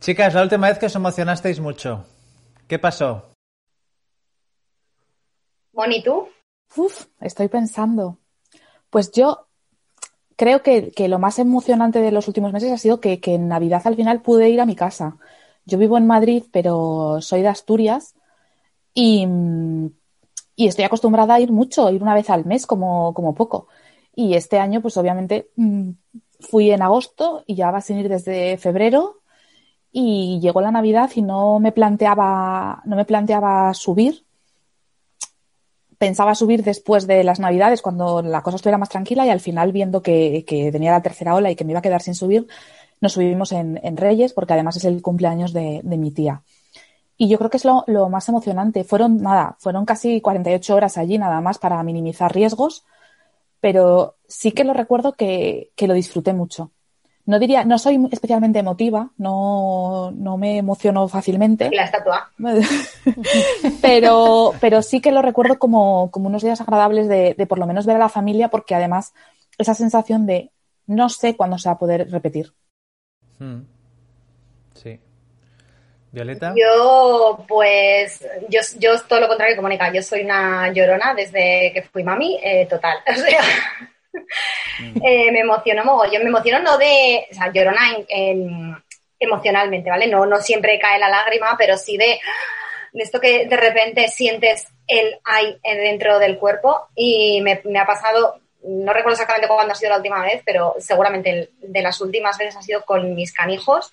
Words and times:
Chicas, 0.00 0.32
la 0.32 0.42
última 0.42 0.66
vez 0.66 0.78
que 0.78 0.86
os 0.86 0.94
emocionasteis 0.96 1.60
mucho, 1.60 2.06
¿qué 2.66 2.78
pasó? 2.78 3.34
Moni, 5.74 6.02
¿tú? 6.02 6.26
Uf, 6.74 7.04
estoy 7.20 7.48
pensando. 7.48 8.16
Pues 8.88 9.12
yo 9.12 9.46
creo 10.36 10.62
que, 10.62 10.90
lo 11.06 11.18
más 11.18 11.38
emocionante 11.38 12.00
de 12.00 12.12
los 12.12 12.28
últimos 12.28 12.50
meses 12.50 12.72
ha 12.72 12.78
sido 12.78 12.98
que, 12.98 13.20
en 13.22 13.48
Navidad 13.48 13.82
al 13.84 13.94
final 13.94 14.22
pude 14.22 14.48
ir 14.48 14.62
a 14.62 14.64
mi 14.64 14.74
casa. 14.74 15.18
Yo 15.66 15.76
vivo 15.76 15.98
en 15.98 16.06
Madrid, 16.06 16.44
pero 16.50 17.18
soy 17.20 17.42
de 17.42 17.48
Asturias 17.48 18.14
y, 18.94 19.28
y 20.56 20.66
estoy 20.66 20.84
acostumbrada 20.86 21.34
a 21.34 21.40
ir 21.40 21.52
mucho, 21.52 21.90
ir 21.90 22.02
una 22.02 22.14
vez 22.14 22.30
al 22.30 22.46
mes 22.46 22.66
como, 22.66 23.12
como 23.12 23.34
poco. 23.34 23.68
Y 24.14 24.32
este 24.32 24.58
año, 24.58 24.80
pues 24.80 24.96
obviamente 24.96 25.50
mm, 25.56 25.90
fui 26.40 26.70
en 26.70 26.80
agosto 26.80 27.44
y 27.46 27.54
ya 27.54 27.70
va 27.70 27.84
a 27.86 27.92
ir 27.92 28.08
desde 28.08 28.56
febrero 28.56 29.19
y 29.92 30.38
llegó 30.40 30.60
la 30.60 30.70
Navidad 30.70 31.10
y 31.14 31.22
no 31.22 31.58
me 31.60 31.72
planteaba, 31.72 32.82
no 32.84 32.96
me 32.96 33.04
planteaba 33.04 33.74
subir 33.74 34.24
pensaba 36.00 36.34
subir 36.34 36.64
después 36.64 37.06
de 37.06 37.22
las 37.24 37.40
Navidades, 37.40 37.82
cuando 37.82 38.22
la 38.22 38.40
cosa 38.42 38.56
estuviera 38.56 38.78
más 38.78 38.88
tranquila, 38.88 39.26
y 39.26 39.28
al 39.28 39.40
final, 39.40 39.70
viendo 39.70 40.00
que, 40.00 40.46
que 40.46 40.72
tenía 40.72 40.92
la 40.92 41.02
tercera 41.02 41.34
ola 41.34 41.50
y 41.50 41.56
que 41.56 41.62
me 41.62 41.72
iba 41.72 41.80
a 41.80 41.82
quedar 41.82 42.00
sin 42.00 42.14
subir, 42.14 42.48
nos 43.02 43.12
subimos 43.12 43.52
en, 43.52 43.96
Reyes, 43.98 44.32
porque 44.32 44.54
además 44.54 44.76
es 44.76 44.86
el 44.86 45.02
cumpleaños 45.02 45.52
de, 45.52 45.82
mi 45.84 46.10
tía. 46.10 46.42
Y 47.18 47.28
yo 47.28 47.36
creo 47.36 47.50
que 47.50 47.58
es 47.58 47.66
lo, 47.66 48.08
más 48.08 48.26
emocionante. 48.30 48.82
Fueron, 48.82 49.18
nada, 49.18 49.56
fueron 49.58 49.84
casi 49.84 50.22
48 50.22 50.74
horas 50.74 50.96
allí 50.96 51.18
nada 51.18 51.42
más 51.42 51.58
para 51.58 51.82
minimizar 51.82 52.34
riesgos, 52.34 52.86
pero 53.60 54.16
sí 54.26 54.52
que 54.52 54.64
lo 54.64 54.72
recuerdo 54.72 55.12
que 55.12 55.70
lo 55.78 55.92
disfruté 55.92 56.32
mucho 56.32 56.70
no 57.26 57.38
diría, 57.38 57.64
no 57.64 57.78
soy 57.78 57.98
especialmente 58.10 58.58
emotiva, 58.58 59.10
no, 59.18 60.10
no 60.12 60.36
me 60.36 60.58
emociono 60.58 61.06
fácilmente. 61.08 61.70
La 61.72 61.84
estatua. 61.84 62.30
pero, 63.82 64.52
pero 64.60 64.82
sí 64.82 65.00
que 65.00 65.12
lo 65.12 65.22
recuerdo 65.22 65.58
como, 65.58 66.10
como 66.10 66.28
unos 66.28 66.42
días 66.42 66.60
agradables 66.60 67.08
de, 67.08 67.34
de, 67.34 67.46
por 67.46 67.58
lo 67.58 67.66
menos 67.66 67.86
ver 67.86 67.96
a 67.96 68.00
la 68.00 68.08
familia, 68.08 68.48
porque 68.48 68.74
además 68.74 69.12
esa 69.58 69.74
sensación 69.74 70.26
de 70.26 70.50
no 70.86 71.08
sé 71.08 71.36
cuándo 71.36 71.58
se 71.58 71.68
va 71.68 71.74
a 71.74 71.78
poder 71.78 72.10
repetir. 72.10 72.52
Hmm. 73.38 73.62
Sí. 74.74 74.98
Violeta. 76.12 76.52
Yo, 76.56 77.44
pues, 77.46 78.26
yo, 78.48 78.60
yo 78.78 79.00
todo 79.02 79.20
lo 79.20 79.28
contrario 79.28 79.54
que 79.54 79.62
Mónica, 79.62 79.92
yo 79.92 80.02
soy 80.02 80.22
una 80.22 80.72
llorona 80.72 81.14
desde 81.14 81.70
que 81.72 81.82
fui 81.82 82.02
mami, 82.02 82.38
eh, 82.42 82.66
total. 82.66 82.98
O 83.06 83.14
sea, 83.14 83.40
eh, 85.04 85.32
me 85.32 85.40
emocionó 85.40 86.04
yo 86.10 86.18
Me 86.20 86.26
emociono 86.26 86.60
no 86.60 86.78
de, 86.78 87.26
o 87.30 87.34
sea, 87.34 87.52
llorona 87.52 87.80
emocionalmente, 89.18 89.90
¿vale? 89.90 90.06
No, 90.06 90.24
no 90.26 90.40
siempre 90.40 90.78
cae 90.78 90.98
la 90.98 91.08
lágrima, 91.08 91.56
pero 91.58 91.76
sí 91.76 91.96
de, 91.96 92.18
de 92.92 93.02
esto 93.02 93.20
que 93.20 93.46
de 93.46 93.56
repente 93.56 94.08
sientes 94.08 94.68
el 94.86 95.18
hay 95.24 95.58
dentro 95.62 96.18
del 96.18 96.38
cuerpo 96.38 96.88
y 96.94 97.40
me, 97.42 97.60
me 97.64 97.78
ha 97.78 97.86
pasado, 97.86 98.40
no 98.64 98.92
recuerdo 98.92 99.12
exactamente 99.12 99.46
cuándo 99.46 99.72
ha 99.72 99.76
sido 99.76 99.90
la 99.90 99.98
última 99.98 100.22
vez, 100.22 100.42
pero 100.44 100.74
seguramente 100.78 101.50
de 101.60 101.82
las 101.82 102.00
últimas 102.00 102.38
veces 102.38 102.56
ha 102.56 102.62
sido 102.62 102.84
con 102.84 103.14
mis 103.14 103.32
canijos 103.32 103.92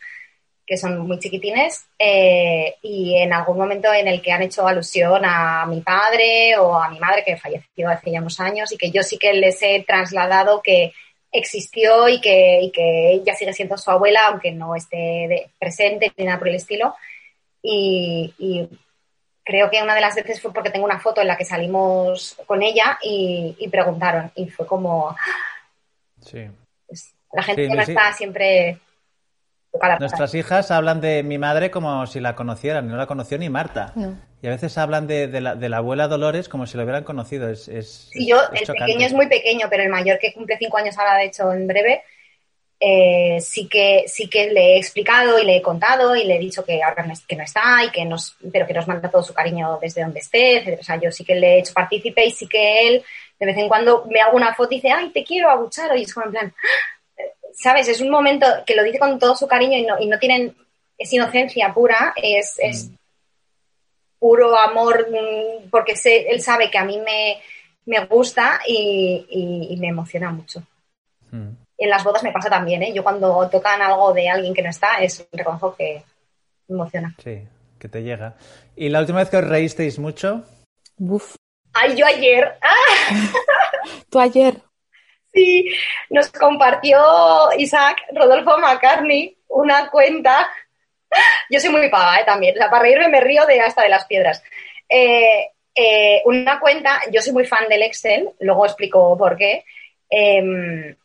que 0.68 0.76
son 0.76 1.00
muy 1.00 1.18
chiquitines, 1.18 1.86
eh, 1.98 2.76
y 2.82 3.16
en 3.16 3.32
algún 3.32 3.58
momento 3.58 3.92
en 3.94 4.10
el 4.10 4.22
que 4.22 4.34
han 4.34 4.42
hecho 4.42 4.68
alusión 4.68 5.22
a 5.24 5.66
mi 5.66 5.80
padre 5.80 6.58
o 6.58 6.76
a 6.76 6.90
mi 6.90 7.00
madre, 7.00 7.24
que 7.26 7.38
falleció 7.38 7.90
hace 7.90 8.12
ya 8.12 8.20
unos 8.20 8.38
años, 8.42 8.74
y 8.74 8.78
que 8.78 8.92
yo 8.92 9.02
sí 9.02 9.18
que 9.18 9.32
les 9.32 9.64
he 9.64 9.86
trasladado 9.88 10.62
que 10.62 10.92
existió 11.32 12.09
y 12.09 12.20
que, 12.20 12.59
y 12.62 12.72
que 12.72 13.12
ella 13.12 13.34
sigue 13.34 13.54
siendo 13.54 13.78
su 13.78 13.90
abuela, 13.90 14.28
aunque 14.28 14.52
no 14.52 14.76
esté 14.76 15.52
presente 15.58 16.12
ni 16.18 16.26
nada 16.26 16.38
por 16.38 16.50
el 16.50 16.56
estilo. 16.56 16.96
Y, 17.62 18.68
creo 19.44 19.70
que 19.70 19.81
una 19.81 19.96
de 19.96 20.02
las 20.02 20.14
veces 20.14 20.42
fue 20.42 20.52
porque 20.52 20.72
tengo 20.72 20.84
una 20.84 21.00
foto 21.00 21.22
en 21.22 21.28
la 21.28 21.38
que 21.38 21.46
salimos 21.46 22.36
con 22.46 22.62
ella 22.62 23.00
y, 23.02 23.66
preguntaron, 23.72 24.30
y 24.36 24.50
fue 24.50 24.68
como... 24.68 25.16
Sí. 26.20 26.50
Pues, 26.86 27.14
la 27.31 27.44
gente 27.44 27.70
no 27.70 27.81
está 27.81 28.12
siempre 28.12 28.80
Nuestras 30.00 30.34
hijas 30.36 30.72
hablan 30.72 31.02
de 31.02 31.24
mi 31.24 31.38
madre 31.38 31.72
como 31.72 32.06
si 32.08 32.20
la 32.20 32.36
conocieran, 32.36 32.88
no 32.88 32.98
la 32.98 33.08
conoció 33.08 33.38
ni 33.38 33.50
Marta. 33.50 33.94
Y 34.42 34.48
a 34.48 34.52
veces 34.52 34.78
hablan 34.78 35.08
de, 35.08 35.28
la, 35.42 35.78
abuela 35.78 36.08
Dolores 36.08 36.50
como 36.50 36.68
si 36.68 36.78
lo 36.78 36.84
hubieran 36.84 37.04
conocido. 37.04 37.50
Es, 37.50 37.66
sí, 38.12 38.28
yo, 38.28 38.40
el 38.54 38.66
pequeño 38.66 39.06
es 39.06 39.14
muy 39.14 39.28
pequeño, 39.28 39.68
pero 39.70 39.84
el 39.84 39.90
mayor 39.90 40.20
que 40.20 40.34
cumple 40.34 40.58
cinco 40.58 40.78
años 40.78 40.98
ahora, 40.98 41.18
de 41.18 41.26
hecho, 41.26 41.52
en 41.52 41.68
breve, 41.68 42.04
eh, 42.80 43.40
sí, 43.42 43.68
que, 43.68 44.04
sí 44.08 44.30
que 44.30 44.52
le 44.52 44.76
he 44.76 44.78
explicado 44.78 45.40
y 45.40 45.46
le 45.46 45.58
he 45.58 45.62
contado 45.62 46.16
y 46.16 46.24
le 46.24 46.36
he 46.36 46.40
dicho 46.40 46.64
que 46.64 46.84
ahora 46.84 47.06
no, 47.06 47.14
que 47.28 47.36
no 47.36 47.44
está, 47.44 47.84
y 47.84 47.90
que 47.90 48.06
nos, 48.06 48.38
pero 48.52 48.68
que 48.68 48.74
nos 48.74 48.88
manda 48.88 49.09
todo 49.09 49.24
su 49.24 49.34
cariño 49.34 49.80
desde 49.82 50.04
donde 50.04 50.20
esté. 50.20 50.78
O 50.80 50.84
sea, 50.84 50.98
yo 50.98 51.12
sí 51.12 51.26
que 51.26 51.36
le 51.36 51.56
he 51.56 51.59
hecho 51.59 51.74
partícipe 51.74 52.24
y 52.26 52.32
sí 52.32 52.48
que 52.48 52.88
él 52.88 53.04
de 53.40 53.46
vez 53.46 53.58
en 53.58 53.68
cuando 53.68 54.06
me 54.09 54.20
hago 54.20 54.36
una 54.36 54.54
foto 54.56 54.74
y 54.74 54.78
dice, 54.78 54.92
ay, 54.92 55.09
te 55.09 55.24
quiero 55.24 55.50
abuchar. 55.50 55.96
Y 55.98 56.04
es 56.04 56.14
como 56.14 56.28
en 56.28 56.32
plan, 56.32 56.54
¿sabes? 57.53 57.88
Es 57.88 58.02
un 58.02 58.09
momento 58.09 58.46
que 58.66 58.75
lo 58.75 58.84
dice 58.84 59.00
con 59.00 59.19
todo 59.19 59.35
su 59.35 59.47
cariño 59.47 59.78
y 59.78 59.85
no, 59.85 60.00
y 60.00 60.08
no 60.08 60.19
tienen, 60.19 60.56
es 60.97 61.13
inocencia 61.13 61.74
pura, 61.74 62.13
es, 62.16 62.56
es 62.59 62.90
mm. 62.90 62.96
puro 64.19 64.58
amor, 64.58 65.08
mm, 65.09 65.69
porque 65.69 65.96
sé, 65.96 66.30
él 66.30 66.41
sabe 66.41 66.69
que 66.69 66.78
a 66.78 66.85
mí 66.85 67.00
me, 67.00 67.41
me 67.85 68.06
gusta 68.06 68.59
y, 68.68 69.75
me 69.80 69.88
emociona 69.88 70.31
mucho. 70.31 70.62
Mm. 71.31 71.50
En 71.80 71.90
las 71.90 72.03
bodas 72.03 72.24
me 72.24 72.31
pasa 72.31 72.50
también, 72.50 72.84
¿eh? 72.84 72.94
Yo 72.94 73.03
cuando 73.03 73.47
tocan 73.50 73.81
algo 73.81 74.14
de 74.14 74.29
alguien 74.29 74.53
que 74.53 74.62
no 74.62 74.69
está, 74.69 74.96
es 74.96 75.28
reconozco 75.31 75.75
que 75.75 76.03
me 76.68 76.75
emociona. 76.75 77.16
Sí, 77.24 77.44
que 77.79 77.88
te 77.88 78.02
llega. 78.02 78.35
¿Y 78.75 78.90
la 78.90 79.00
última 79.00 79.19
vez 79.19 79.29
que 79.29 79.38
os 79.38 79.47
reísteis 79.47 80.00
mucho? 80.00 80.44
Uf. 81.00 81.35
Ay, 81.74 81.96
yo 81.96 82.06
ayer. 82.06 82.58
¡Ah! 82.62 83.31
Tú 84.09 84.19
ayer. 84.19 84.62
Sí, 85.38 85.70
nos 86.09 86.31
compartió 86.31 87.00
Isaac 87.59 87.98
Rodolfo 88.12 88.58
McCartney 88.58 89.38
una 89.50 89.88
cuenta. 89.92 90.50
Yo 91.52 91.59
soy 91.59 91.70
muy 91.70 91.90
paga 91.92 92.22
¿eh? 92.22 92.25
también, 92.25 92.56
o 92.56 92.58
sea, 92.58 92.72
para 92.72 92.81
reírme 92.81 93.08
me 93.08 93.22
río 93.22 93.46
de 93.46 93.62
hasta 93.62 93.84
de 93.84 93.90
las 93.90 94.06
piedras. 94.06 94.42
Eh, 94.90 95.52
eh, 95.76 96.24
una 96.26 96.59
cuenta, 96.59 97.02
yo 97.12 97.22
soy 97.22 97.34
muy 97.34 97.46
fan 97.46 97.70
del 97.70 97.84
Excel, 97.84 98.31
luego 98.40 98.66
explico 98.66 99.16
por 99.16 99.38
qué. 99.38 99.64
Em, 100.09 100.96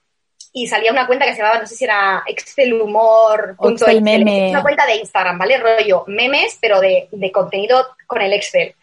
y 0.54 0.66
salía 0.66 0.92
una 0.92 1.06
cuenta 1.06 1.26
que 1.26 1.32
se 1.32 1.42
llamaba, 1.42 1.60
no 1.60 1.66
sé 1.66 1.74
si 1.74 1.84
era 1.84 2.22
Excel 2.26 2.72
Humor. 2.72 3.54
Meme. 4.00 4.48
Una 4.48 4.62
cuenta 4.62 4.86
de 4.86 4.96
Instagram, 4.96 5.36
¿vale? 5.36 5.58
Rollo 5.58 6.04
memes, 6.06 6.56
pero 6.58 6.80
de, 6.80 7.08
de 7.12 7.30
contenido 7.30 7.96
con 8.06 8.22
el 8.22 8.32
Excel 8.32 8.74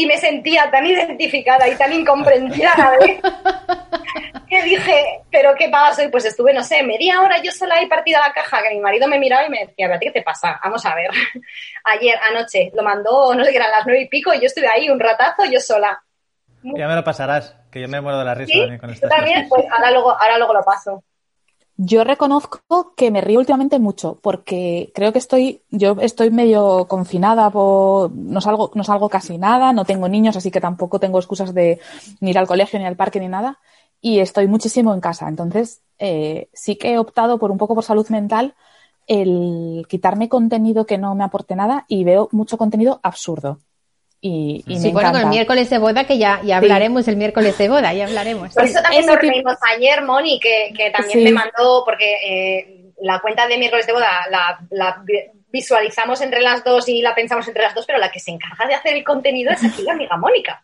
y 0.00 0.06
me 0.06 0.16
sentía 0.16 0.70
tan 0.70 0.86
identificada 0.86 1.68
y 1.68 1.76
tan 1.76 1.92
incomprendida 1.92 2.72
a 2.72 2.78
la 2.78 2.90
vez 2.92 3.20
que 4.48 4.62
dije, 4.62 5.20
¿pero 5.30 5.54
qué 5.54 5.68
pasa? 5.68 6.02
Y 6.02 6.08
pues 6.08 6.24
estuve, 6.24 6.54
no 6.54 6.62
sé, 6.62 6.82
media 6.82 7.20
hora 7.20 7.42
yo 7.42 7.52
sola 7.52 7.74
ahí 7.74 7.86
partida 7.86 8.18
la 8.26 8.32
caja, 8.32 8.62
que 8.62 8.74
mi 8.74 8.80
marido 8.80 9.06
me 9.08 9.18
miraba 9.18 9.44
y 9.44 9.50
me 9.50 9.66
decía, 9.66 9.98
¿qué 10.00 10.10
te 10.10 10.22
pasa? 10.22 10.58
Vamos 10.64 10.86
a 10.86 10.94
ver. 10.94 11.10
Ayer, 11.84 12.18
anoche, 12.30 12.72
lo 12.74 12.82
mandó, 12.82 13.34
no 13.34 13.44
sé 13.44 13.50
qué 13.50 13.58
eran 13.58 13.70
las 13.70 13.84
nueve 13.84 14.00
y 14.00 14.08
pico, 14.08 14.32
y 14.32 14.40
yo 14.40 14.46
estuve 14.46 14.68
ahí 14.68 14.88
un 14.88 14.98
ratazo 14.98 15.44
yo 15.44 15.60
sola. 15.60 16.02
Ya 16.62 16.88
me 16.88 16.94
lo 16.94 17.04
pasarás, 17.04 17.54
que 17.70 17.82
yo 17.82 17.88
me 17.88 18.00
muero 18.00 18.18
de 18.18 18.24
la 18.24 18.34
risa 18.34 18.58
también 18.58 18.78
con 18.78 18.90
esto. 18.90 19.06
también? 19.06 19.48
Pues 19.50 19.66
ahora 19.70 19.90
luego, 19.90 20.10
ahora 20.12 20.38
luego 20.38 20.54
lo 20.54 20.62
paso. 20.62 21.04
Yo 21.82 22.04
reconozco 22.04 22.92
que 22.94 23.10
me 23.10 23.22
río 23.22 23.38
últimamente 23.38 23.78
mucho 23.78 24.18
porque 24.20 24.92
creo 24.94 25.14
que 25.14 25.18
estoy, 25.18 25.62
yo 25.70 25.96
estoy 26.02 26.30
medio 26.30 26.86
confinada, 26.88 27.50
por, 27.50 28.12
no 28.12 28.42
salgo, 28.42 28.70
no 28.74 28.84
salgo 28.84 29.08
casi 29.08 29.38
nada, 29.38 29.72
no 29.72 29.86
tengo 29.86 30.06
niños, 30.06 30.36
así 30.36 30.50
que 30.50 30.60
tampoco 30.60 31.00
tengo 31.00 31.18
excusas 31.18 31.54
de 31.54 31.80
ni 32.20 32.30
ir 32.32 32.38
al 32.38 32.46
colegio 32.46 32.78
ni 32.78 32.84
al 32.84 32.96
parque 32.96 33.18
ni 33.18 33.28
nada 33.28 33.60
y 34.02 34.18
estoy 34.18 34.46
muchísimo 34.46 34.92
en 34.92 35.00
casa. 35.00 35.26
Entonces, 35.26 35.80
eh, 35.98 36.50
sí 36.52 36.76
que 36.76 36.92
he 36.92 36.98
optado 36.98 37.38
por 37.38 37.50
un 37.50 37.56
poco 37.56 37.74
por 37.74 37.84
salud 37.84 38.06
mental 38.10 38.54
el 39.06 39.86
quitarme 39.88 40.28
contenido 40.28 40.84
que 40.84 40.98
no 40.98 41.14
me 41.14 41.24
aporte 41.24 41.56
nada 41.56 41.86
y 41.88 42.04
veo 42.04 42.28
mucho 42.30 42.58
contenido 42.58 43.00
absurdo. 43.02 43.58
Y, 44.22 44.62
y 44.66 44.78
sí, 44.78 44.90
bueno, 44.90 45.12
con 45.12 45.20
el 45.22 45.26
miércoles 45.28 45.70
de 45.70 45.78
boda, 45.78 46.04
que 46.04 46.18
ya, 46.18 46.42
ya 46.44 46.58
hablaremos 46.58 47.08
el 47.08 47.16
miércoles 47.16 47.56
de 47.56 47.70
boda, 47.70 47.94
ya 47.94 48.04
hablaremos. 48.04 48.52
Por 48.52 48.64
eso 48.64 48.82
también 48.82 49.06
nos 49.06 49.16
reímos 49.16 49.56
ayer, 49.74 50.02
Moni, 50.02 50.38
que, 50.38 50.74
que 50.76 50.90
también 50.90 51.24
me 51.24 51.32
mandó, 51.32 51.82
porque 51.86 52.16
eh, 52.22 52.92
la 53.00 53.20
cuenta 53.20 53.46
de 53.48 53.56
miércoles 53.56 53.86
de 53.86 53.92
boda 53.92 54.08
la, 54.30 55.02
visualizamos 55.50 56.20
entre 56.20 56.42
las 56.42 56.62
dos 56.64 56.88
y 56.88 57.00
la 57.00 57.14
pensamos 57.14 57.48
entre 57.48 57.62
las 57.62 57.74
dos, 57.74 57.86
pero 57.86 57.98
la 57.98 58.10
que 58.10 58.20
se 58.20 58.30
encarga 58.30 58.66
de 58.66 58.74
hacer 58.74 58.94
el 58.94 59.04
contenido 59.04 59.52
es 59.52 59.64
aquí 59.64 59.82
la 59.82 59.92
amiga 59.92 60.16
Mónica. 60.16 60.62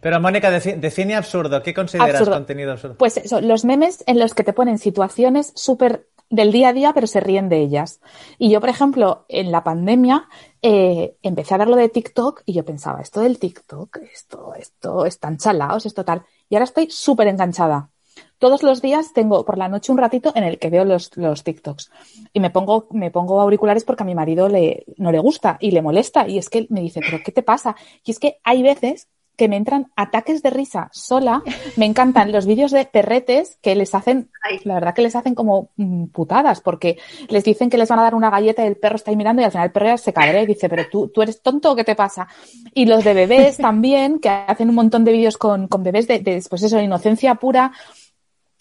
Pero 0.00 0.20
Mónica, 0.20 0.50
define 0.50 1.14
absurdo. 1.14 1.62
¿Qué 1.62 1.72
consideras 1.72 2.28
contenido 2.28 2.72
absurdo? 2.72 2.96
Pues 2.98 3.16
eso, 3.16 3.40
los 3.40 3.64
memes 3.64 4.04
en 4.06 4.18
los 4.18 4.34
que 4.34 4.44
te 4.44 4.52
ponen 4.52 4.76
situaciones 4.76 5.52
súper 5.54 6.06
del 6.30 6.52
día 6.52 6.68
a 6.68 6.72
día, 6.72 6.92
pero 6.92 7.06
se 7.06 7.20
ríen 7.20 7.48
de 7.48 7.58
ellas. 7.58 8.00
Y 8.38 8.50
yo, 8.50 8.60
por 8.60 8.68
ejemplo, 8.68 9.24
en 9.28 9.52
la 9.52 9.62
pandemia 9.62 10.28
eh, 10.62 11.16
empecé 11.22 11.54
a 11.54 11.58
ver 11.58 11.68
de 11.68 11.88
TikTok 11.88 12.42
y 12.46 12.54
yo 12.54 12.64
pensaba, 12.64 13.00
esto 13.00 13.20
del 13.20 13.38
TikTok, 13.38 13.98
esto, 14.12 14.54
esto, 14.54 15.06
están 15.06 15.36
chalaos, 15.38 15.86
esto 15.86 16.04
tal. 16.04 16.24
Y 16.48 16.54
ahora 16.54 16.64
estoy 16.64 16.90
súper 16.90 17.28
enganchada. 17.28 17.90
todos 18.38 18.62
los 18.62 18.82
días 18.82 19.12
tengo 19.12 19.44
por 19.44 19.58
la 19.58 19.68
noche 19.68 19.90
un 19.92 19.98
ratito 19.98 20.32
en 20.34 20.44
el 20.44 20.58
que 20.58 20.70
veo 20.70 20.84
los, 20.84 21.16
los 21.16 21.42
TikToks 21.42 21.90
y 22.32 22.40
me 22.40 22.50
pongo, 22.50 22.86
me 22.90 23.10
pongo 23.10 23.40
auriculares 23.40 23.84
porque 23.84 24.02
a 24.02 24.06
mi 24.06 24.14
marido 24.14 24.48
le, 24.48 24.84
no 24.98 25.10
le 25.12 25.18
gusta 25.18 25.56
y 25.60 25.70
le 25.72 25.82
molesta 25.82 26.28
y 26.28 26.38
es 26.38 26.48
que 26.50 26.66
me 26.70 26.80
dice, 26.80 27.00
pero 27.00 27.22
¿qué 27.24 27.32
te 27.32 27.42
pasa? 27.42 27.74
Y 28.04 28.10
es 28.10 28.18
que 28.18 28.38
hay 28.44 28.62
veces 28.62 29.08
que 29.36 29.48
me 29.48 29.56
entran 29.56 29.90
ataques 29.96 30.42
de 30.42 30.50
risa 30.50 30.88
sola. 30.92 31.42
Me 31.76 31.86
encantan 31.86 32.32
los 32.32 32.46
vídeos 32.46 32.70
de 32.70 32.84
perretes 32.86 33.58
que 33.60 33.74
les 33.74 33.94
hacen, 33.94 34.30
la 34.64 34.74
verdad 34.74 34.94
que 34.94 35.02
les 35.02 35.16
hacen 35.16 35.34
como 35.34 35.70
mm, 35.76 36.06
putadas, 36.06 36.60
porque 36.60 36.98
les 37.28 37.44
dicen 37.44 37.70
que 37.70 37.78
les 37.78 37.88
van 37.88 37.98
a 37.98 38.02
dar 38.02 38.14
una 38.14 38.30
galleta 38.30 38.64
y 38.64 38.68
el 38.68 38.76
perro 38.76 38.96
está 38.96 39.10
ahí 39.10 39.16
mirando 39.16 39.42
y 39.42 39.44
al 39.44 39.50
final 39.50 39.66
el 39.66 39.72
perro 39.72 39.98
se 39.98 40.12
cabrea 40.12 40.42
y 40.42 40.46
dice, 40.46 40.68
pero 40.68 40.84
tú, 40.90 41.08
tú 41.08 41.22
eres 41.22 41.42
tonto 41.42 41.72
o 41.72 41.76
qué 41.76 41.84
te 41.84 41.94
pasa. 41.94 42.28
Y 42.72 42.86
los 42.86 43.04
de 43.04 43.14
bebés 43.14 43.56
también, 43.56 44.18
que 44.20 44.28
hacen 44.28 44.68
un 44.68 44.74
montón 44.74 45.04
de 45.04 45.12
vídeos 45.12 45.36
con, 45.36 45.68
con 45.68 45.82
bebés 45.82 46.06
de, 46.06 46.20
de, 46.20 46.42
pues 46.48 46.62
eso, 46.62 46.80
inocencia 46.80 47.34
pura 47.36 47.72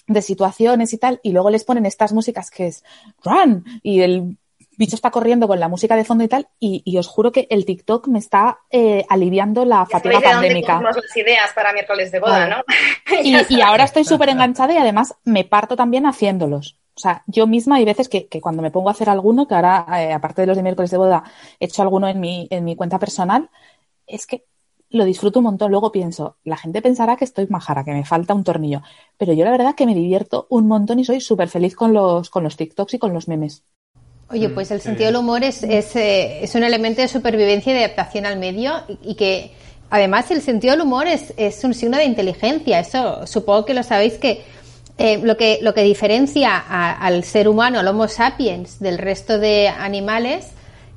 de 0.08 0.22
situaciones 0.22 0.94
y 0.94 0.98
tal, 0.98 1.20
y 1.24 1.32
luego 1.32 1.50
les 1.50 1.64
ponen 1.64 1.86
estas 1.86 2.14
músicas 2.14 2.52
que 2.52 2.68
es 2.68 2.84
run 3.24 3.64
y 3.82 4.02
el 4.02 4.38
bicho 4.78 4.96
está 4.96 5.12
corriendo 5.12 5.48
con 5.48 5.60
la 5.60 5.68
música 5.68 5.96
de 5.96 6.04
fondo 6.04 6.24
y 6.24 6.28
tal, 6.28 6.48
y, 6.60 6.98
os 6.98 7.08
juro 7.08 7.32
que 7.32 7.48
el 7.50 7.66
TikTok 7.66 8.08
me 8.08 8.20
está 8.20 8.60
eh, 8.70 9.06
aliviando 9.10 9.66
la 9.66 9.86
fatiga 9.86 10.20
de 10.20 10.26
pandémica. 10.26 10.82
las 10.82 11.18
ideas 11.18 11.52
para 11.54 11.74
miércoles 11.74 12.12
de 12.12 12.20
boda, 12.20 12.48
¿no? 12.48 12.64
y, 13.24 13.62
ahora 13.62 13.84
estoy 13.84 14.04
súper 14.04 14.30
enganchada 14.30 14.74
y 14.74 14.78
además 14.78 15.16
me 15.24 15.44
parto 15.44 15.76
también 15.76 16.06
haciéndolos. 16.06 16.78
O 16.96 17.00
sea, 17.00 17.24
yo 17.26 17.48
misma 17.48 17.78
hay 17.78 17.86
veces 17.86 18.08
que, 18.08 18.28
que 18.28 18.40
cuando 18.40 18.62
me 18.62 18.70
pongo 18.70 18.90
a 18.90 18.92
hacer 18.92 19.10
alguno, 19.10 19.48
que 19.48 19.56
ahora, 19.56 19.86
eh, 19.98 20.14
aparte 20.14 20.42
de 20.42 20.48
los 20.48 20.58
de 20.58 20.64
miércoles 20.64 20.92
de 20.92 20.98
boda, 20.98 21.24
he 21.60 21.66
hecho 21.66 21.82
alguno 21.82 22.08
en 22.08 22.20
mi, 22.20 22.48
en 22.52 22.64
mi 22.64 22.76
cuenta 22.76 23.00
personal, 23.00 23.50
es 24.06 24.28
que 24.28 24.46
lo 24.94 25.06
disfruto 25.06 25.40
un 25.40 25.46
montón. 25.46 25.72
Luego 25.72 25.92
pienso, 25.92 26.38
la 26.44 26.56
gente 26.56 26.82
pensará 26.82 27.16
que 27.16 27.26
estoy 27.26 27.48
majara, 27.48 27.84
que 27.84 27.92
me 27.92 28.06
falta 28.06 28.36
un 28.36 28.44
tornillo. 28.44 28.82
Pero 29.18 29.34
yo 29.34 29.44
la 29.44 29.52
verdad 29.52 29.76
que 29.76 29.88
me 29.88 29.96
divierto 29.96 30.46
un 30.50 30.68
montón 30.68 31.00
y 31.00 31.06
soy 31.06 31.20
súper 31.20 31.50
feliz 31.50 31.76
con 31.76 31.94
los, 31.94 32.30
con 32.30 32.44
los 32.44 32.56
TikToks 32.56 32.94
y 32.94 33.00
con 33.00 33.14
los 33.14 33.28
memes. 33.28 33.64
Oye, 34.34 34.50
pues 34.50 34.72
el 34.72 34.82
sentido 34.82 35.06
del 35.06 35.18
humor 35.18 35.44
es, 35.44 35.62
es, 35.62 35.96
eh, 35.96 36.44
es, 36.44 36.56
un 36.56 36.64
elemento 36.64 37.04
de 37.04 37.08
supervivencia 37.08 37.72
y 37.72 37.76
de 37.76 37.86
adaptación 37.86 38.26
al 38.26 38.40
medio 38.40 38.82
y, 39.04 39.14
que 39.14 39.52
además 39.92 40.32
el 40.32 40.42
sentido 40.42 40.72
del 40.72 40.82
humor 40.82 41.06
es, 41.06 41.36
es, 41.38 41.64
un 41.64 41.76
signo 41.76 41.98
de 41.98 42.06
inteligencia. 42.06 42.80
Eso 42.80 43.28
supongo 43.28 43.64
que 43.66 43.76
lo 43.76 43.84
sabéis 43.84 44.16
que 44.16 44.42
eh, 44.98 45.20
lo 45.20 45.38
que 45.38 45.60
lo 45.62 45.76
que 45.76 45.84
diferencia 45.84 46.58
al 46.58 47.24
ser 47.24 47.48
humano, 47.48 47.80
al 47.80 47.88
Homo 47.88 48.08
sapiens, 48.08 48.80
del 48.80 48.98
resto 48.98 49.38
de 49.38 49.68
animales, 49.68 50.48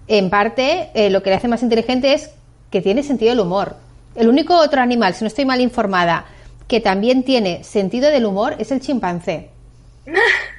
en 0.09 0.31
parte 0.31 0.89
eh, 0.95 1.11
lo 1.11 1.23
que 1.23 1.29
le 1.29 1.37
hace 1.37 1.49
más 1.49 1.63
inteligente 1.63 2.15
es 2.15 2.31
que 2.71 2.81
tiene 2.81 3.03
sentido 3.03 3.33
del 3.33 3.41
humor. 3.41 3.77
El 4.15 4.31
único 4.31 4.57
otro 4.57 4.81
animal, 4.81 5.13
si 5.13 5.25
no 5.25 5.29
estoy 5.29 5.45
mal 5.45 5.61
informada, 5.61 6.25
que 6.69 6.81
también 6.81 7.23
tiene 7.23 7.65
sentido 7.65 8.09
del 8.11 8.25
humor 8.25 8.57
es 8.59 8.71
el 8.71 8.81
chimpancé. 8.81 9.51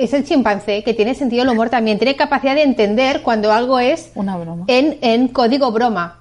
es 0.00 0.12
el 0.14 0.24
chimpancé 0.24 0.82
que 0.82 0.94
tiene 0.94 1.14
sentido 1.14 1.44
del 1.44 1.52
humor 1.52 1.70
también, 1.70 1.98
tiene 1.98 2.16
capacidad 2.16 2.54
de 2.54 2.62
entender 2.62 3.22
cuando 3.22 3.52
algo 3.52 3.78
es 3.78 4.10
una 4.14 4.36
broma. 4.36 4.64
En, 4.66 5.28
código 5.28 5.70
broma. 5.70 6.18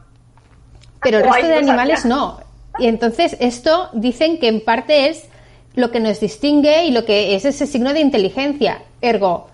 Pero 1.01 1.19
el 1.19 1.23
resto 1.23 1.47
de 1.47 1.55
animales 1.55 2.05
no. 2.05 2.39
Y 2.77 2.87
entonces 2.87 3.37
esto 3.39 3.89
dicen 3.93 4.39
que 4.39 4.47
en 4.47 4.63
parte 4.63 5.09
es 5.09 5.23
lo 5.75 5.91
que 5.91 5.99
nos 5.99 6.19
distingue 6.19 6.85
y 6.85 6.91
lo 6.91 7.05
que 7.05 7.35
es 7.35 7.45
ese 7.45 7.65
signo 7.65 7.93
de 7.93 8.01
inteligencia. 8.01 8.83
Ergo, 9.01 9.47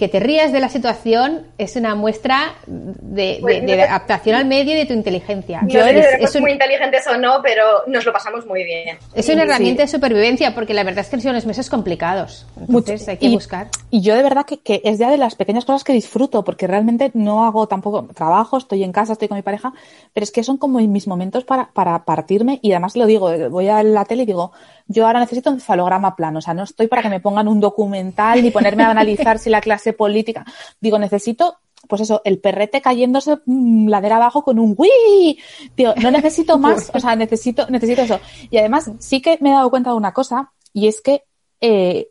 que 0.00 0.08
te 0.08 0.18
rías 0.18 0.50
de 0.50 0.60
la 0.60 0.70
situación 0.70 1.42
es 1.58 1.76
una 1.76 1.94
muestra 1.94 2.54
de, 2.66 3.36
pues 3.42 3.62
adaptación 3.62 4.34
al 4.34 4.46
medio 4.46 4.72
y 4.72 4.78
de 4.78 4.86
tu 4.86 4.94
inteligencia. 4.94 5.60
Yo 5.66 5.84
eres, 5.84 6.40
muy 6.40 6.52
inteligentes 6.52 7.06
o 7.06 7.18
no, 7.18 7.40
pero 7.42 7.82
nos 7.86 8.06
lo 8.06 8.10
pasamos 8.10 8.46
muy 8.46 8.64
bien. 8.64 8.96
Es 9.14 9.28
una 9.28 9.42
herramienta 9.42 9.82
de 9.82 9.88
supervivencia 9.88 10.54
porque 10.54 10.72
la 10.72 10.84
verdad 10.84 11.04
es 11.04 11.10
que 11.10 11.20
son 11.20 11.32
unos 11.32 11.44
meses 11.44 11.68
complicados. 11.68 12.46
Entonces 12.58 13.06
hay 13.08 13.18
que 13.18 13.28
buscar. 13.28 13.68
Y 13.90 14.00
yo 14.00 14.14
de 14.14 14.22
verdad 14.22 14.46
que, 14.46 14.60
que, 14.60 14.80
es 14.84 14.98
ya 14.98 15.10
de 15.10 15.18
las 15.18 15.34
pequeñas 15.34 15.66
cosas 15.66 15.84
que 15.84 15.92
disfruto 15.92 16.44
porque 16.44 16.66
realmente 16.66 17.10
no 17.12 17.44
hago 17.44 17.68
tampoco 17.68 18.08
trabajo, 18.14 18.56
estoy 18.56 18.82
en 18.84 18.92
casa, 18.92 19.12
estoy 19.12 19.28
con 19.28 19.36
mi 19.36 19.42
pareja, 19.42 19.74
pero 20.14 20.24
es 20.24 20.30
que 20.30 20.42
son 20.42 20.56
como 20.56 20.78
mis 20.78 21.06
momentos 21.08 21.44
para, 21.44 21.72
para 21.74 22.06
partirme 22.06 22.58
y 22.62 22.72
además 22.72 22.96
lo 22.96 23.04
digo, 23.04 23.50
voy 23.50 23.68
a 23.68 23.82
la 23.82 24.06
tele 24.06 24.22
y 24.22 24.26
digo, 24.26 24.52
yo 24.92 25.06
ahora 25.06 25.20
necesito 25.20 25.50
un 25.50 25.60
falograma 25.60 26.16
plano, 26.16 26.38
o 26.40 26.42
sea, 26.42 26.52
no 26.52 26.64
estoy 26.64 26.88
para 26.88 27.02
que 27.02 27.08
me 27.08 27.20
pongan 27.20 27.46
un 27.46 27.60
documental 27.60 28.42
ni 28.42 28.50
ponerme 28.50 28.82
a 28.82 28.90
analizar 28.90 29.38
si 29.38 29.48
la 29.48 29.60
clase 29.60 29.89
política, 29.92 30.44
digo, 30.80 30.98
necesito 30.98 31.58
pues 31.88 32.02
eso, 32.02 32.20
el 32.24 32.38
perrete 32.38 32.82
cayéndose 32.82 33.38
mm, 33.46 33.88
ladera 33.88 34.16
abajo 34.16 34.44
con 34.44 34.58
un 34.58 34.74
¡Wii! 34.76 35.38
Tío, 35.74 35.94
no 35.96 36.10
necesito 36.10 36.58
más, 36.58 36.90
o 36.94 37.00
sea, 37.00 37.16
necesito, 37.16 37.66
necesito 37.70 38.02
eso. 38.02 38.20
Y 38.50 38.58
además, 38.58 38.90
sí 38.98 39.22
que 39.22 39.38
me 39.40 39.50
he 39.50 39.54
dado 39.54 39.70
cuenta 39.70 39.90
de 39.90 39.96
una 39.96 40.12
cosa, 40.12 40.52
y 40.74 40.88
es 40.88 41.00
que 41.00 41.24
eh, 41.60 42.10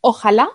ojalá, 0.00 0.50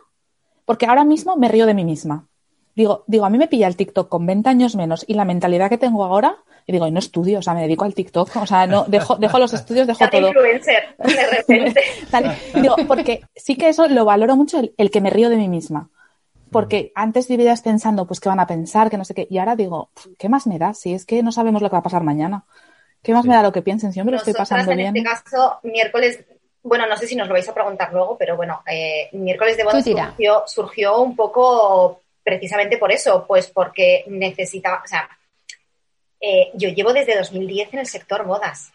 porque 0.66 0.86
ahora 0.86 1.04
mismo 1.04 1.36
me 1.36 1.48
río 1.48 1.66
de 1.66 1.74
mí 1.74 1.86
misma. 1.86 2.28
Digo, 2.76 3.04
digo, 3.08 3.26
a 3.26 3.30
mí 3.30 3.38
me 3.38 3.48
pilla 3.48 3.68
el 3.68 3.78
TikTok 3.78 4.10
con 4.10 4.26
20 4.26 4.50
años 4.50 4.76
menos 4.76 5.06
y 5.08 5.14
la 5.14 5.24
mentalidad 5.24 5.70
que 5.70 5.78
tengo 5.78 6.04
ahora, 6.04 6.38
y 6.68 6.74
digo, 6.74 6.88
y 6.88 6.92
no 6.92 7.00
estudio, 7.00 7.40
o 7.40 7.42
sea, 7.42 7.54
me 7.54 7.62
dedico 7.62 7.86
al 7.86 7.94
TikTok, 7.94 8.36
o 8.36 8.46
sea, 8.46 8.68
no, 8.68 8.84
dejo, 8.86 9.16
dejo 9.16 9.40
los 9.40 9.54
estudios, 9.54 9.88
dejo 9.88 10.10
todo. 10.10 10.28
influencer, 10.28 10.96
de 10.98 11.28
repente. 11.28 11.82
digo, 12.62 12.76
porque 12.88 13.22
sí 13.36 13.56
que 13.56 13.70
eso 13.70 13.88
lo 13.88 14.04
valoro 14.04 14.36
mucho, 14.36 14.62
el, 14.76 14.92
que 14.92 15.00
me 15.02 15.10
río 15.10 15.30
de 15.30 15.38
mí 15.38 15.48
misma. 15.48 15.90
Porque 16.56 16.94
antes 16.96 17.28
vivías 17.28 17.62
pensando, 17.62 18.08
pues, 18.08 18.22
¿qué 18.22 18.30
van 18.30 18.40
a 18.40 18.48
pensar? 18.48 18.90
Que 18.90 18.98
no 18.98 19.04
sé 19.04 19.14
qué. 19.14 19.28
Y 19.30 19.40
ahora 19.40 19.58
digo, 19.58 19.90
¿qué 20.18 20.30
más 20.30 20.48
me 20.48 20.58
da? 20.58 20.74
Si 20.74 20.94
es 20.94 21.06
que 21.06 21.22
no 21.22 21.34
sabemos 21.34 21.62
lo 21.62 21.70
que 21.70 21.74
va 21.74 21.80
a 21.80 21.84
pasar 21.84 22.02
mañana. 22.04 22.46
¿Qué 23.04 23.14
más 23.14 23.26
me 23.26 23.36
da 23.36 23.44
lo 23.44 23.52
que 23.52 23.62
piensen? 23.62 23.92
Si 23.92 24.00
yo 24.00 24.06
me 24.06 24.12
lo 24.12 24.18
estoy 24.18 24.34
pasando 24.34 24.72
en 24.72 24.78
bien. 24.78 24.96
En 24.96 25.06
este 25.06 25.10
caso, 25.10 25.60
miércoles, 25.64 26.24
bueno, 26.64 26.88
no 26.88 26.96
sé 26.96 27.08
si 27.08 27.16
nos 27.18 27.28
lo 27.28 27.34
vais 27.34 27.50
a 27.50 27.54
preguntar 27.54 27.92
luego, 27.92 28.18
pero 28.18 28.38
bueno, 28.38 28.64
eh, 28.68 29.10
miércoles 29.12 29.58
de 29.58 29.66
bodas 29.66 29.84
surgió, 29.84 30.44
surgió 30.48 31.02
un 31.02 31.14
poco 31.14 32.02
precisamente 32.24 32.78
por 32.78 32.92
eso, 32.92 33.26
pues 33.28 33.48
porque 33.48 34.06
necesitaba, 34.08 34.82
o 34.84 34.88
sea, 34.88 35.10
eh, 36.22 36.52
yo 36.54 36.70
llevo 36.70 36.94
desde 36.94 37.18
2010 37.18 37.74
en 37.74 37.80
el 37.80 37.86
sector 37.86 38.26
bodas, 38.26 38.72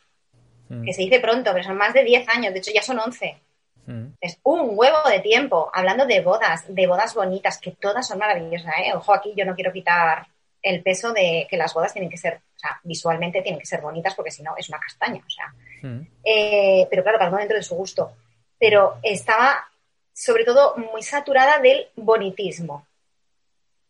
mm. 0.68 0.84
que 0.84 0.92
se 0.92 1.00
dice 1.00 1.18
pronto, 1.18 1.50
pero 1.52 1.64
son 1.64 1.78
más 1.78 1.94
de 1.94 2.04
10 2.04 2.28
años, 2.28 2.52
de 2.52 2.58
hecho 2.58 2.72
ya 2.74 2.82
son 2.82 2.98
11. 2.98 3.40
Mm. 3.86 4.06
Es 4.20 4.38
un 4.42 4.70
huevo 4.74 5.08
de 5.08 5.20
tiempo 5.20 5.70
hablando 5.72 6.06
de 6.06 6.20
bodas, 6.20 6.64
de 6.68 6.86
bodas 6.86 7.14
bonitas, 7.14 7.58
que 7.58 7.72
todas 7.72 8.06
son 8.06 8.18
maravillosas. 8.18 8.72
¿eh? 8.78 8.92
Ojo, 8.94 9.12
aquí 9.12 9.32
yo 9.36 9.44
no 9.44 9.54
quiero 9.54 9.72
quitar 9.72 10.26
el 10.62 10.82
peso 10.82 11.12
de 11.12 11.46
que 11.48 11.56
las 11.56 11.72
bodas 11.72 11.92
tienen 11.92 12.10
que 12.10 12.18
ser, 12.18 12.34
o 12.34 12.58
sea, 12.58 12.80
visualmente 12.84 13.42
tienen 13.42 13.58
que 13.58 13.66
ser 13.66 13.80
bonitas 13.80 14.14
porque 14.14 14.30
si 14.30 14.42
no 14.42 14.54
es 14.56 14.68
una 14.68 14.78
castaña, 14.78 15.22
o 15.26 15.30
sea. 15.30 15.54
Mm. 15.82 16.06
Eh, 16.24 16.86
pero 16.90 17.02
claro, 17.02 17.18
cada 17.18 17.30
uno 17.30 17.38
dentro 17.38 17.56
de 17.56 17.62
su 17.62 17.74
gusto. 17.74 18.12
Pero 18.58 18.98
estaba 19.02 19.68
sobre 20.12 20.44
todo 20.44 20.76
muy 20.76 21.02
saturada 21.02 21.58
del 21.58 21.88
bonitismo. 21.96 22.86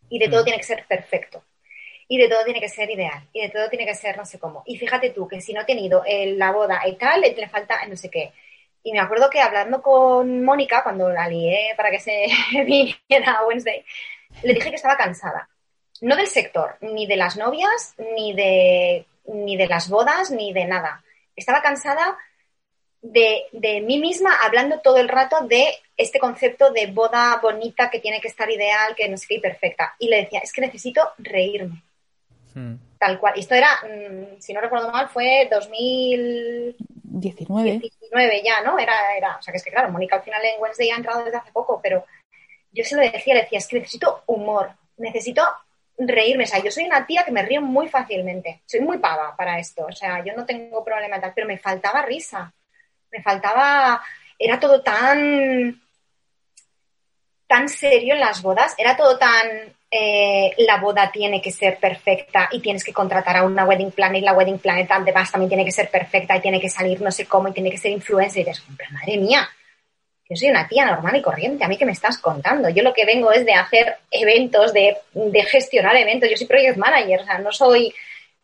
Y 0.08 0.18
de 0.18 0.28
todo 0.28 0.42
tiene 0.42 0.58
que 0.58 0.64
ser 0.64 0.84
perfecto 0.88 1.42
y 2.10 2.18
de 2.18 2.28
todo 2.28 2.42
tiene 2.42 2.60
que 2.60 2.68
ser 2.68 2.90
ideal, 2.90 3.22
y 3.32 3.40
de 3.40 3.50
todo 3.50 3.68
tiene 3.68 3.86
que 3.86 3.94
ser 3.94 4.16
no 4.16 4.26
sé 4.26 4.40
cómo. 4.40 4.64
Y 4.66 4.76
fíjate 4.76 5.10
tú 5.10 5.28
que 5.28 5.40
si 5.40 5.52
no 5.52 5.60
ha 5.60 5.64
tenido 5.64 6.02
la 6.06 6.50
boda 6.50 6.82
y 6.84 6.96
tal, 6.96 7.20
le 7.20 7.48
falta 7.48 7.86
no 7.86 7.96
sé 7.96 8.10
qué. 8.10 8.32
Y 8.82 8.92
me 8.92 9.00
acuerdo 9.00 9.28
que 9.28 9.40
hablando 9.40 9.82
con 9.82 10.44
Mónica, 10.44 10.82
cuando 10.82 11.08
la 11.10 11.28
lié 11.28 11.74
para 11.76 11.90
que 11.90 12.00
se 12.00 12.26
viniera 12.64 13.32
a 13.32 13.46
Wednesday, 13.46 13.84
le 14.42 14.54
dije 14.54 14.70
que 14.70 14.76
estaba 14.76 14.96
cansada. 14.96 15.48
No 16.00 16.16
del 16.16 16.26
sector, 16.26 16.78
ni 16.80 17.06
de 17.06 17.16
las 17.16 17.36
novias, 17.36 17.94
ni 18.16 18.32
de, 18.32 19.04
ni 19.26 19.56
de 19.56 19.66
las 19.66 19.90
bodas, 19.90 20.30
ni 20.30 20.52
de 20.52 20.64
nada. 20.64 21.02
Estaba 21.36 21.60
cansada 21.60 22.16
de, 23.02 23.44
de, 23.52 23.80
mí 23.80 23.98
misma 23.98 24.30
hablando 24.42 24.80
todo 24.80 24.96
el 24.98 25.08
rato 25.08 25.46
de 25.46 25.68
este 25.96 26.18
concepto 26.18 26.70
de 26.70 26.86
boda 26.86 27.38
bonita 27.42 27.90
que 27.90 28.00
tiene 28.00 28.20
que 28.20 28.28
estar 28.28 28.50
ideal, 28.50 28.94
que 28.94 29.08
no 29.08 29.16
sé 29.16 29.26
qué, 29.28 29.40
perfecta. 29.40 29.94
Y 29.98 30.08
le 30.08 30.22
decía, 30.22 30.40
es 30.40 30.52
que 30.52 30.62
necesito 30.62 31.02
reírme. 31.18 31.82
Hmm. 32.54 32.76
Tal 33.00 33.18
cual. 33.18 33.32
Esto 33.34 33.54
era, 33.54 33.80
mm, 33.82 34.40
si 34.40 34.52
no 34.52 34.60
recuerdo 34.60 34.92
mal, 34.92 35.08
fue 35.08 35.48
2019 35.50 38.42
ya, 38.44 38.60
¿no? 38.60 38.78
Era, 38.78 39.16
era, 39.16 39.38
o 39.38 39.42
sea, 39.42 39.52
que 39.52 39.56
es 39.56 39.64
que 39.64 39.70
claro, 39.70 39.90
Mónica 39.90 40.16
al 40.16 40.22
final 40.22 40.44
en 40.44 40.60
Wednesday 40.60 40.90
ha 40.90 40.96
entrado 40.96 41.24
desde 41.24 41.38
hace 41.38 41.50
poco, 41.50 41.80
pero 41.82 42.04
yo 42.70 42.84
se 42.84 42.96
lo 42.96 43.00
decía, 43.00 43.32
le 43.32 43.40
decía, 43.40 43.58
es 43.58 43.66
que 43.66 43.78
necesito 43.78 44.22
humor, 44.26 44.72
necesito 44.98 45.42
reírme. 45.96 46.44
O 46.44 46.46
sea, 46.46 46.62
yo 46.62 46.70
soy 46.70 46.84
una 46.84 47.06
tía 47.06 47.24
que 47.24 47.32
me 47.32 47.42
río 47.42 47.62
muy 47.62 47.88
fácilmente. 47.88 48.60
Soy 48.66 48.80
muy 48.80 48.98
pava 48.98 49.34
para 49.34 49.58
esto. 49.58 49.86
O 49.86 49.92
sea, 49.92 50.22
yo 50.22 50.34
no 50.36 50.44
tengo 50.44 50.84
problema 50.84 51.18
tal, 51.18 51.32
pero 51.34 51.46
me 51.46 51.56
faltaba 51.56 52.02
risa. 52.02 52.52
Me 53.10 53.22
faltaba. 53.22 54.02
Era 54.38 54.60
todo 54.60 54.82
tan. 54.82 55.80
tan 57.46 57.66
serio 57.66 58.12
en 58.12 58.20
las 58.20 58.42
bodas. 58.42 58.74
Era 58.76 58.94
todo 58.94 59.18
tan 59.18 59.74
eh, 59.90 60.54
la 60.58 60.76
boda 60.76 61.10
tiene 61.10 61.42
que 61.42 61.50
ser 61.50 61.78
perfecta 61.78 62.48
y 62.52 62.60
tienes 62.60 62.84
que 62.84 62.92
contratar 62.92 63.36
a 63.38 63.42
una 63.42 63.64
wedding 63.64 63.90
planner 63.90 64.22
y 64.22 64.24
la 64.24 64.34
wedding 64.34 64.58
planner 64.58 64.86
además 64.88 65.32
también 65.32 65.48
tiene 65.48 65.64
que 65.64 65.72
ser 65.72 65.90
perfecta 65.90 66.36
y 66.36 66.40
tiene 66.40 66.60
que 66.60 66.68
salir 66.68 67.00
no 67.00 67.10
sé 67.10 67.26
cómo 67.26 67.48
y 67.48 67.52
tiene 67.52 67.70
que 67.70 67.78
ser 67.78 67.90
influencer. 67.90 68.42
Y 68.42 68.44
dices, 68.44 68.62
madre 68.92 69.16
mía, 69.16 69.48
yo 70.28 70.36
soy 70.36 70.48
una 70.48 70.68
tía 70.68 70.86
normal 70.86 71.16
y 71.16 71.22
corriente, 71.22 71.64
¿a 71.64 71.68
mí 71.68 71.76
qué 71.76 71.84
me 71.84 71.90
estás 71.90 72.18
contando? 72.18 72.68
Yo 72.68 72.84
lo 72.84 72.94
que 72.94 73.04
vengo 73.04 73.32
es 73.32 73.44
de 73.44 73.54
hacer 73.54 73.96
eventos, 74.12 74.72
de, 74.72 74.96
gestionar 75.50 75.96
eventos, 75.96 76.30
yo 76.30 76.36
soy 76.36 76.46
project 76.46 76.76
manager, 76.76 77.22
o 77.22 77.24
sea, 77.24 77.38
no 77.38 77.50
soy 77.50 77.92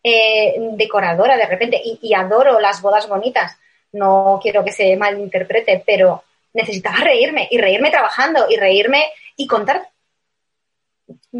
eh, 0.02 0.56
decoradora 0.72 1.36
de 1.36 1.46
repente 1.46 1.80
y, 1.80 2.12
adoro 2.12 2.58
las 2.58 2.82
bodas 2.82 3.08
bonitas, 3.08 3.56
no 3.92 4.40
quiero 4.42 4.64
que 4.64 4.72
se 4.72 4.96
malinterprete, 4.96 5.84
pero 5.86 6.24
necesitaba 6.54 6.96
reírme 7.04 7.46
y 7.52 7.58
reírme 7.58 7.92
trabajando 7.92 8.46
y 8.50 8.56
reírme 8.56 9.04
y 9.36 9.46
contar 9.46 9.88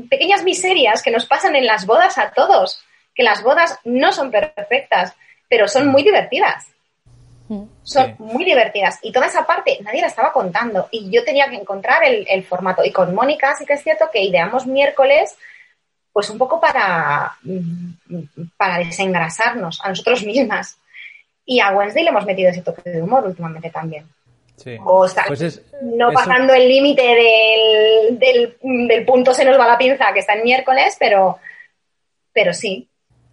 pequeñas 0.08 0.44
miserias 0.44 1.02
que 1.02 1.10
nos 1.10 1.26
pasan 1.26 1.56
en 1.56 1.66
las 1.66 1.86
bodas 1.86 2.18
a 2.18 2.30
todos, 2.30 2.80
que 3.14 3.22
las 3.22 3.42
bodas 3.42 3.78
no 3.84 4.12
son 4.12 4.30
perfectas, 4.30 5.14
pero 5.48 5.68
son 5.68 5.88
muy 5.88 6.02
divertidas. 6.02 6.66
Mm. 7.48 7.64
Son 7.82 8.16
muy 8.18 8.44
divertidas. 8.44 8.98
Y 9.02 9.12
toda 9.12 9.26
esa 9.26 9.46
parte 9.46 9.78
nadie 9.82 10.00
la 10.00 10.08
estaba 10.08 10.32
contando. 10.32 10.88
Y 10.90 11.10
yo 11.10 11.24
tenía 11.24 11.48
que 11.48 11.56
encontrar 11.56 12.02
el, 12.04 12.44
formato. 12.44 12.84
Y 12.84 12.92
con 12.92 13.14
Mónica 13.14 13.54
sí 13.54 13.64
que 13.64 13.74
es 13.74 13.82
cierto 13.82 14.10
que 14.12 14.22
ideamos 14.22 14.66
miércoles, 14.66 15.36
pues 16.12 16.28
un 16.30 16.38
poco 16.38 16.60
para, 16.60 17.36
para 18.56 18.78
desengrasarnos 18.78 19.80
a 19.82 19.88
nosotros 19.88 20.24
mismas. 20.24 20.78
Y 21.44 21.60
a 21.60 21.70
Wednesday 21.70 22.02
le 22.02 22.10
hemos 22.10 22.26
metido 22.26 22.50
ese 22.50 22.62
toque 22.62 22.90
de 22.90 23.02
humor 23.02 23.24
últimamente 23.24 23.70
también. 23.70 24.08
O 24.84 25.06
sea, 25.06 25.24
pues 25.28 25.62
no 25.82 26.10
pasando 26.12 26.54
el 26.54 26.68
límite 26.68 27.02
del, 27.02 28.18
del, 28.18 29.04
punto 29.04 29.34
se 29.34 29.44
nos 29.44 29.58
va 29.58 29.66
la 29.66 29.78
pinza 29.78 30.12
que 30.12 30.20
está 30.20 30.34
en 30.34 30.44
miércoles, 30.44 30.96
pero, 30.98 31.38
pero 32.32 32.54
sí. 32.54 32.88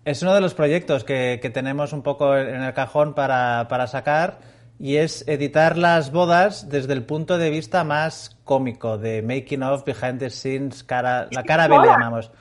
Es 0.06 0.22
uno 0.22 0.34
de 0.36 0.42
los 0.42 0.54
proyectos 0.54 1.04
que, 1.04 1.40
tenemos 1.54 1.94
un 1.94 2.04
poco 2.04 2.36
en 2.38 2.62
el 2.62 2.74
cajón 2.74 3.14
para, 3.14 3.88
sacar 3.88 4.40
y 4.80 4.98
es 4.98 5.26
editar 5.28 5.78
las 5.78 6.12
bodas 6.12 6.70
desde 6.70 6.94
el 6.94 7.04
punto 7.04 7.38
de 7.38 7.50
vista 7.50 7.86
más 7.86 8.38
cómico, 8.44 8.98
de 8.98 9.22
making 9.22 9.64
of, 9.64 9.86
behind 9.86 10.20
the 10.20 10.30
scenes, 10.30 10.84
cara, 10.84 11.28
la 11.32 11.44
cara 11.44 11.68
B 11.68 11.78
le 11.80 11.88
llamamos. 11.88 12.32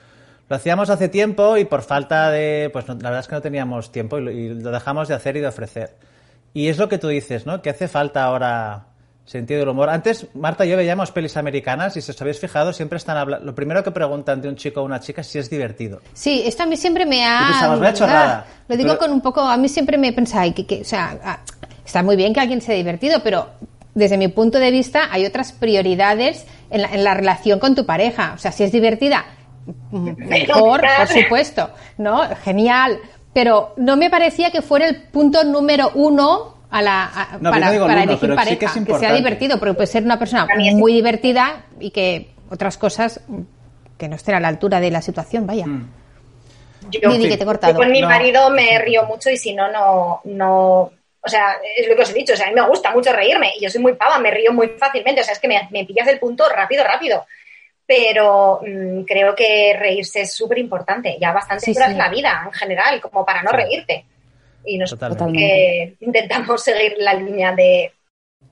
Lo 0.49 0.57
hacíamos 0.57 0.89
hace 0.89 1.07
tiempo 1.07 1.55
y 1.55 1.63
por 1.63 1.83
falta 1.83 2.29
de, 2.31 2.69
pues 2.73 2.87
la 2.87 2.95
verdad 2.95 3.19
es 3.19 3.27
que 3.29 3.35
no 3.35 3.41
teníamos 3.41 3.93
tiempo 3.93 4.19
y 4.19 4.49
lo 4.49 4.71
dejamos 4.71 5.07
de 5.07 5.15
hacer 5.15 5.37
y 5.37 5.39
de 5.39 5.47
ofrecer. 5.47 5.95
Y 6.53 6.67
es 6.67 6.77
lo 6.77 6.87
que 6.87 6.97
tú 6.97 7.07
dices, 7.07 7.45
¿no? 7.45 7.61
Que 7.61 7.69
hace 7.69 7.87
falta 7.87 8.23
ahora 8.23 8.87
sentido 9.25 9.61
del 9.61 9.69
humor. 9.69 9.89
Antes, 9.89 10.27
Marta 10.35 10.65
y 10.65 10.69
yo 10.69 10.77
veíamos 10.77 11.11
pelis 11.11 11.37
americanas 11.37 11.95
y 11.97 12.01
si 12.01 12.11
os 12.11 12.21
habéis 12.21 12.39
fijado, 12.39 12.73
siempre 12.73 12.97
están 12.97 13.17
hablando. 13.17 13.45
Lo 13.45 13.55
primero 13.55 13.83
que 13.83 13.91
preguntan 13.91 14.41
de 14.41 14.49
un 14.49 14.55
chico 14.55 14.81
o 14.81 14.85
una 14.85 14.99
chica 14.99 15.21
es 15.21 15.27
si 15.27 15.39
es 15.39 15.49
divertido. 15.49 16.01
Sí, 16.13 16.43
esto 16.45 16.63
a 16.63 16.65
mí 16.65 16.77
siempre 16.77 17.05
me 17.05 17.25
ha. 17.25 17.71
Ah, 18.01 18.45
lo 18.67 18.77
digo 18.77 18.97
con 18.97 19.11
un 19.11 19.21
poco. 19.21 19.41
A 19.41 19.57
mí 19.57 19.69
siempre 19.69 19.97
me 19.97 20.11
pensáis 20.13 20.53
que, 20.53 20.65
que, 20.65 20.81
o 20.81 20.85
sea, 20.85 21.17
ah, 21.23 21.39
está 21.85 22.03
muy 22.03 22.15
bien 22.15 22.33
que 22.33 22.41
alguien 22.41 22.61
sea 22.61 22.75
divertido, 22.75 23.21
pero 23.23 23.49
desde 23.95 24.17
mi 24.17 24.27
punto 24.27 24.59
de 24.59 24.71
vista 24.71 25.07
hay 25.11 25.25
otras 25.25 25.53
prioridades 25.53 26.45
en 26.69 26.81
la, 26.81 26.89
en 26.89 27.03
la 27.03 27.13
relación 27.13 27.59
con 27.59 27.75
tu 27.75 27.85
pareja. 27.85 28.33
O 28.35 28.37
sea, 28.37 28.51
si 28.51 28.63
es 28.63 28.71
divertida, 28.71 29.25
mejor, 29.91 30.81
por 30.97 31.07
supuesto, 31.07 31.69
¿no? 31.97 32.23
Genial 32.43 32.99
pero 33.33 33.73
no 33.77 33.97
me 33.97 34.09
parecía 34.09 34.51
que 34.51 34.61
fuera 34.61 34.87
el 34.87 35.03
punto 35.03 35.43
número 35.43 35.91
uno 35.95 36.57
a 36.69 36.81
la, 36.81 37.39
para, 37.41 38.03
elegir 38.03 38.35
pareja, 38.35 38.73
que, 38.85 38.97
sea 38.97 39.13
divertido, 39.13 39.59
porque 39.59 39.73
puede 39.75 39.87
ser 39.87 40.03
una 40.03 40.17
persona 40.17 40.47
muy 40.73 40.93
divertida 40.93 41.65
y 41.79 41.91
que 41.91 42.31
otras 42.49 42.77
cosas 42.77 43.21
que 43.97 44.07
no 44.07 44.15
estén 44.15 44.35
a 44.35 44.39
la 44.39 44.47
altura 44.47 44.79
de 44.79 44.89
la 44.89 45.01
situación, 45.01 45.45
vaya. 45.45 45.67
Mm. 45.67 45.89
Yo, 46.89 46.99
que 46.99 47.37
te 47.37 47.43
he 47.43 47.45
cortado. 47.45 47.75
con 47.75 47.91
mi 47.91 48.01
marido 48.01 48.49
me 48.49 48.77
río 48.79 49.03
mucho 49.05 49.29
y 49.29 49.37
si 49.37 49.53
no, 49.53 49.71
no, 49.71 50.21
no, 50.25 50.81
o 50.81 51.29
sea, 51.29 51.57
es 51.77 51.87
lo 51.87 51.95
que 51.95 52.01
os 52.01 52.09
he 52.09 52.13
dicho, 52.13 52.33
o 52.33 52.35
sea, 52.35 52.47
a 52.47 52.49
mí 52.49 52.55
me 52.55 52.67
gusta 52.67 52.91
mucho 52.91 53.13
reírme 53.13 53.53
y 53.57 53.63
yo 53.63 53.69
soy 53.69 53.81
muy 53.81 53.93
pava, 53.93 54.19
me 54.19 54.31
río 54.31 54.51
muy 54.51 54.67
fácilmente, 54.69 55.21
o 55.21 55.23
sea, 55.23 55.33
es 55.33 55.39
que 55.39 55.47
me, 55.47 55.67
me 55.71 55.85
pillas 55.85 56.07
el 56.07 56.19
punto 56.19 56.43
rápido, 56.49 56.83
rápido 56.83 57.23
pero 57.85 58.61
mm, 58.65 59.01
creo 59.03 59.35
que 59.35 59.75
reírse 59.77 60.21
es 60.21 60.33
súper 60.33 60.59
importante. 60.59 61.17
Ya 61.19 61.31
bastante 61.31 61.73
sí, 61.73 61.73
la 61.73 62.09
vida 62.09 62.43
en 62.45 62.51
general, 62.51 63.01
como 63.01 63.25
para 63.25 63.43
no 63.43 63.51
reírte. 63.51 64.05
Y 64.65 64.77
nosotros 64.77 65.17
intentamos 65.99 66.63
seguir 66.63 66.95
la 66.97 67.13
línea 67.13 67.53
de... 67.53 67.91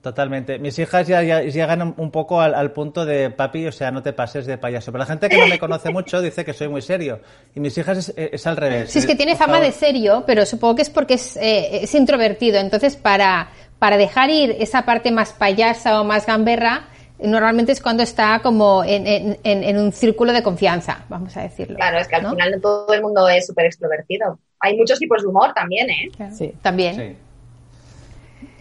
Totalmente. 0.02 0.58
Mis 0.58 0.78
hijas 0.80 1.06
ya, 1.06 1.22
llegan 1.22 1.94
un 1.96 2.10
poco 2.10 2.40
al, 2.40 2.72
punto 2.72 3.06
de 3.06 3.30
papi, 3.30 3.68
o 3.68 3.72
sea, 3.72 3.92
no 3.92 4.02
te 4.02 4.12
pases 4.12 4.46
de 4.46 4.58
payaso. 4.58 4.90
Pero 4.90 4.98
la 4.98 5.06
gente 5.06 5.28
que 5.28 5.38
no 5.38 5.46
me 5.46 5.60
conoce 5.60 5.90
mucho 5.92 6.20
dice 6.20 6.44
que 6.44 6.52
soy 6.52 6.66
muy 6.66 6.82
serio. 6.82 7.20
Y 7.54 7.60
mis 7.60 7.78
hijas 7.78 8.12
es, 8.16 8.46
al 8.46 8.56
revés. 8.56 8.90
Sí, 8.90 8.98
es 8.98 9.06
que 9.06 9.14
tiene 9.14 9.36
fama 9.36 9.60
de 9.60 9.70
serio, 9.70 10.24
pero 10.26 10.44
supongo 10.44 10.74
que 10.74 10.82
es 10.82 10.90
porque 10.90 11.14
es, 11.14 11.36
eh, 11.36 11.84
es 11.84 11.94
introvertido. 11.94 12.58
Entonces, 12.58 12.96
para, 12.96 13.52
para 13.78 13.96
dejar 13.96 14.28
ir 14.30 14.56
esa 14.58 14.84
parte 14.84 15.12
más 15.12 15.32
payasa 15.34 16.00
o 16.00 16.04
más 16.04 16.26
gamberra, 16.26 16.88
normalmente 17.24 17.72
es 17.72 17.80
cuando 17.80 18.02
está 18.02 18.40
como 18.40 18.82
en, 18.84 19.38
en, 19.42 19.78
un 19.78 19.92
círculo 19.92 20.32
de 20.32 20.42
confianza, 20.42 21.04
vamos 21.08 21.36
a 21.36 21.42
decirlo. 21.42 21.76
Claro, 21.76 21.98
es 21.98 22.08
que 22.08 22.16
al 22.16 22.28
final 22.28 22.50
no 22.50 22.60
todo 22.60 22.92
el 22.94 23.02
mundo 23.02 23.28
es 23.28 23.46
súper 23.46 23.66
extrovertido. 23.66 24.38
Hay 24.60 24.76
muchos 24.76 24.98
tipos 24.98 25.22
de 25.22 25.28
humor 25.28 25.52
también, 25.54 25.90
¿eh? 25.90 26.10
Sí, 26.32 26.52
también. 26.62 27.16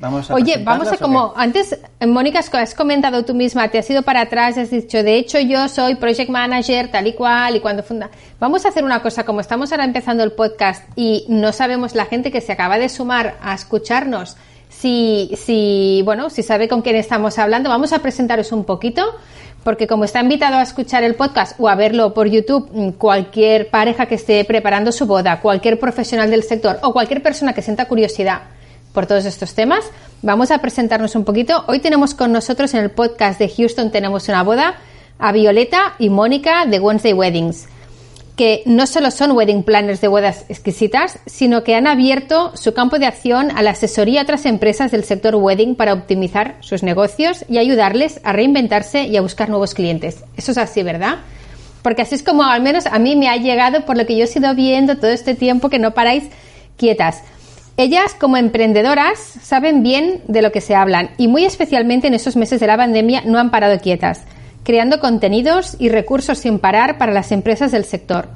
Vamos 0.02 0.32
a 0.32 0.34
Oye, 0.34 0.58
vamos 0.64 0.92
a 0.92 0.98
como, 0.98 1.32
antes, 1.36 1.80
Mónica, 2.00 2.40
has 2.40 2.74
comentado 2.74 3.24
tú 3.24 3.36
misma, 3.36 3.68
te 3.70 3.78
has 3.78 3.88
ido 3.88 4.02
para 4.02 4.22
atrás, 4.22 4.58
has 4.58 4.72
dicho, 4.72 5.04
de 5.04 5.16
hecho 5.16 5.40
yo 5.40 5.68
soy 5.68 5.94
project 5.94 6.30
manager, 6.30 6.90
tal 6.90 7.06
y 7.06 7.14
cual, 7.14 7.56
y 7.56 7.60
cuando 7.60 7.84
funda... 7.84 8.10
Vamos 8.40 8.66
a 8.66 8.70
hacer 8.70 8.84
una 8.84 9.04
cosa, 9.04 9.26
como 9.26 9.42
estamos 9.42 9.72
ahora 9.72 9.84
empezando 9.84 10.24
el 10.24 10.32
podcast 10.32 10.84
y 10.96 11.26
no 11.30 11.52
sabemos 11.52 11.94
la 11.94 12.06
gente 12.06 12.32
que 12.32 12.42
se 12.42 12.52
acaba 12.52 12.80
de 12.80 12.90
sumar 12.90 13.36
a 13.44 13.54
escucharnos, 13.54 14.38
si, 14.82 15.30
si, 15.38 16.02
bueno, 16.04 16.32
si 16.32 16.42
sabe 16.42 16.68
con 16.68 16.82
quién 16.82 16.96
estamos 16.96 17.38
hablando, 17.38 17.70
vamos 17.70 17.94
a 17.94 18.00
presentaros 18.00 18.52
un 18.52 18.64
poquito, 18.64 19.04
porque 19.64 19.86
como 19.86 20.06
está 20.06 20.22
invitado 20.22 20.56
a 20.56 20.64
escuchar 20.64 21.04
el 21.04 21.14
podcast 21.14 21.56
o 21.60 21.70
a 21.70 21.76
verlo 21.76 22.16
por 22.16 22.28
YouTube, 22.28 22.68
mm, 22.74 22.90
cualquier 22.94 23.70
pareja 23.70 24.08
que 24.08 24.16
esté 24.16 24.44
preparando 24.44 24.92
su 24.92 25.06
boda, 25.06 25.40
cualquier 25.40 25.80
profesional 25.80 26.32
del 26.32 26.42
sector 26.42 26.80
o 26.82 26.94
cualquier 26.94 27.22
persona 27.22 27.54
que 27.54 27.62
sienta 27.62 27.86
curiosidad 27.86 28.42
por 28.92 29.06
todos 29.06 29.26
estos 29.26 29.54
temas, 29.54 29.86
vamos 30.24 30.50
a 30.50 30.58
presentarnos 30.58 31.16
un 31.16 31.26
poquito. 31.26 31.64
Hoy 31.68 31.78
tenemos 31.78 32.16
con 32.16 32.32
nosotros 32.32 32.74
en 32.74 32.80
el 32.80 32.90
podcast 32.90 33.40
de 33.40 33.50
Houston 33.50 33.92
Tenemos 33.92 34.28
una 34.30 34.42
boda 34.42 34.78
a 35.20 35.32
Violeta 35.32 35.94
y 36.00 36.10
Mónica 36.10 36.66
de 36.66 36.80
Wednesday 36.80 37.14
Weddings 37.14 37.68
que 38.36 38.64
no 38.66 38.88
solo 38.88 39.12
son 39.12 39.32
wedding 39.32 39.64
planners 39.64 40.02
de 40.02 40.08
bodas 40.08 40.46
exquisitas, 40.50 41.20
sino 41.26 41.64
que 41.64 41.76
han 41.76 41.88
abierto 41.88 42.56
su 42.56 42.74
campo 42.74 43.00
de 43.00 43.06
acción 43.06 43.52
a 43.52 43.62
la 43.62 43.72
asesoría 43.72 44.22
a 44.22 44.24
otras 44.24 44.46
empresas 44.46 44.92
del 44.92 45.04
sector 45.04 45.36
wedding 45.36 45.76
para 45.76 45.94
optimizar 45.94 46.56
sus 46.62 46.84
negocios 46.84 47.46
y 47.50 47.58
ayudarles 47.58 48.22
a 48.24 48.34
reinventarse 48.34 49.04
y 49.04 49.18
a 49.18 49.22
buscar 49.22 49.50
nuevos 49.50 49.74
clientes. 49.74 50.24
Eso 50.38 50.52
es 50.52 50.58
así, 50.58 50.84
¿verdad? 50.84 51.20
Porque 51.82 52.04
así 52.04 52.16
es 52.16 52.24
como 52.24 52.44
al 52.44 52.62
menos 52.62 52.86
a 52.86 53.00
mí 53.00 53.16
me 53.16 53.28
ha 53.28 53.38
llegado 53.38 53.86
por 53.86 53.98
lo 53.98 54.06
que 54.06 54.16
yo 54.16 54.26
he 54.26 54.40
ido 54.40 54.56
viendo 54.56 54.98
todo 54.98 55.12
este 55.12 55.36
tiempo 55.36 55.70
que 55.70 55.80
no 55.80 55.92
paráis 55.92 56.26
quietas. 56.78 57.24
Ellas, 57.78 58.14
como 58.20 58.38
emprendedoras, 58.38 59.18
saben 59.20 59.82
bien 59.82 60.22
de 60.28 60.42
lo 60.42 60.52
que 60.52 60.62
se 60.62 60.76
hablan 60.76 61.12
y 61.18 61.28
muy 61.28 61.46
especialmente 61.46 62.08
en 62.08 62.14
esos 62.14 62.36
meses 62.36 62.60
de 62.60 62.68
la 62.68 62.78
pandemia 62.78 63.24
no 63.26 63.40
han 63.40 63.50
parado 63.50 63.80
quietas 63.80 64.26
creando 64.64 65.00
contenidos 65.00 65.76
y 65.80 65.90
recursos 65.90 66.40
sin 66.40 66.60
parar 66.60 66.98
para 66.98 67.12
las 67.12 67.32
empresas 67.32 67.72
del 67.72 67.86
sector. 67.86 68.28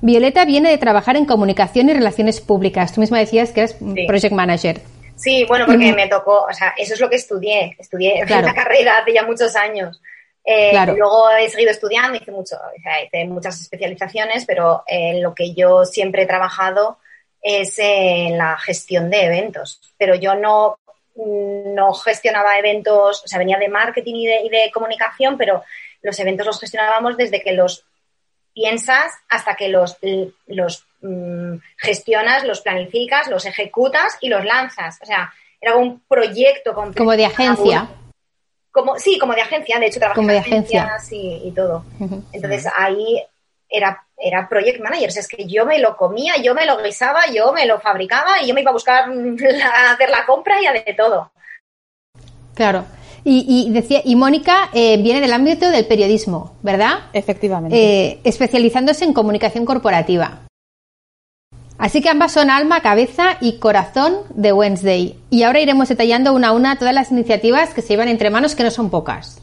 Violeta 0.00 0.44
viene 0.44 0.70
de 0.70 0.78
trabajar 0.78 1.16
en 1.16 1.24
comunicación 1.24 1.88
y 1.88 1.94
relaciones 1.94 2.40
públicas. 2.40 2.92
Tú 2.92 3.00
misma 3.00 3.18
decías 3.18 3.52
que 3.52 3.60
eres 3.60 3.76
project 4.06 4.34
manager. 4.34 4.80
Sí, 5.16 5.44
bueno, 5.48 5.64
porque 5.66 5.92
me 5.92 6.08
tocó, 6.08 6.44
o 6.44 6.52
sea, 6.52 6.74
eso 6.76 6.94
es 6.94 7.00
lo 7.00 7.08
que 7.08 7.16
estudié. 7.16 7.76
Estudié 7.78 8.24
la 8.28 8.54
carrera 8.54 8.98
hace 8.98 9.14
ya 9.14 9.22
muchos 9.22 9.56
años. 9.56 10.00
Eh, 10.44 10.72
luego 10.86 11.30
he 11.30 11.48
seguido 11.48 11.70
estudiando, 11.70 12.18
hice, 12.18 12.30
mucho, 12.30 12.56
hice 12.76 13.24
muchas 13.24 13.58
especializaciones, 13.62 14.44
pero 14.44 14.84
eh, 14.86 15.20
lo 15.22 15.34
que 15.34 15.54
yo 15.54 15.86
siempre 15.86 16.24
he 16.24 16.26
trabajado 16.26 16.98
es 17.40 17.78
en 17.78 18.36
la 18.36 18.58
gestión 18.58 19.08
de 19.08 19.24
eventos. 19.24 19.80
Pero 19.96 20.14
yo 20.16 20.34
no 20.34 20.76
no 21.16 21.92
gestionaba 21.94 22.58
eventos, 22.58 23.22
o 23.24 23.28
sea, 23.28 23.38
venía 23.38 23.58
de 23.58 23.68
marketing 23.68 24.14
y 24.14 24.48
de, 24.48 24.70
comunicación, 24.72 25.36
pero 25.36 25.62
los 26.02 26.18
eventos 26.18 26.46
los 26.46 26.60
gestionábamos 26.60 27.16
desde 27.16 27.40
que 27.40 27.52
los 27.52 27.84
piensas 28.52 29.12
hasta 29.28 29.54
que 29.56 29.68
los, 29.68 29.96
los 30.46 30.86
mm, 31.00 31.56
gestionas, 31.76 32.44
los 32.44 32.60
planificas, 32.60 33.28
los 33.28 33.46
ejecutas 33.46 34.16
y 34.20 34.28
los 34.28 34.44
lanzas. 34.44 34.98
O 35.02 35.06
sea, 35.06 35.32
era 35.60 35.76
un 35.76 36.00
proyecto 36.00 36.74
completo. 36.74 36.98
Como 36.98 37.16
de 37.16 37.26
agencia. 37.26 37.88
Como, 38.70 38.98
sí, 38.98 39.18
como 39.18 39.34
de 39.34 39.42
agencia, 39.42 39.78
de 39.78 39.86
hecho 39.86 40.00
trabajé 40.00 40.16
como 40.16 40.32
de 40.32 40.38
agencia. 40.38 40.98
y, 41.10 41.52
todo. 41.52 41.84
Entonces 42.32 42.66
ahí 42.76 43.24
era, 43.76 44.06
era 44.16 44.48
project 44.48 44.80
manager. 44.80 45.08
es 45.08 45.28
que 45.28 45.46
yo 45.46 45.66
me 45.66 45.78
lo 45.78 45.96
comía, 45.96 46.36
yo 46.42 46.54
me 46.54 46.66
lo 46.66 46.82
guisaba, 46.82 47.22
yo 47.32 47.52
me 47.52 47.66
lo 47.66 47.80
fabricaba 47.80 48.42
y 48.42 48.48
yo 48.48 48.54
me 48.54 48.60
iba 48.60 48.70
a 48.70 48.74
buscar 48.74 49.04
hacer 49.90 50.10
la 50.10 50.24
compra 50.26 50.60
y 50.60 50.66
a 50.66 50.72
de 50.72 50.94
todo. 50.96 51.32
Claro. 52.54 52.84
Y, 53.26 53.70
decía, 53.72 54.02
y 54.04 54.16
Mónica 54.16 54.68
eh, 54.74 54.98
viene 54.98 55.22
del 55.22 55.32
ámbito 55.32 55.70
del 55.70 55.86
periodismo, 55.86 56.58
¿verdad? 56.62 57.04
Efectivamente. 57.14 57.74
Eh, 57.74 58.20
especializándose 58.22 59.06
en 59.06 59.14
comunicación 59.14 59.64
corporativa. 59.64 60.40
Así 61.78 62.02
que 62.02 62.10
ambas 62.10 62.32
son 62.32 62.50
alma, 62.50 62.82
cabeza 62.82 63.38
y 63.40 63.58
corazón 63.58 64.18
de 64.30 64.52
Wednesday. 64.52 65.18
Y 65.30 65.42
ahora 65.42 65.60
iremos 65.60 65.88
detallando 65.88 66.34
una 66.34 66.48
a 66.48 66.52
una 66.52 66.78
todas 66.78 66.94
las 66.94 67.10
iniciativas 67.10 67.72
que 67.72 67.80
se 67.80 67.88
llevan 67.88 68.08
entre 68.08 68.28
manos, 68.28 68.54
que 68.54 68.62
no 68.62 68.70
son 68.70 68.90
pocas. 68.90 69.40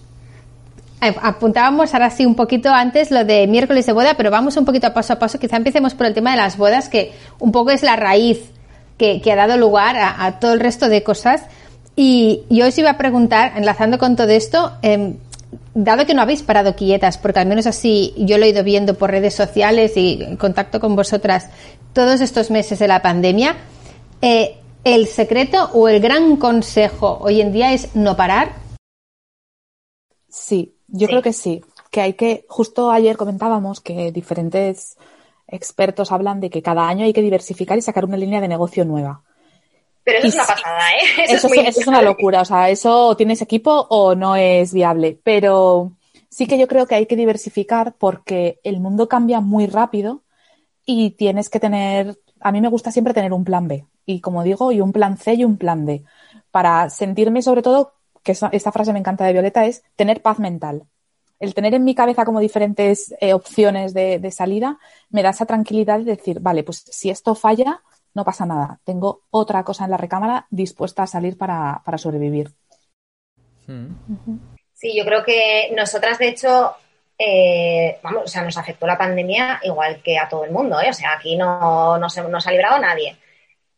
Eh, 1.02 1.16
apuntábamos 1.22 1.94
ahora 1.94 2.12
sí 2.12 2.26
un 2.28 2.36
poquito 2.36 2.70
antes 2.70 3.10
lo 3.10 3.26
de 3.26 3.48
miércoles 3.48 3.88
de 3.88 3.94
boda, 3.94 4.14
pero 4.16 4.30
vamos 4.30 4.56
un 4.58 4.66
poquito 4.66 4.88
a 4.88 4.94
paso 4.94 5.14
a 5.14 5.20
paso. 5.20 5.40
Quizá 5.40 5.58
empecemos 5.58 5.96
por 5.96 6.06
el 6.06 6.14
tema 6.14 6.32
de 6.32 6.38
las 6.38 6.58
bodas, 6.58 6.90
que 6.90 7.12
un 7.40 7.52
poco 7.52 7.72
es 7.72 7.82
la 7.82 7.96
raíz 7.96 8.52
que, 8.98 9.20
ha 9.32 9.36
dado 9.36 9.58
lugar 9.58 9.98
a, 9.98 10.40
todo 10.40 10.54
el 10.54 10.60
resto 10.60 10.88
de 10.88 11.02
cosas. 11.02 11.44
Y 11.96 12.44
yo 12.50 12.68
os 12.68 12.78
iba 12.78 12.92
a 12.92 12.98
preguntar, 12.98 13.54
enlazando 13.56 13.98
con 13.98 14.16
todo 14.16 14.30
esto, 14.30 14.74
em, 14.84 15.18
dado 15.74 16.06
que 16.06 16.14
no 16.14 16.22
habéis 16.22 16.44
parado 16.44 16.76
quietas, 16.76 17.18
porque 17.18 17.40
al 17.40 17.48
menos 17.48 17.66
así 17.66 18.14
yo 18.18 18.38
lo 18.38 18.46
he 18.46 18.50
ido 18.50 18.64
viendo 18.64 18.94
por 18.94 19.10
redes 19.10 19.34
sociales 19.34 19.98
y 19.98 20.22
en 20.22 20.38
contacto 20.38 20.80
con 20.80 20.96
vosotras 20.96 21.50
todos 21.94 22.22
estos 22.22 22.52
meses 22.52 22.78
de 22.78 22.88
la 22.88 23.02
pandemia, 23.02 23.56
eh, 24.22 24.58
¿el 24.84 25.08
secreto 25.08 25.72
o 25.74 25.90
el 25.90 26.00
gran 26.00 26.38
consejo 26.38 27.18
hoy 27.22 27.42
en 27.42 27.52
día 27.52 27.74
es 27.74 27.96
no 27.96 28.16
parar? 28.16 28.54
Sí, 30.30 30.76
yo 30.92 31.08
creo 31.08 31.22
que 31.22 31.34
sí. 31.34 31.64
Que 31.90 32.02
hay 32.02 32.14
que, 32.14 32.46
justo 32.48 32.92
ayer 32.92 33.18
comentábamos 33.18 33.82
que 33.82 34.12
diferentes 34.12 34.98
expertos 35.48 36.12
hablan 36.12 36.40
de 36.40 36.50
que 36.50 36.62
cada 36.62 36.88
año 36.88 37.06
hay 37.06 37.14
que 37.14 37.22
diversificar 37.22 37.78
y 37.78 37.82
sacar 37.82 38.06
una 38.06 38.18
línea 38.18 38.42
de 38.42 38.48
negocio 38.48 38.86
nueva. 38.86 39.24
Pero 40.04 40.20
eso 40.20 40.28
es 40.28 40.36
una 40.36 40.46
pasada, 40.46 40.80
¿eh? 40.94 41.24
Eso, 41.30 41.48
es, 41.54 41.88
una 41.88 42.02
locura. 42.02 42.42
O 42.42 42.46
sea, 42.46 42.70
eso 42.70 43.16
tienes 43.16 43.42
equipo 43.42 43.86
o 43.90 44.16
no 44.16 44.36
es 44.36 44.74
viable. 44.74 45.20
Pero 45.24 45.92
sí 46.30 46.48
que 46.48 46.58
yo 46.58 46.68
creo 46.68 46.88
que 46.88 46.96
hay 46.96 47.06
que 47.06 47.16
diversificar 47.16 47.94
porque 47.98 48.60
el 48.64 48.80
mundo 48.80 49.08
cambia 49.08 49.42
muy 49.42 49.68
rápido 49.68 50.24
y 50.86 51.12
tienes 51.12 51.50
que 51.50 51.60
tener. 51.60 52.18
A 52.40 52.52
mí 52.52 52.62
me 52.62 52.70
gusta 52.70 52.92
siempre 52.92 53.14
tener 53.14 53.32
un 53.32 53.44
plan 53.44 53.68
B. 53.68 53.86
Y 54.06 54.22
como 54.22 54.44
digo, 54.44 54.72
y 54.72 54.82
un 54.82 54.92
plan 54.92 55.18
C 55.18 55.36
y 55.36 55.46
un 55.46 55.58
plan 55.58 55.86
D. 55.86 56.04
Para 56.50 56.90
sentirme, 56.90 57.44
sobre 57.44 57.62
todo, 57.62 57.94
que 58.24 58.32
esta 58.34 58.72
frase 58.72 58.94
me 58.94 59.00
encanta 59.00 59.26
de 59.26 59.34
Violeta, 59.34 59.66
es 59.66 59.84
tener 59.96 60.22
paz 60.22 60.40
mental. 60.40 60.84
El 61.40 61.56
tener 61.56 61.74
en 61.74 61.84
mi 61.84 61.96
cabeza 61.96 62.24
como 62.24 62.40
diferentes 62.40 63.16
eh, 63.20 63.34
opciones 63.34 63.94
de, 63.94 64.20
de 64.20 64.32
salida 64.32 64.78
me 65.10 65.24
da 65.24 65.32
esa 65.32 65.48
tranquilidad 65.48 66.00
de 66.00 66.06
decir, 66.06 66.40
vale, 66.40 66.64
pues 66.64 66.84
si 66.88 67.10
esto 67.10 67.34
falla, 67.34 67.82
no 68.14 68.26
pasa 68.26 68.46
nada. 68.46 68.80
Tengo 68.84 69.24
otra 69.30 69.64
cosa 69.64 69.86
en 69.86 69.92
la 69.92 69.98
recámara 69.98 70.48
dispuesta 70.50 71.04
a 71.04 71.08
salir 71.08 71.38
para, 71.38 71.82
sobrevivir. 71.98 72.52
Hmm. 73.68 73.96
Sí, 74.74 74.96
yo 74.96 75.06
creo 75.06 75.24
que 75.24 75.72
nosotras, 75.76 76.18
de 76.18 76.30
hecho, 76.30 76.76
eh, 77.18 78.00
vamos, 78.02 78.24
o 78.26 78.28
sea, 78.28 78.44
nos 78.44 78.58
afectó 78.58 78.88
la 78.88 78.98
pandemia 78.98 79.60
igual 79.64 80.02
que 80.04 80.18
a 80.18 80.28
todo 80.28 80.44
el 80.44 80.52
mundo, 80.52 80.80
¿eh? 80.82 80.90
O 80.90 80.94
sea, 80.94 81.14
aquí 81.14 81.38
no, 81.38 81.98
no, 81.98 82.10
se, 82.10 82.20
ha 82.22 82.52
librado 82.52 82.80
nadie. 82.80 83.16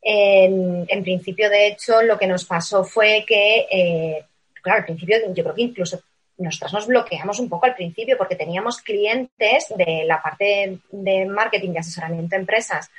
En, 0.01 1.03
principio, 1.03 1.50
de 1.50 1.67
hecho, 1.67 2.01
lo 2.01 2.17
que 2.17 2.27
nos 2.27 2.45
pasó 2.45 2.83
fue 2.83 3.23
que, 3.27 3.67
eh, 3.71 4.25
claro, 4.63 4.79
al 4.79 4.86
principio 4.86 5.17
yo 5.34 5.43
creo 5.43 5.55
que 5.55 5.62
incluso 5.62 6.01
nosotras 6.38 6.74
nos 6.74 6.88
bloqueamos 6.88 7.39
un 7.39 7.50
poco 7.50 7.67
al 7.67 7.75
principio 7.75 8.17
porque 8.17 8.36
teníamos 8.36 8.82
clientes 8.82 9.72
de 9.75 10.03
la 10.05 10.22
parte 10.22 10.79
de 10.91 11.25
marketing 11.25 11.74
y 11.74 11.77
asesoramiento 11.77 12.36
de 12.36 12.41
empresas 12.41 12.89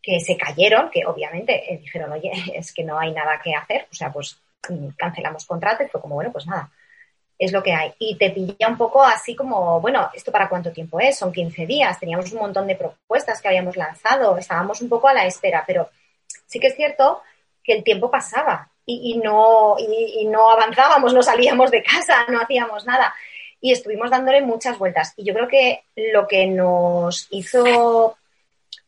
que 0.00 0.20
se 0.20 0.36
cayeron, 0.36 0.90
que 0.90 1.04
obviamente 1.04 1.72
eh, 1.72 1.78
dijeron, 1.78 2.12
oye, 2.12 2.30
es 2.54 2.72
que 2.72 2.84
no 2.84 2.98
hay 2.98 3.12
nada 3.12 3.40
que 3.42 3.54
hacer, 3.54 3.88
o 3.90 3.94
sea, 3.94 4.12
pues 4.12 4.38
mm, 4.68 4.88
cancelamos 4.96 5.44
contrato 5.44 5.82
y 5.82 5.88
fue 5.88 6.00
como, 6.00 6.14
bueno, 6.14 6.30
pues 6.30 6.46
nada, 6.46 6.70
es 7.38 7.52
lo 7.52 7.62
que 7.62 7.72
hay. 7.72 7.92
Y 7.98 8.16
te 8.16 8.30
pilla 8.30 8.68
un 8.68 8.76
poco 8.76 9.02
así 9.02 9.34
como, 9.34 9.80
bueno, 9.80 10.10
¿esto 10.14 10.30
para 10.30 10.48
cuánto 10.48 10.72
tiempo 10.72 11.00
es? 11.00 11.18
Son 11.18 11.32
15 11.32 11.66
días, 11.66 11.98
teníamos 11.98 12.32
un 12.32 12.40
montón 12.40 12.66
de 12.66 12.76
propuestas 12.76 13.40
que 13.40 13.48
habíamos 13.48 13.76
lanzado, 13.76 14.36
estábamos 14.38 14.80
un 14.82 14.88
poco 14.88 15.08
a 15.08 15.14
la 15.14 15.26
espera, 15.26 15.64
pero 15.66 15.90
sí 16.46 16.60
que 16.60 16.68
es 16.68 16.76
cierto 16.76 17.22
que 17.62 17.74
el 17.74 17.84
tiempo 17.84 18.10
pasaba 18.10 18.70
y, 18.90 19.18
no, 19.18 19.76
y 19.78 20.24
no 20.26 20.50
avanzábamos, 20.50 21.12
no 21.12 21.22
salíamos 21.22 21.70
de 21.70 21.82
casa, 21.82 22.24
no 22.28 22.40
hacíamos 22.40 22.86
nada. 22.86 23.14
Y 23.60 23.72
estuvimos 23.72 24.10
dándole 24.10 24.40
muchas 24.40 24.78
vueltas. 24.78 25.12
Y 25.16 25.24
yo 25.24 25.34
creo 25.34 25.48
que 25.48 25.84
lo 25.94 26.26
que 26.26 26.46
nos 26.46 27.26
hizo 27.30 28.16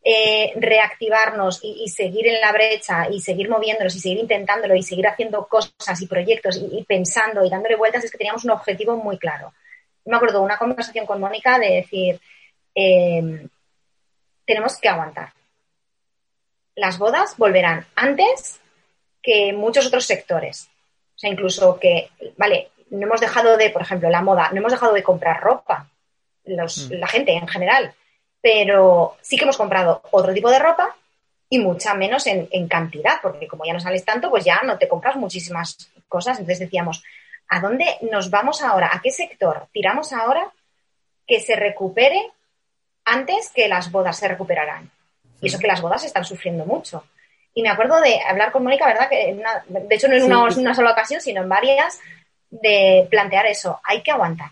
eh, 0.02 0.52
reactivarnos 0.56 1.60
y, 1.62 1.86
seguir 1.88 2.26
en 2.28 2.40
la 2.40 2.52
brecha 2.52 3.10
y 3.10 3.20
seguir 3.20 3.50
moviéndonos 3.50 3.94
y 3.94 4.00
seguir 4.00 4.18
intentándolo 4.20 4.74
y 4.74 4.82
seguir 4.82 5.06
haciendo 5.06 5.46
cosas 5.46 6.00
y 6.00 6.06
proyectos 6.06 6.56
y, 6.56 6.82
pensando 6.84 7.44
y 7.44 7.50
dándole 7.50 7.76
vueltas 7.76 8.04
es 8.04 8.10
que 8.10 8.16
teníamos 8.16 8.44
un 8.44 8.52
objetivo 8.52 8.96
muy 8.96 9.18
claro. 9.18 9.52
Me 10.06 10.16
acuerdo 10.16 10.40
una 10.40 10.56
conversación 10.56 11.04
con 11.04 11.20
Mónica 11.20 11.58
de 11.58 11.74
decir, 11.74 12.18
em, 12.74 13.46
tenemos 14.46 14.78
que 14.78 14.88
aguantar. 14.88 15.34
Las 16.74 16.96
bodas 16.98 17.36
volverán 17.36 17.86
antes 17.94 18.59
que 19.22 19.52
muchos 19.52 19.86
otros 19.86 20.06
sectores. 20.06 20.68
O 21.16 21.18
sea, 21.18 21.30
incluso 21.30 21.78
que, 21.78 22.10
vale, 22.36 22.70
no 22.90 23.06
hemos 23.06 23.20
dejado 23.20 23.56
de, 23.56 23.70
por 23.70 23.82
ejemplo, 23.82 24.10
la 24.10 24.22
moda, 24.22 24.50
no 24.52 24.58
hemos 24.58 24.72
dejado 24.72 24.92
de 24.92 25.02
comprar 25.02 25.40
ropa, 25.40 25.88
los, 26.44 26.88
mm. 26.88 26.94
la 26.94 27.06
gente 27.06 27.32
en 27.32 27.46
general, 27.46 27.94
pero 28.40 29.16
sí 29.20 29.36
que 29.36 29.44
hemos 29.44 29.56
comprado 29.56 30.02
otro 30.10 30.32
tipo 30.32 30.50
de 30.50 30.58
ropa 30.58 30.96
y 31.48 31.58
mucha 31.58 31.94
menos 31.94 32.26
en, 32.26 32.68
cantidad, 32.68 33.20
porque 33.20 33.48
como 33.48 33.64
ya 33.64 33.72
no 33.72 33.80
sales 33.80 34.04
tanto, 34.04 34.30
pues 34.30 34.44
ya 34.44 34.62
no 34.62 34.78
te 34.78 34.88
compras 34.88 35.16
muchísimas 35.16 35.90
cosas. 36.08 36.38
Entonces 36.38 36.60
decíamos, 36.60 37.02
¿a 37.48 37.60
dónde 37.60 37.98
nos 38.10 38.30
vamos 38.30 38.62
ahora? 38.62 38.90
¿A 38.92 39.00
qué 39.02 39.10
sector 39.10 39.66
tiramos 39.72 40.12
ahora 40.12 40.52
que 41.26 41.40
se 41.40 41.56
recupere 41.56 42.30
antes 43.04 43.50
que 43.50 43.66
las 43.66 43.90
bodas 43.90 44.16
se 44.16 44.28
recuperarán? 44.28 44.90
Y 45.40 45.48
eso 45.48 45.58
que 45.58 45.66
las 45.66 45.82
bodas 45.82 46.04
están 46.04 46.24
sufriendo 46.24 46.64
mucho. 46.64 47.04
Y 47.54 47.62
me 47.62 47.70
acuerdo 47.70 48.00
de 48.00 48.20
hablar 48.22 48.52
con 48.52 48.62
Mónica, 48.62 48.86
¿verdad? 48.86 49.08
Que 49.08 49.36
de 49.68 49.94
hecho 49.94 50.08
no 50.08 50.14
en 50.14 50.58
una 50.58 50.74
sola 50.74 50.92
ocasión, 50.92 51.20
sino 51.20 51.42
en 51.42 51.48
varias, 51.48 51.98
de 52.50 53.06
plantear 53.10 53.46
eso. 53.46 53.80
Hay 53.84 54.02
que 54.02 54.12
aguantar 54.12 54.50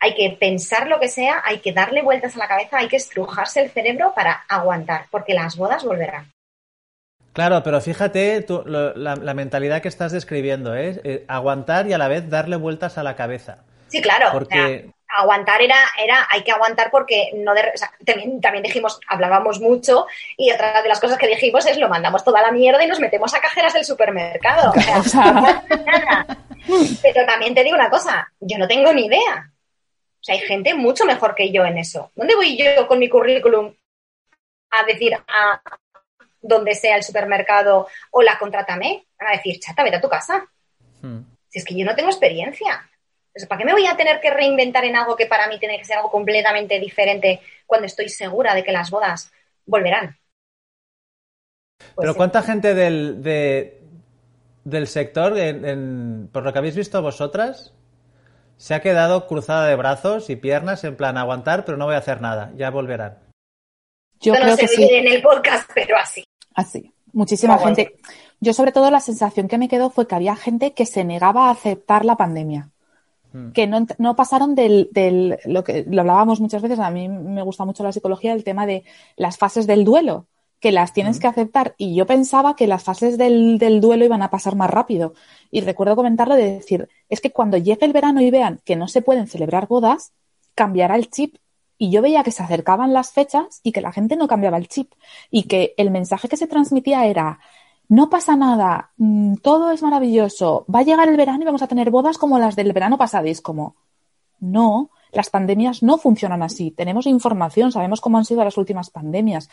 hay 0.00 0.14
que 0.14 0.36
pensar 0.40 0.88
lo 0.88 0.98
que 0.98 1.08
sea, 1.08 1.42
hay 1.44 1.58
que 1.58 1.72
darle 1.72 2.02
vueltas 2.02 2.34
a 2.34 2.38
la 2.38 2.48
cabeza, 2.48 2.78
hay 2.78 2.88
que 2.88 2.96
estrujarse 2.96 3.60
el 3.60 3.70
cerebro 3.70 4.12
para 4.14 4.44
aguantar, 4.48 5.06
porque 5.10 5.34
las 5.34 5.56
bodas 5.56 5.84
volverán. 5.84 6.32
Claro, 7.34 7.62
pero 7.62 7.80
fíjate 7.80 8.44
la, 8.66 9.34
mentalidad 9.34 9.82
que 9.82 9.88
estás 9.88 10.10
describiendo, 10.10 10.74
¿eh? 10.74 11.00
¿eh? 11.04 11.24
aguantar 11.28 11.86
y 11.86 11.92
a 11.92 11.98
la 11.98 12.08
vez 12.08 12.28
darle 12.28 12.56
vueltas 12.56 12.98
a 12.98 13.02
la 13.02 13.14
cabeza. 13.14 13.62
Sí, 13.88 14.00
claro. 14.00 14.30
Porque... 14.32 14.90
aguantar 15.16 15.60
era, 15.62 15.76
era, 15.98 16.26
hay 16.30 16.42
que 16.42 16.52
aguantar 16.52 16.90
porque 16.90 17.30
no 17.34 17.52
también, 18.04 18.62
dijimos, 18.62 19.00
hablábamos 19.06 19.60
mucho 19.60 20.06
y 20.36 20.50
otra 20.52 20.82
de 20.82 20.88
las 20.88 21.00
cosas 21.00 21.18
que 21.18 21.26
dijimos 21.26 21.66
es 21.66 21.78
lo 21.78 21.88
mandamos 21.88 22.24
toda 22.24 22.42
la 22.42 22.52
mierda 22.52 22.84
y 22.84 22.86
nos 22.86 23.00
metemos 23.00 23.34
a 23.34 23.40
cajeras 23.40 23.74
del 23.74 23.84
supermercado. 23.84 24.72
Pero 27.02 27.26
también 27.26 27.54
te 27.54 27.64
digo 27.64 27.76
una 27.76 27.90
cosa, 27.90 28.32
yo 28.40 28.58
no 28.58 28.68
tengo 28.68 28.92
ni 28.92 29.06
idea. 29.06 29.50
O 30.20 30.22
sea, 30.22 30.34
hay 30.34 30.40
gente 30.42 30.74
mucho 30.74 31.04
mejor 31.04 31.34
que 31.34 31.50
yo 31.50 31.64
en 31.64 31.78
eso. 31.78 32.12
¿Dónde 32.14 32.34
voy 32.34 32.56
yo 32.56 32.86
con 32.86 32.98
mi 32.98 33.08
currículum 33.08 33.74
a 34.70 34.84
decir 34.84 35.14
a 35.14 35.60
donde 36.42 36.74
sea 36.74 36.96
el 36.96 37.02
supermercado 37.02 37.88
o 38.10 38.22
la 38.22 38.38
contrátame? 38.38 39.06
A 39.18 39.32
decir, 39.32 39.58
chata, 39.58 39.82
vete 39.82 39.96
a 39.96 40.00
tu 40.00 40.08
casa. 40.08 40.46
Hmm. 41.00 41.22
Si 41.48 41.58
es 41.58 41.64
que 41.64 41.74
yo 41.74 41.84
no 41.84 41.96
tengo 41.96 42.10
experiencia. 42.10 42.89
¿Para 43.48 43.58
qué 43.58 43.64
me 43.64 43.72
voy 43.72 43.86
a 43.86 43.96
tener 43.96 44.20
que 44.20 44.30
reinventar 44.30 44.84
en 44.84 44.96
algo 44.96 45.16
que 45.16 45.26
para 45.26 45.48
mí 45.48 45.58
tiene 45.58 45.78
que 45.78 45.84
ser 45.84 45.96
algo 45.96 46.10
completamente 46.10 46.78
diferente 46.78 47.40
cuando 47.66 47.86
estoy 47.86 48.08
segura 48.08 48.54
de 48.54 48.64
que 48.64 48.72
las 48.72 48.90
bodas 48.90 49.32
volverán? 49.66 50.18
Pues 51.78 51.92
Pero 51.96 52.14
¿cuánta 52.14 52.42
gente 52.42 52.74
del, 52.74 53.22
del 54.64 54.86
sector, 54.86 55.34
por 56.32 56.44
lo 56.44 56.52
que 56.52 56.58
habéis 56.58 56.76
visto 56.76 57.00
vosotras, 57.00 57.72
se 58.56 58.74
ha 58.74 58.82
quedado 58.82 59.26
cruzada 59.26 59.66
de 59.66 59.76
brazos 59.76 60.28
y 60.28 60.36
piernas 60.36 60.84
en 60.84 60.96
plan 60.96 61.16
aguantar, 61.16 61.64
pero 61.64 61.78
no 61.78 61.86
voy 61.86 61.94
a 61.94 61.98
hacer 61.98 62.20
nada, 62.20 62.52
ya 62.56 62.70
volverán. 62.70 63.18
Yo 64.20 64.34
creo 64.34 64.56
que 64.56 64.68
sí. 64.68 64.86
en 64.90 65.08
el 65.08 65.22
podcast, 65.22 65.70
pero 65.74 65.96
así. 65.96 66.24
Así. 66.54 66.92
Muchísima 67.12 67.58
gente. 67.58 67.96
Yo 68.40 68.52
sobre 68.52 68.72
todo 68.72 68.90
la 68.90 69.00
sensación 69.00 69.48
que 69.48 69.58
me 69.58 69.68
quedó 69.68 69.90
fue 69.90 70.06
que 70.06 70.14
había 70.14 70.36
gente 70.36 70.72
que 70.72 70.86
se 70.86 71.04
negaba 71.04 71.48
a 71.48 71.52
aceptar 71.52 72.04
la 72.04 72.16
pandemia. 72.16 72.68
Hmm. 73.32 73.52
Que 73.52 73.66
no, 73.66 73.86
no 73.98 74.16
pasaron 74.16 74.54
del, 74.54 74.88
del, 74.92 75.38
lo 75.44 75.64
que 75.64 75.84
lo 75.88 76.00
hablábamos 76.00 76.40
muchas 76.40 76.62
veces, 76.62 76.78
a 76.78 76.90
mí 76.90 77.08
me 77.08 77.42
gusta 77.42 77.64
mucho 77.64 77.82
la 77.82 77.92
psicología, 77.92 78.32
el 78.32 78.44
tema 78.44 78.66
de 78.66 78.84
las 79.16 79.38
fases 79.38 79.66
del 79.66 79.84
duelo 79.84 80.26
que 80.60 80.72
las 80.72 80.92
tienes 80.92 81.18
que 81.18 81.26
aceptar. 81.26 81.74
Y 81.78 81.94
yo 81.94 82.06
pensaba 82.06 82.54
que 82.54 82.66
las 82.66 82.84
fases 82.84 83.16
del, 83.16 83.58
del, 83.58 83.80
duelo 83.80 84.04
iban 84.04 84.22
a 84.22 84.30
pasar 84.30 84.54
más 84.56 84.70
rápido. 84.70 85.14
Y 85.50 85.62
recuerdo 85.62 85.96
comentarlo 85.96 86.36
de 86.36 86.52
decir, 86.52 86.88
es 87.08 87.20
que 87.20 87.32
cuando 87.32 87.56
llegue 87.56 87.86
el 87.86 87.94
verano 87.94 88.20
y 88.20 88.30
vean 88.30 88.60
que 88.64 88.76
no 88.76 88.86
se 88.86 89.00
pueden 89.00 89.26
celebrar 89.26 89.66
bodas, 89.66 90.12
cambiará 90.54 90.96
el 90.96 91.10
chip. 91.10 91.36
Y 91.78 91.90
yo 91.90 92.02
veía 92.02 92.22
que 92.22 92.30
se 92.30 92.42
acercaban 92.42 92.92
las 92.92 93.12
fechas 93.12 93.60
y 93.62 93.72
que 93.72 93.80
la 93.80 93.90
gente 93.90 94.16
no 94.16 94.28
cambiaba 94.28 94.58
el 94.58 94.68
chip. 94.68 94.92
Y 95.30 95.44
que 95.44 95.72
el 95.78 95.90
mensaje 95.90 96.28
que 96.28 96.36
se 96.36 96.46
transmitía 96.46 97.06
era, 97.06 97.40
no 97.90 98.08
pasa 98.08 98.36
nada, 98.36 98.92
mm, 98.98 99.34
todo 99.42 99.72
es 99.72 99.82
maravilloso, 99.82 100.64
va 100.72 100.78
a 100.78 100.82
llegar 100.84 101.08
el 101.08 101.16
verano 101.16 101.42
y 101.42 101.44
vamos 101.44 101.62
a 101.62 101.66
tener 101.66 101.90
bodas 101.90 102.18
como 102.18 102.38
las 102.38 102.54
del 102.54 102.72
verano 102.72 102.96
pasado. 102.96 103.26
Y 103.26 103.30
es 103.30 103.40
como, 103.40 103.74
no, 104.38 104.90
las 105.10 105.28
pandemias 105.28 105.82
no 105.82 105.98
funcionan 105.98 106.44
así. 106.44 106.70
Tenemos 106.70 107.06
información, 107.06 107.72
sabemos 107.72 108.00
cómo 108.00 108.16
han 108.16 108.24
sido 108.24 108.44
las 108.44 108.56
últimas 108.56 108.90
pandemias. 108.90 109.50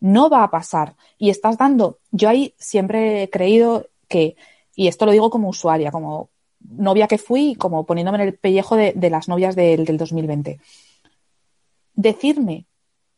No 0.00 0.28
va 0.28 0.42
a 0.42 0.50
pasar. 0.50 0.96
Y 1.16 1.30
estás 1.30 1.58
dando, 1.58 1.98
yo 2.10 2.28
ahí 2.28 2.54
siempre 2.58 3.22
he 3.22 3.30
creído 3.30 3.86
que, 4.08 4.34
y 4.74 4.88
esto 4.88 5.06
lo 5.06 5.12
digo 5.12 5.30
como 5.30 5.48
usuaria, 5.48 5.92
como 5.92 6.30
novia 6.58 7.06
que 7.06 7.18
fui, 7.18 7.54
como 7.54 7.86
poniéndome 7.86 8.20
en 8.20 8.28
el 8.28 8.36
pellejo 8.36 8.74
de, 8.74 8.94
las 9.10 9.28
novias 9.28 9.54
del, 9.54 9.84
del 9.84 9.96
2020. 9.96 10.58
Decirme 11.94 12.66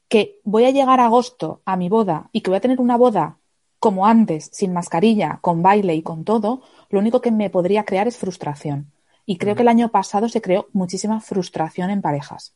que 0.08 0.40
voy 0.44 0.66
a 0.66 0.70
llegar 0.72 1.00
a 1.00 1.06
agosto 1.06 1.62
a 1.64 1.78
mi 1.78 1.88
boda 1.88 2.28
y 2.32 2.42
que 2.42 2.50
voy 2.50 2.58
a 2.58 2.60
tener 2.60 2.82
una 2.82 2.98
boda 2.98 3.38
como 3.78 4.06
antes, 4.06 4.50
sin 4.52 4.72
mascarilla, 4.72 5.38
con 5.40 5.62
baile 5.62 5.94
y 5.94 6.02
con 6.02 6.24
todo, 6.24 6.62
lo 6.90 6.98
único 6.98 7.20
que 7.20 7.30
me 7.30 7.50
podría 7.50 7.84
crear 7.84 8.08
es 8.08 8.18
frustración. 8.18 8.92
Y 9.24 9.36
creo 9.36 9.54
que 9.54 9.62
el 9.62 9.68
año 9.68 9.90
pasado 9.90 10.28
se 10.28 10.40
creó 10.40 10.68
muchísima 10.72 11.20
frustración 11.20 11.90
en 11.90 12.02
parejas. 12.02 12.54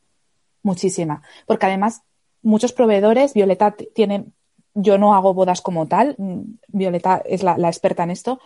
Muchísima. 0.63 1.23
Porque 1.47 1.67
además, 1.67 2.03
muchos 2.43 2.73
proveedores, 2.73 3.35
Violeta 3.35 3.75
tiene, 3.95 4.27
yo 4.75 4.99
no 4.99 5.15
hago 5.15 5.35
bodas 5.35 5.61
como 5.61 5.87
tal, 5.87 6.17
mm, 6.19 6.41
Violeta 6.69 7.23
es 7.25 7.43
la, 7.43 7.57
experta 7.69 8.05
en 8.05 8.11
esto. 8.11 8.41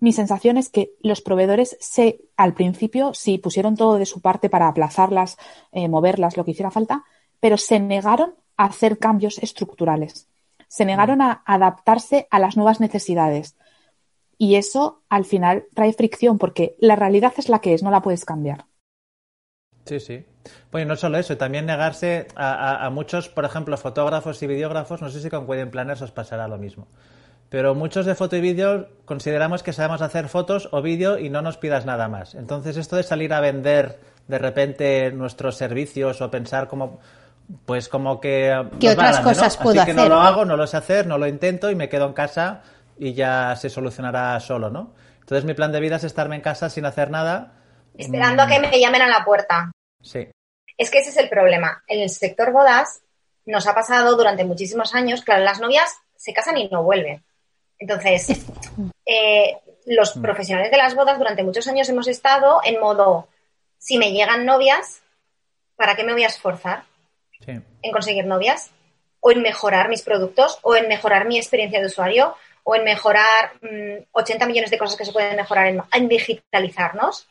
Mi 0.00 0.12
sensación 0.12 0.58
es 0.58 0.68
que 0.68 0.90
los 1.00 1.22
proveedores 1.22 1.76
se, 1.80 2.20
al 2.36 2.52
principio, 2.52 3.14
sí 3.14 3.38
pusieron 3.38 3.76
todo 3.76 3.96
de 3.96 4.06
su 4.06 4.20
parte 4.20 4.50
para 4.50 4.68
aplazarlas, 4.68 5.38
eh, 5.72 5.88
moverlas, 5.88 6.36
lo 6.36 6.44
que 6.44 6.50
hiciera 6.50 6.70
falta, 6.70 7.04
pero 7.40 7.56
se 7.56 7.80
negaron 7.80 8.34
a 8.56 8.64
hacer 8.64 8.98
cambios 8.98 9.38
estructurales. 9.38 10.28
Se 10.68 10.84
negaron 10.84 11.22
a 11.22 11.42
adaptarse 11.44 12.26
a 12.30 12.38
las 12.38 12.56
nuevas 12.56 12.80
necesidades. 12.80 13.56
Y 14.38 14.56
eso 14.56 15.02
al 15.08 15.24
final 15.24 15.64
trae 15.74 15.92
fricción 15.92 16.38
porque 16.38 16.76
la 16.78 16.96
realidad 16.96 17.32
es 17.36 17.48
la 17.48 17.60
que 17.60 17.74
es, 17.74 17.82
no 17.82 17.90
la 17.90 18.02
puedes 18.02 18.24
cambiar. 18.24 18.66
Sí, 19.86 20.00
sí. 20.00 20.24
Bueno, 20.70 20.88
no 20.88 20.96
solo 20.96 21.18
eso, 21.18 21.36
también 21.36 21.66
negarse 21.66 22.26
a, 22.34 22.90
muchos, 22.92 23.28
por 23.28 23.44
ejemplo, 23.44 23.76
fotógrafos 23.76 24.42
y 24.42 24.46
videógrafos, 24.46 25.00
no 25.00 25.10
sé 25.10 25.20
si 25.20 25.30
con 25.30 25.48
Wedding 25.48 25.70
Planners 25.70 26.02
os 26.02 26.10
pasará 26.10 26.48
lo 26.48 26.58
mismo. 26.58 26.88
Pero 27.48 27.74
muchos 27.76 28.06
de 28.06 28.16
foto 28.16 28.36
y 28.36 28.40
vídeo 28.40 28.88
consideramos 29.04 29.62
que 29.62 29.72
sabemos 29.72 30.02
hacer 30.02 30.28
fotos 30.28 30.68
o 30.72 30.82
vídeo 30.82 31.18
y 31.18 31.30
no 31.30 31.42
nos 31.42 31.56
pidas 31.56 31.86
nada 31.86 32.08
más. 32.08 32.34
Entonces, 32.34 32.76
esto 32.76 32.96
de 32.96 33.04
salir 33.04 33.32
a 33.32 33.40
vender 33.40 33.98
de 34.26 34.38
repente 34.38 35.12
nuestros 35.12 35.56
servicios 35.56 36.20
o 36.20 36.30
pensar 36.30 36.66
como 36.66 36.98
pues 37.64 37.88
como 37.88 38.20
que 38.20 38.52
¿Qué 38.80 38.90
otras 38.90 39.20
cosas 39.20 39.56
puedo 39.56 39.80
Así 39.80 39.90
que 39.90 39.94
no 39.94 40.08
lo 40.08 40.20
hago, 40.20 40.44
no 40.44 40.56
lo 40.56 40.66
sé 40.66 40.76
hacer, 40.76 41.06
no 41.06 41.18
lo 41.18 41.26
intento 41.26 41.70
y 41.70 41.74
me 41.74 41.88
quedo 41.88 42.06
en 42.06 42.12
casa 42.12 42.62
y 42.98 43.14
ya 43.14 43.54
se 43.56 43.70
solucionará 43.70 44.38
solo, 44.40 44.70
¿no? 44.70 44.94
Entonces 45.20 45.44
mi 45.44 45.54
plan 45.54 45.72
de 45.72 45.80
vida 45.80 45.96
es 45.96 46.04
estarme 46.04 46.36
en 46.36 46.42
casa 46.42 46.70
sin 46.70 46.86
hacer 46.86 47.10
nada. 47.10 47.52
Esperando 47.96 48.42
a 48.42 48.46
que 48.46 48.60
me 48.60 48.80
llamen 48.80 49.02
a 49.02 49.08
la 49.08 49.24
puerta. 49.24 49.70
Sí. 50.00 50.28
Es 50.76 50.90
que 50.90 50.98
ese 50.98 51.10
es 51.10 51.16
el 51.16 51.28
problema. 51.28 51.82
En 51.86 52.00
el 52.00 52.10
sector 52.10 52.52
bodas 52.52 53.00
nos 53.44 53.66
ha 53.66 53.74
pasado 53.74 54.16
durante 54.16 54.44
muchísimos 54.44 54.94
años, 54.94 55.22
claro, 55.22 55.44
las 55.44 55.60
novias 55.60 55.96
se 56.16 56.32
casan 56.32 56.58
y 56.58 56.68
no 56.68 56.82
vuelven. 56.82 57.24
Entonces, 57.78 58.44
eh, 59.06 59.58
los 59.86 60.16
mm. 60.16 60.22
profesionales 60.22 60.70
de 60.70 60.76
las 60.76 60.94
bodas 60.94 61.18
durante 61.18 61.42
muchos 61.42 61.66
años 61.68 61.88
hemos 61.88 62.08
estado 62.08 62.60
en 62.64 62.80
modo, 62.80 63.28
si 63.78 63.98
me 63.98 64.12
llegan 64.12 64.46
novias, 64.46 65.02
¿para 65.76 65.94
qué 65.94 66.04
me 66.04 66.12
voy 66.12 66.24
a 66.24 66.28
esforzar 66.28 66.84
en 67.46 67.92
conseguir 67.92 68.26
novias? 68.26 68.70
O 69.20 69.32
en 69.32 69.42
mejorar 69.42 69.88
mis 69.88 70.02
productos, 70.02 70.58
o 70.62 70.76
en 70.76 70.88
mejorar 70.88 71.26
mi 71.26 71.36
experiencia 71.36 71.80
de 71.80 71.86
usuario, 71.86 72.36
o 72.68 72.74
en 72.74 72.82
mejorar 72.82 73.52
80 74.12 74.44
mm, 74.44 74.48
millones 74.48 74.70
de 74.70 74.78
cosas 74.78 74.96
que 74.96 75.04
se 75.04 75.12
pueden 75.12 75.36
mejorar 75.36 75.68
en, 75.92 76.08
digitalizarnos. 76.08 77.28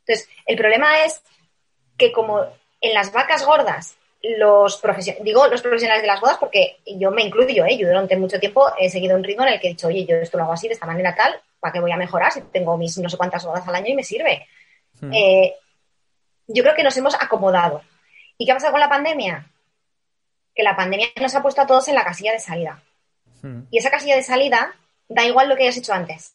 Entonces, 0.00 0.28
el 0.44 0.56
problema 0.56 1.04
es 1.04 1.22
que 1.96 2.12
como 2.12 2.44
en 2.80 2.94
las 2.94 3.12
vacas 3.12 3.44
gordas 3.46 3.96
los 4.22 4.76
profesionales, 4.76 5.24
digo 5.24 5.46
los 5.48 5.62
profesionales 5.62 6.02
de 6.02 6.08
las 6.08 6.20
bodas 6.20 6.36
porque 6.38 6.76
yo 6.86 7.10
me 7.10 7.22
incluyo, 7.22 7.64
¿eh? 7.64 7.76
yo 7.76 7.88
durante 7.88 8.16
mucho 8.16 8.38
tiempo 8.38 8.70
he 8.78 8.90
seguido 8.90 9.16
un 9.16 9.24
ritmo 9.24 9.44
en 9.44 9.54
el 9.54 9.60
que 9.60 9.68
he 9.68 9.70
dicho, 9.70 9.88
oye, 9.88 10.04
yo 10.04 10.16
esto 10.16 10.36
lo 10.36 10.44
hago 10.44 10.52
así, 10.52 10.68
de 10.68 10.74
esta 10.74 10.86
manera 10.86 11.14
tal, 11.14 11.40
¿para 11.58 11.72
qué 11.72 11.80
voy 11.80 11.90
a 11.90 11.96
mejorar 11.96 12.30
si 12.32 12.42
tengo 12.42 12.76
mis 12.76 12.98
no 12.98 13.08
sé 13.08 13.16
cuántas 13.16 13.44
bodas 13.44 13.66
al 13.66 13.74
año 13.74 13.88
y 13.88 13.94
me 13.94 14.04
sirve? 14.04 14.46
Hmm. 15.00 15.12
Eh, 15.12 15.54
yo 16.48 16.62
creo 16.62 16.74
que 16.74 16.82
nos 16.82 16.96
hemos 16.98 17.14
acomodado. 17.14 17.80
¿Y 18.42 18.44
qué 18.44 18.50
ha 18.50 18.56
pasado 18.56 18.72
con 18.72 18.80
la 18.80 18.88
pandemia? 18.88 19.46
Que 20.52 20.64
la 20.64 20.74
pandemia 20.74 21.06
nos 21.20 21.32
ha 21.36 21.42
puesto 21.42 21.60
a 21.60 21.66
todos 21.68 21.86
en 21.86 21.94
la 21.94 22.02
casilla 22.02 22.32
de 22.32 22.40
salida. 22.40 22.82
Hmm. 23.40 23.60
Y 23.70 23.78
esa 23.78 23.88
casilla 23.88 24.16
de 24.16 24.24
salida 24.24 24.74
da 25.08 25.24
igual 25.24 25.48
lo 25.48 25.54
que 25.54 25.62
hayas 25.62 25.76
hecho 25.76 25.92
antes. 25.92 26.34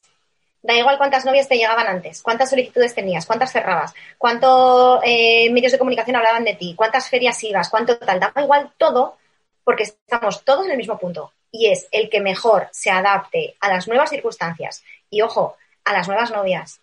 Da 0.62 0.74
igual 0.74 0.98
cuántas 0.98 1.26
novias 1.26 1.50
te 1.50 1.58
llegaban 1.58 1.86
antes, 1.86 2.22
cuántas 2.22 2.50
solicitudes 2.50 2.96
tenías, 2.96 3.26
cuántas 3.26 3.52
cerrabas, 3.52 3.94
cuántos 4.18 5.02
eh, 5.04 5.52
medios 5.52 5.74
de 5.74 5.80
comunicación 5.80 6.16
hablaban 6.16 6.46
de 6.46 6.54
ti, 6.54 6.76
cuántas 6.78 7.10
ferias 7.10 7.44
ibas, 7.44 7.68
cuánto 7.68 7.98
tal. 7.98 8.22
Da 8.22 8.32
igual 8.38 8.72
todo 8.78 9.18
porque 9.66 9.84
estamos 9.84 10.46
todos 10.46 10.64
en 10.64 10.72
el 10.72 10.78
mismo 10.78 10.98
punto. 10.98 11.34
Y 11.52 11.68
es 11.68 11.90
el 11.92 12.10
que 12.10 12.22
mejor 12.22 12.70
se 12.72 12.90
adapte 12.90 13.58
a 13.60 13.68
las 13.68 13.86
nuevas 13.86 14.10
circunstancias. 14.10 14.82
Y 15.10 15.24
ojo, 15.24 15.58
a 15.84 15.92
las 15.92 16.08
nuevas 16.08 16.32
novias. 16.32 16.80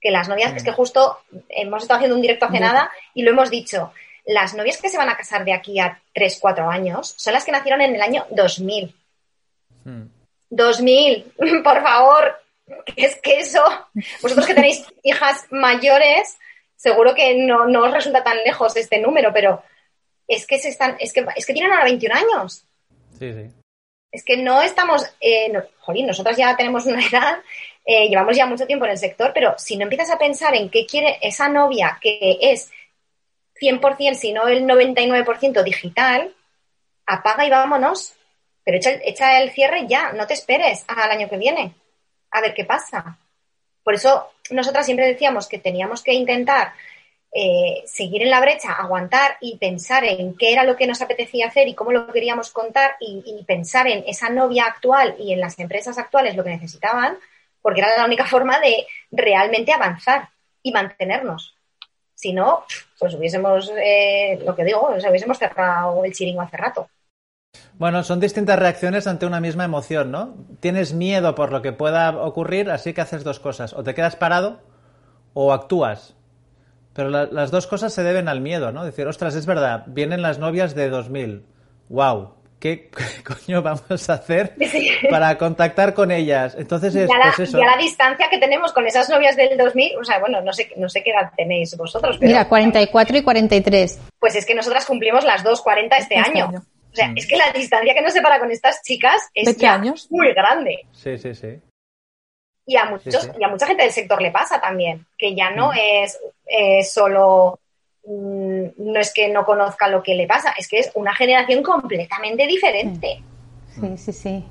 Que 0.00 0.10
las 0.10 0.28
novias, 0.28 0.54
es 0.56 0.64
que 0.64 0.72
justo 0.72 1.20
hemos 1.48 1.82
estado 1.82 1.98
haciendo 1.98 2.16
un 2.16 2.22
directo 2.22 2.46
hace 2.46 2.58
nada 2.58 2.90
y 3.14 3.22
lo 3.22 3.30
hemos 3.30 3.48
dicho. 3.48 3.92
Las 4.26 4.54
novias 4.54 4.80
que 4.80 4.88
se 4.88 4.98
van 4.98 5.08
a 5.08 5.16
casar 5.16 5.44
de 5.44 5.52
aquí 5.52 5.78
a 5.78 6.00
3, 6.14 6.38
4 6.40 6.70
años 6.70 7.14
son 7.16 7.34
las 7.34 7.44
que 7.44 7.52
nacieron 7.52 7.80
en 7.80 7.94
el 7.94 8.02
año 8.02 8.26
2000. 8.30 8.94
2000, 10.50 11.32
hmm. 11.38 11.62
por 11.62 11.82
favor, 11.82 12.36
es 12.96 13.16
que 13.20 13.40
eso, 13.40 13.62
vosotros 14.22 14.46
que 14.46 14.54
tenéis 14.54 14.84
hijas 15.02 15.46
mayores, 15.50 16.38
seguro 16.76 17.14
que 17.14 17.34
no, 17.36 17.64
os 17.64 17.92
resulta 17.92 18.22
tan 18.22 18.38
lejos 18.38 18.76
este 18.76 18.98
número, 18.98 19.32
pero 19.32 19.62
es 20.26 20.46
que 20.46 20.58
se 20.58 20.68
están, 20.68 20.96
es 21.00 21.12
que, 21.12 21.26
es 21.36 21.46
que 21.46 21.52
tienen 21.52 21.72
ahora 21.72 21.84
21 21.84 22.14
años. 22.14 22.64
Sí, 23.18 23.32
sí. 23.32 23.50
Es 24.12 24.24
que 24.24 24.36
no 24.36 24.60
estamos, 24.60 25.04
eh, 25.20 25.52
jolín, 25.78 26.06
nosotras 26.06 26.36
ya 26.36 26.56
tenemos 26.56 26.86
una 26.86 27.04
edad, 27.06 27.38
eh, 27.84 28.08
llevamos 28.08 28.36
ya 28.36 28.46
mucho 28.46 28.66
tiempo 28.66 28.84
en 28.84 28.92
el 28.92 28.98
sector, 28.98 29.32
pero 29.32 29.54
si 29.58 29.76
no 29.76 29.84
empiezas 29.84 30.10
a 30.10 30.18
pensar 30.18 30.54
en 30.54 30.68
qué 30.68 30.86
quiere 30.86 31.18
esa 31.22 31.48
novia 31.48 31.98
que 32.00 32.38
es 32.40 32.70
100%, 33.60 34.14
si 34.14 34.32
no 34.32 34.48
el 34.48 34.64
99% 34.64 35.62
digital, 35.62 36.34
apaga 37.06 37.44
y 37.44 37.50
vámonos. 37.50 38.14
Pero 38.64 38.76
echa, 38.76 38.90
echa 39.04 39.40
el 39.40 39.50
cierre 39.50 39.86
ya, 39.86 40.12
no 40.12 40.26
te 40.26 40.34
esperes 40.34 40.84
al 40.88 41.10
año 41.10 41.28
que 41.28 41.38
viene 41.38 41.74
a 42.30 42.40
ver 42.40 42.54
qué 42.54 42.64
pasa. 42.64 43.18
Por 43.82 43.94
eso 43.94 44.30
nosotras 44.50 44.86
siempre 44.86 45.06
decíamos 45.06 45.48
que 45.48 45.58
teníamos 45.58 46.02
que 46.02 46.12
intentar 46.12 46.72
eh, 47.32 47.82
seguir 47.86 48.22
en 48.22 48.30
la 48.30 48.40
brecha, 48.40 48.72
aguantar 48.72 49.36
y 49.40 49.56
pensar 49.56 50.04
en 50.04 50.36
qué 50.36 50.52
era 50.52 50.64
lo 50.64 50.76
que 50.76 50.86
nos 50.86 51.00
apetecía 51.00 51.46
hacer 51.46 51.68
y 51.68 51.74
cómo 51.74 51.92
lo 51.92 52.08
queríamos 52.12 52.50
contar 52.50 52.96
y, 53.00 53.44
pensar 53.46 53.86
en 53.86 54.04
esa 54.06 54.30
novia 54.30 54.66
actual 54.66 55.14
y 55.18 55.32
en 55.32 55.40
las 55.40 55.58
empresas 55.58 55.98
actuales 55.98 56.36
lo 56.36 56.44
que 56.44 56.50
necesitaban, 56.50 57.18
porque 57.62 57.80
era 57.80 57.96
la 57.96 58.04
única 58.04 58.24
forma 58.24 58.58
de 58.58 58.86
realmente 59.10 59.72
avanzar 59.72 60.28
y 60.62 60.72
mantenernos. 60.72 61.54
Si 62.20 62.34
no, 62.34 62.64
pues 62.98 63.14
hubiésemos, 63.14 63.72
eh, 63.82 64.38
lo 64.44 64.54
que 64.54 64.62
digo, 64.62 64.90
hubiésemos 64.90 65.38
cerrado 65.38 66.04
el 66.04 66.12
chiringo 66.12 66.42
hace 66.42 66.58
rato. 66.58 66.86
Bueno, 67.78 68.04
son 68.04 68.20
distintas 68.20 68.58
reacciones 68.58 69.06
ante 69.06 69.24
una 69.24 69.40
misma 69.40 69.64
emoción, 69.64 70.10
¿no? 70.10 70.34
Tienes 70.60 70.92
miedo 70.92 71.34
por 71.34 71.50
lo 71.50 71.62
que 71.62 71.72
pueda 71.72 72.10
ocurrir, 72.18 72.70
así 72.70 72.92
que 72.92 73.00
haces 73.00 73.24
dos 73.24 73.40
cosas. 73.40 73.72
O 73.72 73.82
te 73.82 73.94
quedas 73.94 74.16
parado 74.16 74.60
o 75.32 75.54
actúas. 75.54 76.14
Pero 76.92 77.08
las 77.08 77.50
dos 77.50 77.66
cosas 77.66 77.94
se 77.94 78.02
deben 78.02 78.28
al 78.28 78.42
miedo, 78.42 78.70
¿no? 78.70 78.84
Decir, 78.84 79.06
ostras, 79.06 79.34
es 79.34 79.46
verdad, 79.46 79.84
vienen 79.86 80.20
las 80.20 80.38
novias 80.38 80.74
de 80.74 80.90
2000. 80.90 81.46
¡Wow! 81.88 82.34
¿Qué, 82.60 82.90
coño 83.24 83.62
vamos 83.62 84.10
a 84.10 84.12
hacer 84.12 84.54
para 85.10 85.38
contactar 85.38 85.94
con 85.94 86.10
ellas? 86.10 86.54
Entonces 86.58 86.94
es 86.94 87.08
ya 87.08 87.16
la, 87.16 87.32
pues 87.34 87.52
la 87.54 87.76
distancia 87.78 88.28
que 88.30 88.38
tenemos 88.38 88.72
con 88.72 88.86
esas 88.86 89.08
novias 89.08 89.34
del 89.34 89.56
2000, 89.56 89.96
o 89.96 90.04
sea, 90.04 90.18
bueno, 90.20 90.42
no 90.42 90.52
sé, 90.52 90.70
no 90.76 90.88
sé 90.88 91.02
qué 91.02 91.10
edad 91.10 91.32
tenéis 91.34 91.74
vosotros. 91.76 92.18
Pero, 92.18 92.28
Mira, 92.28 92.48
44 92.48 93.16
y 93.16 93.22
43. 93.22 93.98
Pues 94.18 94.36
es 94.36 94.44
que 94.44 94.54
nosotras 94.54 94.84
cumplimos 94.84 95.24
las 95.24 95.42
dos 95.42 95.62
40 95.62 95.96
este, 95.96 96.18
este 96.18 96.38
año. 96.38 96.62
O 96.92 96.94
sea, 96.94 97.08
mm. 97.08 97.16
es 97.16 97.26
que 97.26 97.36
la 97.36 97.50
distancia 97.52 97.94
que 97.94 98.02
nos 98.02 98.12
separa 98.12 98.38
con 98.38 98.50
estas 98.50 98.82
chicas 98.82 99.30
es 99.32 99.56
muy 100.10 100.34
grande. 100.34 100.86
Sí, 100.92 101.16
sí, 101.16 101.34
sí. 101.34 101.58
Y 102.66 102.76
a, 102.76 102.84
muchos, 102.84 103.30
y 103.38 103.42
a 103.42 103.48
mucha 103.48 103.66
gente 103.66 103.84
del 103.84 103.92
sector 103.92 104.20
le 104.20 104.30
pasa 104.30 104.60
también, 104.60 105.06
que 105.16 105.34
ya 105.34 105.50
no 105.50 105.70
mm. 105.70 105.76
es 105.76 106.92
solo, 106.92 107.58
mm, 107.58 107.69
no 108.10 109.00
es 109.00 109.12
que 109.12 109.28
no 109.28 109.44
conozca 109.44 109.88
lo 109.88 110.02
que 110.02 110.14
le 110.14 110.26
pasa, 110.26 110.52
es 110.58 110.68
que 110.68 110.78
es 110.80 110.90
una 110.94 111.14
generación 111.14 111.62
completamente 111.62 112.46
diferente. 112.46 113.22
Sí, 113.80 113.96
sí, 113.96 114.12
sí. 114.12 114.44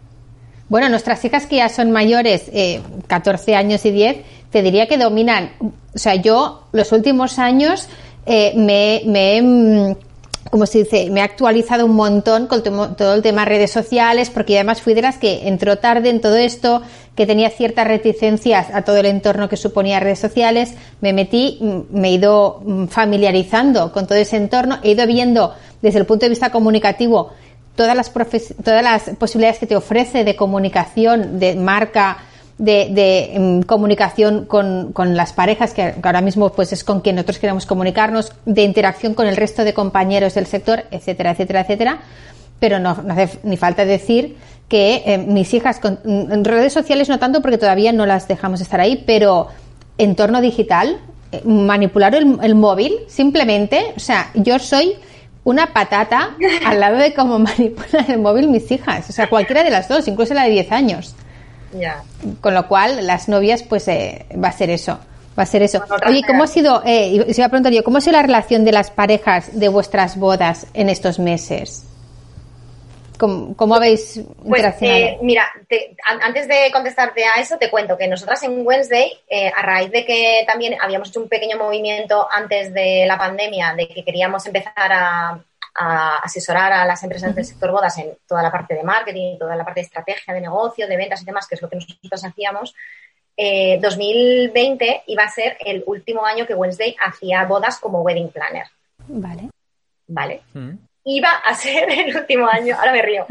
Bueno, 0.69 0.87
nuestras 0.87 1.23
hijas 1.25 1.47
que 1.47 1.57
ya 1.57 1.69
son 1.69 1.91
mayores, 1.91 2.49
eh, 2.53 2.81
14 3.07 3.55
años 3.55 3.85
y 3.85 3.91
10, 3.91 4.17
te 4.51 4.61
diría 4.61 4.87
que 4.87 4.97
dominan. 4.97 5.51
O 5.59 5.97
sea, 5.97 6.15
yo 6.15 6.67
los 6.71 6.91
últimos 6.91 7.39
años 7.39 7.89
eh, 8.25 8.53
me, 8.55 9.01
me 9.05 9.37
he 9.37 9.95
como 10.49 10.65
se 10.65 10.79
dice, 10.79 11.09
me 11.11 11.19
he 11.19 11.23
actualizado 11.23 11.85
un 11.85 11.95
montón 11.95 12.47
con 12.47 12.63
todo 12.63 13.13
el 13.13 13.21
tema 13.21 13.45
redes 13.45 13.71
sociales, 13.71 14.29
porque 14.29 14.55
además 14.55 14.81
fui 14.81 14.93
de 14.93 15.01
las 15.01 15.17
que 15.17 15.47
entró 15.47 15.77
tarde 15.77 16.09
en 16.09 16.21
todo 16.21 16.37
esto, 16.37 16.81
que 17.15 17.27
tenía 17.27 17.49
ciertas 17.49 17.87
reticencias 17.87 18.67
a 18.73 18.81
todo 18.83 18.97
el 18.97 19.05
entorno 19.05 19.49
que 19.49 19.57
suponía 19.57 19.99
redes 19.99 20.19
sociales, 20.19 20.73
me 21.01 21.13
metí, 21.13 21.59
me 21.91 22.09
he 22.09 22.11
ido 22.13 22.63
familiarizando 22.89 23.91
con 23.91 24.07
todo 24.07 24.17
ese 24.17 24.37
entorno, 24.37 24.79
he 24.81 24.91
ido 24.91 25.05
viendo 25.05 25.53
desde 25.81 25.99
el 25.99 26.05
punto 26.05 26.25
de 26.25 26.29
vista 26.29 26.51
comunicativo 26.51 27.31
todas 27.75 27.95
las, 27.95 28.11
todas 28.11 28.83
las 28.83 29.03
posibilidades 29.17 29.59
que 29.59 29.67
te 29.67 29.75
ofrece 29.75 30.23
de 30.23 30.35
comunicación, 30.35 31.39
de 31.39 31.55
marca, 31.55 32.17
de, 32.59 33.33
em, 33.33 33.63
comunicación 33.63 34.45
con, 34.45 34.93
las 35.15 35.33
parejas, 35.33 35.73
que 35.73 35.95
ahora 36.03 36.21
mismo 36.21 36.51
pues 36.51 36.71
es 36.73 36.83
con 36.83 36.99
quien 37.01 37.15
nosotros 37.15 37.39
queremos 37.39 37.65
comunicarnos, 37.65 38.33
de 38.45 38.63
interacción 38.63 39.13
con 39.13 39.27
el 39.27 39.37
resto 39.37 39.63
de 39.63 39.73
compañeros 39.73 40.35
del 40.35 40.45
sector, 40.45 40.83
etcétera, 40.91 41.31
etcétera, 41.31 41.61
etcétera. 41.61 41.99
pero 42.59 42.77
no, 42.77 42.89
hace 43.09 43.39
ni 43.43 43.55
falta 43.55 43.85
decir 43.85 44.35
que 44.67 45.01
eh, 45.05 45.17
mis 45.17 45.53
hijas 45.53 45.79
en 46.03 46.43
redes 46.43 46.73
sociales 46.73 47.07
no 47.07 47.17
tanto 47.17 47.41
porque 47.41 47.57
todavía 47.57 47.93
no 47.93 48.05
las 48.05 48.27
dejamos 48.27 48.59
estar 48.59 48.81
ahí, 48.81 49.03
pero 49.07 49.47
entorno 49.97 50.41
digital, 50.41 50.99
eh, 51.31 51.41
manipular 51.45 52.13
el, 52.13 52.55
móvil, 52.55 52.93
simplemente, 53.07 53.93
o 53.95 53.99
sea, 53.99 54.29
yo 54.33 54.59
soy 54.59 54.95
una 55.45 55.73
patata 55.73 56.35
al 56.65 56.79
lado 56.81 56.97
de 56.97 57.13
cómo 57.13 57.39
manipulan 57.39 58.11
el 58.11 58.19
móvil 58.19 58.49
mis 58.49 58.69
hijas, 58.69 59.09
o 59.09 59.13
sea, 59.13 59.29
cualquiera 59.29 59.63
de 59.63 59.69
las 59.69 59.87
dos, 59.87 60.07
incluso 60.09 60.33
la 60.33 60.43
de 60.43 60.49
10 60.51 60.71
años. 60.73 61.15
Ya. 61.71 62.03
Con 62.41 62.53
lo 62.53 62.67
cual, 62.67 63.05
las 63.05 63.29
novias, 63.29 63.63
pues 63.63 63.87
eh, 63.87 64.25
va 64.43 64.49
a 64.49 64.51
ser 64.51 64.69
eso. 64.69 64.99
Va 65.37 65.43
a 65.43 65.45
ser 65.45 65.63
eso. 65.63 65.81
Oye, 66.07 66.21
¿cómo 66.27 66.43
ha 66.43 66.47
sido, 66.47 66.81
eh, 66.85 67.25
se 67.33 67.41
iba 67.41 67.45
a 67.45 67.49
preguntar 67.49 67.71
yo, 67.71 67.83
¿cómo 67.83 67.97
ha 67.97 68.01
sido 68.01 68.13
la 68.13 68.23
relación 68.23 68.65
de 68.65 68.71
las 68.71 68.91
parejas 68.91 69.57
de 69.57 69.69
vuestras 69.69 70.17
bodas 70.17 70.67
en 70.73 70.89
estos 70.89 71.19
meses? 71.19 71.85
¿Cómo, 73.19 73.75
habéis 73.75 74.21
pues, 74.47 74.63
eh, 74.81 75.17
mira, 75.21 75.51
antes 76.21 76.47
de 76.47 76.71
contestarte 76.71 77.25
a 77.25 77.41
eso, 77.41 77.57
te 77.57 77.69
cuento 77.69 77.97
que 77.97 78.07
nosotras 78.07 78.41
en 78.43 78.65
Wednesday, 78.65 79.11
eh, 79.27 79.51
a 79.53 79.61
raíz 79.61 79.91
de 79.91 80.05
que 80.05 80.45
también 80.47 80.77
habíamos 80.79 81.09
hecho 81.09 81.19
un 81.19 81.27
pequeño 81.27 81.57
movimiento 81.57 82.29
antes 82.31 82.73
de 82.73 83.03
la 83.05 83.17
pandemia, 83.17 83.73
de 83.75 83.89
que 83.89 84.05
queríamos 84.05 84.45
empezar 84.45 84.93
a, 84.93 85.39
asesorar 85.75 86.73
a 86.73 86.85
las 86.85 87.01
empresas 87.03 87.33
del 87.33 87.45
sector 87.45 87.71
bodas 87.71 87.97
en 87.97 88.17
toda 88.27 88.41
la 88.41 88.51
parte 88.51 88.73
de 88.73 88.83
marketing, 88.83 89.37
toda 89.37 89.55
la 89.55 89.63
parte 89.63 89.81
de 89.81 89.85
estrategia 89.85 90.33
de 90.33 90.41
negocio, 90.41 90.87
de 90.87 90.97
ventas 90.97 91.21
y 91.21 91.25
demás, 91.25 91.47
que 91.47 91.55
es 91.55 91.61
lo 91.61 91.69
que 91.69 91.77
nosotros 91.77 92.25
hacíamos, 92.25 92.75
2020 93.37 94.85
eh, 94.85 95.03
iba 95.07 95.23
a 95.23 95.29
ser 95.29 95.55
el 95.61 95.83
último 95.85 96.25
año 96.25 96.45
que 96.45 96.55
Wednesday 96.55 96.95
hacía 96.99 97.45
bodas 97.45 97.77
como 97.79 98.01
wedding 98.01 98.29
planner. 98.29 98.67
Vale. 99.07 99.49
Vale. 100.07 100.41
Mm 100.53 100.71
iba 101.09 101.29
a 101.29 101.55
ser 101.55 101.89
el 101.91 102.15
último 102.15 102.47
año. 102.47 102.75
Ahora 102.77 102.91
me 102.91 103.01
río. 103.01 103.25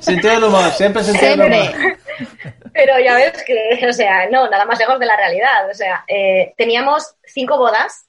sentido 0.00 0.34
del 0.34 0.44
humor, 0.44 0.70
siempre 0.72 1.02
sentido 1.02 1.36
del 1.36 1.52
humor. 1.52 1.98
Pero 2.72 2.98
ya 2.98 3.14
ves 3.14 3.44
que, 3.44 3.86
o 3.88 3.92
sea, 3.92 4.28
no, 4.30 4.48
nada 4.48 4.64
más 4.64 4.78
lejos 4.78 4.98
de 4.98 5.06
la 5.06 5.16
realidad. 5.16 5.68
O 5.70 5.74
sea, 5.74 6.04
eh, 6.08 6.54
teníamos 6.56 7.14
cinco 7.24 7.56
bodas, 7.56 8.06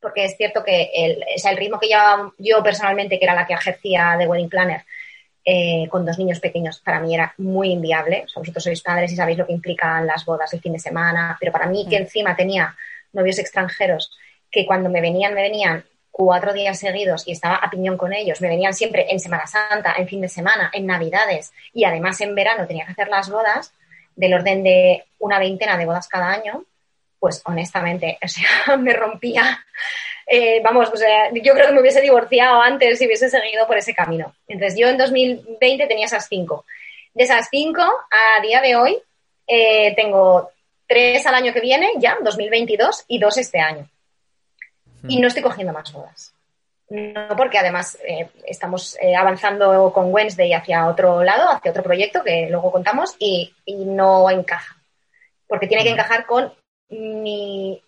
porque 0.00 0.24
es 0.24 0.36
cierto 0.36 0.62
que 0.64 0.90
el, 0.94 1.24
el 1.44 1.56
ritmo 1.56 1.78
que 1.78 1.88
llevaba 1.88 2.32
yo 2.38 2.62
personalmente, 2.62 3.18
que 3.18 3.24
era 3.24 3.34
la 3.34 3.46
que 3.46 3.54
ejercía 3.54 4.16
de 4.18 4.26
wedding 4.26 4.48
planner, 4.48 4.82
eh, 5.44 5.88
con 5.88 6.04
dos 6.04 6.18
niños 6.18 6.40
pequeños, 6.40 6.78
para 6.80 7.00
mí 7.00 7.14
era 7.14 7.32
muy 7.38 7.70
inviable. 7.70 8.24
O 8.26 8.28
sea, 8.28 8.40
vosotros 8.40 8.64
sois 8.64 8.82
padres 8.82 9.12
y 9.12 9.16
sabéis 9.16 9.38
lo 9.38 9.46
que 9.46 9.54
implican 9.54 10.06
las 10.06 10.24
bodas 10.24 10.52
el 10.52 10.60
fin 10.60 10.74
de 10.74 10.78
semana, 10.78 11.36
pero 11.40 11.52
para 11.52 11.66
mí 11.66 11.86
que 11.88 11.98
mm. 11.98 12.02
encima 12.02 12.36
tenía 12.36 12.76
novios 13.12 13.38
extranjeros 13.38 14.16
que 14.50 14.66
cuando 14.66 14.90
me 14.90 15.00
venían, 15.00 15.34
me 15.34 15.42
venían 15.42 15.84
cuatro 16.10 16.52
días 16.52 16.78
seguidos 16.78 17.26
y 17.26 17.32
estaba 17.32 17.56
a 17.56 17.70
piñón 17.70 17.96
con 17.96 18.12
ellos. 18.12 18.40
Me 18.40 18.48
venían 18.48 18.74
siempre 18.74 19.06
en 19.08 19.20
Semana 19.20 19.46
Santa, 19.46 19.94
en 19.96 20.06
fin 20.06 20.20
de 20.20 20.28
semana, 20.28 20.70
en 20.72 20.84
Navidades 20.84 21.52
y 21.72 21.84
además 21.84 22.20
en 22.20 22.34
verano 22.34 22.66
tenía 22.66 22.84
que 22.84 22.92
hacer 22.92 23.08
las 23.08 23.30
bodas 23.30 23.72
del 24.16 24.34
orden 24.34 24.62
de 24.62 25.04
una 25.18 25.38
veintena 25.38 25.78
de 25.78 25.86
bodas 25.86 26.08
cada 26.08 26.30
año. 26.30 26.64
Pues 27.18 27.42
honestamente, 27.44 28.18
o 28.22 28.28
sea, 28.28 28.76
me 28.76 28.92
rompía. 28.92 29.64
Eh, 30.26 30.60
vamos, 30.62 30.90
o 30.92 30.96
sea, 30.96 31.30
yo 31.32 31.54
creo 31.54 31.66
que 31.66 31.72
me 31.72 31.80
hubiese 31.80 32.00
divorciado 32.00 32.60
antes 32.60 32.98
si 32.98 33.06
hubiese 33.06 33.30
seguido 33.30 33.66
por 33.66 33.78
ese 33.78 33.94
camino. 33.94 34.34
Entonces, 34.46 34.78
yo 34.78 34.88
en 34.88 34.98
2020 34.98 35.86
tenía 35.86 36.06
esas 36.06 36.28
cinco. 36.28 36.64
De 37.14 37.24
esas 37.24 37.48
cinco, 37.50 37.82
a 37.82 38.40
día 38.42 38.60
de 38.60 38.76
hoy, 38.76 38.98
eh, 39.46 39.94
tengo 39.96 40.50
tres 40.86 41.26
al 41.26 41.34
año 41.34 41.52
que 41.52 41.60
viene, 41.60 41.92
ya, 41.98 42.18
2022, 42.22 43.04
y 43.08 43.18
dos 43.18 43.38
este 43.38 43.58
año 43.58 43.88
y 45.06 45.20
no 45.20 45.28
estoy 45.28 45.42
cogiendo 45.42 45.72
más 45.72 45.92
bodas. 45.92 46.34
No 46.90 47.36
porque 47.36 47.58
además 47.58 47.98
eh, 48.06 48.30
estamos 48.46 48.96
avanzando 49.16 49.92
con 49.92 50.12
Wednesday 50.12 50.52
hacia 50.54 50.86
otro 50.86 51.22
lado, 51.22 51.50
hacia 51.50 51.70
otro 51.70 51.82
proyecto 51.82 52.24
que 52.24 52.48
luego 52.48 52.72
contamos 52.72 53.14
y, 53.18 53.52
no 53.66 54.30
encaja. 54.30 54.76
Porque 55.46 55.66
tiene 55.66 55.84
que 55.84 55.90
encajar 55.90 56.26
con 56.26 56.52
mi. 56.90 57.82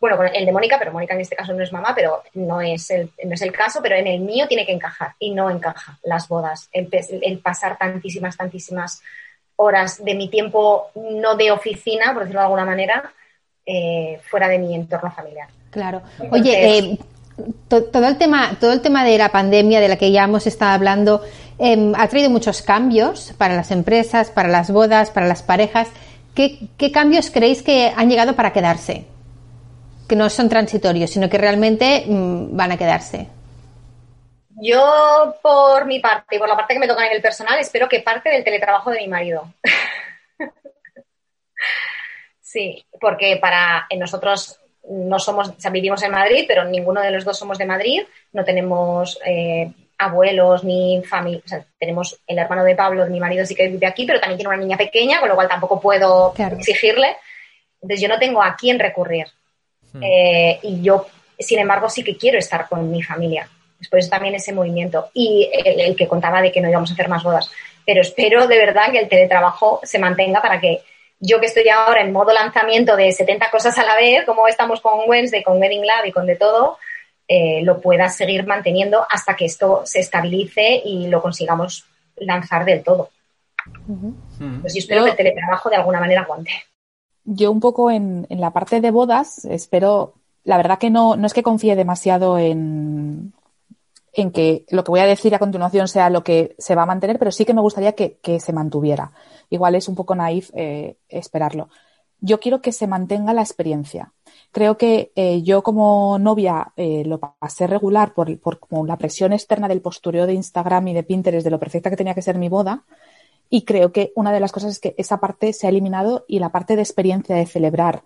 Bueno, 0.00 0.22
el 0.22 0.46
de 0.46 0.52
Mónica, 0.52 0.78
pero 0.78 0.92
Mónica 0.92 1.14
en 1.14 1.20
este 1.20 1.36
caso 1.36 1.52
no 1.52 1.62
es 1.62 1.72
mamá, 1.72 1.92
pero 1.94 2.22
no 2.34 2.60
es 2.60 2.90
el, 2.90 3.10
no 3.24 3.34
es 3.34 3.42
el 3.42 3.52
caso, 3.52 3.80
pero 3.82 3.96
en 3.96 4.06
el 4.06 4.20
mío 4.20 4.46
tiene 4.46 4.64
que 4.64 4.72
encajar 4.72 5.14
y 5.18 5.32
no 5.32 5.50
encaja 5.50 5.98
las 6.04 6.28
bodas. 6.28 6.68
El, 6.72 6.88
el 7.22 7.38
pasar 7.40 7.76
tantísimas, 7.76 8.36
tantísimas 8.36 9.02
horas 9.56 10.02
de 10.02 10.14
mi 10.14 10.28
tiempo 10.28 10.90
no 10.94 11.36
de 11.36 11.50
oficina, 11.50 12.12
por 12.12 12.22
decirlo 12.22 12.40
de 12.40 12.46
alguna 12.46 12.64
manera, 12.64 13.12
eh, 13.66 14.20
fuera 14.28 14.48
de 14.48 14.58
mi 14.58 14.74
entorno 14.74 15.10
familiar. 15.10 15.48
Claro. 15.70 16.02
Oye, 16.30 16.78
eh, 16.78 16.98
todo 17.68 18.06
el 18.06 18.16
tema, 18.16 18.56
todo 18.60 18.72
el 18.72 18.80
tema 18.80 19.04
de 19.04 19.18
la 19.18 19.30
pandemia 19.30 19.80
de 19.80 19.88
la 19.88 19.96
que 19.96 20.12
ya 20.12 20.24
hemos 20.24 20.46
estado 20.46 20.72
hablando 20.72 21.22
em, 21.58 21.92
ha 21.96 22.06
traído 22.08 22.30
muchos 22.30 22.62
cambios 22.62 23.32
para 23.38 23.56
las 23.56 23.70
empresas, 23.70 24.30
para 24.30 24.48
las 24.48 24.70
bodas, 24.70 25.10
para 25.10 25.26
las 25.26 25.42
parejas. 25.42 25.88
¿Qué, 26.34 26.90
cambios 26.92 27.30
creéis 27.30 27.62
que 27.62 27.92
han 27.94 28.10
llegado 28.10 28.34
para 28.34 28.52
quedarse? 28.52 29.04
Que 30.08 30.16
no 30.16 30.28
son 30.28 30.48
transitorios, 30.48 31.10
sino 31.10 31.30
que 31.30 31.38
realmente 31.38 32.04
mm, 32.06 32.56
van 32.56 32.72
a 32.72 32.76
quedarse. 32.76 33.28
Yo, 34.56 35.36
por 35.42 35.86
mi 35.86 36.00
parte 36.00 36.36
y 36.36 36.38
por 36.38 36.48
la 36.48 36.56
parte 36.56 36.74
que 36.74 36.80
me 36.80 36.88
toca 36.88 37.06
en 37.06 37.12
el 37.12 37.22
personal, 37.22 37.58
espero 37.58 37.88
que 37.88 38.00
parte 38.00 38.30
del 38.30 38.44
teletrabajo 38.44 38.90
de 38.90 39.00
mi 39.00 39.08
marido. 39.08 39.52
sí, 42.40 42.84
porque 43.00 43.38
para 43.40 43.86
nosotros 43.96 44.60
no 44.88 45.18
somos, 45.18 45.48
o 45.48 45.54
sea, 45.58 45.70
vivimos 45.70 46.02
en 46.02 46.10
Madrid, 46.10 46.44
pero 46.46 46.64
ninguno 46.64 47.00
de 47.00 47.10
los 47.10 47.24
dos 47.24 47.38
somos 47.38 47.58
de 47.58 47.66
Madrid, 47.66 48.02
no 48.32 48.44
tenemos 48.44 49.18
eh, 49.24 49.72
abuelos 49.98 50.64
ni 50.64 51.02
familia, 51.04 51.40
o 51.44 51.48
sea, 51.48 51.64
tenemos 51.78 52.20
el 52.26 52.38
hermano 52.38 52.64
de 52.64 52.74
Pablo, 52.74 53.06
mi 53.06 53.20
marido 53.20 53.46
sí 53.46 53.54
que 53.54 53.68
vive 53.68 53.86
aquí, 53.86 54.06
pero 54.06 54.20
también 54.20 54.38
tiene 54.38 54.48
una 54.48 54.62
niña 54.62 54.76
pequeña, 54.76 55.20
con 55.20 55.28
lo 55.28 55.34
cual 55.34 55.48
tampoco 55.48 55.80
puedo 55.80 56.34
exigirle. 56.36 57.16
Entonces 57.80 58.00
yo 58.00 58.08
no 58.08 58.18
tengo 58.18 58.42
a 58.42 58.56
quién 58.56 58.78
recurrir. 58.78 59.26
Hmm. 59.92 60.02
Eh, 60.02 60.58
y 60.62 60.82
yo, 60.82 61.06
sin 61.38 61.58
embargo, 61.58 61.88
sí 61.88 62.02
que 62.02 62.16
quiero 62.16 62.38
estar 62.38 62.68
con 62.68 62.90
mi 62.90 63.02
familia. 63.02 63.48
Después 63.78 64.08
también 64.08 64.34
ese 64.34 64.52
movimiento. 64.52 65.10
Y 65.12 65.50
el, 65.52 65.80
el 65.80 65.96
que 65.96 66.08
contaba 66.08 66.40
de 66.40 66.50
que 66.50 66.60
no 66.60 66.70
íbamos 66.70 66.90
a 66.90 66.94
hacer 66.94 67.08
más 67.08 67.22
bodas. 67.22 67.50
Pero 67.84 68.00
espero 68.00 68.46
de 68.46 68.58
verdad 68.58 68.90
que 68.90 68.98
el 68.98 69.08
teletrabajo 69.08 69.80
se 69.84 69.98
mantenga 69.98 70.40
para 70.40 70.60
que 70.60 70.82
yo 71.20 71.40
que 71.40 71.46
estoy 71.46 71.68
ahora 71.68 72.02
en 72.02 72.12
modo 72.12 72.32
lanzamiento 72.32 72.96
de 72.96 73.12
70 73.12 73.50
cosas 73.50 73.78
a 73.78 73.84
la 73.84 73.96
vez, 73.96 74.24
como 74.24 74.46
estamos 74.48 74.80
con 74.80 75.08
Wednesday, 75.08 75.42
con 75.42 75.60
Wedding 75.60 75.86
Lab 75.86 76.06
y 76.06 76.12
con 76.12 76.26
de 76.26 76.36
todo, 76.36 76.78
eh, 77.28 77.62
lo 77.62 77.80
pueda 77.80 78.08
seguir 78.08 78.46
manteniendo 78.46 79.04
hasta 79.10 79.36
que 79.36 79.46
esto 79.46 79.82
se 79.84 80.00
estabilice 80.00 80.82
y 80.84 81.08
lo 81.08 81.22
consigamos 81.22 81.84
lanzar 82.16 82.64
del 82.64 82.82
todo. 82.82 83.10
Pues 84.60 84.74
yo 84.74 84.78
espero 84.78 85.04
que 85.04 85.10
el 85.10 85.16
teletrabajo 85.16 85.70
de 85.70 85.76
alguna 85.76 86.00
manera 86.00 86.22
aguante. 86.22 86.50
Yo 87.24 87.50
un 87.50 87.60
poco 87.60 87.90
en, 87.90 88.26
en 88.28 88.40
la 88.40 88.50
parte 88.50 88.80
de 88.80 88.90
bodas 88.90 89.44
espero, 89.46 90.14
la 90.44 90.58
verdad 90.58 90.78
que 90.78 90.90
no, 90.90 91.16
no 91.16 91.26
es 91.26 91.32
que 91.32 91.42
confíe 91.42 91.74
demasiado 91.74 92.36
en, 92.36 93.32
en 94.14 94.30
que 94.30 94.64
lo 94.70 94.84
que 94.84 94.90
voy 94.90 95.00
a 95.00 95.06
decir 95.06 95.34
a 95.34 95.38
continuación 95.38 95.88
sea 95.88 96.08
lo 96.08 96.22
que 96.22 96.54
se 96.58 96.74
va 96.74 96.82
a 96.82 96.86
mantener, 96.86 97.18
pero 97.18 97.32
sí 97.32 97.44
que 97.44 97.54
me 97.54 97.60
gustaría 97.60 97.92
que, 97.92 98.40
se 98.40 98.52
mantuviera. 98.52 99.12
Igual 99.50 99.74
es 99.74 99.88
un 99.88 99.94
poco 99.94 100.14
naif 100.14 100.50
eh, 100.54 100.96
esperarlo. 101.08 101.68
Yo 102.20 102.40
quiero 102.40 102.62
que 102.62 102.72
se 102.72 102.86
mantenga 102.86 103.32
la 103.32 103.42
experiencia. 103.42 104.12
Creo 104.54 104.78
que 104.78 105.10
eh, 105.16 105.42
yo 105.42 105.64
como 105.64 106.16
novia 106.20 106.72
eh, 106.76 107.02
lo 107.04 107.18
pasé 107.18 107.66
regular 107.66 108.14
por, 108.14 108.38
por 108.38 108.60
como 108.60 108.86
la 108.86 108.96
presión 108.96 109.32
externa 109.32 109.66
del 109.66 109.80
postureo 109.80 110.28
de 110.28 110.34
Instagram 110.34 110.86
y 110.86 110.94
de 110.94 111.02
Pinterest 111.02 111.42
de 111.42 111.50
lo 111.50 111.58
perfecta 111.58 111.90
que 111.90 111.96
tenía 111.96 112.14
que 112.14 112.22
ser 112.22 112.38
mi 112.38 112.48
boda. 112.48 112.84
Y 113.50 113.62
creo 113.62 113.90
que 113.90 114.12
una 114.14 114.32
de 114.32 114.38
las 114.38 114.52
cosas 114.52 114.70
es 114.70 114.78
que 114.78 114.94
esa 114.96 115.18
parte 115.18 115.52
se 115.52 115.66
ha 115.66 115.70
eliminado 115.70 116.24
y 116.28 116.38
la 116.38 116.52
parte 116.52 116.76
de 116.76 116.82
experiencia, 116.82 117.34
de 117.34 117.46
celebrar, 117.46 118.04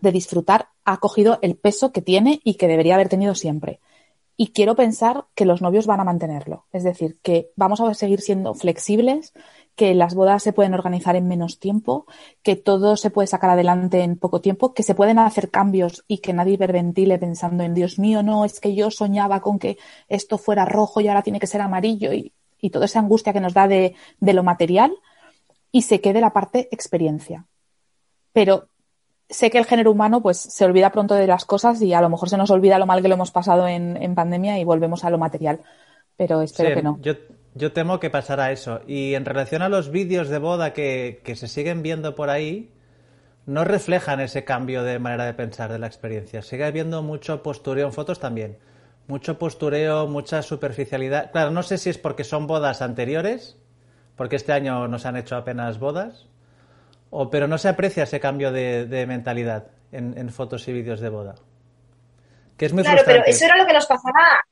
de 0.00 0.10
disfrutar, 0.10 0.70
ha 0.84 0.96
cogido 0.96 1.38
el 1.40 1.54
peso 1.54 1.92
que 1.92 2.02
tiene 2.02 2.40
y 2.42 2.54
que 2.54 2.66
debería 2.66 2.96
haber 2.96 3.08
tenido 3.08 3.36
siempre 3.36 3.78
y 4.36 4.48
quiero 4.48 4.74
pensar 4.74 5.26
que 5.34 5.44
los 5.44 5.62
novios 5.62 5.86
van 5.86 6.00
a 6.00 6.04
mantenerlo. 6.04 6.66
Es 6.72 6.82
decir, 6.82 7.18
que 7.22 7.50
vamos 7.56 7.80
a 7.80 7.94
seguir 7.94 8.20
siendo 8.20 8.54
flexibles, 8.54 9.32
que 9.76 9.94
las 9.94 10.14
bodas 10.14 10.42
se 10.42 10.52
pueden 10.52 10.74
organizar 10.74 11.16
en 11.16 11.26
menos 11.26 11.58
tiempo, 11.58 12.06
que 12.42 12.56
todo 12.56 12.96
se 12.96 13.10
puede 13.10 13.26
sacar 13.26 13.50
adelante 13.50 14.02
en 14.02 14.16
poco 14.16 14.40
tiempo, 14.40 14.72
que 14.72 14.82
se 14.82 14.94
pueden 14.94 15.18
hacer 15.18 15.50
cambios 15.50 16.04
y 16.06 16.18
que 16.18 16.32
nadie 16.32 16.54
hiperventile 16.54 17.18
pensando 17.18 17.64
en 17.64 17.74
Dios 17.74 17.98
mío, 17.98 18.22
no, 18.22 18.44
es 18.44 18.60
que 18.60 18.74
yo 18.74 18.90
soñaba 18.90 19.40
con 19.40 19.58
que 19.58 19.76
esto 20.08 20.38
fuera 20.38 20.64
rojo 20.64 21.00
y 21.00 21.08
ahora 21.08 21.22
tiene 21.22 21.40
que 21.40 21.46
ser 21.46 21.60
amarillo 21.60 22.12
y, 22.12 22.32
y 22.60 22.70
toda 22.70 22.86
esa 22.86 23.00
angustia 23.00 23.32
que 23.32 23.40
nos 23.40 23.54
da 23.54 23.66
de, 23.66 23.94
de 24.20 24.32
lo 24.32 24.42
material 24.42 24.94
y 25.72 25.82
se 25.82 26.00
quede 26.00 26.20
la 26.20 26.32
parte 26.32 26.68
experiencia. 26.70 27.46
Pero 28.32 28.68
sé 29.28 29.50
que 29.50 29.58
el 29.58 29.64
género 29.64 29.90
humano 29.90 30.22
pues 30.22 30.38
se 30.38 30.64
olvida 30.64 30.90
pronto 30.90 31.14
de 31.14 31.26
las 31.26 31.44
cosas 31.44 31.82
y 31.82 31.92
a 31.94 32.00
lo 32.00 32.08
mejor 32.08 32.28
se 32.28 32.36
nos 32.36 32.50
olvida 32.50 32.78
lo 32.78 32.86
mal 32.86 33.02
que 33.02 33.08
lo 33.08 33.14
hemos 33.14 33.30
pasado 33.30 33.66
en, 33.66 34.14
pandemia 34.14 34.58
y 34.58 34.64
volvemos 34.64 35.04
a 35.04 35.10
lo 35.10 35.18
material. 35.18 35.60
Pero 36.16 36.42
espero 36.42 36.74
que 36.74 36.82
no. 36.82 36.98
Yo, 37.00 37.14
yo, 37.54 37.72
temo 37.72 38.00
que 38.00 38.10
pasará 38.10 38.52
eso. 38.52 38.80
Y 38.86 39.14
en 39.14 39.24
relación 39.24 39.62
a 39.62 39.68
los 39.68 39.90
vídeos 39.90 40.28
de 40.28 40.38
boda 40.38 40.72
que, 40.72 41.20
que 41.24 41.36
se 41.36 41.48
siguen 41.48 41.82
viendo 41.82 42.14
por 42.14 42.30
ahí, 42.30 42.70
no 43.46 43.64
reflejan 43.64 44.20
ese 44.20 44.44
cambio 44.44 44.82
de 44.82 44.98
manera 44.98 45.26
de 45.26 45.34
pensar 45.34 45.70
de 45.70 45.78
la 45.78 45.86
experiencia. 45.86 46.42
Sigue 46.42 46.64
habiendo 46.64 47.02
mucho 47.02 47.42
postureo 47.42 47.86
en 47.86 47.92
fotos 47.92 48.18
también. 48.18 48.58
Mucho 49.06 49.38
postureo, 49.38 50.06
mucha 50.06 50.42
superficialidad. 50.42 51.30
Claro, 51.30 51.50
no 51.50 51.62
sé 51.62 51.76
si 51.76 51.90
es 51.90 51.98
porque 51.98 52.24
son 52.24 52.46
bodas 52.46 52.80
anteriores, 52.80 53.58
porque 54.16 54.36
este 54.36 54.52
año 54.52 54.88
nos 54.88 55.04
han 55.04 55.16
hecho 55.16 55.36
apenas 55.36 55.78
bodas, 55.78 56.26
o, 57.10 57.30
pero 57.30 57.46
no 57.46 57.58
se 57.58 57.68
aprecia 57.68 58.04
ese 58.04 58.18
cambio 58.18 58.50
de, 58.50 59.04
mentalidad 59.06 59.66
en, 59.92 60.28
fotos 60.30 60.66
y 60.68 60.72
vídeos 60.72 61.00
de 61.00 61.08
boda. 61.10 61.34
Que 62.56 62.66
es 62.66 62.72
muy 62.72 62.82
claro, 62.82 63.02
pero 63.04 63.24
eso 63.26 63.44
era 63.44 63.56
lo 63.56 63.66
que 63.66 63.74
nos 63.74 63.86
pasaba. 63.86 64.42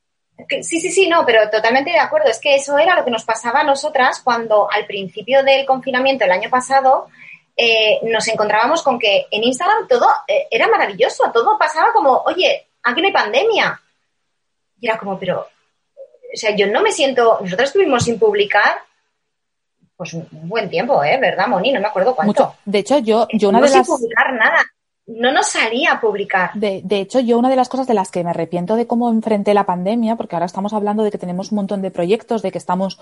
Sí, 0.63 0.81
sí, 0.81 0.91
sí, 0.91 1.09
no, 1.09 1.25
pero 1.25 1.49
totalmente 1.51 1.91
de 1.91 1.99
acuerdo. 1.99 2.29
Es 2.29 2.41
que 2.41 2.55
eso 2.57 2.79
era 2.79 2.97
lo 2.97 3.05
que 3.05 3.11
nos 3.11 3.25
pasaba 3.25 3.61
a 3.61 3.65
nosotras 3.65 4.21
cuando 4.21 4.71
al 4.71 4.87
principio 4.87 5.43
del 5.43 5.67
confinamiento 5.67 6.25
el 6.25 6.33
año 6.33 6.51
pasado 6.51 7.09
eh, 7.57 8.01
nos 8.05 8.27
encontrábamos 8.29 8.83
con 8.83 8.99
que 8.99 9.27
en 9.31 9.45
Instagram 9.45 9.87
todo 9.87 10.09
eh, 10.27 10.47
era 10.51 10.69
maravilloso, 10.69 11.31
todo 11.33 11.59
pasaba 11.59 11.93
como, 11.93 12.23
oye, 12.27 12.69
aquí 12.83 13.01
no 13.01 13.07
hay 13.07 13.13
pandemia. 13.13 13.81
Y 14.81 14.89
era 14.89 14.99
como, 14.99 15.19
pero, 15.19 15.41
o 15.41 16.37
sea, 16.37 16.57
yo 16.57 16.67
no 16.67 16.83
me 16.83 16.93
siento, 16.93 17.39
nosotros 17.41 17.69
estuvimos 17.69 18.05
sin 18.05 18.19
publicar 18.19 18.79
pues 19.97 20.15
un 20.15 20.27
buen 20.49 20.69
tiempo, 20.69 21.05
¿eh? 21.05 21.17
¿Verdad, 21.21 21.47
Moni? 21.47 21.71
No 21.73 21.81
me 21.81 21.87
acuerdo 21.87 22.17
cuánto. 22.17 22.57
De 22.65 22.79
hecho, 22.79 22.99
yo, 22.99 23.29
yo 23.33 23.51
una 23.51 23.61
de 23.61 23.71
las... 23.71 23.87
publicar 23.87 24.33
nada. 24.33 24.65
No 25.07 25.33
nos 25.33 25.49
salía 25.49 25.93
a 25.93 26.01
publicar. 26.01 26.53
De, 26.55 26.83
hecho, 26.91 27.19
yo 27.21 27.39
una 27.39 27.51
de 27.51 27.57
las 27.57 27.69
cosas 27.69 27.87
de 27.87 27.95
las 27.95 28.11
que 28.11 28.23
me 28.23 28.31
arrepiento 28.31 28.77
de 28.77 28.87
cómo 28.87 29.11
enfrenté 29.11 29.53
la 29.53 29.67
pandemia, 29.67 30.17
porque 30.17 30.37
ahora 30.37 30.47
estamos 30.47 30.73
hablando 30.73 31.03
de 31.03 31.11
que 31.11 31.19
tenemos 31.19 31.51
un 31.51 31.57
montón 31.57 31.83
de 31.83 31.91
proyectos, 31.91 32.43
de 32.43 32.53
que 32.53 32.59
estamos 32.59 33.01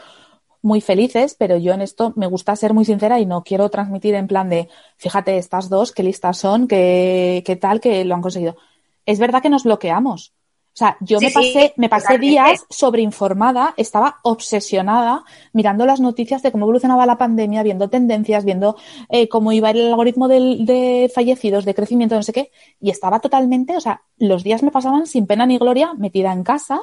muy 0.62 0.80
felices, 0.80 1.34
pero 1.38 1.58
yo 1.58 1.72
en 1.72 1.82
esto 1.82 2.12
me 2.16 2.26
gusta 2.26 2.56
ser 2.56 2.72
muy 2.72 2.84
sincera 2.84 3.20
y 3.20 3.26
no 3.26 3.44
quiero 3.44 3.68
transmitir 3.68 4.14
en 4.14 4.26
plan 4.26 4.48
de, 4.48 4.68
fíjate, 4.96 5.36
estas 5.36 5.68
dos, 5.68 5.92
qué 5.92 6.02
listas 6.02 6.38
son, 6.38 6.68
qué, 6.68 7.42
qué 7.44 7.56
tal, 7.56 7.80
que 7.80 8.04
lo 8.04 8.14
han 8.14 8.22
conseguido. 8.22 8.56
Es 9.04 9.18
verdad 9.18 9.42
que 9.42 9.50
nos 9.50 9.64
bloqueamos. 9.64 10.34
O 10.72 10.76
sea, 10.80 10.96
yo 11.00 11.20
me 11.20 11.30
pasé, 11.30 11.74
me 11.76 11.88
pasé 11.88 12.18
días 12.18 12.64
sobreinformada, 12.70 13.74
estaba 13.76 14.18
obsesionada 14.22 15.24
mirando 15.52 15.84
las 15.84 16.00
noticias 16.00 16.42
de 16.42 16.52
cómo 16.52 16.64
evolucionaba 16.64 17.06
la 17.06 17.18
pandemia, 17.18 17.62
viendo 17.62 17.90
tendencias, 17.90 18.44
viendo 18.44 18.76
eh, 19.08 19.28
cómo 19.28 19.52
iba 19.52 19.70
el 19.70 19.88
algoritmo 19.88 20.28
de 20.28 21.10
fallecidos, 21.14 21.64
de 21.64 21.74
crecimiento, 21.74 22.14
no 22.14 22.22
sé 22.22 22.32
qué, 22.32 22.50
y 22.80 22.90
estaba 22.90 23.20
totalmente, 23.20 23.76
o 23.76 23.80
sea, 23.80 24.02
los 24.16 24.44
días 24.44 24.62
me 24.62 24.70
pasaban 24.70 25.06
sin 25.06 25.26
pena 25.26 25.44
ni 25.44 25.58
gloria, 25.58 25.92
metida 25.94 26.32
en 26.32 26.44
casa, 26.44 26.80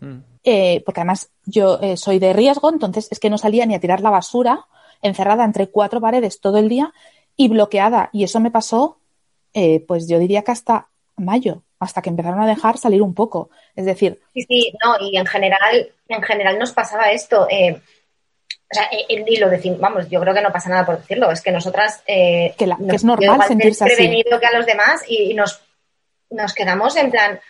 Mm. 0.00 0.18
Eh, 0.44 0.82
porque 0.84 1.00
además 1.00 1.30
yo 1.44 1.78
eh, 1.80 1.96
soy 1.96 2.18
de 2.18 2.32
riesgo, 2.32 2.70
entonces 2.70 3.08
es 3.10 3.18
que 3.18 3.30
no 3.30 3.38
salía 3.38 3.66
ni 3.66 3.74
a 3.74 3.80
tirar 3.80 4.00
la 4.00 4.10
basura, 4.10 4.66
encerrada 5.02 5.44
entre 5.44 5.68
cuatro 5.68 6.00
paredes 6.00 6.40
todo 6.40 6.58
el 6.58 6.68
día 6.68 6.92
y 7.36 7.48
bloqueada. 7.48 8.10
Y 8.12 8.24
eso 8.24 8.40
me 8.40 8.50
pasó, 8.50 8.98
eh, 9.54 9.84
pues 9.86 10.08
yo 10.08 10.18
diría 10.18 10.42
que 10.42 10.52
hasta 10.52 10.88
mayo, 11.16 11.62
hasta 11.80 12.02
que 12.02 12.10
empezaron 12.10 12.40
a 12.40 12.46
dejar 12.46 12.78
salir 12.78 13.02
un 13.02 13.14
poco. 13.14 13.50
Es 13.74 13.84
decir. 13.84 14.20
Sí, 14.34 14.42
sí, 14.48 14.72
no, 14.84 14.96
y 15.00 15.16
en 15.16 15.26
general, 15.26 15.92
en 16.08 16.22
general 16.22 16.58
nos 16.58 16.72
pasaba 16.72 17.10
esto. 17.10 17.42
o 17.42 17.48
sea, 18.70 18.88
y 19.08 19.36
lo 19.36 19.48
decimos, 19.48 19.80
vamos, 19.80 20.08
yo 20.08 20.20
creo 20.20 20.34
que 20.34 20.42
no 20.42 20.52
pasa 20.52 20.70
nada 20.70 20.86
por 20.86 20.98
decirlo, 20.98 21.30
es 21.30 21.40
que 21.40 21.52
nosotras. 21.52 22.02
que, 22.06 22.54
es 22.92 23.04
normal 23.04 23.42
sentirse 23.46 23.84
así. 23.84 23.94
prevenido 23.94 24.40
que 24.40 24.46
a 24.46 24.56
los 24.56 24.66
demás 24.66 25.02
y, 25.08 25.34
nos, 25.34 25.60
nos 26.30 26.54
quedamos 26.54 26.96
en 26.96 27.10
plan 27.10 27.40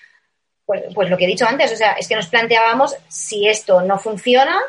pues, 0.68 0.82
pues, 0.94 1.08
lo 1.08 1.16
que 1.16 1.24
he 1.24 1.28
dicho 1.28 1.46
antes, 1.46 1.72
o 1.72 1.76
sea, 1.76 1.92
es 1.92 2.06
que 2.06 2.14
nos 2.14 2.26
planteábamos 2.26 2.94
si 3.08 3.48
esto 3.48 3.80
no 3.80 3.98
funciona, 3.98 4.60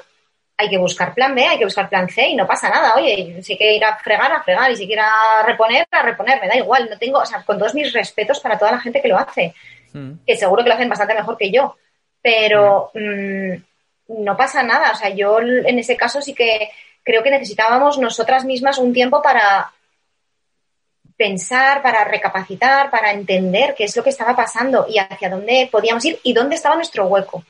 hay 0.60 0.70
que 0.70 0.78
buscar 0.78 1.14
plan 1.14 1.34
B, 1.34 1.42
hay 1.42 1.58
que 1.58 1.64
buscar 1.64 1.88
plan 1.88 2.10
C 2.10 2.28
y 2.28 2.36
no 2.36 2.46
pasa 2.46 2.70
nada. 2.70 2.94
Oye, 2.96 3.42
si 3.42 3.56
quiere 3.56 3.78
ir 3.78 3.86
a 3.86 3.96
fregar, 3.96 4.30
a 4.34 4.44
fregar, 4.44 4.70
y 4.70 4.76
si 4.76 4.86
quiere 4.86 5.04
reponer, 5.46 5.88
a 5.90 6.02
reponer, 6.02 6.38
me 6.42 6.50
da 6.50 6.58
igual. 6.58 6.90
No 6.90 6.98
tengo, 6.98 7.20
o 7.20 7.26
sea, 7.26 7.44
con 7.44 7.58
todos 7.58 7.74
mis 7.74 7.94
respetos 7.94 8.42
para 8.42 8.60
toda 8.60 8.74
la 8.74 8.80
gente 8.82 9.02
que 9.02 9.08
lo 9.08 9.18
hace, 9.18 9.54
mm. 9.94 10.12
que 10.28 10.36
seguro 10.36 10.62
que 10.62 10.68
lo 10.68 10.76
hacen 10.76 10.90
bastante 10.90 11.14
mejor 11.14 11.38
que 11.38 11.50
yo, 11.50 11.78
pero 12.22 12.92
mm, 12.94 13.54
no 14.22 14.36
pasa 14.36 14.62
nada. 14.62 14.92
O 14.92 14.96
sea, 14.96 15.10
yo 15.12 15.40
en 15.40 15.80
ese 15.80 15.96
caso 15.96 16.22
sí 16.22 16.36
que 16.36 16.70
creo 17.04 17.24
que 17.24 17.32
necesitábamos 17.32 17.98
nosotras 17.98 18.44
mismas 18.44 18.80
un 18.80 18.92
tiempo 18.92 19.22
para 19.22 19.72
pensar, 21.16 21.82
para 21.82 22.04
recapacitar, 22.04 22.92
para 22.92 23.14
entender 23.14 23.76
qué 23.78 23.86
es 23.86 23.96
lo 23.96 24.04
que 24.04 24.10
estaba 24.10 24.36
pasando 24.36 24.88
y 24.90 24.98
hacia 25.00 25.30
dónde 25.30 25.70
podíamos 25.72 26.04
ir 26.04 26.20
y 26.22 26.34
dónde 26.34 26.56
estaba 26.56 26.76
nuestro 26.76 27.06
hueco. 27.06 27.46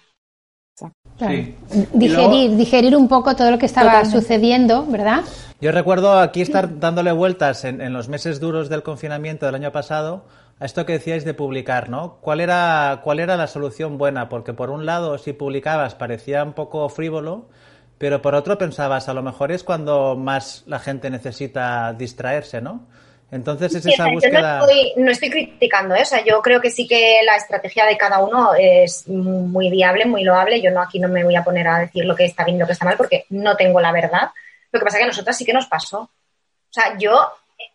Digerir, 1.94 2.56
digerir 2.56 2.96
un 2.96 3.08
poco 3.08 3.36
todo 3.36 3.52
lo 3.52 3.58
que 3.58 3.66
estaba 3.66 4.06
sucediendo, 4.06 4.86
¿verdad? 4.86 5.22
Yo 5.62 5.74
recuerdo 5.74 6.18
aquí 6.18 6.42
estar 6.42 6.80
dándole 6.80 7.12
vueltas 7.12 7.66
en, 7.66 7.92
los 7.92 8.08
meses 8.08 8.40
duros 8.40 8.70
del 8.70 8.82
confinamiento 8.82 9.46
del 9.46 9.56
año 9.56 9.74
pasado 9.74 10.24
a 10.60 10.66
esto 10.66 10.86
que 10.86 10.94
decíais 10.94 11.26
de 11.26 11.34
publicar, 11.34 11.90
¿no? 11.90 12.18
¿Cuál 12.22 12.40
era, 12.40 13.02
¿Cuál 13.04 13.20
era 13.20 13.36
la 13.36 13.48
solución 13.48 13.98
buena? 13.98 14.30
Porque 14.30 14.54
por 14.54 14.70
un 14.70 14.86
lado, 14.86 15.18
si 15.18 15.34
publicabas 15.34 15.96
parecía 15.96 16.44
un 16.44 16.54
poco 16.54 16.88
frívolo, 16.88 17.50
pero 17.98 18.22
por 18.22 18.36
otro 18.36 18.58
pensabas, 18.58 19.10
a 19.10 19.14
lo 19.14 19.22
mejor 19.22 19.52
es 19.52 19.66
cuando 19.66 20.16
más 20.16 20.64
la 20.66 20.80
gente 20.80 21.10
necesita 21.10 21.94
distraerse, 21.94 22.62
¿no? 22.62 22.88
Entonces 23.32 23.76
es 23.76 23.86
esa 23.86 24.08
búsqueda. 24.08 24.66
No 24.96 25.12
estoy, 25.12 25.30
criticando, 25.30 25.96
¿eh? 25.96 26.02
o 26.02 26.06
sea, 26.06 26.24
yo 26.24 26.42
creo 26.42 26.60
que 26.60 26.72
sí 26.72 26.88
que 26.88 27.20
la 27.24 27.36
estrategia 27.36 27.86
de 27.86 27.98
cada 27.98 28.20
uno 28.20 28.54
es 28.58 29.08
muy 29.08 29.70
viable, 29.70 30.06
muy 30.06 30.24
loable. 30.24 30.62
Yo 30.62 30.72
no 30.72 30.82
aquí 30.82 31.00
no 31.00 31.08
me 31.08 31.24
voy 31.24 31.36
a 31.36 31.44
poner 31.44 31.68
a 31.68 31.80
decir 31.80 32.06
lo 32.06 32.16
que 32.16 32.26
está 32.26 32.44
bien 32.44 32.58
y 32.58 32.60
lo 32.60 32.66
que 32.66 32.74
está 32.74 32.86
mal 32.86 32.98
porque 32.98 33.26
no 33.30 33.56
tengo 33.56 33.80
la 33.80 33.92
verdad. 33.92 34.32
Lo 34.72 34.80
que 34.80 34.84
pasa 34.84 34.98
es 34.98 35.02
que 35.02 35.04
a 35.06 35.08
nosotras 35.08 35.38
sí 35.38 35.46
que 35.46 35.54
nos 35.54 35.68
pasó. 35.68 36.02
O 36.02 36.72
sea, 36.72 36.98
yo, 36.98 37.32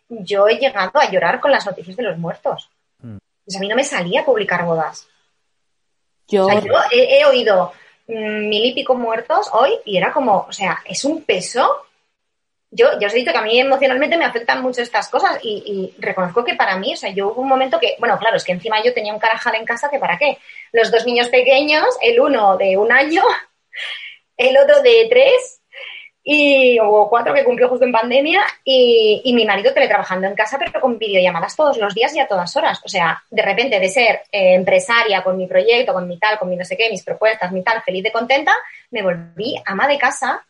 yo 0.09 0.47
he 0.47 0.57
llegado 0.57 0.99
a 0.99 1.09
llorar 1.09 1.39
con 1.39 1.51
las 1.51 1.65
noticias 1.65 1.95
de 1.95 2.03
los 2.03 2.17
muertos. 2.17 2.69
Mm. 2.99 3.17
a 3.17 3.59
mí 3.59 3.67
no 3.67 3.75
me 3.75 3.83
salía 3.83 4.21
a 4.21 4.25
publicar 4.25 4.65
bodas. 4.65 5.07
Yo, 6.27 6.49
he, 6.91 7.19
he, 7.19 7.25
oído 7.25 7.71
mil 8.07 8.65
y 8.65 8.73
pico 8.73 8.95
muertos 8.95 9.49
hoy 9.53 9.71
y 9.85 9.97
era 9.97 10.11
como, 10.11 10.45
o 10.49 10.51
sea, 10.51 10.79
es 10.85 11.05
un 11.05 11.23
peso 11.23 11.85
yo 12.75 12.99
ya 12.99 13.07
os 13.07 13.13
he 13.13 13.17
dicho 13.17 13.31
que 13.31 13.37
a 13.37 13.41
mí 13.41 13.59
emocionalmente 13.59 14.17
me 14.17 14.25
afectan 14.25 14.61
mucho 14.61 14.81
estas 14.81 15.07
cosas 15.07 15.39
y, 15.41 15.93
reconozco 15.97 16.43
que 16.43 16.55
para 16.55 16.77
mí, 16.77 16.93
o 16.93 16.97
sea, 16.97 17.09
yo 17.11 17.29
hubo 17.29 17.41
un 17.41 17.47
momento 17.47 17.79
que, 17.79 17.95
bueno, 17.99 18.17
claro, 18.19 18.35
es 18.35 18.43
que 18.43 18.51
encima 18.51 18.83
yo 18.83 18.93
tenía 18.93 19.13
un 19.13 19.19
carajal 19.19 19.55
en 19.55 19.65
casa 19.65 19.89
que 19.89 19.99
para 19.99 20.17
qué. 20.17 20.37
Los 20.73 20.91
dos 20.91 21.05
niños 21.05 21.29
pequeños, 21.29 21.85
el 22.01 22.19
uno 22.19 22.57
de 22.57 22.77
un 22.77 22.91
año, 22.91 23.23
el 24.37 24.57
otro 24.57 24.81
de 24.81 25.07
tres 25.09 25.61
y 26.27 26.77
o 26.81 27.07
cuatro 27.07 27.33
que 27.33 27.45
cumplió 27.45 27.69
justo 27.69 27.85
en 27.85 27.91
pandemia 27.91 28.41
y, 28.63 29.31
mi 29.33 29.45
marido 29.45 29.73
teletrabajando 29.73 30.27
en 30.27 30.35
casa 30.35 30.57
pero 30.57 30.81
con 30.81 30.97
videollamadas 30.97 31.55
todos 31.55 31.77
los 31.77 31.93
días 31.93 32.13
y 32.15 32.19
a 32.19 32.27
todas 32.27 32.55
horas. 32.57 32.81
O 32.83 32.89
sea, 32.89 33.23
de 33.29 33.41
repente 33.41 33.79
de 33.79 33.87
ser 33.87 34.23
eh, 34.31 34.55
empresaria 34.55 35.23
con 35.23 35.37
mi 35.37 35.47
proyecto, 35.47 35.93
con 35.93 36.07
mi 36.07 36.19
tal, 36.19 36.37
con 36.37 36.49
mi 36.49 36.57
no 36.57 36.65
sé 36.65 36.75
qué, 36.75 36.89
mis 36.89 37.03
propuestas, 37.03 37.51
mi 37.53 37.63
tal, 37.63 37.81
feliz 37.83 38.03
de 38.03 38.11
contenta, 38.11 38.53
me 38.91 39.01
volví 39.01 39.55
ama 39.65 39.87
de 39.87 39.97
casa 39.97 40.43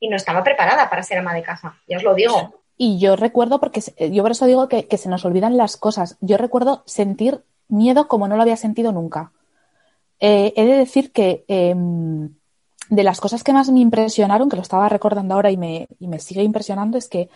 y 0.00 0.08
no 0.08 0.16
estaba 0.16 0.44
preparada 0.44 0.88
para 0.88 1.02
ser 1.02 1.18
ama 1.18 1.34
de 1.34 1.42
casa, 1.42 1.76
ya 1.86 1.96
os 1.96 2.02
lo 2.02 2.14
digo. 2.14 2.54
Y 2.76 2.98
yo 2.98 3.16
recuerdo, 3.16 3.58
porque 3.58 3.80
yo 4.10 4.22
por 4.22 4.30
eso 4.30 4.46
digo 4.46 4.68
que, 4.68 4.86
se 4.96 5.08
nos 5.08 5.24
olvidan 5.24 5.56
las 5.56 5.76
cosas, 5.76 6.16
yo 6.20 6.36
recuerdo 6.36 6.84
sentir 6.86 7.42
miedo 7.68 8.06
como 8.06 8.28
no 8.28 8.36
lo 8.36 8.42
había 8.42 8.56
sentido 8.56 8.92
nunca. 8.92 9.32
Eh, 10.20 10.52
he 10.56 10.64
de 10.64 10.76
decir 10.76 11.12
que 11.12 11.44
em, 11.48 12.30
de 12.88 13.02
las 13.02 13.20
cosas 13.20 13.42
que 13.42 13.52
más 13.52 13.70
me 13.70 13.80
impresionaron, 13.80 14.48
que 14.48 14.56
lo 14.56 14.62
estaba 14.62 14.88
recordando 14.88 15.34
ahora 15.34 15.50
y 15.50 15.56
me, 15.56 15.88
y 15.98 16.08
me 16.08 16.20
sigue 16.20 16.42
impresionando, 16.42 16.98
es 16.98 17.08
que 17.08 17.28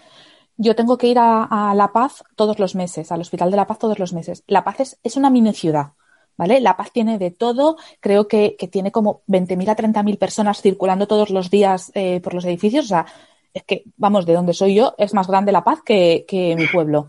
yo 0.57 0.77
tengo 0.77 0.99
que 0.99 1.09
ir 1.09 1.19
a, 1.19 1.73
La 1.75 1.93
Paz 1.93 2.25
todos 2.37 2.59
los 2.59 2.75
meses, 2.75 3.11
al 3.11 3.21
Hospital 3.21 3.51
de 3.51 3.57
La 3.57 3.67
Paz 3.67 3.79
todos 3.79 3.99
los 3.99 4.13
meses. 4.13 4.45
La 4.47 4.65
Paz 4.65 4.81
es, 4.81 5.01
es 5.03 5.17
una 5.17 5.31
mini 5.31 5.53
ciudad. 5.53 5.93
¿Vale? 6.37 6.61
La 6.61 6.77
Paz 6.77 6.93
tiene 6.93 7.19
de 7.19 7.31
todo, 7.31 7.77
creo 8.01 8.29
que, 8.29 8.57
tiene 8.71 8.93
como 8.93 9.23
20.000 9.29 9.69
a 9.69 9.77
30.000 9.77 10.19
personas 10.19 10.61
circulando 10.61 11.07
todos 11.07 11.31
los 11.31 11.51
días 11.51 11.91
eh, 11.95 12.21
por 12.21 12.35
los 12.35 12.45
edificios, 12.45 12.87
o 12.87 12.89
sea, 12.89 13.07
es 13.55 13.63
que, 13.65 13.85
vamos, 13.97 14.27
de 14.27 14.33
donde 14.33 14.55
soy 14.55 14.75
yo, 14.75 14.95
es 14.99 15.15
más 15.15 15.29
grande 15.29 15.53
La 15.53 15.65
Paz 15.65 15.81
que, 15.85 16.55
mi 16.57 16.67
pueblo. 16.67 17.09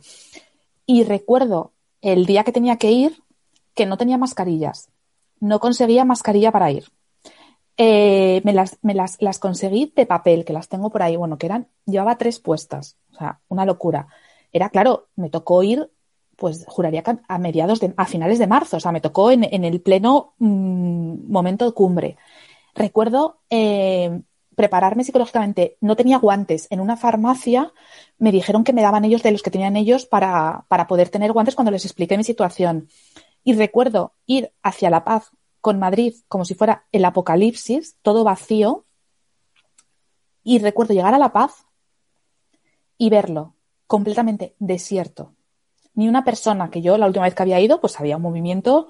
Y 0.85 1.03
recuerdo 1.03 1.71
el 2.01 2.25
día 2.25 2.43
que 2.43 2.51
tenía 2.51 2.77
que 2.77 2.91
ir, 2.91 3.23
que 3.73 3.85
no 3.85 3.97
tenía 3.97 4.17
mascarillas, 4.17 4.89
no 5.39 5.59
conseguía 5.59 6.05
mascarilla 6.05 6.51
para 6.51 6.71
ir. 6.71 6.85
Eh, 7.77 8.41
me, 8.43 8.53
las, 8.53 8.77
las 9.19 9.39
conseguí 9.39 9.91
de 9.95 10.05
papel, 10.05 10.45
que 10.45 10.53
las 10.53 10.67
tengo 10.67 10.91
por 10.91 11.01
ahí, 11.01 11.15
bueno, 11.15 11.37
que 11.37 11.47
eran, 11.47 11.67
llevaba 11.85 12.17
tres 12.17 12.39
puestas, 12.39 12.97
o 13.13 13.15
sea, 13.15 13.39
una 13.47 13.65
locura. 13.65 14.07
Era 14.51 14.69
claro, 14.69 15.07
me 15.15 15.29
tocó 15.29 15.63
ir 15.63 15.89
pues 16.35 16.65
juraría 16.67 17.03
que 17.03 17.17
a 17.27 17.37
mediados 17.37 17.79
de, 17.79 17.93
a 17.97 18.05
finales 18.05 18.39
de 18.39 18.47
marzo, 18.47 18.77
o 18.77 18.79
sea, 18.79 18.91
me 18.91 19.01
tocó 19.01 19.31
en, 19.31 19.43
el 19.43 19.81
pleno 19.81 20.33
mm, 20.39 21.31
momento 21.31 21.65
de 21.65 21.71
cumbre. 21.73 22.17
Recuerdo 22.75 23.39
eh, 23.49 24.21
prepararme 24.55 25.03
psicológicamente, 25.03 25.77
no 25.81 25.95
tenía 25.95 26.17
guantes. 26.17 26.67
En 26.69 26.79
una 26.79 26.97
farmacia 26.97 27.71
me 28.17 28.31
dijeron 28.31 28.63
que 28.63 28.73
me 28.73 28.81
daban 28.81 29.05
ellos 29.05 29.23
de 29.23 29.31
los 29.31 29.43
que 29.43 29.51
tenían 29.51 29.75
ellos 29.75 30.05
para, 30.05 30.65
para 30.67 30.87
poder 30.87 31.09
tener 31.09 31.31
guantes 31.31 31.55
cuando 31.55 31.71
les 31.71 31.85
expliqué 31.85 32.17
mi 32.17 32.23
situación. 32.23 32.87
Y 33.43 33.53
recuerdo 33.53 34.13
ir 34.25 34.51
hacia 34.63 34.89
La 34.89 35.03
Paz 35.03 35.31
con 35.61 35.79
Madrid 35.79 36.15
como 36.27 36.45
si 36.45 36.55
fuera 36.55 36.85
el 36.91 37.05
apocalipsis, 37.05 37.97
todo 38.01 38.23
vacío. 38.23 38.85
Y 40.43 40.59
recuerdo 40.59 40.93
llegar 40.93 41.13
a 41.13 41.19
La 41.19 41.31
Paz 41.31 41.65
y 42.97 43.09
verlo 43.09 43.55
completamente 43.87 44.55
desierto 44.59 45.33
ni 45.95 46.07
una 46.07 46.23
persona 46.23 46.69
que 46.69 46.81
yo 46.81 46.97
la 46.97 47.07
última 47.07 47.25
vez 47.25 47.35
que 47.35 47.43
había 47.43 47.59
ido, 47.59 47.79
pues 47.79 47.99
había 47.99 48.17
un 48.17 48.23
movimiento 48.23 48.87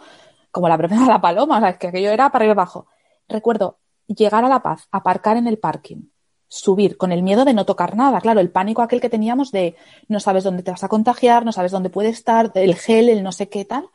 como 0.51 0.69
la 0.69 0.77
propia 0.77 0.99
de 1.01 1.07
la 1.07 1.21
paloma, 1.21 1.57
o 1.57 1.59
sea, 1.59 1.69
es 1.69 1.77
que 1.77 1.87
aquello 1.87 2.11
era 2.11 2.31
para 2.31 2.45
ir 2.45 2.51
abajo. 2.51 2.87
Recuerdo 3.27 3.77
llegar 4.07 4.43
a 4.45 4.49
La 4.49 4.61
Paz, 4.61 4.87
aparcar 4.91 5.37
en 5.37 5.47
el 5.47 5.57
parking, 5.57 6.03
subir 6.47 6.97
con 6.97 7.11
el 7.11 7.23
miedo 7.23 7.45
de 7.45 7.53
no 7.53 7.65
tocar 7.65 7.95
nada. 7.95 8.21
Claro, 8.21 8.39
el 8.39 8.51
pánico 8.51 8.81
aquel 8.81 9.01
que 9.01 9.09
teníamos 9.09 9.51
de 9.51 9.75
no 10.07 10.19
sabes 10.19 10.43
dónde 10.43 10.63
te 10.63 10.71
vas 10.71 10.83
a 10.83 10.89
contagiar, 10.89 11.45
no 11.45 11.51
sabes 11.51 11.71
dónde 11.71 11.89
puede 11.89 12.09
estar, 12.09 12.51
el 12.55 12.75
gel, 12.75 13.09
el 13.09 13.23
no 13.23 13.31
sé 13.31 13.49
qué 13.49 13.65
tal. 13.65 13.89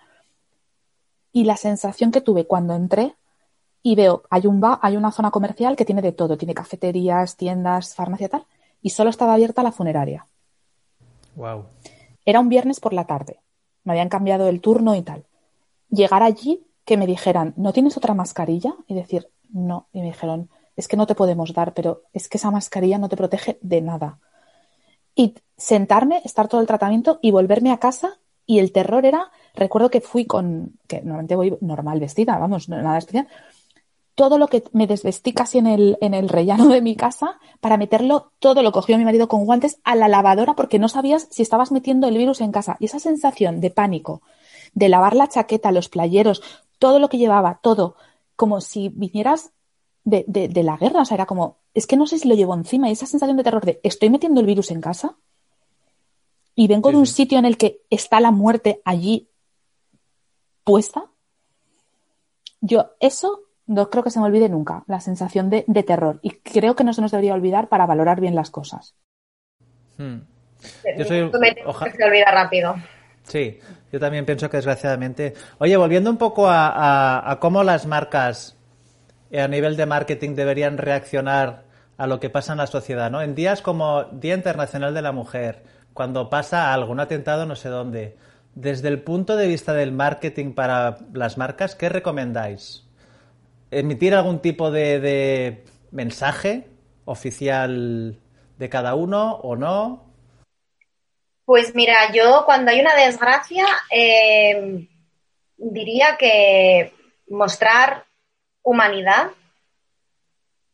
Y 1.33 1.45
la 1.45 1.57
sensación 1.57 2.11
que 2.11 2.21
tuve 2.21 2.47
cuando 2.47 2.75
entré 2.75 3.15
y 3.83 3.95
veo, 3.95 4.23
hay 4.29 4.47
un 4.47 4.61
ba 4.61 4.81
hay 4.83 4.97
una 4.97 5.13
zona 5.13 5.31
comercial 5.31 5.77
que 5.77 5.85
tiene 5.85 6.03
de 6.03 6.13
todo, 6.13 6.37
tiene 6.37 6.55
cafeterías, 6.55 7.37
tiendas, 7.37 7.95
farmacia 7.95 8.29
tal, 8.29 8.45
y 8.83 8.91
solo 8.91 9.11
estaba 9.11 9.35
abierta 9.35 9.63
la 9.63 9.73
funeraria. 9.73 10.27
Wow. 11.37 11.67
Era 12.29 12.41
un 12.41 12.51
viernes 12.51 12.79
por 12.79 12.93
la 12.93 13.07
tarde. 13.07 13.41
Me 13.85 13.95
habían 13.95 14.11
cambiado 14.11 14.51
el 14.51 14.61
turno 14.61 14.95
y 14.95 15.01
tal. 15.01 15.25
Llegar 15.89 16.23
allí, 16.23 16.63
que 16.85 16.99
me 16.99 17.07
dijeran, 17.07 17.55
¿no 17.57 17.73
tienes 17.73 17.97
otra 17.97 18.13
mascarilla? 18.13 18.75
Y 18.87 18.93
decir, 18.93 19.31
no. 19.49 19.89
Y 19.95 20.01
me 20.01 20.09
dijeron, 20.09 20.51
es 20.77 20.89
que 20.89 20.99
no 20.99 21.07
te 21.07 21.15
podemos 21.15 21.55
dar, 21.55 21.73
pero 21.73 22.03
es 22.13 22.29
que 22.29 22.37
esa 22.37 22.51
mascarilla 22.51 22.99
no 22.99 23.09
te 23.09 23.17
protege 23.17 23.59
de 23.63 23.81
nada. 23.81 24.19
Y 25.15 25.37
sentarme, 25.57 26.21
estar 26.23 26.49
todo 26.49 26.61
el 26.61 26.67
tratamiento 26.67 27.19
y 27.23 27.31
volverme 27.31 27.73
a 27.73 27.79
casa. 27.79 28.19
Y 28.45 28.59
el 28.59 28.73
terror 28.73 29.07
era, 29.07 29.31
recuerdo 29.55 29.89
que 29.89 30.03
fui 30.03 30.27
con, 30.27 30.79
que 30.87 31.01
normalmente 31.01 31.35
voy 31.35 31.57
normal 31.63 31.99
vestida, 31.99 32.37
vamos, 32.37 32.69
nada 32.69 32.99
especial, 32.99 33.27
todo 34.19 34.37
lo 34.37 34.49
que 34.49 34.65
me 34.73 34.89
desvestí 34.89 35.33
casi 35.33 35.59
en 35.59 35.69
el, 35.69 35.97
en 36.01 36.13
el 36.13 36.29
rellano 36.29 36.67
de 36.67 36.83
mi 36.83 36.97
casa 36.97 37.39
para 37.61 37.77
meterlo, 37.77 38.33
todo 38.41 38.65
lo 38.65 38.73
cogió 38.73 38.99
mi 38.99 39.05
marido 39.05 39.29
con 39.29 39.45
guantes 39.45 39.79
a 39.85 39.95
la 39.95 40.09
lavadora 40.09 40.55
porque 40.57 40.81
no 40.81 40.89
sabías 40.89 41.29
si 41.31 41.43
estabas 41.43 41.71
metiendo 41.71 42.09
el 42.09 42.19
virus 42.19 42.41
en 42.41 42.51
casa. 42.51 42.77
Y 42.81 42.87
esa 42.87 42.99
sensación 42.99 43.61
de 43.61 43.71
pánico, 43.71 44.23
de 44.75 44.89
lavar 44.89 45.15
la 45.15 45.29
chaqueta, 45.29 45.71
los 45.71 45.89
playeros, 45.89 46.43
todo 46.81 46.99
lo 46.99 47.09
que 47.09 47.19
llevaba, 47.19 47.61
todo, 47.63 47.95
como 48.35 48.61
si 48.61 48.89
vinieras 48.89 49.53
de, 50.03 50.25
de, 50.27 50.63
la 50.65 50.77
guerra. 50.77 51.03
O 51.03 51.05
sea, 51.05 51.15
era 51.15 51.27
como, 51.27 51.59
es 51.73 51.87
que 51.87 51.97
no 51.97 52.09
sé 52.09 52.19
si 52.19 52.27
lo 52.27 52.35
llevo 52.35 52.55
encima. 52.55 52.89
Y 52.89 52.93
esa 52.95 53.07
sensación 53.07 53.37
de 53.37 53.45
terror 53.45 53.65
de, 53.65 53.79
¿estoy 53.85 54.11
metiendo 54.11 54.41
el 54.41 54.47
virus 54.47 54.73
en 54.73 54.81
casa? 54.81 55.17
Y 56.57 56.67
vengo 56.67 56.91
de 56.91 56.97
un 56.97 57.07
sitio 57.07 57.39
en 57.39 57.45
el 57.45 57.57
que 57.57 57.83
está 57.89 58.19
la 58.19 58.33
muerte 58.33 58.83
allí 58.85 59.29
puesta. 60.65 61.09
Yo, 62.61 62.91
eso 62.99 63.48
no 63.69 63.91
creo 63.91 64.03
que 64.03 64.11
se 64.11 64.19
me 64.19 64.27
olvide 64.27 64.49
nunca 64.49 64.83
la 64.87 64.99
sensación 64.99 65.51
de, 65.51 65.63
terror. 65.87 66.19
Y 66.23 66.31
creo 66.31 66.75
que 66.75 66.85
no 66.85 66.93
se 66.95 67.03
nos 67.03 67.13
debería 67.13 67.35
olvidar 67.35 67.69
para 67.69 67.87
valorar 67.87 68.21
bien 68.21 68.35
las 68.35 68.51
cosas. 68.51 68.97
Hmm. 69.99 70.21
Yo 70.97 71.05
soy... 71.05 71.31
Se 71.31 72.05
olvida 72.05 72.31
rápido. 72.33 72.75
Sí, 73.25 73.61
yo 73.93 74.01
también 74.01 74.25
pienso 74.25 74.49
que 74.49 74.57
desgraciadamente. 74.57 75.35
Oye, 75.59 75.77
volviendo 75.77 76.11
un 76.11 76.17
poco 76.17 76.47
a, 76.49 77.37
cómo 77.41 77.63
las 77.63 77.87
marcas 77.87 78.57
eh, 79.31 79.43
a 79.43 79.49
nivel 79.49 79.77
de 79.77 79.85
marketing 79.85 80.35
deberían 80.35 80.79
reaccionar 80.79 81.65
a 81.99 82.07
lo 82.07 82.21
que 82.21 82.31
pasa 82.31 82.53
en 82.53 82.59
la 82.59 82.67
sociedad, 82.67 83.11
¿no? 83.11 83.21
En 83.21 83.35
días 83.35 83.61
como 83.61 84.05
Día 84.05 84.35
Internacional 84.35 84.95
de 84.95 85.03
la 85.03 85.13
Mujer, 85.13 85.63
cuando 85.93 86.31
pasa 86.31 86.73
algún 86.73 87.01
atentado 87.01 87.45
no 87.45 87.55
sé 87.55 87.69
dónde, 87.69 88.17
desde 88.55 88.89
el 88.89 89.03
punto 89.03 89.37
de 89.37 89.47
vista 89.47 89.75
del 89.75 89.93
marketing 89.93 90.55
para 90.55 90.97
las 91.13 91.37
marcas, 91.37 91.75
¿qué 91.75 91.91
recomendáis? 91.91 92.88
Emitir 93.71 94.15
algún 94.15 94.41
tipo 94.41 94.71
de, 94.71 95.65
mensaje 95.91 96.69
oficial 97.05 98.21
de 98.59 98.69
cada 98.69 98.95
uno 98.95 99.37
o 99.37 99.57
no? 99.57 100.05
Pues 101.45 101.75
mira, 101.75 102.13
yo 102.13 102.43
cuando 102.45 102.71
hay 102.71 102.81
una 102.81 102.95
desgracia 102.95 103.67
eh, 103.91 104.87
diría 105.57 106.17
que 106.19 106.93
mostrar 107.29 108.05
humanidad 108.63 109.31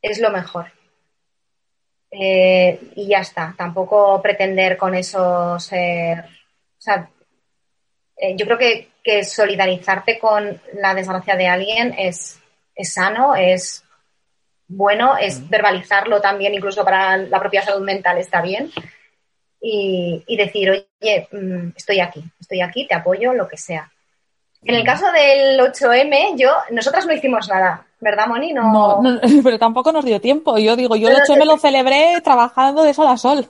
es 0.03 0.19
lo 0.21 0.31
mejor. 0.31 0.73
Eh, 2.11 2.93
y 2.95 3.09
ya 3.09 3.19
está, 3.19 3.55
tampoco 3.57 4.21
pretender 4.23 4.77
con 4.77 4.95
eso 4.95 5.59
ser... 5.59 6.21
O 6.21 6.81
sea, 6.85 7.09
eh, 8.17 8.37
yo 8.37 8.47
creo 8.47 8.59
que, 8.59 8.89
que 9.03 9.25
solidarizarte 9.25 10.19
con 10.19 10.61
la 10.75 10.95
desgracia 10.95 11.35
de 11.35 11.49
alguien 11.49 11.95
es, 11.99 12.41
es 12.75 12.93
sano, 12.93 13.35
es 13.35 13.85
bueno, 14.67 15.17
es 15.17 15.49
verbalizarlo 15.49 16.21
también, 16.21 16.55
incluso 16.55 16.85
para 16.85 17.17
la 17.17 17.39
propia 17.39 17.63
salud 17.63 17.85
mental 17.85 18.19
está 18.19 18.41
bien. 18.41 18.71
Y, 19.67 20.37
decir, 20.37 20.71
oye, 20.71 21.29
mm, 21.33 21.71
estoy 21.75 22.01
aquí, 22.01 22.23
estoy 22.39 22.61
aquí, 22.61 22.87
te 22.87 22.95
apoyo, 22.95 23.33
lo 23.33 23.49
que 23.49 23.57
sea. 23.57 23.91
En 24.63 24.75
el 24.75 24.85
caso 24.85 25.07
del 25.11 25.59
8M, 25.59 26.37
yo, 26.37 26.51
nosotras 26.71 27.07
no 27.07 27.15
hicimos 27.15 27.49
nada, 27.49 27.87
¿verdad, 27.99 28.27
Moni? 28.27 28.53
No, 28.53 29.01
pero 29.45 29.59
tampoco 29.59 29.91
nos 29.91 30.05
dio 30.05 30.21
tiempo. 30.21 30.59
Yo 30.59 30.77
digo, 30.77 30.97
yo 30.97 31.09
el 31.09 31.17
8M 31.17 31.47
lo 31.47 31.57
celebré 31.57 32.21
trabajando 32.23 32.83
de 32.83 32.93
sol 32.93 33.09
a 33.09 33.17
sol. 33.17 33.49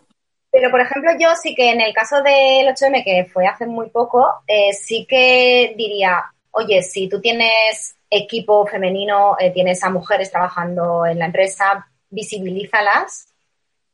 Pero, 0.53 0.70
por 0.70 0.81
ejemplo, 0.81 1.11
yo 1.18 1.31
sí 1.35 1.53
que 1.53 1.70
en 1.70 1.81
el 1.81 1.93
caso 1.93 2.22
del 2.22 2.68
8M, 2.68 3.03
que 3.03 3.29
fue 3.33 3.49
hace 3.49 3.66
muy 3.66 3.91
poco, 3.91 4.25
eh, 4.47 4.72
sí 4.72 5.05
que 5.09 5.75
diría, 5.77 6.22
oye, 6.53 6.81
si 6.83 7.09
tú 7.09 7.20
tienes 7.20 7.97
equipo 8.16 8.66
femenino, 8.66 9.36
eh, 9.38 9.50
tienes 9.50 9.82
a 9.82 9.90
mujeres 9.90 10.30
trabajando 10.30 11.04
en 11.06 11.18
la 11.18 11.26
empresa, 11.26 11.86
visibilízalas, 12.10 13.28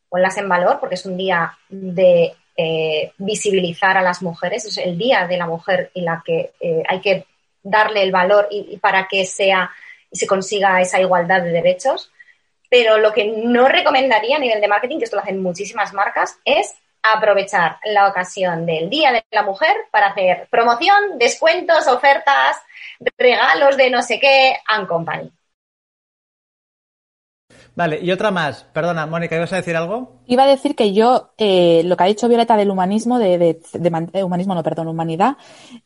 ponlas 0.09 0.37
en 0.37 0.49
valor, 0.49 0.79
porque 0.79 0.97
es 0.97 1.07
un 1.07 1.17
día 1.17 1.57
de 1.69 2.35
eh, 2.57 3.13
visibilizar 3.17 3.97
a 3.97 4.03
las 4.03 4.23
mujeres, 4.23 4.67
es 4.67 4.77
el 4.79 4.99
día 4.99 5.27
de 5.27 5.39
la 5.39 5.47
mujer 5.47 5.91
y 5.95 6.03
la 6.03 6.23
que 6.25 6.53
eh, 6.61 6.83
hay 6.87 7.01
que 7.01 7.27
darle 7.63 8.03
el 8.03 8.13
valor 8.13 8.49
y, 8.51 8.77
para 8.79 9.09
que 9.09 9.25
sea 9.25 9.71
y 10.11 10.19
se 10.19 10.27
consiga 10.27 10.81
esa 10.81 11.01
igualdad 11.01 11.43
de 11.43 11.53
derechos. 11.53 12.11
Pero 12.69 12.99
lo 12.99 13.13
que 13.13 13.25
no 13.27 13.69
recomendaría 13.69 14.37
a 14.37 14.41
nivel 14.41 14.61
de 14.61 14.69
marketing, 14.69 14.99
que 14.99 15.05
esto 15.05 15.17
lo 15.17 15.23
hacen 15.23 15.43
muchísimas 15.43 15.93
marcas, 15.93 16.39
es 16.45 16.75
aprovechar 17.03 17.79
la 17.85 18.09
ocasión 18.09 18.67
del 18.67 18.91
Día 18.91 19.13
de 19.13 19.25
la 19.31 19.43
Mujer 19.43 19.75
para 19.91 20.09
hacer 20.09 20.49
promoción, 20.51 21.19
descuentos, 21.19 21.87
ofertas, 21.87 22.57
regalos 23.17 23.77
de 23.77 23.91
no 23.91 24.03
sé 24.03 24.21
qué, 24.21 24.57
and 24.69 24.87
company. 24.87 25.31
Vale, 27.75 28.01
y 28.03 28.11
otra 28.11 28.31
más. 28.31 28.65
Perdona, 28.73 29.07
Mónica, 29.07 29.37
¿ibas 29.37 29.53
a 29.53 29.57
decir 29.57 29.77
algo? 29.77 30.21
Iba 30.27 30.45
a 30.45 30.47
decir 30.49 30.75
que 30.75 30.93
yo, 30.93 31.33
eh, 31.39 31.83
lo 31.85 31.97
que 31.97 32.05
ha 32.05 32.09
dicho 32.09 32.29
Violeta 32.29 32.57
del 32.57 32.71
humanismo, 32.71 33.19
de, 33.19 33.39
de, 33.39 34.09
eh, 34.13 34.23
humanismo, 34.23 34.55
no, 34.55 34.63
perdón, 34.63 34.89
humanidad, 34.89 35.37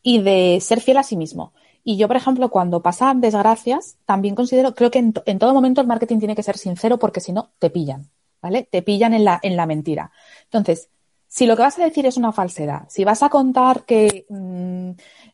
y 0.01 0.21
de 0.21 0.59
ser 0.61 0.81
fiel 0.81 0.97
a 0.97 1.03
sí 1.03 1.15
mismo. 1.15 1.53
Y 1.83 1.97
yo, 1.97 2.07
por 2.07 2.17
ejemplo, 2.17 2.49
cuando 2.49 2.81
pasan 2.81 3.21
desgracias, 3.21 3.97
también 4.05 4.35
considero, 4.35 4.73
creo 4.73 4.89
que 4.89 4.99
en, 4.99 5.13
en, 5.25 5.39
todo 5.39 5.53
momento 5.53 5.81
el 5.81 5.87
marketing 5.87 6.19
tiene 6.19 6.35
que 6.35 6.43
ser 6.43 6.57
sincero 6.57 6.97
porque 6.97 7.19
si 7.19 7.31
no, 7.31 7.51
te 7.59 7.69
pillan, 7.69 8.09
¿vale? 8.41 8.63
Te 8.63 8.81
pillan 8.81 9.13
en 9.13 9.23
la, 9.23 9.39
en 9.41 9.55
la 9.55 9.67
mentira. 9.67 10.11
Entonces, 10.45 10.89
si 11.35 11.47
lo 11.47 11.57
que 11.57 11.63
vas 11.63 11.77
a 11.77 11.83
decir 11.83 12.05
es 12.05 12.15
una 12.15 12.31
falsedad, 12.31 12.87
si 12.87 13.03
vas 13.03 13.21
a 13.21 13.27
contar 13.27 13.83
que 13.83 14.25
mm, 14.29 14.91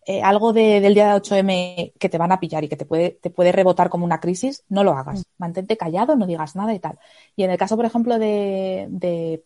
eh, 0.07 0.23
algo 0.23 0.51
del 0.51 0.95
día 0.95 1.13
de 1.13 1.21
8M 1.21 1.93
que 1.99 2.09
te 2.09 2.17
van 2.17 2.31
a 2.31 2.39
pillar 2.39 2.63
y 2.63 2.69
que 2.69 2.75
te 2.75 2.87
puede, 2.87 3.11
te 3.11 3.29
puede 3.29 3.51
rebotar 3.51 3.91
como 3.91 4.03
una 4.03 4.19
crisis, 4.19 4.63
no 4.67 4.83
lo 4.83 4.93
hagas. 4.93 5.19
Mm. 5.19 5.23
Mantente 5.37 5.77
callado, 5.77 6.15
no 6.15 6.25
digas 6.25 6.55
nada 6.55 6.73
y 6.73 6.79
tal. 6.79 6.97
Y 7.35 7.43
en 7.43 7.51
el 7.51 7.57
caso, 7.59 7.75
por 7.75 7.85
ejemplo, 7.85 8.17
de, 8.17 8.87
de, 8.89 9.43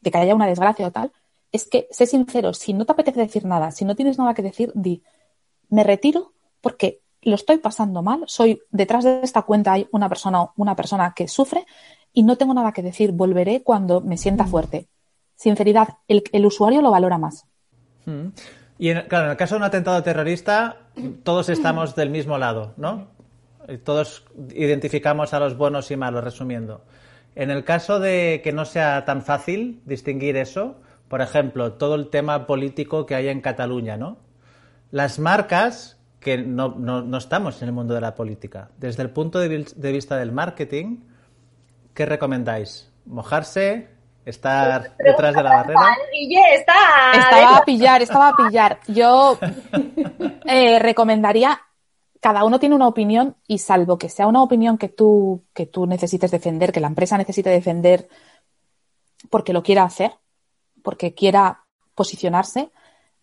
que 0.00 0.16
haya 0.16 0.36
una 0.36 0.46
desgracia 0.46 0.86
o 0.86 0.92
tal, 0.92 1.10
es 1.50 1.68
que 1.68 1.88
sé 1.90 2.06
sincero, 2.06 2.54
si 2.54 2.72
no 2.72 2.86
te 2.86 2.92
apetece 2.92 3.18
decir 3.18 3.44
nada, 3.44 3.72
si 3.72 3.84
no 3.84 3.96
tienes 3.96 4.16
nada 4.16 4.32
que 4.32 4.42
decir, 4.42 4.70
di, 4.76 5.02
me 5.70 5.82
retiro 5.82 6.34
porque 6.60 7.00
lo 7.22 7.34
estoy 7.34 7.58
pasando 7.58 8.00
mal, 8.00 8.22
soy 8.28 8.62
detrás 8.70 9.02
de 9.02 9.22
esta 9.24 9.42
cuenta 9.42 9.72
hay 9.72 9.88
una 9.90 10.08
persona, 10.08 10.52
una 10.54 10.76
persona 10.76 11.14
que 11.16 11.26
sufre 11.26 11.66
y 12.12 12.22
no 12.22 12.38
tengo 12.38 12.54
nada 12.54 12.70
que 12.70 12.82
decir, 12.82 13.10
volveré 13.10 13.64
cuando 13.64 14.00
me 14.00 14.16
sienta 14.16 14.44
mm. 14.44 14.48
fuerte 14.48 14.88
sinceridad, 15.40 15.88
el, 16.06 16.44
usuario 16.44 16.82
lo 16.82 16.90
valora 16.90 17.16
más. 17.16 17.46
Hmm. 18.04 18.28
Y 18.78 18.90
en, 18.90 19.08
claro, 19.08 19.24
en 19.24 19.30
el 19.30 19.36
caso 19.38 19.54
de 19.54 19.60
un 19.60 19.64
atentado 19.64 20.02
terrorista, 20.02 20.76
todos 21.22 21.48
estamos 21.48 21.96
del 21.96 22.10
mismo 22.10 22.36
lado, 22.36 22.74
¿no? 22.76 23.08
Todos 23.84 24.26
identificamos 24.54 25.32
a 25.32 25.40
los 25.40 25.56
buenos 25.56 25.90
y 25.90 25.96
malos, 25.96 26.24
resumiendo. 26.24 26.84
En 27.34 27.50
el 27.50 27.64
caso 27.64 28.00
de 28.00 28.42
que 28.44 28.52
no 28.52 28.66
sea 28.66 29.04
tan 29.06 29.22
fácil 29.22 29.80
distinguir 29.86 30.36
eso, 30.36 30.76
por 31.08 31.22
ejemplo, 31.22 31.72
todo 31.74 31.94
el 31.94 32.10
tema 32.10 32.46
político 32.46 33.06
que 33.06 33.14
hay 33.14 33.28
en 33.28 33.40
Cataluña, 33.40 33.96
¿no? 33.96 34.18
Las 34.90 35.18
marcas, 35.18 35.98
que 36.18 36.36
no, 36.36 36.74
no, 36.76 37.16
estamos 37.16 37.62
en 37.62 37.68
el 37.68 37.74
mundo 37.74 37.94
de 37.94 38.02
la 38.02 38.14
política, 38.14 38.70
desde 38.76 39.02
el 39.02 39.10
punto 39.10 39.38
de, 39.38 39.64
de 39.74 39.92
vista 39.92 40.18
del 40.18 40.32
marketing, 40.32 40.98
¿qué 41.94 42.04
recomendáis? 42.04 42.92
¿Mojarse? 43.06 43.99
Estar 44.30 44.96
detrás 44.98 45.34
de 45.34 45.42
la 45.42 45.50
barrera. 45.50 45.96
Estaba 47.14 47.56
a 47.56 47.64
pillar, 47.64 48.02
estaba 48.02 48.28
a 48.28 48.36
pillar. 48.36 48.80
Yo 48.88 49.38
eh, 50.46 50.78
recomendaría, 50.78 51.60
cada 52.20 52.44
uno 52.44 52.58
tiene 52.58 52.74
una 52.74 52.88
opinión 52.88 53.36
y 53.46 53.58
salvo 53.58 53.98
que 53.98 54.08
sea 54.08 54.26
una 54.26 54.42
opinión 54.42 54.78
que 54.78 54.88
tú, 54.88 55.44
que 55.54 55.66
tú 55.66 55.86
necesites 55.86 56.30
defender, 56.30 56.72
que 56.72 56.80
la 56.80 56.88
empresa 56.88 57.18
necesite 57.18 57.50
defender 57.50 58.08
porque 59.28 59.52
lo 59.52 59.62
quiera 59.62 59.84
hacer, 59.84 60.12
porque 60.82 61.14
quiera 61.14 61.64
posicionarse, 61.94 62.70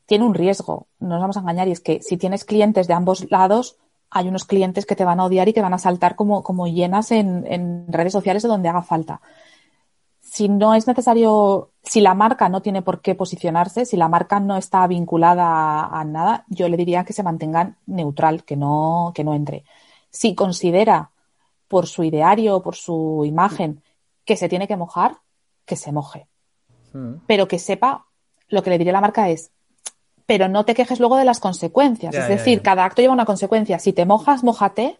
tiene 0.05 0.25
un 0.25 0.33
riesgo, 0.33 0.87
no 0.99 1.09
nos 1.09 1.21
vamos 1.21 1.37
a 1.37 1.41
engañar, 1.41 1.67
y 1.67 1.71
es 1.71 1.79
que 1.79 2.01
si 2.01 2.17
tienes 2.17 2.45
clientes 2.45 2.87
de 2.87 2.93
ambos 2.93 3.29
lados, 3.31 3.77
hay 4.09 4.27
unos 4.27 4.45
clientes 4.45 4.85
que 4.85 4.95
te 4.95 5.03
van 5.03 5.19
a 5.19 5.25
odiar 5.25 5.49
y 5.49 5.53
que 5.53 5.61
van 5.61 5.73
a 5.73 5.79
saltar 5.79 6.15
como, 6.15 6.43
como 6.43 6.67
llenas 6.67 7.11
en, 7.11 7.45
en 7.47 7.91
redes 7.91 8.13
sociales 8.13 8.43
de 8.43 8.49
donde 8.49 8.69
haga 8.69 8.83
falta. 8.83 9.21
Si 10.37 10.49
no 10.49 10.75
es 10.75 10.85
necesario, 10.85 11.71
si 11.81 11.99
la 11.99 12.13
marca 12.13 12.47
no 12.47 12.61
tiene 12.61 12.83
por 12.83 13.01
qué 13.01 13.15
posicionarse, 13.15 13.87
si 13.87 13.97
la 13.97 14.07
marca 14.07 14.39
no 14.39 14.55
está 14.55 14.85
vinculada 14.85 15.45
a, 15.47 15.99
a 15.99 16.03
nada, 16.03 16.45
yo 16.47 16.69
le 16.69 16.77
diría 16.77 17.03
que 17.05 17.13
se 17.13 17.23
mantengan 17.23 17.75
neutral, 17.87 18.43
que 18.43 18.55
no, 18.55 19.13
que 19.15 19.23
no 19.23 19.33
entre. 19.33 19.63
Si 20.11 20.35
considera 20.35 21.09
por 21.67 21.87
su 21.87 22.03
ideario, 22.03 22.61
por 22.61 22.75
su 22.75 23.23
imagen, 23.25 23.81
que 24.25 24.37
se 24.37 24.47
tiene 24.47 24.67
que 24.67 24.77
mojar, 24.77 25.17
que 25.65 25.75
se 25.75 25.91
moje. 25.91 26.27
Mm. 26.93 27.13
Pero 27.25 27.47
que 27.47 27.57
sepa, 27.57 28.05
lo 28.47 28.61
que 28.61 28.69
le 28.69 28.77
diría 28.77 28.91
a 28.91 28.93
la 28.93 29.01
marca 29.01 29.29
es, 29.29 29.49
pero 30.27 30.47
no 30.47 30.65
te 30.65 30.75
quejes 30.75 30.99
luego 30.99 31.15
de 31.15 31.25
las 31.25 31.39
consecuencias. 31.39 32.13
Es 32.13 32.27
decir, 32.27 32.61
cada 32.61 32.85
acto 32.85 33.01
lleva 33.01 33.15
una 33.15 33.25
consecuencia. 33.25 33.79
Si 33.79 33.91
te 33.91 34.05
mojas, 34.05 34.43
mójate, 34.43 34.99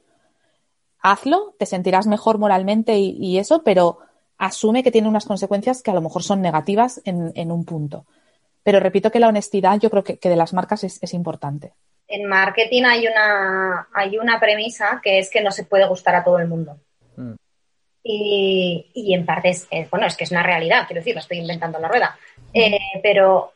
hazlo, 1.00 1.54
te 1.60 1.68
sentirás 1.68 2.08
mejor 2.08 2.40
moralmente 2.40 2.98
y, 2.98 3.12
y 3.20 3.38
eso, 3.38 3.62
pero 3.62 4.00
asume 4.38 4.84
que 4.84 4.92
tiene 4.92 5.08
unas 5.08 5.26
consecuencias 5.26 5.82
que 5.82 5.92
a 5.92 5.94
lo 5.96 6.02
mejor 6.02 6.24
son 6.24 6.42
negativas 6.42 7.02
en, 7.06 7.32
en 7.36 7.52
un 7.52 7.66
punto. 7.66 8.06
Pero 8.64 8.80
repito 8.80 9.12
que 9.12 9.20
la 9.20 9.30
honestidad 9.30 9.80
yo 9.80 9.90
creo 9.90 10.04
que, 10.04 10.18
que 10.18 10.30
de 10.30 10.36
las 10.36 10.54
marcas 10.54 10.84
es, 10.84 11.02
es 11.02 11.14
importante. 11.14 11.74
En 12.08 12.26
marketing 12.26 12.84
hay 12.84 13.08
una, 13.08 13.88
hay 13.94 14.18
una 14.18 14.40
premisa 14.40 15.00
que 15.04 15.20
es 15.20 15.30
que 15.30 15.42
no 15.42 15.52
se 15.52 15.66
puede 15.66 15.88
gustar 15.88 16.16
a 16.16 16.24
todo 16.24 16.40
el 16.40 16.48
mundo. 16.48 16.78
Mm. 17.16 17.34
Y, 18.04 18.92
y 18.94 19.14
en 19.14 19.26
parte 19.26 19.50
es, 19.50 19.68
es- 19.70 19.90
bueno, 19.90 20.06
es 20.06 20.16
que 20.16 20.24
es 20.24 20.32
una 20.32 20.44
realidad, 20.44 20.86
quiero 20.88 21.02
decir, 21.02 21.16
no 21.16 21.22
estoy 21.22 21.40
inventando 21.40 21.80
la 21.80 21.88
rueda. 21.88 22.18
Eh, 22.54 22.78
pero 23.04 23.54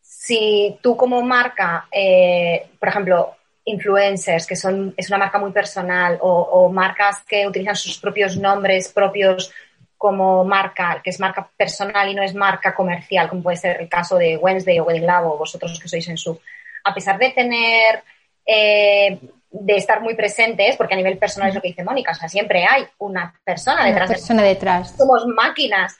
si 0.00 0.78
tú 0.82 0.96
como 0.96 1.20
marca, 1.22 1.88
eh, 1.90 2.70
por 2.78 2.88
ejemplo, 2.88 3.34
influencers, 3.64 4.46
que 4.46 4.56
son, 4.56 4.94
es 4.96 5.08
una 5.08 5.18
marca 5.18 5.38
muy 5.38 5.52
personal, 5.52 6.18
o, 6.20 6.30
o 6.30 6.68
marcas 6.70 7.22
que 7.26 7.46
utilizan 7.46 7.76
sus 7.76 7.98
propios 7.98 8.36
nombres 8.36 8.92
propios 8.92 9.52
como 9.98 10.44
marca, 10.44 11.00
que 11.02 11.10
es 11.10 11.18
marca 11.18 11.50
personal 11.56 12.08
y 12.08 12.14
no 12.14 12.22
es 12.22 12.34
marca 12.34 12.72
comercial, 12.74 13.28
como 13.28 13.42
puede 13.42 13.56
ser 13.56 13.80
el 13.80 13.88
caso 13.88 14.16
de 14.16 14.36
Wednesday 14.36 14.78
o 14.78 14.84
Wedding 14.84 15.04
Lab 15.04 15.26
o 15.26 15.36
vosotros 15.36 15.78
que 15.78 15.88
sois 15.88 16.08
en 16.08 16.16
su, 16.16 16.40
a 16.84 16.94
pesar 16.94 17.18
de 17.18 17.30
tener, 17.30 18.04
eh, 18.46 19.18
de 19.50 19.76
estar 19.76 20.00
muy 20.00 20.14
presentes, 20.14 20.76
porque 20.76 20.94
a 20.94 20.96
nivel 20.96 21.18
personal 21.18 21.48
es 21.48 21.56
lo 21.56 21.60
que 21.60 21.68
dice 21.68 21.82
Mónica, 21.82 22.12
o 22.12 22.14
sea, 22.14 22.28
siempre 22.28 22.64
hay 22.64 22.86
una 22.98 23.34
persona 23.44 23.82
Una 23.82 23.88
detrás 23.88 24.08
de 24.08 24.14
persona 24.14 24.42
detrás. 24.42 24.94
somos 24.96 25.26
máquinas. 25.26 25.98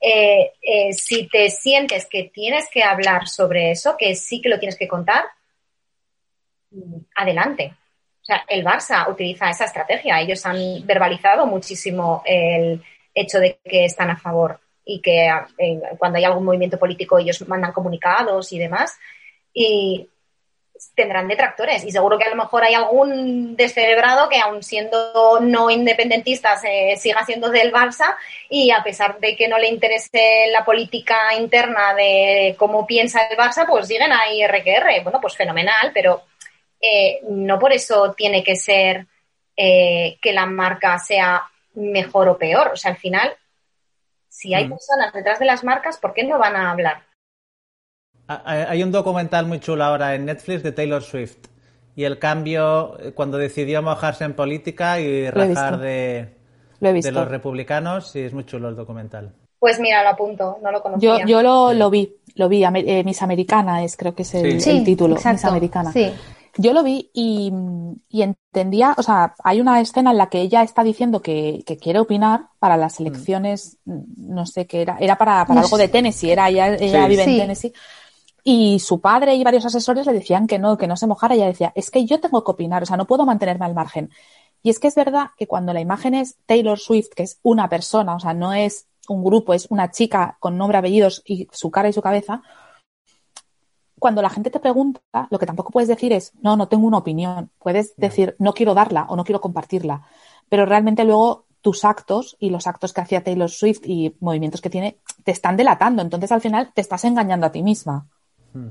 Eh, 0.00 0.52
eh, 0.62 0.92
si 0.92 1.26
te 1.26 1.50
sientes 1.50 2.06
que 2.06 2.24
tienes 2.24 2.68
que 2.70 2.84
hablar 2.84 3.26
sobre 3.26 3.70
eso, 3.70 3.96
que 3.96 4.14
sí 4.14 4.40
que 4.42 4.50
lo 4.50 4.58
tienes 4.58 4.76
que 4.76 4.86
contar, 4.86 5.24
adelante. 7.16 7.72
O 8.20 8.24
sea, 8.24 8.44
el 8.46 8.62
Barça 8.62 9.10
utiliza 9.10 9.48
esa 9.48 9.64
estrategia. 9.64 10.20
Ellos 10.20 10.44
han 10.44 10.86
verbalizado 10.86 11.46
muchísimo 11.46 12.22
el 12.26 12.82
hecho 13.20 13.38
de 13.38 13.58
que 13.64 13.84
están 13.84 14.10
a 14.10 14.16
favor 14.16 14.60
y 14.88 15.00
que 15.00 15.28
eh, 15.58 15.80
cuando 15.98 16.16
hay 16.16 16.24
algún 16.24 16.46
movimiento 16.46 16.78
político 16.78 17.18
ellos 17.18 17.46
mandan 17.46 17.72
comunicados 17.72 18.52
y 18.52 18.58
demás. 18.58 18.98
Y 19.52 20.08
tendrán 20.94 21.28
detractores 21.28 21.84
y 21.84 21.90
seguro 21.90 22.16
que 22.16 22.24
a 22.24 22.30
lo 22.30 22.36
mejor 22.36 22.62
hay 22.62 22.74
algún 22.74 23.56
descerebrado 23.56 24.28
que 24.28 24.38
aun 24.38 24.62
siendo 24.62 25.40
no 25.40 25.70
independentistas 25.70 26.62
eh, 26.64 26.96
siga 26.96 27.24
siendo 27.24 27.50
del 27.50 27.72
Barça 27.72 28.16
y 28.48 28.70
a 28.70 28.82
pesar 28.82 29.18
de 29.18 29.34
que 29.34 29.48
no 29.48 29.58
le 29.58 29.68
interese 29.68 30.46
la 30.52 30.64
política 30.64 31.34
interna 31.36 31.94
de 31.94 32.54
cómo 32.56 32.86
piensa 32.86 33.26
el 33.26 33.36
Barça, 33.36 33.66
pues 33.68 33.88
siguen 33.88 34.12
ahí 34.12 34.46
RQR. 34.46 35.02
Bueno, 35.02 35.20
pues 35.20 35.36
fenomenal, 35.36 35.90
pero 35.92 36.22
eh, 36.80 37.20
no 37.28 37.58
por 37.58 37.72
eso 37.72 38.14
tiene 38.16 38.42
que 38.42 38.56
ser 38.56 39.06
que 39.56 40.32
la 40.32 40.46
marca 40.46 40.96
sea 41.00 41.42
mejor 41.78 42.28
o 42.28 42.38
peor. 42.38 42.68
O 42.72 42.76
sea, 42.76 42.90
al 42.92 42.96
final, 42.98 43.30
si 44.28 44.54
hay 44.54 44.66
Mm. 44.66 44.70
personas 44.70 45.12
detrás 45.12 45.38
de 45.38 45.46
las 45.46 45.64
marcas, 45.64 45.98
¿por 45.98 46.12
qué 46.12 46.24
no 46.24 46.38
van 46.38 46.56
a 46.56 46.70
hablar? 46.70 47.02
Hay 48.26 48.82
un 48.82 48.92
documental 48.92 49.46
muy 49.46 49.58
chulo 49.58 49.84
ahora 49.84 50.14
en 50.14 50.26
Netflix 50.26 50.62
de 50.62 50.72
Taylor 50.72 51.02
Swift 51.02 51.38
y 51.96 52.04
el 52.04 52.18
cambio 52.18 52.98
eh, 53.00 53.12
cuando 53.12 53.38
decidió 53.38 53.80
mojarse 53.82 54.24
en 54.24 54.34
política 54.34 55.00
y 55.00 55.30
rajar 55.30 55.78
de, 55.78 56.36
Lo 56.80 56.92
los 56.92 57.28
republicanos. 57.28 58.10
Sí, 58.10 58.20
es 58.20 58.34
muy 58.34 58.44
chulo 58.44 58.68
el 58.68 58.76
documental. 58.76 59.32
Pues 59.58 59.80
mira, 59.80 60.02
lo 60.02 60.10
apunto, 60.10 60.58
no 60.62 60.70
lo 60.70 60.82
conocía. 60.82 61.20
Yo, 61.20 61.26
yo 61.26 61.42
lo, 61.42 61.70
Sí. 61.70 61.76
lo 61.78 61.90
vi, 61.90 62.16
lo 62.34 62.48
vi, 62.50 62.62
eh, 62.64 63.02
Miss 63.02 63.22
Americana 63.22 63.82
es 63.82 63.96
creo 63.96 64.14
que 64.14 64.22
es 64.22 64.34
el, 64.34 64.60
Sí. 64.60 64.70
el 64.78 64.84
título, 64.84 65.14
exacto. 65.16 65.36
Miss 65.36 65.44
Americana. 65.46 65.92
Sí. 65.92 66.12
Yo 66.56 66.72
lo 66.72 66.82
vi 66.82 67.10
y, 67.14 67.52
y 68.08 68.22
entendía, 68.22 68.94
o 68.98 69.02
sea, 69.02 69.34
hay 69.44 69.60
una 69.60 69.80
escena 69.80 70.10
en 70.10 70.18
la 70.18 70.28
que 70.28 70.40
ella 70.40 70.62
está 70.62 70.82
diciendo 70.82 71.22
que, 71.22 71.62
que 71.66 71.76
quiere 71.76 72.00
opinar 72.00 72.48
para 72.58 72.76
las 72.76 72.98
elecciones, 73.00 73.78
no 73.84 74.46
sé 74.46 74.66
qué 74.66 74.82
era, 74.82 74.96
era 75.00 75.16
para, 75.16 75.44
para 75.46 75.60
No 75.60 75.66
algo 75.66 75.76
sé. 75.76 75.82
de 75.84 75.88
Tennessee, 75.88 76.30
era, 76.30 76.48
ella, 76.48 76.74
ella 76.74 77.02
Sí. 77.04 77.08
vive 77.10 77.22
en. 77.24 77.38
Tennessee. 77.38 77.72
Y 78.44 78.78
su 78.78 79.00
padre 79.00 79.34
y 79.34 79.44
varios 79.44 79.66
asesores 79.66 80.06
le 80.06 80.12
decían 80.14 80.46
que 80.46 80.58
no, 80.58 80.78
que 80.78 80.86
no 80.86 80.96
se 80.96 81.06
mojara. 81.06 81.34
Ella 81.34 81.46
decía, 81.46 81.72
es 81.74 81.90
que 81.90 82.06
yo 82.06 82.18
tengo 82.20 82.42
que 82.44 82.50
opinar, 82.52 82.82
o 82.82 82.86
sea, 82.86 82.96
no 82.96 83.06
puedo 83.06 83.26
mantenerme 83.26 83.66
al 83.66 83.74
margen. 83.74 84.10
Y 84.62 84.70
es 84.70 84.78
que 84.78 84.88
es 84.88 84.94
verdad 84.94 85.28
que 85.36 85.46
cuando 85.46 85.72
la 85.72 85.80
imagen 85.80 86.14
es 86.14 86.36
Taylor 86.46 86.78
Swift, 86.78 87.08
que 87.14 87.24
es 87.24 87.38
una 87.42 87.68
persona, 87.68 88.14
o 88.16 88.20
sea, 88.20 88.34
no 88.34 88.52
es 88.54 88.86
un 89.08 89.22
grupo, 89.22 89.54
es 89.54 89.66
una 89.70 89.90
chica 89.90 90.36
con 90.40 90.56
nombre, 90.56 90.78
apellidos 90.78 91.22
y 91.26 91.46
su 91.52 91.70
cara 91.70 91.88
y 91.88 91.92
su 91.92 92.00
cabeza, 92.02 92.42
cuando 93.98 94.22
la 94.22 94.30
gente 94.30 94.50
te 94.50 94.60
pregunta, 94.60 95.00
lo 95.30 95.38
que 95.38 95.46
tampoco 95.46 95.70
puedes 95.70 95.88
decir 95.88 96.12
es, 96.12 96.32
no, 96.40 96.56
no 96.56 96.68
tengo 96.68 96.86
una 96.86 96.98
opinión. 96.98 97.50
Puedes 97.58 97.94
decir, 97.96 98.36
no 98.38 98.52
quiero 98.54 98.74
darla 98.74 99.06
o 99.08 99.16
no 99.16 99.24
quiero 99.24 99.40
compartirla. 99.40 100.02
Pero 100.48 100.66
realmente 100.66 101.04
luego 101.04 101.46
tus 101.60 101.84
actos 101.84 102.36
y 102.38 102.50
los 102.50 102.66
actos 102.66 102.92
que 102.92 103.00
hacía 103.00 103.24
Taylor 103.24 103.50
Swift 103.50 103.82
y 103.84 104.16
movimientos 104.20 104.60
que 104.60 104.70
tiene 104.70 104.98
te 105.24 105.32
están 105.32 105.56
delatando. 105.56 106.02
Entonces 106.02 106.32
al 106.32 106.40
final 106.40 106.72
te 106.74 106.80
estás 106.80 107.04
engañando 107.04 107.46
a 107.46 107.52
ti 107.52 107.62
misma. 107.62 108.06
Mm. 108.52 108.68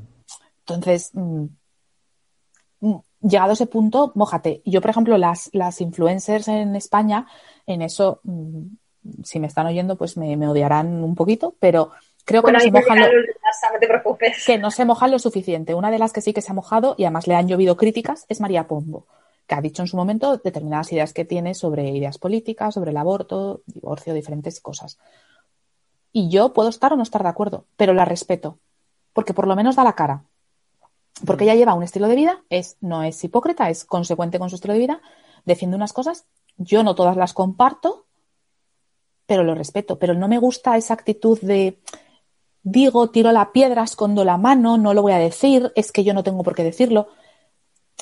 Entonces, 0.59 1.11
mm, 1.13 1.45
mm, 2.81 2.95
llegado 3.21 3.51
a 3.51 3.53
ese 3.53 3.67
punto, 3.67 4.11
mójate. 4.15 4.61
Yo, 4.65 4.81
por 4.81 4.91
ejemplo, 4.91 5.17
las, 5.17 5.49
las 5.53 5.81
influencers 5.81 6.47
en 6.47 6.75
España, 6.75 7.27
en 7.65 7.81
eso, 7.81 8.19
mm, 8.23 8.63
si 9.23 9.39
me 9.39 9.47
están 9.47 9.67
oyendo, 9.67 9.95
pues 9.95 10.17
me, 10.17 10.35
me 10.35 10.47
odiarán 10.47 11.03
un 11.03 11.15
poquito, 11.15 11.55
pero 11.59 11.91
creo 12.27 12.43
que 12.43 12.51
no 12.51 12.59
se 12.59 12.69
mojan 12.71 12.99
lo- 12.99 13.07
no 13.07 13.79
te 13.79 13.87
preocupes. 13.87 14.45
que 14.45 14.57
no 14.57 14.69
se 14.69 14.85
mojan 14.85 15.11
lo 15.11 15.19
suficiente. 15.19 15.73
Una 15.73 15.89
de 15.89 15.97
las 15.99 16.13
que 16.13 16.21
sí 16.21 16.33
que 16.33 16.41
se 16.41 16.51
ha 16.51 16.55
mojado 16.55 16.93
y 16.97 17.05
además 17.05 17.25
le 17.27 17.35
han 17.35 17.47
llovido 17.47 17.77
críticas 17.77 18.25
es 18.29 18.39
María 18.41 18.67
Pombo, 18.67 19.07
que 19.47 19.55
ha 19.55 19.61
dicho 19.61 19.81
en 19.81 19.87
su 19.87 19.97
momento 19.97 20.37
determinadas 20.37 20.91
ideas 20.91 21.13
que 21.13 21.25
tiene 21.25 21.55
sobre 21.55 21.89
ideas 21.89 22.17
políticas, 22.17 22.73
sobre 22.73 22.91
el 22.91 22.97
aborto, 22.97 23.61
divorcio, 23.65 24.13
diferentes 24.13 24.59
cosas. 24.59 24.99
Y 26.11 26.29
yo 26.29 26.53
puedo 26.53 26.69
estar 26.69 26.93
o 26.93 26.97
no 26.97 27.03
estar 27.03 27.23
de 27.23 27.29
acuerdo, 27.29 27.65
pero 27.77 27.93
la 27.93 28.05
respeto, 28.05 28.59
porque 29.13 29.33
por 29.33 29.47
lo 29.47 29.55
menos 29.55 29.75
da 29.75 29.83
la 29.83 29.93
cara. 29.93 30.23
Porque 31.25 31.45
ella 31.45 31.55
lleva 31.55 31.73
un 31.73 31.83
estilo 31.83 32.07
de 32.07 32.15
vida, 32.15 32.43
es, 32.49 32.77
no 32.81 33.03
es 33.03 33.23
hipócrita, 33.23 33.69
es 33.69 33.85
consecuente 33.85 34.37
con 34.37 34.49
su 34.49 34.55
estilo 34.55 34.73
de 34.73 34.79
vida, 34.79 35.01
defiende 35.45 35.75
unas 35.77 35.93
cosas, 35.93 36.25
yo 36.57 36.83
no 36.83 36.93
todas 36.95 37.15
las 37.17 37.33
comparto, 37.33 38.05
pero 39.25 39.43
lo 39.43 39.55
respeto. 39.55 39.97
Pero 39.99 40.13
no 40.13 40.27
me 40.27 40.37
gusta 40.39 40.77
esa 40.77 40.93
actitud 40.93 41.39
de 41.41 41.79
digo, 42.63 43.09
tiro 43.09 43.31
la 43.31 43.51
piedra, 43.51 43.83
escondo 43.83 44.23
la 44.25 44.37
mano, 44.37 44.77
no 44.77 44.93
lo 44.93 45.01
voy 45.01 45.13
a 45.13 45.17
decir, 45.17 45.71
es 45.75 45.91
que 45.91 46.03
yo 46.03 46.13
no 46.13 46.23
tengo 46.23 46.43
por 46.43 46.55
qué 46.55 46.63
decirlo. 46.63 47.07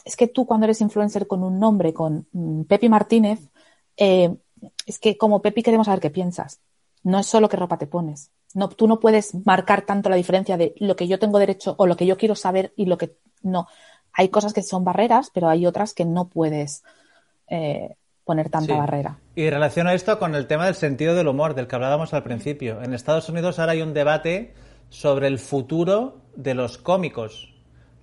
Es 0.03 0.15
que 0.15 0.27
tú 0.27 0.45
cuando 0.45 0.65
eres 0.65 0.81
influencer 0.81 1.27
con 1.27 1.43
un 1.43 1.59
nombre, 1.59 1.93
con 1.93 2.27
mm, 2.31 2.63
Pepi 2.63 2.89
Martínez, 2.89 3.49
eh, 3.97 4.35
es 4.85 4.99
que 4.99 5.17
como 5.17 5.41
Pepi 5.41 5.63
queremos 5.63 5.85
saber 5.85 5.99
qué 5.99 6.09
piensas. 6.09 6.59
No 7.03 7.19
es 7.19 7.27
solo 7.27 7.49
qué 7.49 7.57
ropa 7.57 7.77
te 7.77 7.87
pones. 7.87 8.31
No, 8.53 8.69
tú 8.69 8.87
no 8.87 8.99
puedes 8.99 9.35
marcar 9.45 9.85
tanto 9.85 10.09
la 10.09 10.15
diferencia 10.15 10.57
de 10.57 10.73
lo 10.77 10.95
que 10.95 11.07
yo 11.07 11.19
tengo 11.19 11.39
derecho 11.39 11.75
o 11.77 11.87
lo 11.87 11.95
que 11.97 12.05
yo 12.05 12.17
quiero 12.17 12.35
saber 12.35 12.73
y 12.75 12.85
lo 12.85 12.97
que 12.97 13.17
no. 13.41 13.67
Hay 14.13 14.29
cosas 14.29 14.53
que 14.53 14.63
son 14.63 14.83
barreras, 14.83 15.29
pero 15.33 15.49
hay 15.49 15.65
otras 15.65 15.93
que 15.93 16.05
no 16.05 16.29
puedes 16.29 16.83
eh, 17.47 17.95
poner 18.25 18.49
tanta 18.49 18.73
Sí. 18.73 18.79
barrera. 18.79 19.17
Y 19.35 19.49
relaciono 19.49 19.91
esto 19.91 20.19
con 20.19 20.35
el 20.35 20.47
tema 20.47 20.65
del 20.65 20.75
sentido 20.75 21.15
del 21.15 21.27
humor, 21.27 21.53
del 21.53 21.67
que 21.67 21.75
hablábamos 21.75 22.13
al 22.13 22.23
principio. 22.23 22.81
En 22.81 22.93
Estados 22.93 23.29
Unidos 23.29 23.59
ahora 23.59 23.73
hay 23.73 23.81
un 23.81 23.93
debate 23.93 24.53
sobre 24.89 25.27
el 25.27 25.39
futuro 25.39 26.17
de 26.35 26.53
los 26.55 26.77
cómicos, 26.77 27.53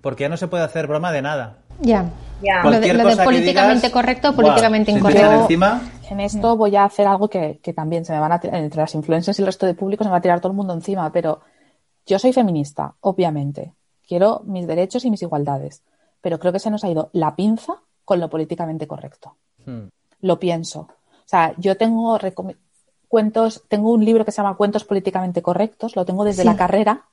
porque 0.01 0.23
ya 0.23 0.29
no 0.29 0.37
se 0.37 0.49
puede 0.49 0.65
hacer 0.65 0.87
broma 0.87 1.13
de 1.13 1.23
nada. 1.23 1.59
Ya. 1.81 2.11
Ya. 2.43 2.63
Lo 2.65 2.71
de, 2.81 2.93
lo 2.95 3.05
de 3.05 3.17
políticamente 3.25 3.87
digas, 3.89 3.93
correcto 3.93 4.31
o 4.31 4.33
políticamente 4.35 4.91
incorrecto. 4.93 5.43
encima. 5.43 5.81
En 6.11 6.21
esto 6.21 6.57
voy 6.57 6.77
a 6.77 6.85
hacer 6.85 7.07
algo 7.07 7.29
que, 7.29 7.61
que 7.63 7.73
también 7.73 8.05
se 8.05 8.13
me 8.13 8.19
van 8.21 8.33
a 8.33 8.41
tirar, 8.41 8.57
entre 8.57 8.81
las 8.81 8.95
influencers 8.95 9.39
y 9.39 9.43
el 9.43 9.47
resto 9.47 9.67
de 9.67 9.75
público 9.75 10.05
se 10.05 10.09
me 10.09 10.13
va 10.13 10.19
a 10.19 10.23
tirar 10.23 10.41
todo 10.41 10.53
el 10.53 10.57
mundo 10.57 10.75
encima, 10.75 11.11
pero 11.13 11.41
yo 12.07 12.19
soy 12.19 12.33
feminista, 12.33 12.95
obviamente. 13.01 13.75
Quiero 14.07 14.43
mis 14.45 14.67
derechos 14.67 15.05
y 15.05 15.11
mis 15.11 15.23
igualdades, 15.23 15.83
pero 16.21 16.39
creo 16.39 16.53
que 16.53 16.59
se 16.59 16.71
nos 16.71 16.85
ha 16.85 16.89
ido 16.91 17.11
la 17.13 17.35
pinza 17.37 17.75
con 18.05 18.21
lo 18.21 18.29
políticamente 18.29 18.87
correcto. 18.87 19.37
Hmm. 19.65 19.87
Lo 20.23 20.39
pienso. 20.39 20.81
O 20.81 21.27
sea, 21.27 21.55
yo 21.59 21.77
tengo 21.77 22.19
cuentos, 23.09 23.63
tengo 23.69 23.93
un 23.93 24.05
libro 24.05 24.25
que 24.25 24.33
se 24.33 24.39
llama 24.39 24.57
Cuentos 24.57 24.85
políticamente 24.85 25.43
correctos, 25.43 25.95
lo 25.97 26.07
tengo 26.07 26.25
desde 26.25 26.43
Sí. 26.43 26.49
la 26.49 26.57
carrera. 26.57 27.05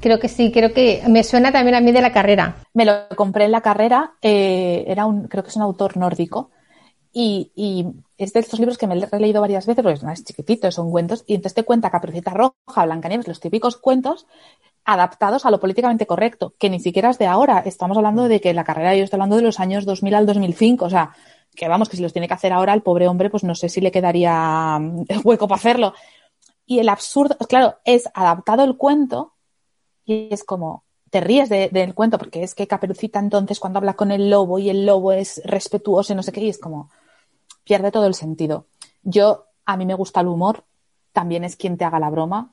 Creo 0.00 0.18
que 0.18 0.28
sí, 0.28 0.50
creo 0.50 0.72
que 0.72 1.02
me 1.08 1.22
suena 1.22 1.52
también 1.52 1.76
a 1.76 1.80
mí 1.80 1.92
de 1.92 2.00
la 2.00 2.12
carrera. 2.12 2.56
Me 2.72 2.84
lo 2.84 3.06
compré 3.14 3.44
en 3.44 3.52
la 3.52 3.60
carrera, 3.60 4.14
eh, 4.22 4.84
era 4.88 5.06
un, 5.06 5.28
creo 5.28 5.44
que 5.44 5.50
es 5.50 5.56
un 5.56 5.62
autor 5.62 5.96
nórdico, 5.96 6.50
y, 7.12 7.52
y, 7.54 7.86
es 8.18 8.32
de 8.32 8.40
estos 8.40 8.58
libros 8.58 8.76
que 8.76 8.88
me 8.88 8.98
he 8.98 9.06
releído 9.06 9.40
varias 9.40 9.66
veces, 9.66 9.84
porque 9.84 10.12
es 10.12 10.24
chiquitito, 10.24 10.70
son 10.72 10.90
cuentos, 10.90 11.22
y 11.28 11.34
entonces 11.34 11.54
te 11.54 11.62
cuenta 11.62 11.90
Caperucita 11.90 12.32
Roja, 12.32 12.84
Blancanieves, 12.84 13.28
los 13.28 13.38
típicos 13.40 13.76
cuentos 13.76 14.26
adaptados 14.84 15.46
a 15.46 15.50
lo 15.50 15.60
políticamente 15.60 16.06
correcto, 16.06 16.54
que 16.58 16.70
ni 16.70 16.80
siquiera 16.80 17.10
es 17.10 17.18
de 17.18 17.26
ahora. 17.26 17.60
Estamos 17.64 17.96
hablando 17.96 18.28
de 18.28 18.40
que 18.40 18.52
la 18.52 18.64
carrera 18.64 18.94
yo 18.96 19.04
estoy 19.04 19.16
hablando 19.18 19.36
de 19.36 19.42
los 19.42 19.60
años 19.60 19.84
2000 19.84 20.14
al 20.14 20.26
2005, 20.26 20.84
o 20.84 20.90
sea, 20.90 21.12
que 21.54 21.68
vamos, 21.68 21.88
que 21.88 21.96
si 21.96 22.02
los 22.02 22.12
tiene 22.12 22.28
que 22.28 22.34
hacer 22.34 22.52
ahora 22.52 22.74
el 22.74 22.82
pobre 22.82 23.08
hombre, 23.08 23.30
pues 23.30 23.44
no 23.44 23.54
sé 23.54 23.68
si 23.68 23.80
le 23.80 23.92
quedaría 23.92 24.78
mm, 24.78 25.04
hueco 25.24 25.48
para 25.48 25.58
hacerlo. 25.58 25.94
Y 26.66 26.78
el 26.78 26.88
absurdo, 26.88 27.36
claro, 27.48 27.78
es 27.84 28.08
adaptado 28.14 28.64
el 28.64 28.76
cuento 28.76 29.34
y 30.04 30.28
es 30.30 30.44
como, 30.44 30.84
te 31.10 31.20
ríes 31.20 31.48
del 31.48 31.94
cuento 31.94 32.18
porque 32.18 32.42
es 32.42 32.54
que 32.54 32.66
Caperucita 32.66 33.18
entonces 33.18 33.60
cuando 33.60 33.78
habla 33.78 33.94
con 33.94 34.10
el 34.10 34.30
lobo 34.30 34.58
y 34.58 34.70
el 34.70 34.84
lobo 34.84 35.12
es 35.12 35.40
respetuoso 35.44 36.12
y 36.12 36.16
no 36.16 36.22
sé 36.22 36.32
qué, 36.32 36.40
y 36.40 36.48
es 36.48 36.58
como, 36.58 36.90
pierde 37.64 37.90
todo 37.90 38.06
el 38.06 38.14
sentido. 38.14 38.66
Yo, 39.02 39.46
a 39.64 39.76
mí 39.76 39.86
me 39.86 39.94
gusta 39.94 40.20
el 40.20 40.28
humor, 40.28 40.64
también 41.12 41.44
es 41.44 41.56
quien 41.56 41.76
te 41.76 41.84
haga 41.84 42.00
la 42.00 42.10
broma, 42.10 42.52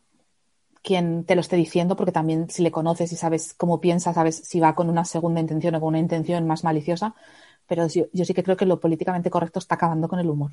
quien 0.84 1.26
te 1.26 1.36
lo 1.36 1.42
esté 1.42 1.56
diciendo, 1.56 1.96
porque 1.96 2.12
también 2.12 2.50
si 2.50 2.64
le 2.64 2.72
conoces 2.72 3.12
y 3.12 3.16
sabes 3.16 3.54
cómo 3.54 3.82
piensa, 3.82 4.14
sabes 4.14 4.38
si 4.38 4.60
va 4.60 4.76
con 4.76 4.90
una 4.90 5.06
segunda 5.06 5.40
intención 5.40 5.76
o 5.76 5.80
con 5.80 5.90
una 5.90 6.00
intención 6.00 6.48
más 6.48 6.64
maliciosa, 6.64 7.16
pero 7.72 7.88
yo, 7.88 8.26
sí 8.26 8.34
que 8.34 8.44
creo 8.44 8.58
que 8.58 8.66
lo 8.66 8.82
políticamente 8.82 9.30
correcto 9.30 9.60
está 9.60 9.76
acabando 9.76 10.10
con 10.10 10.20
el 10.20 10.30
humor 10.30 10.52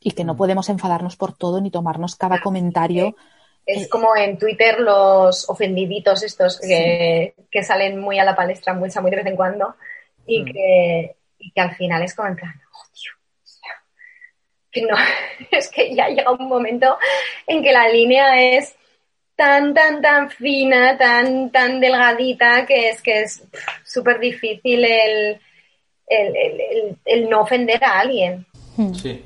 y 0.00 0.10
que 0.10 0.24
no 0.24 0.34
mm. 0.34 0.36
podemos 0.36 0.68
enfadarnos 0.68 1.14
por 1.14 1.32
todo 1.32 1.60
ni 1.60 1.70
tomarnos 1.70 2.16
cada 2.16 2.40
comentario. 2.40 3.14
Es 3.64 3.86
como 3.88 4.16
en 4.16 4.36
Twitter 4.36 4.80
los 4.80 5.48
ofendiditos 5.48 6.24
estos 6.24 6.58
que, 6.58 7.34
salen 7.62 8.00
muy 8.00 8.18
a 8.18 8.24
la 8.24 8.34
palestra, 8.34 8.74
muy, 8.74 8.88
muy 9.00 9.10
de 9.12 9.16
vez 9.16 9.26
en 9.26 9.36
cuando 9.36 9.76
y, 10.26 10.42
mm. 10.42 10.44
que, 10.46 11.16
y 11.38 11.52
que 11.52 11.60
al 11.60 11.76
final 11.76 12.02
es 12.02 12.16
como 12.16 12.26
en 12.26 12.34
plan, 12.34 12.60
que 14.72 14.82
no, 14.82 14.96
es 15.52 15.70
que 15.70 15.94
ya 15.94 16.08
llega 16.08 16.32
un 16.32 16.48
momento 16.48 16.98
en 17.46 17.62
que 17.62 17.70
la 17.70 17.88
línea 17.88 18.56
es 18.56 18.74
tan, 19.36 19.72
tan, 19.72 20.02
tan 20.02 20.30
fina, 20.30 20.98
tan, 20.98 21.52
tan 21.52 21.78
delgadita, 21.78 22.66
que 22.66 22.88
es 22.88 23.00
que 23.00 23.20
es 23.20 23.44
súper 23.84 24.18
difícil 24.18 24.84
el, 24.84 25.40
el, 26.10 27.30
no 27.30 27.42
ofender 27.42 27.82
a 27.84 28.00
alguien. 28.00 28.46
Hmm. 28.76 28.92
Sí. 28.94 29.24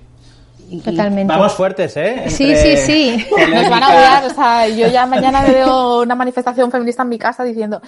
Totalmente. 0.82 1.32
Vamos 1.32 1.52
fuertes, 1.52 1.96
¿eh? 1.96 2.24
sí, 2.28 2.56
sí, 2.56 2.76
sí. 2.78 3.26
Nos 3.30 3.68
van 3.68 3.82
a 3.82 3.88
odiar. 3.88 4.24
O 4.24 4.30
sea, 4.30 4.68
yo 4.68 4.88
ya 4.88 5.04
mañana 5.06 5.44
veo 5.44 6.02
una 6.02 6.14
manifestación 6.14 6.70
feminista 6.70 7.02
en 7.02 7.10
mi 7.10 7.18
casa 7.18 7.44
diciendo. 7.44 7.82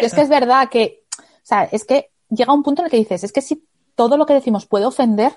Es 0.00 0.14
que 0.14 0.22
es 0.22 0.28
verdad 0.28 0.68
que. 0.70 1.02
O 1.18 1.44
sea, 1.44 1.64
es 1.70 1.84
que 1.84 2.10
llega 2.30 2.52
un 2.52 2.62
punto 2.62 2.82
en 2.82 2.86
el 2.86 2.90
que 2.90 2.96
dices, 2.96 3.24
es 3.24 3.32
que 3.32 3.42
si 3.42 3.64
todo 3.94 4.16
lo 4.16 4.26
que 4.26 4.34
decimos 4.34 4.66
puede 4.66 4.86
ofender, 4.86 5.32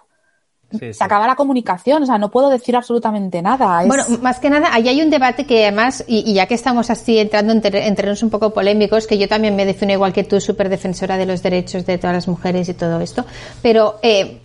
se 0.72 1.04
acaba 1.04 1.28
la 1.28 1.36
comunicación, 1.36 2.04
o 2.04 2.06
sea, 2.06 2.18
no 2.18 2.30
puedo 2.30 2.50
decir 2.50 2.76
absolutamente 2.76 3.42
nada. 3.42 3.84
Bueno, 3.86 4.04
más 4.22 4.40
que 4.40 4.50
nada, 4.50 4.70
ahí 4.72 4.88
hay 4.90 5.02
un 5.02 5.10
debate 5.10 5.46
que 5.46 5.64
además, 5.64 6.04
y, 6.08 6.34
ya 6.34 6.48
que 6.48 6.56
estamos 6.56 6.90
así 6.90 7.18
entrando 7.18 7.54
en, 7.54 7.62
terrenos 7.62 8.24
un 8.24 8.30
poco 8.30 8.54
polémicos, 8.54 9.08
que 9.08 9.18
yo 9.18 9.28
también 9.28 9.56
me 9.56 9.66
defino 9.66 9.94
igual 9.94 10.14
que 10.14 10.24
tú, 10.24 10.42
súper 10.42 10.70
defensora 10.70 11.18
de 11.18 11.26
los 11.26 11.42
derechos 11.42 11.86
de 11.86 11.98
todas 11.98 12.16
las 12.16 12.28
mujeres 12.28 12.68
y 12.70 12.74
todo 12.74 13.00
esto, 13.00 13.26
pero 13.62 13.96
eh, 14.02 14.40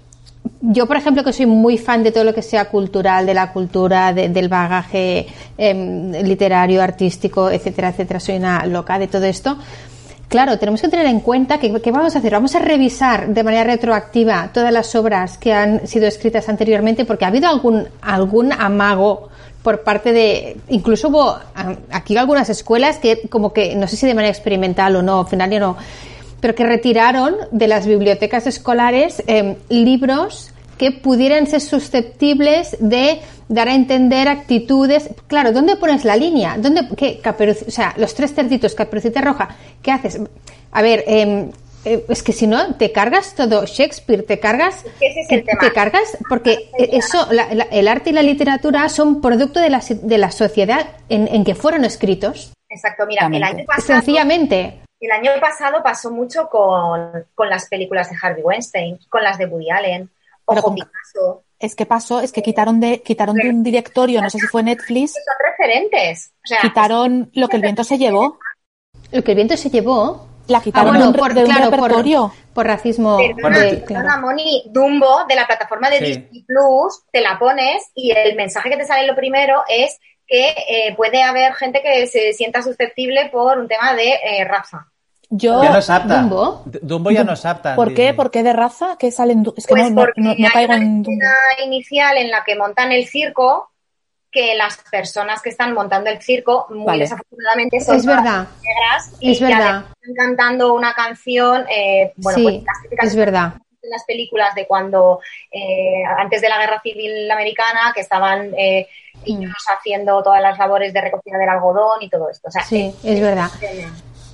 yo, 0.62 0.86
por 0.86 0.96
ejemplo, 0.96 1.24
que 1.24 1.32
soy 1.32 1.46
muy 1.46 1.78
fan 1.78 2.02
de 2.02 2.12
todo 2.12 2.24
lo 2.24 2.34
que 2.34 2.42
sea 2.42 2.66
cultural, 2.66 3.26
de 3.26 3.34
la 3.34 3.52
cultura, 3.52 4.12
del 4.12 4.48
bagaje 4.48 5.26
em, 5.56 6.12
literario, 6.12 6.82
artístico, 6.82 7.50
etcétera, 7.50 7.90
etcétera, 7.90 8.20
soy 8.20 8.36
una 8.36 8.64
loca 8.66 8.98
de 8.98 9.08
todo 9.08 9.24
esto. 9.24 9.56
Claro, 10.30 10.60
tenemos 10.60 10.80
que 10.80 10.86
tener 10.86 11.06
en 11.06 11.18
cuenta 11.18 11.58
que 11.58 11.72
¿qué 11.82 11.90
vamos 11.90 12.14
a 12.14 12.20
hacer? 12.20 12.30
Vamos 12.30 12.54
a 12.54 12.60
revisar 12.60 13.30
de 13.30 13.42
manera 13.42 13.64
retroactiva 13.64 14.50
todas 14.54 14.72
las 14.72 14.94
obras 14.94 15.36
que 15.36 15.52
han 15.52 15.88
sido 15.88 16.06
escritas 16.06 16.48
anteriormente 16.48 17.04
porque 17.04 17.24
ha 17.24 17.28
habido 17.28 17.48
algún, 17.48 17.88
algún 18.00 18.52
amago 18.52 19.28
por 19.64 19.82
parte 19.82 20.12
de, 20.12 20.56
incluso 20.68 21.08
hubo 21.08 21.36
aquí 21.90 22.16
algunas 22.16 22.48
escuelas 22.48 22.98
que 22.98 23.22
como 23.28 23.52
que, 23.52 23.74
no 23.74 23.88
sé 23.88 23.96
si 23.96 24.06
de 24.06 24.14
manera 24.14 24.32
experimental 24.32 24.94
o 24.94 25.02
no, 25.02 25.18
al 25.18 25.26
final 25.26 25.50
ya 25.50 25.58
no, 25.58 25.76
pero 26.38 26.54
que 26.54 26.62
retiraron 26.62 27.34
de 27.50 27.66
las 27.66 27.88
bibliotecas 27.88 28.46
escolares 28.46 29.24
em, 29.26 29.56
libros 29.68 30.49
que 30.80 30.92
pudieran 30.92 31.46
ser 31.46 31.60
susceptibles 31.60 32.74
de 32.80 33.20
dar 33.48 33.68
a 33.68 33.74
entender 33.74 34.28
actitudes. 34.28 35.10
Claro, 35.26 35.52
¿dónde 35.52 35.76
pones 35.76 36.06
la 36.06 36.16
línea? 36.16 36.56
¿Dónde, 36.56 36.88
qué, 36.96 37.20
o 37.66 37.70
sea, 37.70 37.92
los 37.98 38.14
tres 38.14 38.32
cerditos, 38.34 38.74
caperucita 38.74 39.20
roja, 39.20 39.54
¿qué 39.82 39.92
haces? 39.92 40.18
A 40.72 40.80
ver, 40.80 41.04
em, 41.06 41.50
eh, 41.84 42.06
es 42.08 42.22
que 42.22 42.32
si 42.32 42.46
no, 42.46 42.76
te 42.76 42.92
cargas 42.92 43.34
todo 43.34 43.66
Shakespeare, 43.66 44.22
te 44.22 44.40
cargas. 44.40 44.86
Es. 45.00 45.28
Te 45.28 45.72
cargas, 45.74 46.16
porque 46.30 46.70
eso, 46.78 47.28
el 47.30 47.86
arte 47.86 48.08
y 48.08 48.12
la 48.14 48.22
literatura 48.22 48.88
son 48.88 49.20
producto 49.20 49.60
de 49.60 49.68
la, 49.68 49.82
de 49.86 50.16
la 50.16 50.30
sociedad 50.30 50.86
en, 51.10 51.28
en 51.28 51.44
que 51.44 51.54
fueron 51.54 51.84
escritos. 51.84 52.54
Exacto, 52.70 53.04
mira, 53.06 53.26
el 53.26 53.42
año 53.42 53.66
pasado. 53.66 53.98
Sencillamente. 53.98 54.80
El 54.98 55.12
año 55.12 55.32
pasado 55.42 55.82
pasó 55.82 56.10
mucho 56.10 56.48
con, 56.48 57.26
con 57.34 57.50
las 57.50 57.68
películas 57.68 58.08
de 58.08 58.16
Harvey 58.22 58.42
Weinstein, 58.42 58.98
con 59.10 59.22
las 59.22 59.36
de 59.36 59.44
Woody 59.44 59.70
Allen 59.70 60.10
es 61.60 61.76
que 61.76 61.84
pasó, 61.84 62.20
es 62.20 62.32
que 62.32 62.42
quitaron 62.42 62.80
de, 62.80 63.02
quitaron 63.02 63.36
de 63.36 63.50
un 63.50 63.62
directorio, 63.62 64.22
no 64.22 64.30
sé 64.30 64.38
si 64.38 64.46
fue 64.46 64.62
Netflix. 64.62 65.12
Son 65.12 65.22
referentes. 65.50 66.32
quitaron 66.62 67.30
lo 67.34 67.48
que 67.48 67.56
el 67.56 67.62
viento 67.62 67.84
se 67.84 67.98
llevó. 67.98 68.38
Lo 69.12 69.22
que 69.22 69.32
el 69.32 69.36
viento 69.36 69.56
se 69.56 69.70
llevó. 69.70 70.26
La 70.48 70.60
quitaron 70.60 70.96
ah, 70.96 71.12
por, 71.16 71.34
de 71.34 71.44
un 71.44 71.54
repertorio. 71.54 72.32
Por, 72.54 72.66
racismo. 72.66 73.18
Moni, 74.20 74.64
Dumbo 74.66 75.24
de 75.28 75.36
la 75.36 75.46
plataforma 75.46 75.88
de 75.90 76.00
Disney 76.00 76.44
Plus, 76.44 77.02
te 77.12 77.20
la 77.20 77.38
pones 77.38 77.90
y 77.94 78.10
el 78.10 78.34
mensaje 78.34 78.70
que 78.70 78.76
te 78.76 78.84
sale 78.84 79.06
lo 79.06 79.14
primero 79.14 79.62
es 79.68 79.98
que 80.26 80.48
eh, 80.48 80.94
puede 80.96 81.22
haber 81.22 81.52
gente 81.54 81.82
que 81.82 82.06
se 82.06 82.32
sienta 82.32 82.62
susceptible 82.62 83.28
por 83.30 83.58
un 83.58 83.68
tema 83.68 83.94
de 83.94 84.12
eh, 84.12 84.44
raza. 84.44 84.89
Yo, 85.32 85.62
ya 85.62 85.70
no 85.70 85.78
es 85.78 85.88
apta. 85.88 86.22
Dumbo. 86.22 86.62
Dumbo 86.64 87.10
ya 87.12 87.22
no 87.22 87.34
es 87.34 87.46
apta. 87.46 87.76
¿Por 87.76 87.94
qué? 87.94 88.12
¿Por 88.14 88.32
qué 88.32 88.42
de 88.42 88.52
raza? 88.52 88.96
¿Qué 88.98 89.12
salen? 89.12 89.44
Es 89.56 89.66
que 89.66 89.74
pues 89.74 89.92
no, 89.92 90.04
no, 90.16 90.34
no, 90.36 90.48
caigo 90.52 90.74
en 90.74 91.04
una 91.06 91.64
inicial 91.64 92.16
en 92.18 92.30
la 92.30 92.42
que 92.44 92.56
montan 92.56 92.90
el 92.90 93.06
circo 93.06 93.70
que 94.30 94.54
las 94.54 94.78
personas 94.90 95.42
que 95.42 95.50
están 95.50 95.74
montando 95.74 96.10
el 96.10 96.22
circo 96.22 96.66
muy 96.70 96.98
desafortunadamente 96.98 97.80
son 97.80 97.96
es 97.96 98.06
verdad. 98.06 98.46
negras 98.62 99.12
y 99.18 99.32
es 99.32 99.40
verdad. 99.40 99.84
están 100.00 100.14
cantando 100.16 100.74
una 100.74 100.94
canción 100.94 101.66
eh, 101.68 102.12
bueno 102.16 102.38
sí, 102.38 102.64
pues 102.96 103.08
es 103.08 103.16
verdad 103.16 103.54
en 103.82 103.90
las 103.90 104.04
películas 104.04 104.54
de 104.54 104.66
cuando 104.66 105.20
eh, 105.50 106.04
antes 106.18 106.40
de 106.42 106.48
la 106.48 106.58
guerra 106.58 106.80
civil 106.80 107.28
americana 107.30 107.92
que 107.94 108.02
estaban 108.02 108.54
eh, 108.56 108.86
niños 109.26 109.50
mm. 109.50 109.72
haciendo 109.72 110.22
todas 110.22 110.42
las 110.42 110.58
labores 110.58 110.92
de 110.92 111.00
recogida 111.00 111.38
del 111.38 111.48
algodón 111.48 112.00
y 112.00 112.08
todo 112.08 112.30
esto 112.30 112.48
o 112.48 112.50
sea, 112.52 112.62
sí 112.62 112.94
es, 113.02 113.20
verdad 113.20 113.50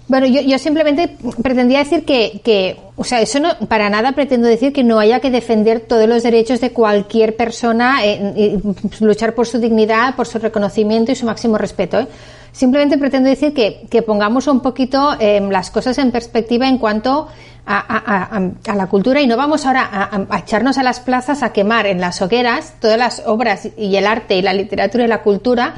bueno, 0.08 0.26
yo, 0.26 0.40
yo 0.40 0.58
simplemente 0.58 1.16
pretendía 1.42 1.80
decir 1.80 2.04
que, 2.04 2.40
que, 2.44 2.78
o 2.94 3.02
sea, 3.02 3.20
eso 3.20 3.40
no, 3.40 3.58
para 3.68 3.90
nada 3.90 4.12
pretendo 4.12 4.46
decir 4.46 4.72
que 4.72 4.84
no 4.84 5.00
haya 5.00 5.18
que 5.18 5.30
defender 5.30 5.80
todos 5.80 6.08
los 6.08 6.22
derechos 6.22 6.60
de 6.60 6.70
cualquier 6.70 7.34
persona, 7.34 8.04
eh, 8.04 8.60
luchar 9.00 9.34
por 9.34 9.46
su 9.46 9.58
dignidad, 9.58 10.14
por 10.14 10.26
su 10.26 10.38
reconocimiento 10.38 11.10
y 11.10 11.16
su 11.16 11.26
máximo 11.26 11.58
respeto. 11.58 11.98
¿eh? 11.98 12.06
Simplemente 12.52 12.98
pretendo 12.98 13.28
decir 13.28 13.52
que, 13.52 13.86
que 13.90 14.02
pongamos 14.02 14.46
un 14.46 14.60
poquito 14.60 15.16
eh, 15.18 15.40
las 15.50 15.70
cosas 15.70 15.98
en 15.98 16.12
perspectiva 16.12 16.68
en 16.68 16.78
cuanto 16.78 17.28
a, 17.66 18.48
a, 18.64 18.74
la 18.76 18.86
cultura 18.86 19.20
y 19.20 19.26
no 19.26 19.36
vamos 19.36 19.66
ahora 19.66 19.90
a, 20.30 20.38
echarnos 20.38 20.78
a 20.78 20.84
las 20.84 21.00
plazas 21.00 21.42
a 21.42 21.52
quemar 21.52 21.86
en 21.86 22.00
las 22.00 22.22
hogueras 22.22 22.74
todas 22.80 22.96
las 22.96 23.22
obras 23.26 23.68
y 23.76 23.96
el 23.96 24.06
arte 24.06 24.36
y 24.36 24.42
la 24.42 24.52
literatura 24.52 25.04
y 25.04 25.08
la 25.08 25.22
cultura 25.22 25.74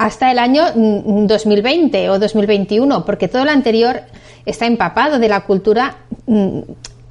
hasta 0.00 0.30
el 0.30 0.38
año 0.38 0.64
2020 0.74 2.08
mm, 2.08 2.10
o 2.10 2.18
2021, 2.18 3.04
porque 3.04 3.28
todo 3.28 3.44
lo 3.44 3.50
anterior 3.50 4.00
está 4.46 4.64
empapado 4.64 5.18
de 5.18 5.28
la 5.28 5.42
cultura, 5.42 5.98
mm, 6.26 6.60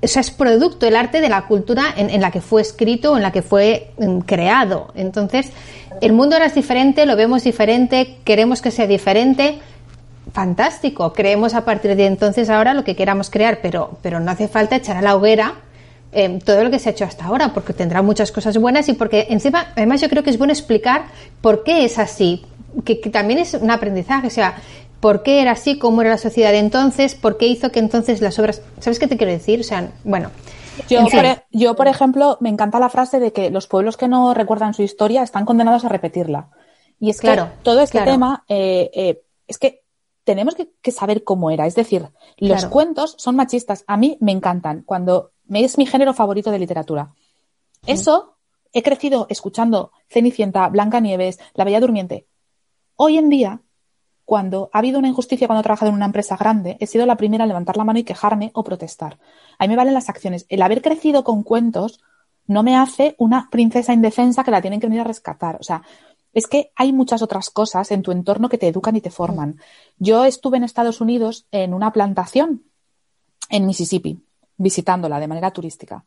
eso 0.01 0.19
es 0.19 0.31
producto, 0.31 0.87
el 0.87 0.95
arte 0.95 1.21
de 1.21 1.29
la 1.29 1.45
cultura 1.45 1.83
en, 1.95 2.19
la 2.19 2.31
que 2.31 2.41
fue 2.41 2.63
escrito 2.63 3.11
o 3.11 3.17
en 3.17 3.21
la 3.21 3.31
que 3.31 3.43
fue 3.43 3.91
mm, 3.99 4.21
creado. 4.21 4.87
Entonces, 4.95 5.51
el 6.01 6.13
mundo 6.13 6.35
ahora 6.35 6.47
es 6.47 6.55
diferente, 6.55 7.05
lo 7.05 7.15
vemos 7.15 7.43
diferente, 7.43 8.17
queremos 8.23 8.59
que 8.59 8.71
sea 8.71 8.87
diferente. 8.87 9.59
Fantástico, 10.33 11.13
creemos 11.13 11.53
a 11.53 11.65
partir 11.65 11.95
de 11.95 12.07
entonces 12.07 12.49
ahora 12.49 12.73
lo 12.73 12.83
que 12.83 12.95
queramos 12.95 13.29
crear, 13.29 13.59
pero, 13.61 13.99
pero 14.01 14.19
no 14.19 14.31
hace 14.31 14.47
falta 14.47 14.77
echar 14.77 14.97
a 14.97 15.03
la 15.03 15.15
hoguera 15.15 15.53
eh, 16.11 16.39
todo 16.43 16.63
lo 16.63 16.71
que 16.71 16.79
se 16.79 16.89
ha 16.89 16.91
hecho 16.93 17.05
hasta 17.05 17.25
ahora, 17.25 17.53
porque 17.53 17.73
tendrá 17.73 18.01
muchas 18.01 18.31
cosas 18.31 18.57
buenas 18.57 18.89
y 18.89 18.93
porque 18.93 19.27
encima, 19.29 19.67
además 19.75 20.01
yo 20.01 20.09
creo 20.09 20.23
que 20.23 20.31
es 20.31 20.39
bueno 20.39 20.53
explicar 20.53 21.03
por 21.39 21.63
qué 21.63 21.85
es 21.85 21.99
así, 21.99 22.43
que, 22.83 22.95
también 22.95 23.39
es 23.39 23.53
un 23.53 23.71
aprendizaje, 23.71 24.27
o 24.27 24.31
sea, 24.31 24.61
¿por 24.99 25.23
qué 25.23 25.41
era 25.41 25.51
así? 25.51 25.77
¿Cómo 25.77 26.01
era 26.01 26.11
la 26.11 26.17
sociedad 26.17 26.51
de 26.51 26.59
entonces? 26.59 27.15
¿Por 27.15 27.37
qué 27.37 27.47
hizo 27.47 27.71
que 27.71 27.79
entonces 27.79 28.21
las 28.21 28.37
obras... 28.39 28.61
¿Sabes 28.79 28.99
qué 28.99 29.07
te 29.07 29.17
quiero 29.17 29.31
decir? 29.31 29.59
O 29.59 29.63
sea, 29.63 29.91
bueno... 30.03 30.31
Yo, 30.87 31.05
por, 31.07 31.25
e, 31.25 31.43
yo, 31.51 31.75
por 31.75 31.89
ejemplo, 31.89 32.37
me 32.39 32.47
encanta 32.47 32.79
la 32.79 32.87
frase 32.87 33.19
de 33.19 33.33
que 33.33 33.49
los 33.49 33.67
pueblos 33.67 33.97
que 33.97 34.07
no 34.07 34.33
recuerdan 34.33 34.73
su 34.73 34.81
historia 34.81 35.23
están 35.23 35.43
condenados 35.43 35.83
a 35.83 35.89
repetirla. 35.89 36.51
Y 36.99 37.09
es 37.09 37.19
que 37.19 37.37
todo 37.63 37.81
este 37.81 38.01
tema 38.01 38.45
eh, 38.47 38.89
eh, 38.93 39.21
es 39.47 39.57
que 39.57 39.83
tenemos 40.23 40.55
que, 40.55 40.91
saber 40.91 41.23
cómo 41.23 41.49
era. 41.49 41.65
Es 41.65 41.75
decir, 41.75 42.07
los 42.37 42.65
cuentos 42.65 43.15
son 43.17 43.35
machistas. 43.35 43.83
A 43.87 43.97
mí 43.97 44.17
me 44.21 44.31
encantan. 44.31 44.83
Cuando 44.83 45.31
es 45.49 45.77
mi 45.77 45.85
género 45.85 46.13
favorito 46.13 46.51
de 46.51 46.59
literatura. 46.59 47.13
Eso 47.87 48.37
he 48.73 48.83
crecido 48.83 49.25
escuchando 49.29 49.91
Cenicienta, 50.09 50.67
Blanca 50.69 50.99
Nieves, 50.99 51.39
La 51.55 51.63
Bella 51.63 51.79
Durmiente. 51.79 52.27
Hoy 53.01 53.17
en 53.17 53.29
día, 53.29 53.61
cuando 54.25 54.69
ha 54.73 54.79
habido 54.79 54.99
una 54.99 55.07
injusticia 55.07 55.47
cuando 55.47 55.61
he 55.61 55.63
trabajado 55.63 55.87
en 55.87 55.95
una 55.95 56.07
empresa 56.07 56.35
grande, 56.35 56.75
he 56.81 56.85
sido 56.85 57.05
la 57.05 57.15
primera 57.15 57.45
a 57.45 57.47
levantar 57.47 57.77
la 57.77 57.85
mano 57.85 57.97
y 57.97 58.03
quejarme 58.03 58.51
o 58.53 58.65
protestar. 58.65 59.19
Ahí 59.57 59.69
me 59.69 59.77
valen 59.77 59.93
las 59.93 60.09
acciones. 60.09 60.45
El 60.49 60.61
haber 60.61 60.81
crecido 60.81 61.23
con 61.23 61.43
cuentos 61.43 62.01
no 62.45 62.61
me 62.61 62.75
hace 62.75 63.15
una 63.17 63.47
princesa 63.49 63.93
indefensa 63.93 64.43
que 64.43 64.51
la 64.51 64.61
tienen 64.61 64.81
que 64.81 64.87
venir 64.87 64.99
a 64.99 65.05
rescatar. 65.05 65.55
O 65.61 65.63
sea, 65.63 65.81
es 66.33 66.45
que 66.45 66.73
hay 66.75 66.91
muchas 66.91 67.21
otras 67.21 67.49
cosas 67.49 67.89
en 67.91 68.01
tu 68.01 68.11
entorno 68.11 68.49
que 68.49 68.57
te 68.57 68.67
educan 68.67 68.97
y 68.97 69.01
te 69.01 69.11
forman. 69.11 69.61
Yo 69.97 70.25
estuve 70.25 70.57
en 70.57 70.65
Estados 70.65 70.99
Unidos 70.99 71.47
en 71.51 71.73
una 71.73 71.93
plantación 71.93 72.65
en 73.49 73.65
Mississippi, 73.65 74.19
visitándola 74.57 75.21
de 75.21 75.27
manera 75.29 75.51
turística. 75.51 76.03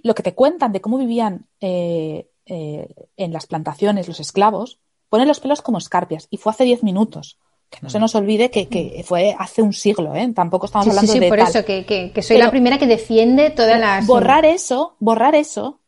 Lo 0.00 0.14
que 0.14 0.22
te 0.22 0.34
cuentan 0.34 0.72
de 0.72 0.82
cómo 0.82 0.98
vivían 0.98 1.46
eh, 1.62 2.28
eh, 2.44 3.08
en 3.16 3.32
las 3.32 3.46
plantaciones 3.46 4.08
los 4.08 4.20
esclavos, 4.20 4.78
ponen 5.08 5.28
los 5.28 5.40
pelos 5.40 5.62
como 5.62 5.78
escarpias 5.78 6.26
y 6.30 6.36
fue 6.36 6.52
hace 6.52 6.64
diez 6.64 6.82
minutos. 6.82 7.38
Que 7.70 7.80
no 7.82 7.90
se 7.90 7.98
nos 7.98 8.14
olvide 8.14 8.50
que, 8.50 9.04
fue 9.06 9.36
hace 9.38 9.60
un 9.60 9.74
siglo, 9.74 10.14
¿eh? 10.14 10.32
Tampoco 10.34 10.66
estamos 10.66 10.88
hablando 10.88 11.12
sí, 11.12 11.18
sí, 11.18 11.28
por 11.28 11.38
eso, 11.38 11.64
que, 11.66 12.22
soy 12.22 12.38
la 12.38 12.50
primera 12.50 12.78
que 12.78 12.86
defiende 12.86 13.50
todas 13.50 13.78
las... 13.78 14.06
Borrar 14.06 14.46
eso, 14.46 14.96
borrar 15.00 15.34
eso 15.34 15.78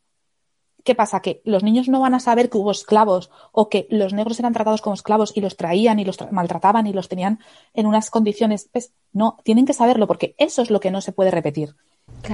¿Qué 0.85 0.95
pasa? 0.95 1.21
Que 1.21 1.43
los 1.45 1.63
niños 1.63 1.89
no 1.89 2.01
van 2.01 2.15
a 2.15 2.21
saber 2.21 2.49
que 2.49 2.59
hubo 2.59 2.71
esclavos 2.71 3.31
o 3.53 3.69
que 3.69 3.87
los 3.91 4.13
negros 4.13 4.39
eran 4.39 4.53
tratados 4.53 4.81
como 4.81 4.95
esclavos 4.95 5.33
y 5.35 5.41
los 5.41 5.57
traían 5.57 5.99
y 5.99 6.05
los 6.05 6.19
maltrataban 6.31 6.87
y 6.87 6.93
los 6.93 7.09
tenían 7.09 7.41
en 7.75 7.87
unas 7.87 8.11
condiciones. 8.11 8.69
Pues, 8.73 8.93
no, 9.13 9.37
tienen 9.45 9.67
que 9.67 9.73
saberlo 9.73 10.07
porque 10.07 10.35
eso 10.39 10.63
es 10.63 10.71
lo 10.71 10.81
que 10.81 10.91
no 10.91 11.01
se 11.01 11.13
puede 11.13 11.31
repetir. 11.31 11.77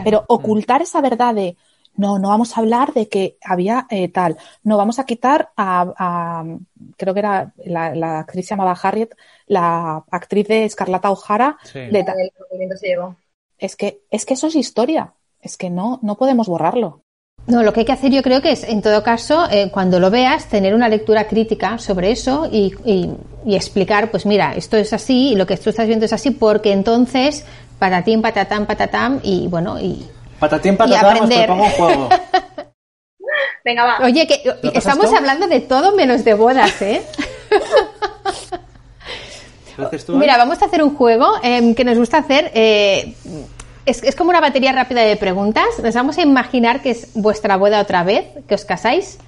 Pero 0.05 0.25
ocultar 0.29 0.83
esa 0.83 1.01
verdad 1.01 1.35
de 1.35 1.57
no, 1.97 2.19
no 2.19 2.29
vamos 2.29 2.57
a 2.57 2.61
hablar 2.61 2.93
de 2.93 3.09
que 3.09 3.37
había 3.43 3.87
eh, 3.91 4.09
tal, 4.09 4.37
no 4.63 4.77
vamos 4.77 4.99
a 4.99 5.05
quitar 5.05 5.51
a, 5.57 6.45
creo 6.97 7.15
que 7.15 7.21
era 7.21 7.53
la, 7.65 8.21
actriz 8.21 8.47
se 8.47 8.51
llamaba 8.51 8.79
Harriet, 8.81 9.15
la 9.47 10.05
actriz 10.11 10.49
de 10.49 10.65
Escarlata 10.65 11.11
O'Hara. 11.11 11.59
es 13.59 13.77
que 13.77 14.01
es 14.11 14.25
que 14.25 14.35
eso 14.35 14.49
es 14.49 14.57
historia, 14.57 15.15
es 15.41 15.57
que 15.57 15.71
no, 15.71 15.99
no 16.03 16.17
podemos 16.17 16.49
borrarlo. 16.49 17.03
No, 17.47 17.63
lo 17.63 17.73
que 17.73 17.81
hay 17.81 17.87
que 17.87 17.93
hacer 17.93 18.11
yo 18.11 18.23
creo 18.23 18.43
que 18.43 18.51
es, 18.51 18.65
en 18.65 18.83
todo 18.83 19.05
caso, 19.05 19.49
eh, 19.51 19.71
cuando 19.71 20.01
lo 20.01 20.11
veas, 20.11 20.49
tener 20.49 20.75
una 20.75 20.89
lectura 20.89 21.29
crítica 21.29 21.79
sobre 21.79 22.11
eso 22.11 22.49
y, 22.51 22.75
explicar, 23.47 24.11
pues 24.11 24.27
mira, 24.27 24.55
esto 24.57 24.77
es 24.77 24.93
así 24.93 25.31
y 25.31 25.37
lo 25.37 25.47
que 25.47 25.57
tú 25.57 25.71
estás 25.71 25.87
viendo 25.87 26.07
es 26.07 26.13
así 26.13 26.33
porque 26.33 26.73
entonces, 26.73 27.45
patatín, 27.79 28.21
patatán, 28.21 28.67
patatán 28.67 29.21
y 29.23 29.47
bueno, 29.47 29.81
y... 29.81 30.05
Patatín, 30.39 30.77
patatán, 30.77 31.17
aprender. 31.17 31.51
un 31.51 31.71
juego. 31.71 32.09
Venga, 33.65 33.85
va. 33.85 33.99
Oye, 34.05 34.27
que 34.27 34.43
estamos 34.75 35.13
hablando 35.13 35.49
de 35.49 35.61
todo 35.61 35.95
menos 35.97 36.25
de 36.25 36.35
bodas, 36.35 36.81
¿eh? 36.83 37.03
Mira, 40.09 40.37
vamos 40.37 40.63
a 40.63 40.67
hacer 40.67 40.83
un 40.83 40.97
juego 40.97 41.35
em, 41.43 41.75
que 41.75 41.85
nos 41.85 41.99
gusta 41.99 42.19
hacer. 42.19 42.51
Eh, 42.55 43.15
es, 43.85 44.17
como 44.17 44.31
una 44.31 44.41
batería 44.41 44.73
rápida 44.73 45.03
de 45.03 45.17
preguntas. 45.17 45.67
Nos 45.83 45.95
vamos 45.95 46.19
a 46.19 46.23
imaginar 46.23 46.83
que 46.83 46.91
es 46.91 47.09
vuestra 47.15 47.57
boda 47.57 47.81
otra 47.81 48.03
vez, 48.03 48.27
que 48.49 48.55
os 48.55 48.65
casáis. 48.65 49.19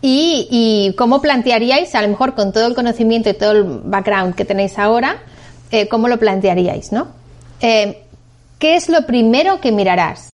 Y, 0.00 0.94
cómo 0.96 1.20
plantearíais, 1.20 1.94
a 1.94 2.02
lo 2.02 2.08
mejor 2.08 2.34
con 2.34 2.52
todo 2.52 2.66
el 2.66 2.74
conocimiento 2.74 3.30
y 3.30 3.34
todo 3.34 3.52
el 3.52 3.64
background 3.64 4.36
que 4.36 4.44
tenéis 4.44 4.78
ahora, 4.78 5.18
eh, 5.72 5.88
cómo 5.88 6.08
lo 6.08 6.18
plantearíais, 6.18 6.92
¿no? 6.92 7.08
Eh, 7.60 8.04
¿Qué 8.60 8.76
es 8.76 8.88
lo 8.88 9.06
primero 9.06 9.60
que 9.60 9.72
mirarás? 9.72 10.28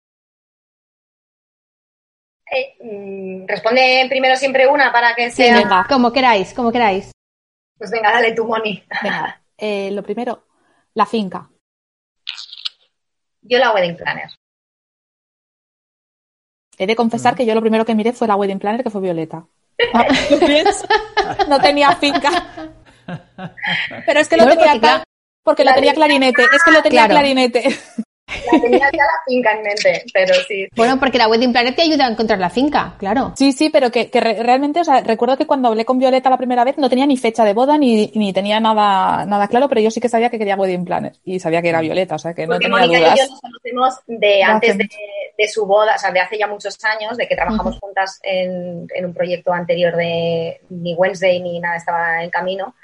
Eh, 2.55 2.77
mm, 2.81 3.47
responde 3.49 4.07
primero 4.09 4.37
siempre 4.37 4.69
una 4.69 4.93
para 4.93 5.15
que 5.15 5.31
sea. 5.31 5.87
como 5.89 6.13
queráis, 6.13 6.55
como 6.55 6.71
queráis. 6.71 7.11
Pues 7.77 7.91
venga, 7.91 8.13
dale 8.13 8.33
tu 8.33 8.45
money. 8.45 8.85
lo 9.93 10.03
primero, 10.03 10.47
la 10.95 11.07
finca. 11.07 11.51
Yo 13.43 13.59
la 13.59 13.75
wedding 13.75 13.97
planner. 13.97 14.31
He 16.79 16.87
de 16.87 16.97
confesar 16.97 17.35
que 17.35 17.47
yo 17.47 17.55
lo 17.55 17.61
primero 17.61 17.85
que 17.85 17.95
miré 17.95 18.13
fue 18.13 18.27
la 18.27 18.37
wedding 18.37 18.59
planner, 18.59 18.83
que 18.83 18.91
fue 18.91 19.01
Violeta. 19.01 19.47
no 21.49 21.61
tenía 21.61 21.95
finca. 21.97 22.31
Pero 24.07 24.21
es 24.21 24.29
que 24.29 24.37
lo 24.37 24.47
tenía 24.47 24.73
porque, 24.73 25.03
porque 25.43 25.65
lo 25.65 25.75
tenía 25.75 25.95
clarinete. 25.95 26.43
Es 26.43 26.63
que 26.65 26.71
lo 26.71 26.83
tenía 26.83 27.09
clarinete. 27.09 27.79
La 28.27 28.61
tenía 28.61 28.91
ya 28.91 29.03
la 29.05 29.21
finca 29.27 29.53
en 29.53 29.63
mente, 29.63 30.05
pero 30.13 30.35
sí. 30.49 30.67
Bueno, 30.75 30.99
porque 30.99 31.19
la 31.19 31.29
Wedding 31.29 31.53
Planet 31.53 31.77
te 31.77 31.83
ayuda 31.83 32.07
a 32.07 32.11
encontrar 32.11 32.39
la 32.39 32.49
finca, 32.49 32.95
claro. 32.99 33.35
Sí, 33.37 33.53
sí, 33.53 33.69
pero 33.69 33.91
que, 33.91 34.09
realmente, 34.13 34.81
o 34.81 34.85
sea, 34.85 35.01
recuerdo 35.03 35.37
que 35.37 35.47
cuando 35.47 35.69
hablé 35.69 35.85
con 35.85 35.99
Violeta 35.99 36.31
la 36.31 36.39
primera 36.39 36.65
vez 36.65 36.79
no 36.79 36.89
tenía 36.89 37.07
ni 37.07 37.19
fecha 37.19 37.45
de 37.45 37.53
boda 37.53 37.77
ni, 37.77 38.11
ni 38.15 38.33
tenía 38.33 38.61
nada, 38.61 39.27
nada 39.27 39.49
claro, 39.49 39.69
pero 39.69 39.83
yo 39.83 39.91
sí 39.91 40.01
que 40.01 40.09
sabía 40.09 40.31
que 40.31 40.39
quería 40.39 40.57
Wedding 40.57 40.85
Planet 40.85 41.17
y 41.25 41.39
sabía 41.39 41.61
que 41.61 41.69
era 41.69 41.81
Violeta, 41.81 42.15
o 42.15 42.19
sea, 42.19 42.33
que 42.33 42.47
no 42.47 42.59
tenía 42.59 42.79
Mónica 42.79 42.99
dudas. 42.99 43.15
y 43.15 43.19
yo 43.19 43.27
nos 43.31 43.41
conocemos 43.41 43.95
de 44.07 44.43
antes 44.43 44.79
de, 44.79 45.49
su 45.49 45.67
boda, 45.67 45.95
o 45.97 45.99
sea, 45.99 46.11
de 46.11 46.21
hace 46.21 46.39
ya 46.39 46.47
muchos 46.47 46.79
años, 46.85 47.17
de 47.17 47.29
que 47.29 47.37
trabajamos 47.37 47.79
juntas 47.79 48.21
en, 48.23 48.87
en 48.95 49.05
un 49.05 49.13
proyecto 49.13 49.53
anterior 49.53 49.95
de 49.97 50.61
ni 50.71 50.95
Wednesday 50.95 51.41
ni 51.41 51.61
nada 51.61 51.77
estaba 51.77 52.23
en 52.23 52.31
camino. 52.31 52.75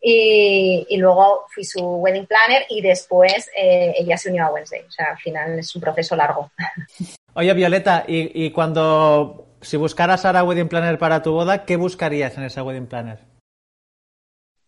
Y, 0.00 0.96
luego 0.96 1.46
fui 1.48 1.64
su 1.64 1.80
wedding 1.80 2.26
planner 2.26 2.64
y 2.68 2.80
después 2.80 3.50
eh, 3.56 3.94
ella 3.98 4.16
se 4.16 4.30
unió 4.30 4.46
a 4.46 4.52
Wednesday. 4.52 4.82
O 4.86 4.90
sea, 4.90 5.10
al 5.10 5.18
final 5.18 5.58
es 5.58 5.74
un 5.74 5.82
proceso 5.82 6.14
largo. 6.16 6.50
Oye, 7.34 7.52
Violeta, 7.54 8.04
y, 8.06 8.46
y 8.46 8.50
cuando, 8.50 9.56
si 9.60 9.76
buscaras 9.76 10.24
ahora 10.24 10.44
wedding 10.44 10.68
planner 10.68 10.98
para 10.98 11.22
tu 11.22 11.32
boda, 11.32 11.64
¿qué 11.64 11.76
buscarías 11.76 12.36
en 12.36 12.44
esa 12.44 12.62
wedding 12.62 12.86
planner? 12.86 13.18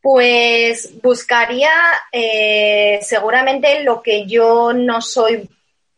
Pues 0.03 1.01
buscaría 1.03 1.71
eh, 2.11 2.99
seguramente 3.03 3.85
lo 3.85 4.03
que 4.03 4.27
yo 4.27 4.73
no 4.73 5.03
soy 5.03 5.49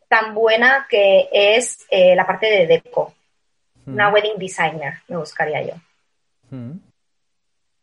tan 0.09 0.33
buena, 0.33 0.87
que 0.89 1.29
es 1.31 1.85
eh, 1.89 2.15
la 2.15 2.27
parte 2.27 2.47
de 2.47 2.67
deco. 2.67 3.13
Una 3.85 4.09
wedding 4.09 4.37
designer 4.37 4.93
me 5.07 5.17
buscaría 5.17 5.61
yo. 5.63 5.73
Mm 6.49 6.92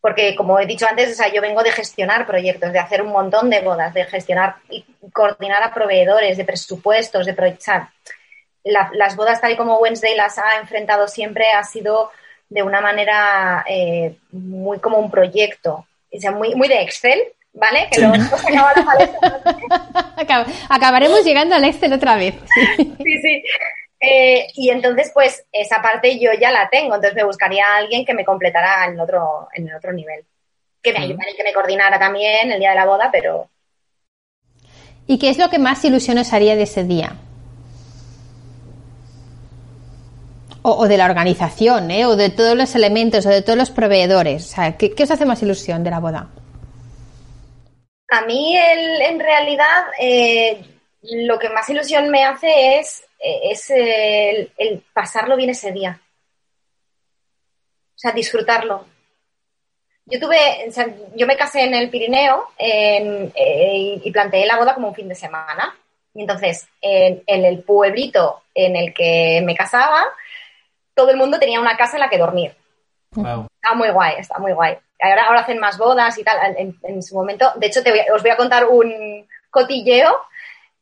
porque 0.00 0.34
como 0.34 0.58
he 0.58 0.66
dicho 0.66 0.86
antes, 0.88 1.12
o 1.12 1.14
sea, 1.14 1.32
yo 1.32 1.42
vengo 1.42 1.62
de 1.62 1.72
gestionar 1.72 2.26
proyectos, 2.26 2.72
de 2.72 2.78
hacer 2.78 3.02
un 3.02 3.12
montón 3.12 3.50
de 3.50 3.60
bodas, 3.60 3.92
de 3.92 4.04
gestionar 4.04 4.56
y 4.70 4.84
coordinar 5.12 5.62
a 5.62 5.74
proveedores, 5.74 6.36
de 6.36 6.44
presupuestos, 6.44 7.26
de 7.26 7.34
proyectar. 7.34 7.88
las 8.64 9.16
bodas 9.16 9.40
tal 9.40 9.52
y 9.52 9.56
como 9.56 9.78
Wednesday 9.78 10.16
las 10.16 10.38
ha 10.38 10.58
enfrentado 10.58 11.08
siempre 11.08 11.52
ha 11.52 11.62
sido 11.64 12.10
de 12.48 12.62
una 12.62 12.80
manera 12.80 13.64
eh, 13.68 14.16
muy 14.32 14.78
como 14.80 14.98
un 14.98 15.10
proyecto, 15.10 15.86
o 16.12 16.20
sea, 16.20 16.32
muy, 16.32 16.54
muy 16.54 16.66
de 16.66 16.82
Excel, 16.82 17.20
¿vale? 17.52 17.88
Que 17.90 18.00
luego 18.00 18.14
Acabaremos 20.68 21.24
llegando 21.24 21.54
al 21.54 21.64
Excel 21.64 21.92
otra 21.92 22.16
vez. 22.16 22.34
sí, 22.76 23.18
sí. 23.22 23.42
Eh, 24.00 24.48
y 24.54 24.70
entonces, 24.70 25.10
pues, 25.12 25.44
esa 25.52 25.82
parte 25.82 26.18
yo 26.18 26.30
ya 26.40 26.50
la 26.50 26.68
tengo. 26.70 26.94
Entonces 26.94 27.14
me 27.14 27.24
buscaría 27.24 27.66
a 27.66 27.76
alguien 27.76 28.04
que 28.04 28.14
me 28.14 28.24
completara 28.24 28.86
en 28.86 28.98
otro, 28.98 29.48
en 29.54 29.68
el 29.68 29.74
otro 29.74 29.92
nivel. 29.92 30.24
Que 30.82 30.92
me 30.92 31.00
ayudara 31.00 31.30
y 31.30 31.36
que 31.36 31.44
me 31.44 31.52
coordinara 31.52 31.98
también 31.98 32.50
el 32.50 32.58
día 32.58 32.70
de 32.70 32.76
la 32.76 32.86
boda, 32.86 33.10
pero. 33.12 33.50
¿Y 35.06 35.18
qué 35.18 35.28
es 35.28 35.38
lo 35.38 35.50
que 35.50 35.58
más 35.58 35.84
ilusión 35.84 36.16
os 36.18 36.32
haría 36.32 36.56
de 36.56 36.62
ese 36.62 36.84
día? 36.84 37.16
O, 40.62 40.88
de 40.88 40.98
la 40.98 41.06
organización, 41.06 41.90
¿eh? 41.90 42.06
O 42.06 42.16
de 42.16 42.30
todos 42.30 42.54
los 42.54 42.74
elementos, 42.74 43.24
o 43.26 43.30
de 43.30 43.42
todos 43.42 43.58
los 43.58 43.70
proveedores. 43.70 44.44
O 44.44 44.54
sea, 44.54 44.76
¿qué, 44.76 44.94
os 45.02 45.10
hace 45.10 45.24
más 45.24 45.42
ilusión 45.42 45.82
de 45.82 45.90
la 45.90 46.00
boda? 46.00 46.28
A 48.10 48.22
mí, 48.22 48.56
el, 48.56 49.02
en 49.02 49.20
realidad, 49.20 49.86
eh, 49.98 50.62
lo 51.02 51.38
que 51.38 51.48
más 51.48 51.68
ilusión 51.70 52.10
me 52.10 52.24
hace 52.24 52.78
es 52.78 53.04
es 53.20 53.70
el, 53.70 54.82
pasarlo 54.92 55.36
bien 55.36 55.50
ese 55.50 55.72
día. 55.72 56.00
O 57.94 57.98
sea, 58.00 58.12
disfrutarlo. 58.12 58.86
Yo 60.06 60.18
tuve, 60.18 60.70
yo 61.14 61.26
me 61.26 61.36
casé 61.36 61.64
en 61.64 61.74
el 61.74 61.90
Pirineo 61.90 62.48
eh, 62.58 64.00
y 64.02 64.10
planteé 64.10 64.46
la 64.46 64.56
boda 64.56 64.74
como 64.74 64.88
un 64.88 64.94
fin 64.94 65.08
de 65.08 65.14
semana. 65.14 65.76
Y 66.14 66.22
entonces, 66.22 66.68
en, 66.80 67.22
el 67.26 67.62
pueblito 67.62 68.42
en 68.54 68.74
el 68.74 68.92
que 68.92 69.42
me 69.44 69.54
casaba, 69.54 70.04
todo 70.94 71.10
el 71.10 71.16
mundo 71.16 71.38
tenía 71.38 71.60
una 71.60 71.76
casa 71.76 71.96
en 71.96 72.00
la 72.00 72.10
que 72.10 72.18
dormir. 72.18 72.56
Está 73.12 73.74
muy 73.74 73.90
guay, 73.90 74.14
está 74.18 74.38
muy 74.38 74.52
guay. 74.52 74.76
Ahora, 75.00 75.26
ahora 75.26 75.40
hacen 75.40 75.58
más 75.58 75.78
bodas 75.78 76.18
y 76.18 76.24
tal. 76.24 76.56
En, 76.82 77.02
su 77.02 77.14
momento, 77.14 77.52
de 77.56 77.66
hecho, 77.66 77.80
os 78.14 78.22
voy 78.22 78.30
a 78.30 78.36
contar 78.36 78.66
un 78.66 79.26
cotilleo 79.50 80.20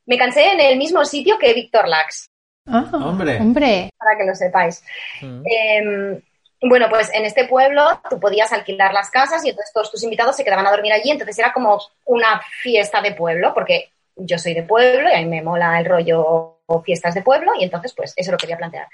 me 0.09 0.18
cansé 0.18 0.52
en 0.52 0.61
el 0.61 0.78
mismo 0.78 1.04
sitio 1.04 1.38
que 1.38 1.54
Víctor 1.54 1.86
Lax. 1.86 2.26
Ah, 2.66 2.90
hombre. 2.92 3.38
hombre. 3.38 3.90
Para 3.96 4.18
que 4.18 4.24
lo 4.26 4.34
sepáis. 4.34 4.82
Mm. 5.22 5.42
Em, 5.44 6.22
Bueno, 6.61 6.88
pues 6.90 7.09
en 7.14 7.24
este 7.24 7.44
pueblo 7.44 8.00
tú 8.11 8.18
podías 8.18 8.52
alquilar 8.52 8.92
las 8.92 9.11
casas 9.11 9.44
y 9.44 9.50
entonces 9.50 9.72
todos 9.72 9.92
tus 9.92 10.02
invitados 10.02 10.34
se 10.34 10.42
quedaban 10.42 10.66
a 10.66 10.72
dormir 10.72 10.92
allí, 10.92 11.11
entonces 11.11 11.38
era 11.38 11.52
como 11.52 11.78
una 12.04 12.42
fiesta 12.62 13.00
de 13.00 13.12
pueblo, 13.12 13.54
porque 13.54 13.92
yo 14.16 14.38
soy 14.38 14.54
de 14.54 14.64
pueblo 14.64 15.09
y 15.09 15.12
a 15.14 15.18
mí 15.18 15.26
me 15.26 15.40
mola 15.40 15.78
el 15.78 15.84
rollo 15.84 16.56
fiestas 16.84 17.14
de 17.14 17.22
pueblo 17.22 17.52
y 17.59 17.62
entonces 17.62 17.94
pues 17.94 18.12
eso 18.16 18.32
lo 18.32 18.38
quería 18.38 18.56
plantear. 18.56 18.88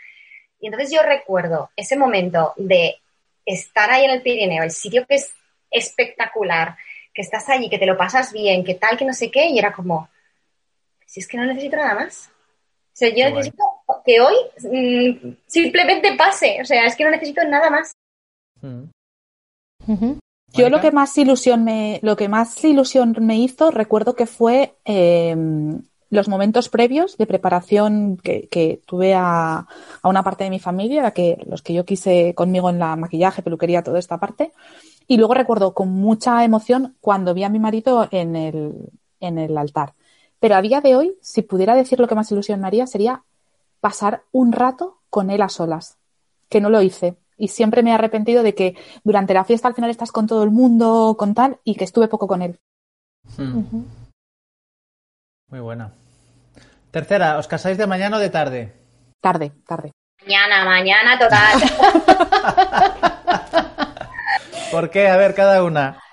Y 0.61 0.67
entonces 0.67 0.93
yo 0.93 1.03
recuerdo 1.03 1.71
ese 1.75 1.97
momento 1.97 2.53
de 2.57 2.97
estar 3.47 3.91
ahí 3.91 4.05
en 4.05 4.11
el 4.11 4.23
Pirineo, 4.23 4.62
el 4.62 4.71
sitio 4.71 5.07
que 5.07 5.15
es 5.15 5.33
espectacular, 5.71 6.77
que 7.15 7.23
estás 7.23 7.49
allí, 7.49 7.71
que 7.71 7.79
te 7.79 7.87
lo 7.87 7.97
pasas 7.97 8.33
bien, 8.33 8.62
que 8.62 8.75
tal, 8.75 8.99
que 8.99 9.07
no 9.07 9.15
sé 9.15 9.31
qué, 9.31 9.47
y 9.47 9.59
era 9.59 9.73
como, 9.73 10.09
si 11.15 11.21
es 11.21 11.29
que 11.29 11.37
no 11.37 11.47
necesito 11.47 11.77
nada 11.77 11.95
más. 11.95 12.29
O 12.93 12.97
sea, 12.97 13.09
yo 13.09 13.31
necesito 13.31 13.62
que 14.05 14.21
hoy 14.21 14.35
mm, 14.65 15.37
simplemente 15.47 16.17
pase. 16.17 16.59
O 16.61 16.65
sea, 16.65 16.87
es 16.87 16.97
que 16.97 17.05
no 17.05 17.11
necesito 17.11 17.45
nada 17.45 17.71
más. 17.71 17.93
Mm. 18.61 18.87
Yo 20.49 20.69
lo 20.71 20.81
que 20.81 20.91
más 20.91 21.17
ilusión 21.17 21.62
me, 21.62 22.01
lo 22.03 22.17
que 22.17 22.29
más 22.29 22.65
ilusión 22.65 23.15
me 23.21 23.39
hizo, 23.39 23.71
recuerdo 23.71 24.17
que 24.17 24.27
fue 24.27 24.75
em, 24.85 25.83
los 26.11 26.29
momentos 26.29 26.69
previos 26.69 27.17
de 27.17 27.27
preparación 27.27 28.17
que, 28.17 28.81
tuve 28.85 29.15
a, 29.15 29.69
a, 30.03 30.09
una 30.09 30.25
parte 30.25 30.43
de 30.43 30.51
mi 30.51 30.59
familia, 30.59 31.12
que, 31.12 31.39
los 31.47 31.62
que 31.62 31.75
yo 31.75 31.85
quise 31.85 32.35
conmigo 32.35 32.71
en 32.71 32.81
la 32.81 32.97
maquillaje, 32.97 33.43
peluquería, 33.43 33.85
toda 33.85 34.01
esta 34.01 34.19
parte. 34.19 34.51
Y 35.07 35.17
luego 35.17 35.35
recuerdo 35.35 35.75
con 35.75 35.91
mucha 35.91 36.43
emoción 36.43 36.97
cuando 37.01 37.35
vi 37.35 37.45
a 37.45 37.51
mi 37.51 37.61
marido 37.61 38.09
en 38.11 38.35
el, 38.35 38.91
en 39.21 39.39
el 39.39 39.57
altar. 39.57 39.95
Pero 40.45 40.57
a 40.57 40.61
día 40.61 40.83
de 40.83 40.95
hoy, 40.95 41.17
si 41.23 41.41
pudiera 41.41 41.75
decir 41.75 41.99
lo 41.99 42.07
que 42.07 42.15
más 42.15 42.31
ilusión 42.31 42.61
me 42.61 42.67
haría, 42.67 42.87
sería 42.87 43.23
pasar 43.81 44.25
un 44.31 44.53
rato 44.53 45.01
con 45.09 45.31
él 45.31 45.41
a 45.41 45.49
solas, 45.49 45.97
que 46.51 46.61
no 46.61 46.69
lo 46.69 46.83
hice. 46.83 47.17
Y 47.39 47.49
siempre 47.49 47.83
me 47.83 47.89
he 47.89 47.95
arrepentido 47.95 48.43
de 48.43 48.55
que 48.55 48.77
durante 49.05 49.33
la 49.33 49.47
fiesta 49.47 49.69
al 49.69 49.75
final 49.75 49.89
estás 49.89 50.13
con 50.13 50.27
todo 50.27 50.43
el 50.43 50.51
mundo, 50.51 51.17
con 51.19 51.33
tal, 51.33 51.61
y 51.65 51.77
que 51.77 51.85
estuve 51.85 52.09
poco 52.09 52.27
con 52.27 52.43
él. 52.43 52.59
Hmm. 53.39 53.85
Muy 55.49 55.61
buena. 55.61 55.93
Tercera, 56.91 57.39
¿os 57.39 57.49
casáis 57.49 57.79
de 57.79 57.87
mañana 57.87 58.19
o 58.19 58.21
de 58.21 58.29
tarde? 58.29 58.75
Tarde, 59.23 59.51
tarde. 59.67 59.93
Mañana, 60.27 60.67
mañana 60.67 61.19
total. 61.19 61.63
¿Por 64.71 64.91
qué? 64.91 65.09
A 65.09 65.17
ver, 65.17 65.35
cada 65.35 65.65
una. 65.65 66.04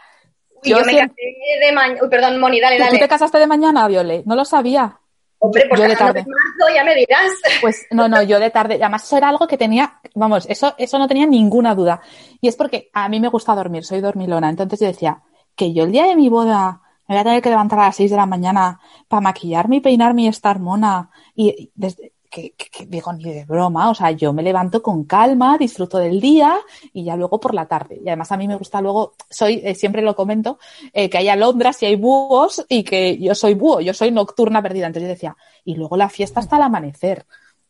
Yo, 0.63 0.77
me 0.85 0.93
casé 0.93 1.13
de 1.59 1.71
mañana. 1.73 1.99
Perdón, 2.09 2.39
Moni, 2.39 2.59
dale, 2.59 2.77
dale. 2.77 2.91
¿Tú 2.91 2.97
te 2.99 3.07
casaste 3.07 3.37
de 3.39 3.47
mañana, 3.47 3.87
Viole? 3.87 4.23
No 4.25 4.35
lo 4.35 4.45
sabía. 4.45 4.97
Hombre, 5.39 5.65
pues 5.67 5.81
yo 5.81 5.87
de 5.87 5.95
tarde. 5.95 6.25
marzo, 6.27 6.75
ya 6.75 6.83
me 6.83 6.93
dirás. 6.93 7.31
Pues 7.61 7.87
no, 7.89 8.07
no, 8.07 8.21
yo 8.21 8.39
de 8.39 8.51
tarde. 8.51 8.75
Además, 8.75 9.03
eso 9.03 9.17
era 9.17 9.29
algo 9.29 9.47
que 9.47 9.57
tenía, 9.57 9.99
vamos, 10.13 10.45
eso, 10.47 10.75
eso 10.77 10.99
no 10.99 11.07
tenía 11.07 11.25
ninguna 11.25 11.73
duda. 11.73 12.01
Y 12.39 12.47
es 12.47 12.55
porque 12.55 12.91
a 12.93 13.09
mí 13.09 13.19
me 13.19 13.27
gusta 13.27 13.55
dormir, 13.55 13.83
soy 13.83 14.01
dormilona. 14.01 14.49
Entonces 14.49 14.79
yo 14.79 14.85
decía, 14.85 15.23
que 15.55 15.73
yo 15.73 15.83
el 15.83 15.91
día 15.91 16.05
de 16.05 16.15
mi 16.15 16.29
boda 16.29 16.81
me 17.07 17.15
voy 17.15 17.21
a 17.21 17.23
tener 17.23 17.41
que 17.41 17.49
levantar 17.49 17.79
a 17.79 17.85
las 17.85 17.95
6 17.95 18.11
de 18.11 18.17
la 18.17 18.25
mañana 18.25 18.79
para 19.07 19.21
maquillarme 19.21 19.77
y 19.77 19.81
peinarme 19.81 20.23
y 20.23 20.27
estar 20.27 20.59
mona. 20.59 21.09
Y 21.35 21.71
desde, 21.75 22.13
que, 22.31 22.53
digo, 22.87 23.11
ni 23.11 23.25
de 23.25 23.43
broma, 23.43 23.89
o 23.89 23.93
sea, 23.93 24.11
yo 24.11 24.31
me 24.31 24.41
levanto 24.41 24.81
con 24.81 25.03
calma, 25.03 25.57
disfruto 25.57 25.97
del 25.97 26.21
día 26.21 26.57
y 26.93 27.03
ya 27.03 27.17
luego 27.17 27.39
por 27.41 27.53
la 27.53 27.67
tarde. 27.67 27.99
Y 28.03 28.07
además 28.07 28.31
a 28.31 28.37
mí 28.37 28.47
me 28.47 28.55
gusta 28.55 28.79
luego, 28.79 29.15
soy, 29.29 29.61
eh, 29.63 29.75
siempre 29.75 30.01
lo 30.01 30.15
comento, 30.15 30.57
eh, 30.93 31.09
que 31.09 31.17
hay 31.17 31.27
alondras 31.27 31.83
y 31.83 31.87
hay 31.87 31.97
búhos 31.97 32.65
y 32.69 32.83
que 32.83 33.17
yo 33.17 33.35
soy 33.35 33.53
búho, 33.53 33.81
yo 33.81 33.93
soy 33.93 34.11
nocturna 34.11 34.61
perdida. 34.61 34.87
Entonces 34.87 35.07
yo 35.07 35.13
decía, 35.13 35.37
y 35.65 35.75
luego 35.75 35.97
la 35.97 36.07
fiesta 36.07 36.39
hasta 36.39 36.55
el 36.55 36.63
amanecer. 36.63 37.25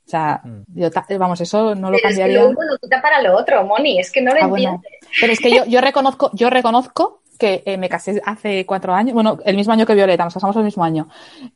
O 0.05 0.09
sea, 0.09 0.41
mm. 0.43 0.64
yo, 0.76 0.89
vamos, 1.18 1.41
eso 1.41 1.74
no 1.74 1.89
lo 1.89 1.97
cambiaría. 1.97 2.41
Es 2.41 2.47
que 2.47 2.53
lo 2.53 2.78
quita 2.78 3.01
para 3.01 3.22
lo 3.22 3.36
otro, 3.36 3.66
Moni, 3.66 3.99
es 3.99 4.12
que 4.12 4.22
no 4.22 4.32
lo 4.32 4.41
ah, 4.43 4.47
entiendes. 4.47 4.91
Pero 5.20 5.34
es 5.34 5.39
que 5.39 5.55
yo, 5.55 5.66
yo 5.66 5.82
reconozco, 5.82 6.30
yo 6.34 6.51
reconozco 6.51 7.22
que 7.39 7.64
eh, 7.66 7.76
me 7.78 7.89
casé 7.89 8.22
hace 8.24 8.68
cuatro 8.68 8.93
años, 8.93 9.16
bueno, 9.16 9.39
el 9.43 9.55
mismo 9.55 9.74
año 9.74 9.88
que 9.88 9.95
Violeta, 9.95 10.24
nos 10.24 10.36
casamos 10.36 10.55
el 10.57 10.64
mismo 10.64 10.84
año. 10.84 11.09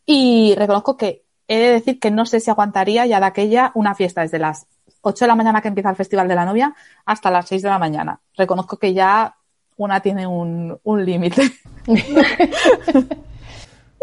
Y 0.04 0.56
reconozco 0.58 0.98
que 0.98 1.25
he 1.48 1.58
de 1.58 1.72
decir 1.72 2.00
que 2.00 2.12
no 2.12 2.26
sé 2.26 2.40
si 2.40 2.50
aguantaría 2.50 3.06
ya 3.06 3.20
de 3.20 3.26
aquella 3.26 3.72
una 3.76 3.96
fiesta 3.96 4.22
desde 4.22 4.40
las 4.40 4.68
8 5.02 5.26
de 5.26 5.28
la 5.28 5.36
mañana 5.36 5.62
que 5.62 5.68
empieza 5.68 5.90
el 5.90 5.96
Festival 5.96 6.28
de 6.28 6.36
la 6.36 6.46
Novia 6.46 6.74
hasta 7.06 7.32
las 7.32 7.48
6 7.48 7.62
de 7.62 7.70
la 7.70 7.80
mañana. 7.80 8.20
Reconozco 8.36 8.78
que 8.78 8.94
ya 8.94 9.36
una 9.78 10.00
tiene 10.00 10.26
un, 10.26 10.80
límite. 11.06 11.44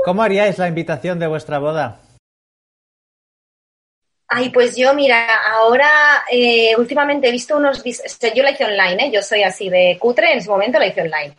¿Cómo 0.04 0.22
haríais 0.22 0.58
la 0.58 0.68
invitación 0.68 1.18
de 1.18 1.26
vuestra 1.26 1.58
boda? 1.58 2.00
Ay, 4.28 4.50
pues 4.50 4.76
yo, 4.76 4.94
mira, 4.94 5.26
ahora 5.52 6.24
eh, 6.30 6.74
últimamente 6.76 7.28
he 7.28 7.32
visto 7.32 7.56
unos... 7.56 7.82
yo 7.84 8.42
la 8.42 8.50
hice 8.50 8.64
online, 8.64 9.06
¿eh? 9.06 9.10
yo 9.12 9.22
soy 9.22 9.42
así 9.42 9.68
de 9.68 9.98
cutre, 10.00 10.32
en 10.32 10.38
ese 10.38 10.48
momento 10.48 10.78
la 10.78 10.86
hice 10.86 11.02
online. 11.02 11.36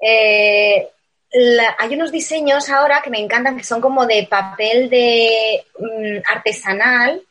Eh, 0.00 0.88
hay 1.78 1.94
unos 1.94 2.10
diseños 2.10 2.68
ahora 2.70 3.02
que 3.02 3.10
me 3.10 3.20
encantan 3.20 3.56
que 3.56 3.64
son 3.64 3.80
como 3.80 4.06
de 4.06 4.26
papel 4.28 4.88
de 4.88 5.64
mm, 5.78 6.32
artesanal, 6.32 7.22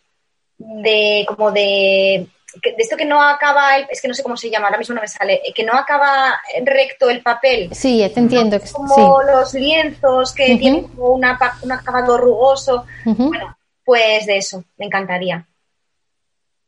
de 0.58 1.26
como 1.28 1.52
de, 1.52 2.28
de 2.62 2.76
esto 2.78 2.98
que 2.98 3.06
no 3.06 3.22
acaba, 3.22 3.78
es 3.78 4.02
que 4.02 4.08
no 4.08 4.14
sé 4.14 4.24
cómo 4.24 4.38
se 4.38 4.50
llama, 4.50 4.68
ahora 4.68 4.78
mismo 4.78 4.96
no 4.96 5.02
me 5.02 5.08
sale, 5.08 5.42
que 5.54 5.64
no 5.64 5.74
acaba 5.74 6.40
recto 6.64 7.10
el 7.10 7.22
papel. 7.22 7.70
Sí, 7.74 8.10
te 8.14 8.20
entiendo. 8.20 8.58
Como 8.72 9.22
los 9.24 9.54
lienzos 9.54 10.34
que 10.34 10.58
tienen 10.58 10.90
un 10.98 11.24
acabado 11.26 12.18
rugoso. 12.18 12.86
Bueno, 13.06 13.58
pues 13.84 14.26
de 14.26 14.38
eso, 14.38 14.64
me 14.78 14.86
encantaría. 14.86 15.48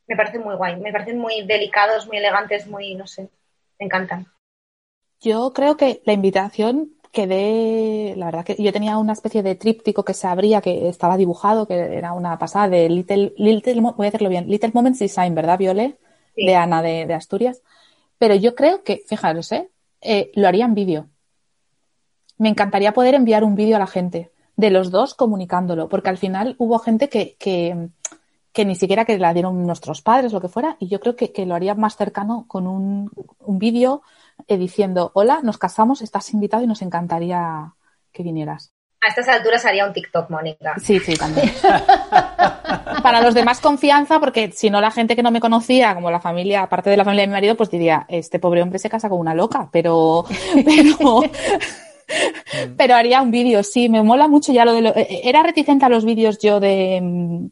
Me 0.06 0.16
parecen 0.16 0.42
muy 0.42 0.56
guay, 0.56 0.76
me 0.76 0.92
parecen 0.92 1.18
muy 1.18 1.42
delicados, 1.46 2.06
muy 2.06 2.16
elegantes, 2.16 2.66
muy, 2.66 2.94
no 2.94 3.06
sé, 3.06 3.28
me 3.78 3.86
encantan. 3.86 4.26
Yo 5.20 5.52
creo 5.52 5.76
que 5.76 6.02
la 6.04 6.14
invitación 6.14 6.96
quedé, 7.12 8.14
la 8.16 8.26
verdad 8.26 8.44
que 8.44 8.62
yo 8.62 8.72
tenía 8.72 8.98
una 8.98 9.12
especie 9.12 9.42
de 9.42 9.54
tríptico 9.54 10.04
que 10.04 10.14
se 10.14 10.26
abría, 10.26 10.60
que 10.60 10.88
estaba 10.88 11.16
dibujado, 11.16 11.66
que 11.66 11.74
era 11.74 12.12
una 12.12 12.38
pasada 12.38 12.68
de 12.68 12.88
Little, 12.88 13.34
Little 13.36 13.80
voy 13.80 14.06
a 14.06 14.08
hacerlo 14.08 14.28
bien, 14.28 14.48
Little 14.48 14.70
Moments 14.72 15.00
Design, 15.00 15.34
¿verdad, 15.34 15.58
Viole? 15.58 15.98
De 16.36 16.54
Ana 16.54 16.82
de, 16.82 17.12
Asturias. 17.12 17.62
Pero 18.18 18.34
yo 18.34 18.54
creo 18.54 18.82
que, 18.82 19.02
fijaros, 19.06 19.50
¿eh? 19.52 19.70
¿eh? 20.00 20.30
lo 20.34 20.46
haría 20.46 20.64
en 20.64 20.74
vídeo. 20.74 21.08
Me 22.38 22.48
encantaría 22.48 22.92
poder 22.92 23.14
enviar 23.14 23.44
un 23.44 23.54
vídeo 23.54 23.76
a 23.76 23.80
la 23.80 23.86
gente, 23.86 24.30
de 24.56 24.70
los 24.70 24.90
dos 24.90 25.14
comunicándolo, 25.14 25.88
porque 25.88 26.10
al 26.10 26.18
final 26.18 26.54
hubo 26.58 26.78
gente 26.78 27.08
que, 27.08 27.36
que, 27.38 27.88
que 28.52 28.64
ni 28.64 28.76
siquiera 28.76 29.04
que 29.04 29.18
la 29.18 29.34
dieron 29.34 29.66
nuestros 29.66 30.00
padres, 30.00 30.32
lo 30.32 30.40
que 30.40 30.48
fuera, 30.48 30.76
y 30.78 30.88
yo 30.88 31.00
creo 31.00 31.16
que, 31.16 31.32
que 31.32 31.44
lo 31.44 31.54
haría 31.54 31.74
más 31.74 31.96
cercano 31.96 32.44
con 32.46 32.66
un, 32.66 33.10
un 33.40 33.58
vídeo 33.58 34.02
eh, 34.48 34.56
diciendo, 34.56 35.10
hola, 35.14 35.40
nos 35.42 35.58
casamos, 35.58 36.02
estás 36.02 36.32
invitado 36.32 36.62
y 36.62 36.66
nos 36.66 36.82
encantaría 36.82 37.74
que 38.12 38.22
vinieras. 38.22 38.72
A 39.02 39.08
estas 39.08 39.28
alturas 39.28 39.64
haría 39.64 39.86
un 39.86 39.94
TikTok, 39.94 40.28
Mónica. 40.28 40.74
Sí, 40.78 41.00
sí, 41.00 41.14
también. 41.14 41.50
Para 43.02 43.22
los 43.22 43.32
demás 43.32 43.60
confianza, 43.60 44.20
porque 44.20 44.52
si 44.52 44.68
no 44.68 44.82
la 44.82 44.90
gente 44.90 45.16
que 45.16 45.22
no 45.22 45.30
me 45.30 45.40
conocía, 45.40 45.94
como 45.94 46.10
la 46.10 46.20
familia, 46.20 46.62
aparte 46.62 46.90
de 46.90 46.98
la 46.98 47.04
familia 47.04 47.22
de 47.22 47.28
mi 47.28 47.32
marido, 47.32 47.56
pues 47.56 47.70
diría, 47.70 48.04
este 48.08 48.38
pobre 48.38 48.62
hombre 48.62 48.78
se 48.78 48.90
casa 48.90 49.08
con 49.08 49.18
una 49.18 49.34
loca, 49.34 49.70
pero, 49.72 50.26
pero, 50.66 51.22
pero 52.76 52.94
haría 52.94 53.22
un 53.22 53.30
vídeo, 53.30 53.62
sí, 53.62 53.88
me 53.88 54.02
mola 54.02 54.28
mucho 54.28 54.52
ya 54.52 54.66
lo 54.66 54.74
de 54.74 54.82
lo, 54.82 54.90
eh, 54.94 55.22
era 55.24 55.42
reticente 55.42 55.86
a 55.86 55.88
los 55.88 56.04
vídeos 56.04 56.38
yo 56.38 56.60
de, 56.60 57.48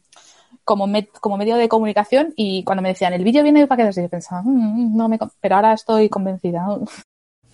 mm, 0.75 0.87
como, 0.87 0.87
como 1.19 1.37
medio 1.37 1.55
de 1.55 1.69
comunicación 1.69 2.33
y 2.35 2.63
cuando 2.63 2.81
me 2.81 2.89
decían 2.89 3.13
el 3.13 3.23
vídeo 3.23 3.43
viene 3.43 3.67
para 3.67 3.83
quedarse, 3.83 4.03
yo 4.03 4.09
pensaba, 4.09 4.41
mm, 4.43 4.95
no 4.95 5.09
me, 5.09 5.19
pero 5.41 5.55
ahora 5.55 5.73
estoy 5.73 6.09
convencida. 6.09 6.65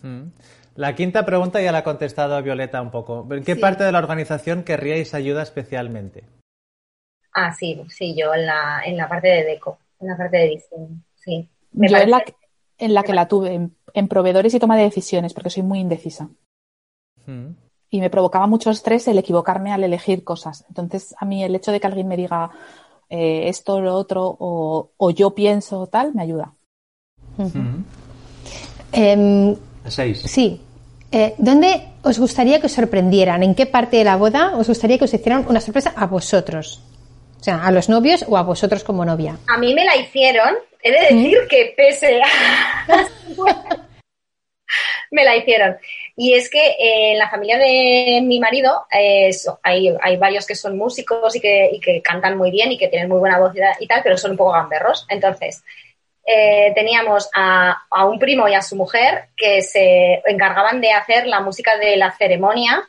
Mm. 0.02 0.28
La 0.76 0.94
quinta 0.94 1.26
pregunta 1.26 1.62
ya 1.62 1.72
la 1.72 1.80
ha 1.80 1.84
contestado 1.84 2.42
Violeta 2.44 2.82
un 2.82 2.92
poco. 2.92 3.26
¿En 3.32 3.44
qué 3.44 3.56
parte 3.56 3.86
de 3.86 3.92
la 3.94 4.00
organización 4.00 4.64
querríais 4.64 5.14
ayuda 5.14 5.42
especialmente? 5.42 6.26
Ah, 7.34 7.54
sí, 7.54 7.82
sí, 7.90 8.16
yo 8.16 8.34
en 8.34 8.46
la, 8.46 8.82
en 8.86 8.98
la 8.98 9.08
parte 9.08 9.28
de 9.28 9.44
deco, 9.44 9.78
en 10.00 10.08
la 10.08 10.18
parte 10.18 10.38
de 10.38 10.48
diseño, 10.50 11.02
sí. 11.16 11.50
yo 11.72 11.98
en 11.98 12.12
la, 12.12 12.24
en 12.78 12.94
la 12.94 13.04
que 13.04 13.14
la 13.14 13.28
tuve, 13.28 13.70
en, 13.94 14.08
proveedores 14.08 14.54
y 14.54 14.60
toma 14.60 14.78
de 14.78 14.84
decisiones, 14.84 15.34
porque 15.34 15.50
soy 15.50 15.64
muy 15.64 15.80
indecisa. 15.80 16.30
Mm. 17.26 17.52
Y 17.90 18.02
me 18.02 18.10
provocaba 18.10 18.48
mucho 18.48 18.70
estrés 18.70 19.08
el 19.08 19.18
equivocarme 19.18 19.72
al 19.72 19.84
elegir 19.84 20.24
cosas. 20.24 20.66
Entonces, 20.68 21.16
a 21.18 21.26
mí 21.26 21.44
el 21.44 21.56
hecho 21.56 21.72
de 21.72 21.80
que 21.80 21.88
alguien 21.88 22.08
me 22.08 22.18
diga, 22.18 22.52
eh, 23.10 23.48
esto, 23.48 23.82
lo 23.82 23.96
otro, 23.96 24.36
o, 24.40 25.12
yo 25.12 25.36
pienso 25.36 25.88
tal, 25.88 26.14
me 26.14 26.24
ayuda. 26.24 26.54
Em, 28.92 29.56
seis. 29.88 30.22
Sí. 30.22 30.62
Eh, 31.12 31.34
¿Dónde 31.38 31.90
os 32.02 32.20
gustaría 32.20 32.60
que 32.60 32.66
os 32.66 32.72
sorprendieran? 32.72 33.44
¿En 33.44 33.56
qué 33.56 33.66
parte 33.66 33.98
de 33.98 34.04
la 34.04 34.18
boda 34.18 34.58
os 34.58 34.68
gustaría 34.68 34.98
que 34.98 35.06
os 35.06 35.14
hicieran 35.14 35.46
una 35.48 35.62
sorpresa 35.62 35.94
a 35.96 36.08
vosotros? 36.08 36.82
O 37.40 37.44
sea, 37.44 37.66
a 37.66 37.72
los 37.72 37.90
novios 37.90 38.26
o 38.28 38.38
a 38.38 38.42
vosotros 38.42 38.84
como 38.84 39.06
novia. 39.06 39.38
A 39.48 39.58
mí 39.58 39.74
me 39.74 39.86
la 39.86 39.96
hicieron. 39.96 40.56
He 40.82 40.92
de 40.92 41.16
decir 41.16 41.38
que 41.50 41.74
pese 41.76 42.20
a... 42.22 42.28
me 45.12 45.24
la 45.24 45.36
hicieron. 45.36 45.78
Y 46.18 46.34
es 46.34 46.50
que 46.50 46.66
eh, 46.66 47.12
en 47.12 47.20
la 47.20 47.30
familia 47.30 47.58
de 47.58 48.22
mi 48.24 48.40
marido 48.40 48.86
eh, 48.90 49.32
hay, 49.64 49.94
hay, 50.02 50.16
varios 50.16 50.46
que 50.48 50.56
son 50.56 50.78
músicos 50.78 51.36
y 51.36 51.42
que, 51.42 51.70
y 51.74 51.80
que, 51.82 52.02
cantan 52.02 52.38
muy 52.38 52.52
bien 52.52 52.72
y 52.72 52.78
que 52.78 52.88
tienen 52.88 53.10
muy 53.10 53.20
buena 53.20 53.38
voz 53.38 53.54
y 53.80 53.88
tal, 53.88 54.02
pero 54.02 54.18
son 54.18 54.32
un 54.32 54.38
poco 54.38 54.54
gamberros. 54.54 55.06
Entonces, 55.10 55.64
eh, 56.26 56.72
teníamos 56.74 57.30
a, 57.36 57.86
a, 57.92 58.06
un 58.06 58.18
primo 58.18 58.48
y 58.48 58.54
a 58.54 58.62
su 58.62 58.78
mujer 58.78 59.28
que 59.36 59.62
se 59.62 60.22
encargaban 60.26 60.80
de 60.80 60.92
hacer 60.92 61.28
la 61.28 61.42
música 61.42 61.78
de 61.78 61.98
la 61.98 62.12
ceremonia. 62.12 62.88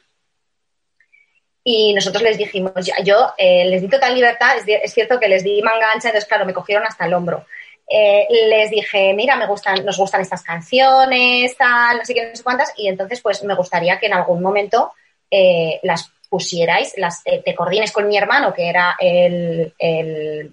Y 1.65 1.95
nosotros 1.95 2.23
les 2.23 2.39
dijimos, 2.39 2.73
yo 3.03 3.35
les 3.37 3.83
di 3.83 3.89
total 3.89 4.15
libertad, 4.15 4.57
es, 4.57 4.65
es, 4.69 4.95
cierto 4.95 5.19
que 5.19 5.27
les 5.27 5.43
di 5.43 5.61
manga 5.63 5.91
ancha, 5.93 6.11
entonces 6.11 6.29
claro, 6.29 6.47
me 6.47 6.55
cogieron 6.55 6.87
hasta 6.87 7.07
el 7.07 7.15
hombro. 7.15 7.45
Eh, 7.89 8.27
les 8.49 8.71
dije, 8.71 9.15
mira, 9.15 9.37
me 9.37 9.47
gustan, 9.47 9.85
nos 9.85 9.97
gustan 9.97 10.21
estas 10.21 10.43
canciones, 10.43 11.57
tal, 11.57 11.99
no 11.99 12.05
sé 12.05 12.15
qué, 12.15 12.29
no 12.29 12.35
sé 12.35 12.43
cuántas, 12.43 12.73
y 12.77 12.89
entonces 12.89 13.21
pues 13.21 13.45
me 13.45 13.55
gustaría 13.55 13.99
que 13.99 14.07
en 14.07 14.15
algún 14.15 14.43
momento 14.43 14.93
eh, 15.31 15.79
las 15.85 16.11
pusierais, 16.29 16.95
las 16.97 17.23
eh, 17.25 17.43
te 17.45 17.55
coordines 17.55 17.93
con 17.93 18.09
mi 18.09 18.17
hermano, 18.17 18.53
que 18.53 18.69
era 18.69 18.97
el, 18.99 19.73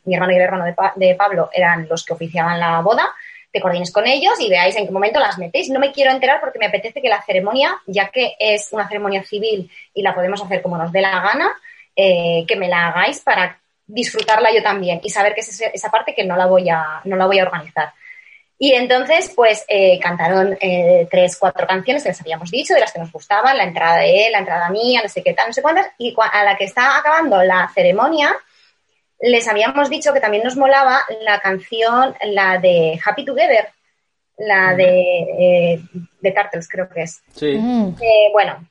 mi 0.05 0.13
hermano 0.13 0.31
y 0.31 0.35
el 0.35 0.41
hermano 0.41 0.65
de, 0.65 0.75
de, 0.95 1.15
Pablo, 1.15 1.49
eran 1.51 1.87
los 1.89 2.05
que 2.05 2.13
oficiaban 2.13 2.59
la 2.59 2.79
boda, 2.81 3.11
te 3.51 3.59
coordines 3.59 3.91
con 3.91 4.05
ellos 4.05 4.39
y 4.39 4.49
veáis 4.49 4.75
en 4.75 4.85
qué 4.85 4.91
momento 4.91 5.19
las 5.19 5.37
metéis. 5.39 5.69
No 5.69 5.79
me 5.79 5.91
quiero 5.91 6.11
enterar 6.11 6.39
porque 6.39 6.59
me 6.59 6.67
apetece 6.67 7.01
que 7.01 7.09
la 7.09 7.21
ceremonia, 7.21 7.75
ya 7.87 8.09
que 8.09 8.35
es 8.39 8.69
una 8.71 8.87
ceremonia 8.87 9.23
civil 9.23 9.69
y 9.93 10.01
la 10.01 10.13
podemos 10.15 10.41
hacer 10.41 10.61
como 10.61 10.77
nos 10.77 10.91
dé 10.91 11.01
la 11.01 11.19
gana, 11.19 11.51
que 11.95 12.55
me 12.57 12.67
la 12.67 12.87
hagáis 12.87 13.19
para 13.19 13.59
disfrutarla 13.85 14.53
yo 14.53 14.63
también 14.63 15.01
y 15.03 15.09
saber 15.09 15.33
que 15.33 15.41
es 15.41 15.61
esa 15.61 15.91
parte 15.91 16.15
que 16.15 16.23
no 16.23 16.35
la 16.35 16.45
voy 16.45 16.69
a, 16.69 17.01
no 17.03 17.15
la 17.15 17.25
voy 17.25 17.39
a 17.39 17.43
organizar. 17.43 17.93
Y 18.57 18.71
entonces, 18.71 19.31
pues, 19.35 19.65
eh, 19.67 19.99
cantaron 19.99 20.57
eh, 20.61 21.07
tres, 21.11 21.37
cuatro 21.37 21.67
canciones 21.67 22.03
que 22.03 22.09
les 22.09 22.21
habíamos 22.21 22.49
dicho, 22.49 22.73
de 22.73 22.79
las 22.79 22.93
que 22.93 22.99
nos 22.99 23.11
gustaban, 23.11 23.57
la 23.57 23.65
entrada 23.65 23.97
de 23.97 24.27
él, 24.27 24.31
la 24.31 24.39
entrada 24.39 24.69
mía, 24.69 25.01
no 25.03 25.09
sé 25.09 25.21
qué 25.21 25.33
tal, 25.33 25.47
no 25.47 25.53
sé 25.53 25.61
cuántas, 25.61 25.87
y 25.97 26.15
a 26.17 26.43
la 26.45 26.55
que 26.55 26.63
está 26.63 26.97
acabando 26.97 27.43
la 27.43 27.69
ceremonia, 27.73 28.33
les 29.19 29.47
habíamos 29.47 29.89
dicho 29.89 30.13
que 30.13 30.21
también 30.21 30.43
nos 30.43 30.55
molaba 30.55 31.01
la 31.21 31.39
canción, 31.39 32.15
la 32.23 32.57
de 32.57 32.99
Happy 33.03 33.25
Together, 33.25 33.69
la 34.37 34.73
de, 34.75 35.19
eh, 35.39 35.81
de 36.21 36.31
Turtles, 36.31 36.67
creo 36.67 36.89
que 36.89 37.03
es. 37.03 37.21
Sí. 37.33 37.51
Eh, 37.51 38.29
bueno, 38.31 38.67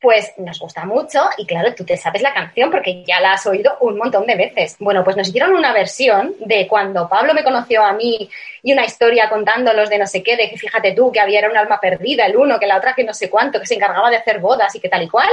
pues 0.00 0.32
nos 0.36 0.60
gusta 0.60 0.84
mucho 0.84 1.28
y 1.38 1.46
claro, 1.46 1.74
tú 1.74 1.84
te 1.84 1.96
sabes 1.96 2.22
la 2.22 2.32
canción 2.32 2.70
porque 2.70 3.02
ya 3.04 3.20
la 3.20 3.32
has 3.32 3.46
oído 3.46 3.76
un 3.80 3.98
montón 3.98 4.26
de 4.26 4.36
veces. 4.36 4.76
Bueno, 4.78 5.02
pues 5.02 5.16
nos 5.16 5.28
hicieron 5.28 5.54
una 5.54 5.72
versión 5.72 6.34
de 6.38 6.68
cuando 6.68 7.08
Pablo 7.08 7.34
me 7.34 7.42
conoció 7.42 7.84
a 7.84 7.92
mí 7.92 8.30
y 8.62 8.72
una 8.72 8.84
historia 8.84 9.28
contándolos 9.28 9.90
de 9.90 9.98
no 9.98 10.06
sé 10.06 10.22
qué, 10.22 10.36
de 10.36 10.48
que 10.50 10.56
fíjate 10.56 10.92
tú 10.92 11.10
que 11.10 11.20
había 11.20 11.40
era 11.40 11.50
un 11.50 11.56
alma 11.56 11.80
perdida, 11.80 12.26
el 12.26 12.36
uno, 12.36 12.60
que 12.60 12.66
la 12.66 12.76
otra 12.76 12.94
que 12.94 13.02
no 13.02 13.12
sé 13.12 13.28
cuánto, 13.28 13.58
que 13.58 13.66
se 13.66 13.74
encargaba 13.74 14.08
de 14.10 14.16
hacer 14.16 14.38
bodas 14.38 14.72
y 14.74 14.80
que 14.80 14.88
tal 14.88 15.02
y 15.02 15.08
cual. 15.08 15.30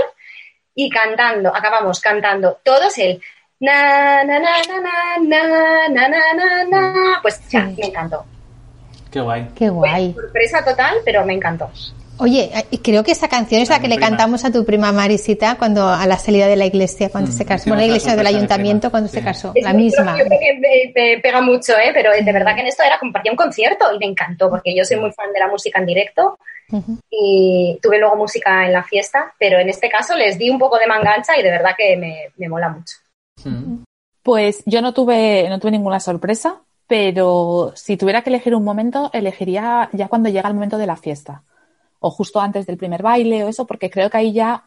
Y 0.73 0.89
cantando, 0.89 1.55
acabamos 1.55 1.99
cantando 1.99 2.59
todos 2.63 2.97
el 2.97 3.21
na 3.59 4.23
na 4.23 4.39
na 4.39 4.61
na 4.67 5.17
na 5.19 5.87
na 5.87 6.07
na 6.07 6.33
na 6.33 6.63
na 6.65 7.19
pues 7.21 7.47
ya, 7.49 7.61
me 7.61 7.85
encantó. 7.85 8.25
Qué 9.11 9.21
guay. 9.21 9.47
Qué 9.55 9.69
guay. 9.69 10.11
Fue 10.11 10.23
sorpresa 10.23 10.65
total, 10.65 10.97
pero 11.05 11.23
me 11.23 11.33
encantó. 11.33 11.69
Oye, 12.17 12.49
creo 12.81 13.03
que 13.03 13.11
esa 13.11 13.27
canción 13.27 13.61
es 13.61 13.69
la 13.69 13.79
que 13.79 13.89
le 13.89 13.97
cantamos 13.97 14.45
a 14.45 14.51
tu 14.51 14.63
prima 14.63 14.91
Marisita 14.91 15.57
cuando 15.57 15.87
a 15.87 16.05
la 16.07 16.17
salida 16.17 16.47
de 16.47 16.55
la 16.55 16.65
iglesia, 16.65 17.09
cuando 17.09 17.31
se 17.31 17.45
casó, 17.45 17.69
bueno, 17.69 17.81
la 17.81 17.87
iglesia 17.87 18.15
del 18.15 18.27
ayuntamiento 18.27 18.89
cuando 18.89 19.09
se 19.09 19.21
casó, 19.21 19.53
la 19.55 19.73
misma. 19.73 20.17
Yo 20.17 20.25
creo 20.25 20.39
que 20.39 20.93
me, 20.93 21.19
pega 21.19 21.41
mucho, 21.41 21.73
¿eh? 21.73 21.91
pero 21.93 22.11
de 22.11 22.31
verdad 22.31 22.55
que 22.55 22.61
en 22.61 22.67
esto 22.67 22.83
era 22.83 22.99
compartía 22.99 23.31
un 23.31 23.37
concierto 23.37 23.85
y 23.93 23.99
me 23.99 24.05
encantó 24.05 24.49
porque 24.49 24.75
yo 24.75 24.85
soy 24.85 24.97
muy 24.97 25.11
fan 25.11 25.33
de 25.33 25.39
la 25.39 25.47
música 25.47 25.79
en 25.79 25.85
directo 25.85 26.37
y 27.09 27.77
tuve 27.81 27.99
luego 27.99 28.15
música 28.15 28.65
en 28.65 28.73
la 28.73 28.83
fiesta, 28.83 29.33
pero 29.37 29.59
en 29.59 29.69
este 29.69 29.89
caso 29.89 30.15
les 30.15 30.37
di 30.37 30.49
un 30.49 30.57
poco 30.57 30.77
de 30.79 30.87
mangancha 30.87 31.37
y 31.37 31.43
de 31.43 31.51
verdad 31.51 31.71
que 31.77 31.97
me, 31.97 32.31
me 32.37 32.47
mola 32.47 32.69
mucho. 32.69 32.95
Pues 34.23 34.63
yo 34.65 34.81
no 34.81 34.93
tuve, 34.93 35.47
no 35.49 35.59
tuve 35.59 35.71
ninguna 35.71 35.99
sorpresa, 35.99 36.61
pero 36.87 37.73
si 37.75 37.97
tuviera 37.97 38.21
que 38.21 38.29
elegir 38.29 38.55
un 38.55 38.63
momento, 38.63 39.09
elegiría 39.13 39.89
ya 39.91 40.07
cuando 40.07 40.29
llega 40.29 40.47
el 40.47 40.55
momento 40.55 40.77
de 40.77 40.87
la 40.87 40.95
fiesta 40.95 41.43
o 42.05 42.11
justo 42.11 42.39
antes 42.39 42.67
del 42.67 42.77
primer 42.77 43.01
baile 43.01 43.43
o 43.43 43.47
eso, 43.47 43.65
porque 43.65 43.89
creo 43.89 44.11
que 44.11 44.17
ahí 44.17 44.31
ya 44.31 44.65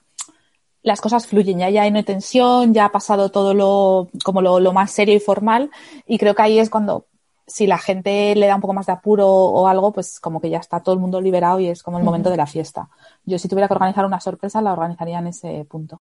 las 0.82 1.00
cosas 1.00 1.28
fluyen, 1.28 1.58
ya, 1.60 1.70
ya 1.70 1.82
hay 1.82 1.92
no 1.92 1.98
hay 1.98 2.02
tensión, 2.02 2.74
ya 2.74 2.86
ha 2.86 2.92
pasado 2.92 3.30
todo 3.30 3.54
lo, 3.54 4.08
como 4.24 4.42
lo, 4.42 4.58
lo, 4.58 4.72
más 4.72 4.90
serio 4.90 5.14
y 5.14 5.20
formal, 5.20 5.70
y 6.04 6.18
creo 6.18 6.34
que 6.34 6.42
ahí 6.42 6.58
es 6.58 6.68
cuando, 6.68 7.06
si 7.46 7.68
la 7.68 7.78
gente 7.78 8.34
le 8.34 8.48
da 8.48 8.56
un 8.56 8.60
poco 8.60 8.74
más 8.74 8.86
de 8.86 8.92
apuro 8.92 9.28
o 9.28 9.68
algo, 9.68 9.92
pues 9.92 10.18
como 10.18 10.40
que 10.40 10.50
ya 10.50 10.58
está 10.58 10.82
todo 10.82 10.96
el 10.96 11.00
mundo 11.00 11.20
liberado 11.20 11.60
y 11.60 11.68
es 11.68 11.84
como 11.84 11.98
el 11.98 12.04
momento 12.04 12.28
de 12.28 12.36
la 12.36 12.46
fiesta. 12.46 12.88
Yo 13.24 13.38
si 13.38 13.46
tuviera 13.46 13.68
que 13.68 13.74
organizar 13.74 14.04
una 14.04 14.18
sorpresa, 14.18 14.60
la 14.60 14.72
organizaría 14.72 15.20
en 15.20 15.28
ese 15.28 15.64
punto. 15.64 16.00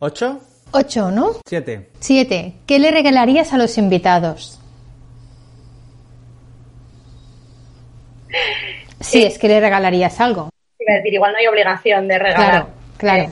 ¿Ocho? 0.00 0.40
Ocho, 0.72 1.12
¿no? 1.12 1.36
Siete. 1.46 1.90
Siete. 2.00 2.56
¿Qué 2.66 2.80
le 2.80 2.90
regalarías 2.90 3.52
a 3.52 3.58
los 3.58 3.78
invitados? 3.78 4.58
Sí, 9.00 9.24
es 9.24 9.38
que 9.38 9.48
le 9.48 9.60
regalarías 9.60 10.20
algo. 10.20 10.50
Iba 10.78 10.94
a 10.94 10.96
decir, 10.96 11.14
igual 11.14 11.32
no 11.32 11.38
hay 11.38 11.46
obligación 11.46 12.08
de 12.08 12.18
regalar. 12.18 12.50
Claro, 12.50 12.68
claro. 12.96 13.22
Eh, 13.22 13.30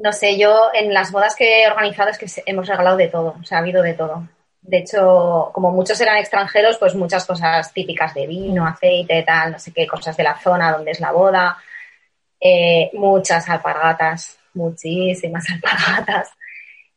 no 0.00 0.12
sé, 0.12 0.38
yo 0.38 0.70
en 0.72 0.94
las 0.94 1.12
bodas 1.12 1.36
que 1.36 1.62
he 1.62 1.68
organizado 1.68 2.08
es 2.08 2.18
que 2.18 2.26
hemos 2.46 2.66
regalado 2.66 2.96
de 2.96 3.08
todo, 3.08 3.36
o 3.38 3.44
sea, 3.44 3.58
ha 3.58 3.60
habido 3.60 3.82
de 3.82 3.94
todo. 3.94 4.26
De 4.62 4.78
hecho, 4.78 5.50
como 5.52 5.70
muchos 5.72 6.00
eran 6.00 6.16
extranjeros, 6.16 6.78
pues 6.78 6.94
muchas 6.94 7.26
cosas 7.26 7.72
típicas 7.72 8.14
de 8.14 8.26
vino, 8.26 8.66
aceite, 8.66 9.22
tal, 9.22 9.52
no 9.52 9.58
sé 9.58 9.72
qué, 9.72 9.86
cosas 9.86 10.16
de 10.16 10.22
la 10.22 10.38
zona 10.38 10.72
donde 10.72 10.92
es 10.92 11.00
la 11.00 11.12
boda, 11.12 11.58
eh, 12.40 12.90
muchas 12.94 13.46
alpargatas, 13.48 14.38
muchísimas 14.54 15.44
alpargatas, 15.50 16.30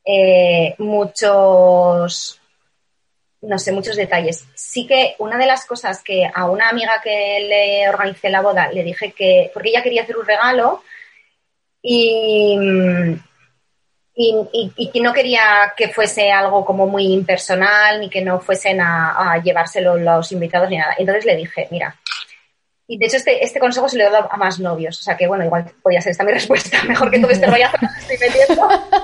eh, 0.06 0.76
muchos 0.78 2.42
no 3.44 3.60
sé, 3.60 3.72
muchos 3.72 3.96
detalles. 3.96 4.46
Sí 4.54 4.88
que 4.88 5.16
una 5.20 5.38
de 5.38 5.46
las 5.46 5.66
cosas 5.66 6.02
que 6.02 6.30
a 6.34 6.46
una 6.46 6.70
amiga 6.70 7.02
que 7.04 7.46
le 7.48 7.90
organicé 7.90 8.30
la 8.30 8.42
boda 8.42 8.72
le 8.72 8.84
dije 8.84 9.12
que, 9.12 9.52
porque 9.54 9.70
ella 9.70 9.84
quería 9.84 10.04
hacer 10.04 10.18
un 10.18 10.26
regalo 10.26 10.84
y, 11.82 12.58
y, 14.16 14.72
y, 14.78 14.92
que 14.92 15.02
no 15.02 15.12
quería 15.12 15.74
que 15.76 15.90
fuese 15.90 16.32
algo 16.32 16.64
como 16.64 16.88
muy 16.88 17.12
impersonal 17.12 18.00
ni 18.00 18.10
que 18.10 18.22
no 18.22 18.40
fuesen 18.40 18.80
a, 18.80 19.34
a, 19.34 19.38
llevárselo 19.42 19.98
los 19.98 20.32
invitados 20.32 20.70
ni 20.70 20.78
nada. 20.78 20.96
Entonces 20.98 21.26
le 21.26 21.36
dije, 21.36 21.68
mira, 21.70 22.00
y 22.88 22.98
de 22.98 23.06
hecho 23.06 23.18
este, 23.18 23.44
este 23.44 23.60
consejo 23.60 23.90
se 23.90 23.98
lo 23.98 24.06
he 24.06 24.10
dado 24.10 24.32
a 24.32 24.38
más 24.38 24.60
novios, 24.60 25.00
o 25.00 25.04
sea 25.04 25.18
que 25.18 25.28
bueno, 25.28 25.44
igual 25.44 25.70
podría 25.82 26.00
ser 26.00 26.12
esta 26.12 26.24
mi 26.24 26.32
respuesta, 26.34 26.82
mejor 26.84 27.12
que 27.12 27.20
todo 27.20 27.32
este 27.32 27.48
rollazo 27.48 27.78
que 27.78 28.14
estoy 28.14 28.30
metiendo. 28.30 28.70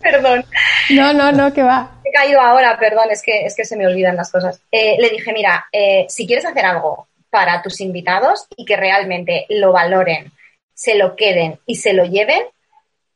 perdón. 0.00 0.44
No, 0.90 1.12
no, 1.12 1.32
no, 1.32 1.52
que 1.52 1.62
va. 1.62 1.95
Caído 2.16 2.40
ahora, 2.40 2.78
perdón, 2.78 3.10
es 3.10 3.22
que, 3.22 3.44
es 3.44 3.54
que 3.54 3.66
se 3.66 3.76
me 3.76 3.86
olvidan 3.86 4.16
las 4.16 4.32
cosas. 4.32 4.58
Eh, 4.72 4.96
le 4.98 5.10
dije, 5.10 5.34
mira, 5.34 5.66
eh, 5.70 6.06
si 6.08 6.26
quieres 6.26 6.46
hacer 6.46 6.64
algo 6.64 7.08
para 7.28 7.60
tus 7.60 7.82
invitados 7.82 8.46
y 8.56 8.64
que 8.64 8.74
realmente 8.74 9.44
lo 9.50 9.72
valoren, 9.72 10.32
se 10.72 10.94
lo 10.94 11.14
queden 11.14 11.60
y 11.66 11.76
se 11.76 11.92
lo 11.92 12.06
lleven, 12.06 12.42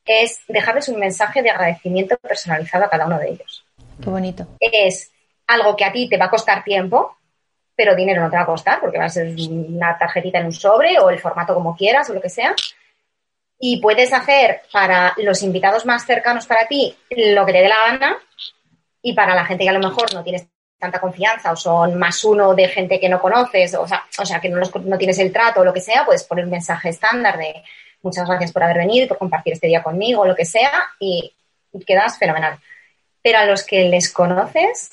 es 0.04 0.40
dejarles 0.48 0.88
un 0.90 0.98
mensaje 1.00 1.40
de 1.40 1.48
agradecimiento 1.48 2.18
personalizado 2.18 2.84
a 2.84 2.90
cada 2.90 3.06
uno 3.06 3.18
de 3.18 3.30
ellos. 3.30 3.64
Qué 4.02 4.10
bonito. 4.10 4.46
Es 4.60 5.10
algo 5.46 5.74
que 5.76 5.86
a 5.86 5.92
ti 5.92 6.06
te 6.06 6.18
va 6.18 6.26
a 6.26 6.30
costar 6.30 6.62
tiempo, 6.62 7.16
pero 7.74 7.94
dinero 7.94 8.20
no 8.20 8.28
te 8.28 8.36
va 8.36 8.42
a 8.42 8.46
costar 8.46 8.80
porque 8.80 8.98
va 8.98 9.06
a 9.06 9.08
ser 9.08 9.34
una 9.48 9.96
tarjetita 9.98 10.40
en 10.40 10.46
un 10.46 10.52
sobre 10.52 10.98
o 10.98 11.08
el 11.08 11.18
formato 11.18 11.54
como 11.54 11.74
quieras 11.74 12.10
o 12.10 12.12
lo 12.12 12.20
que 12.20 12.28
sea 12.28 12.54
y 13.58 13.80
puedes 13.80 14.12
hacer 14.12 14.62
para 14.72 15.14
los 15.18 15.42
invitados 15.42 15.84
más 15.84 16.06
cercanos 16.06 16.46
para 16.46 16.66
ti 16.66 16.96
lo 17.10 17.44
que 17.44 17.52
te 17.52 17.62
dé 17.62 17.68
la 17.68 17.86
gana 17.86 18.18
y 19.02 19.14
para 19.14 19.34
la 19.34 19.44
gente 19.44 19.64
que 19.64 19.70
a 19.70 19.74
lo 19.74 19.86
mejor 19.86 20.12
no 20.14 20.22
tienes 20.22 20.46
tanta 20.78 21.00
confianza 21.00 21.52
o 21.52 21.56
son 21.56 21.98
más 21.98 22.24
uno 22.24 22.54
de 22.54 22.68
gente 22.68 22.98
que 22.98 23.08
no 23.08 23.20
conoces, 23.20 23.74
o 23.74 23.86
sea, 23.86 24.04
o 24.18 24.24
sea 24.24 24.40
que 24.40 24.48
no, 24.48 24.56
los, 24.56 24.74
no 24.76 24.98
tienes 24.98 25.18
el 25.18 25.32
trato 25.32 25.60
o 25.60 25.64
lo 25.64 25.74
que 25.74 25.80
sea, 25.80 26.06
puedes 26.06 26.24
poner 26.24 26.44
un 26.46 26.50
mensaje 26.50 26.88
estándar 26.88 27.36
de 27.36 27.62
muchas 28.02 28.26
gracias 28.26 28.52
por 28.52 28.62
haber 28.62 28.78
venido 28.78 29.08
por 29.08 29.18
compartir 29.18 29.52
este 29.52 29.66
día 29.66 29.82
conmigo 29.82 30.24
lo 30.24 30.34
que 30.34 30.46
sea 30.46 30.72
y 30.98 31.34
quedas 31.86 32.18
fenomenal. 32.18 32.58
Pero 33.22 33.38
a 33.38 33.44
los 33.44 33.64
que 33.64 33.84
les 33.84 34.10
conoces, 34.10 34.92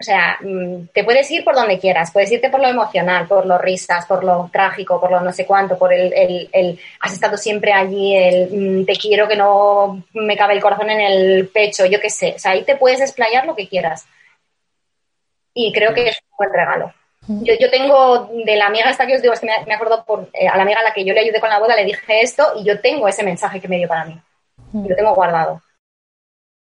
o 0.00 0.04
sea, 0.04 0.38
mm, 0.40 0.88
te 0.94 1.02
puedes 1.02 1.28
ir 1.32 1.42
por 1.42 1.56
donde 1.56 1.78
quieras, 1.78 2.12
puedes 2.12 2.30
irte 2.30 2.50
por 2.50 2.60
lo 2.60 2.68
emocional, 2.68 3.26
por 3.26 3.44
lo 3.44 3.58
risas, 3.58 4.06
por 4.06 4.22
lo 4.22 4.48
trágico, 4.52 5.00
por 5.00 5.10
lo 5.10 5.20
no 5.20 5.32
sé 5.32 5.44
cuánto, 5.44 5.76
por 5.76 5.92
el, 5.92 6.12
el, 6.12 6.48
el 6.52 6.78
has 7.00 7.12
estado 7.12 7.36
siempre 7.36 7.72
allí, 7.72 8.14
el 8.14 8.48
mm, 8.50 8.86
te 8.86 8.94
quiero 8.94 9.26
que 9.26 9.34
no 9.34 10.04
me 10.14 10.36
cabe 10.36 10.54
el 10.54 10.62
corazón 10.62 10.90
en 10.90 11.00
el 11.00 11.48
pecho, 11.48 11.84
yo 11.84 12.00
qué 12.00 12.10
sé. 12.10 12.34
O 12.36 12.38
sea, 12.38 12.52
ahí 12.52 12.62
te 12.62 12.76
puedes 12.76 13.00
explayar 13.00 13.44
lo 13.44 13.56
que 13.56 13.66
quieras. 13.66 14.06
Y 15.52 15.72
creo 15.72 15.92
que 15.92 16.08
es 16.08 16.20
un 16.30 16.36
buen 16.38 16.52
regalo. 16.52 16.92
Yo, 17.26 17.54
yo 17.60 17.68
tengo, 17.68 18.30
de 18.44 18.56
la 18.56 18.66
amiga 18.66 18.88
esta 18.88 19.06
que 19.06 19.16
os 19.16 19.20
digo, 19.20 19.34
es 19.34 19.40
que 19.40 19.46
me, 19.46 19.52
me 19.66 19.74
acuerdo 19.74 20.04
por, 20.04 20.30
eh, 20.32 20.48
a 20.48 20.56
la 20.56 20.62
amiga 20.62 20.80
a 20.80 20.84
la 20.84 20.94
que 20.94 21.04
yo 21.04 21.12
le 21.12 21.20
ayudé 21.20 21.40
con 21.40 21.50
la 21.50 21.58
boda, 21.58 21.76
le 21.76 21.84
dije 21.84 22.22
esto 22.22 22.52
y 22.56 22.64
yo 22.64 22.80
tengo 22.80 23.08
ese 23.08 23.24
mensaje 23.24 23.60
que 23.60 23.68
me 23.68 23.76
dio 23.76 23.88
para 23.88 24.04
mí. 24.04 24.18
Lo 24.72 24.94
tengo 24.94 25.14
guardado. 25.14 25.60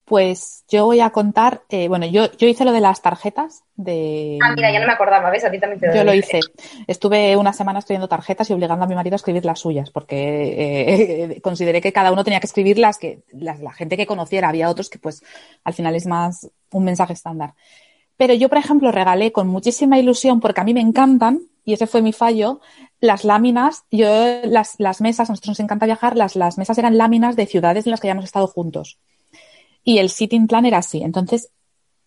Pues 0.06 0.64
yo 0.70 0.86
voy 0.86 0.99
a 0.99 1.10
contar, 1.10 1.64
eh, 1.70 1.88
bueno, 1.88 2.06
yo, 2.06 2.32
yo 2.34 2.47
hice 2.47 2.64
lo 2.64 2.72
de 2.72 2.80
las 2.80 3.01
tarjetas 3.01 3.64
de... 3.76 4.38
Ah, 4.43 4.53
mira, 4.56 4.72
ya 4.72 4.80
no 4.80 4.86
me 4.86 4.93
acordaba, 4.93 5.32
¿ves? 5.32 5.43
A 5.45 5.49
ti 5.49 5.60
también 5.60 5.80
te 5.80 5.97
Yo 5.97 6.03
lo 6.03 6.14
hice. 6.14 6.41
Estuve 6.86 7.36
una 7.36 7.53
semana 7.53 7.80
escribiendo 7.80 8.08
tarjetas 8.08 8.47
y 8.49 8.53
obligando 8.53 8.86
a 8.86 8.88
mi 8.88 8.93
marido 8.93 9.16
a 9.16 9.18
escribir 9.18 9.45
las 9.45 9.60
suyas, 9.60 9.89
porque 9.89 11.34
eh, 11.34 11.41
consideré 11.43 11.82
que 11.82 11.91
cada 11.91 12.12
uno 12.12 12.24
tenía 12.24 12.39
que 12.39 12.45
escribir 12.45 12.78
las 12.78 12.99
que 12.99 13.24
la, 13.32 13.56
la 13.56 13.74
gente 13.74 13.97
que 13.97 14.06
conociera. 14.06 14.49
Había 14.49 14.70
otros 14.70 14.91
que, 14.91 14.99
pues, 14.99 15.24
al 15.64 15.74
final 15.74 15.95
es 15.95 16.06
más 16.06 16.51
un 16.72 16.84
mensaje 16.84 17.14
estándar. 17.14 17.56
Pero 18.16 18.36
yo, 18.36 18.47
por 18.47 18.60
ejemplo, 18.60 18.91
regalé 18.91 19.32
con 19.32 19.47
muchísima 19.47 19.97
ilusión, 19.97 20.39
porque 20.39 20.62
a 20.62 20.64
mí 20.64 20.74
me 20.76 20.82
encantan, 20.82 21.41
y 21.64 21.74
ese 21.74 21.88
fue 21.88 22.03
mi 22.03 22.14
fallo, 22.14 22.62
las 22.99 23.24
láminas, 23.24 23.86
yo, 23.89 24.08
las, 24.43 24.76
las 24.78 25.01
mesas, 25.01 25.30
a 25.30 25.34
nosotros 25.34 25.49
nos 25.49 25.60
encanta 25.60 25.88
viajar, 25.88 26.16
las, 26.16 26.36
las 26.36 26.58
mesas 26.60 26.78
eran 26.78 26.97
láminas 26.97 27.36
de 27.36 27.47
ciudades 27.47 27.88
en 27.88 27.91
las 27.91 27.99
que 27.99 28.08
hayamos 28.08 28.26
estado 28.26 28.47
juntos. 28.47 28.99
Y 29.86 29.99
el 29.99 30.09
sitting 30.09 30.47
plan 30.47 30.65
era 30.65 30.79
así. 30.79 31.01
Entonces, 31.01 31.51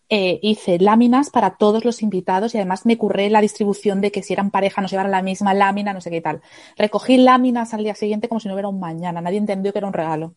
eh, 0.09 0.39
hice 0.41 0.79
láminas 0.79 1.29
para 1.29 1.55
todos 1.57 1.85
los 1.85 2.01
invitados 2.01 2.53
y 2.53 2.57
además 2.57 2.85
me 2.85 2.97
curré 2.97 3.29
la 3.29 3.41
distribución 3.41 4.01
de 4.01 4.11
que 4.11 4.21
si 4.21 4.33
eran 4.33 4.51
pareja 4.51 4.81
nos 4.81 4.91
llevaran 4.91 5.11
la 5.11 5.21
misma 5.21 5.53
lámina, 5.53 5.93
no 5.93 6.01
sé 6.01 6.09
qué 6.11 6.19
tal. 6.19 6.41
Recogí 6.77 7.17
láminas 7.17 7.73
al 7.73 7.83
día 7.83 7.95
siguiente 7.95 8.27
como 8.27 8.39
si 8.39 8.47
no 8.47 8.55
hubiera 8.55 8.67
un 8.67 8.79
mañana. 8.79 9.21
Nadie 9.21 9.37
entendió 9.37 9.71
que 9.71 9.79
era 9.79 9.87
un 9.87 9.93
regalo. 9.93 10.35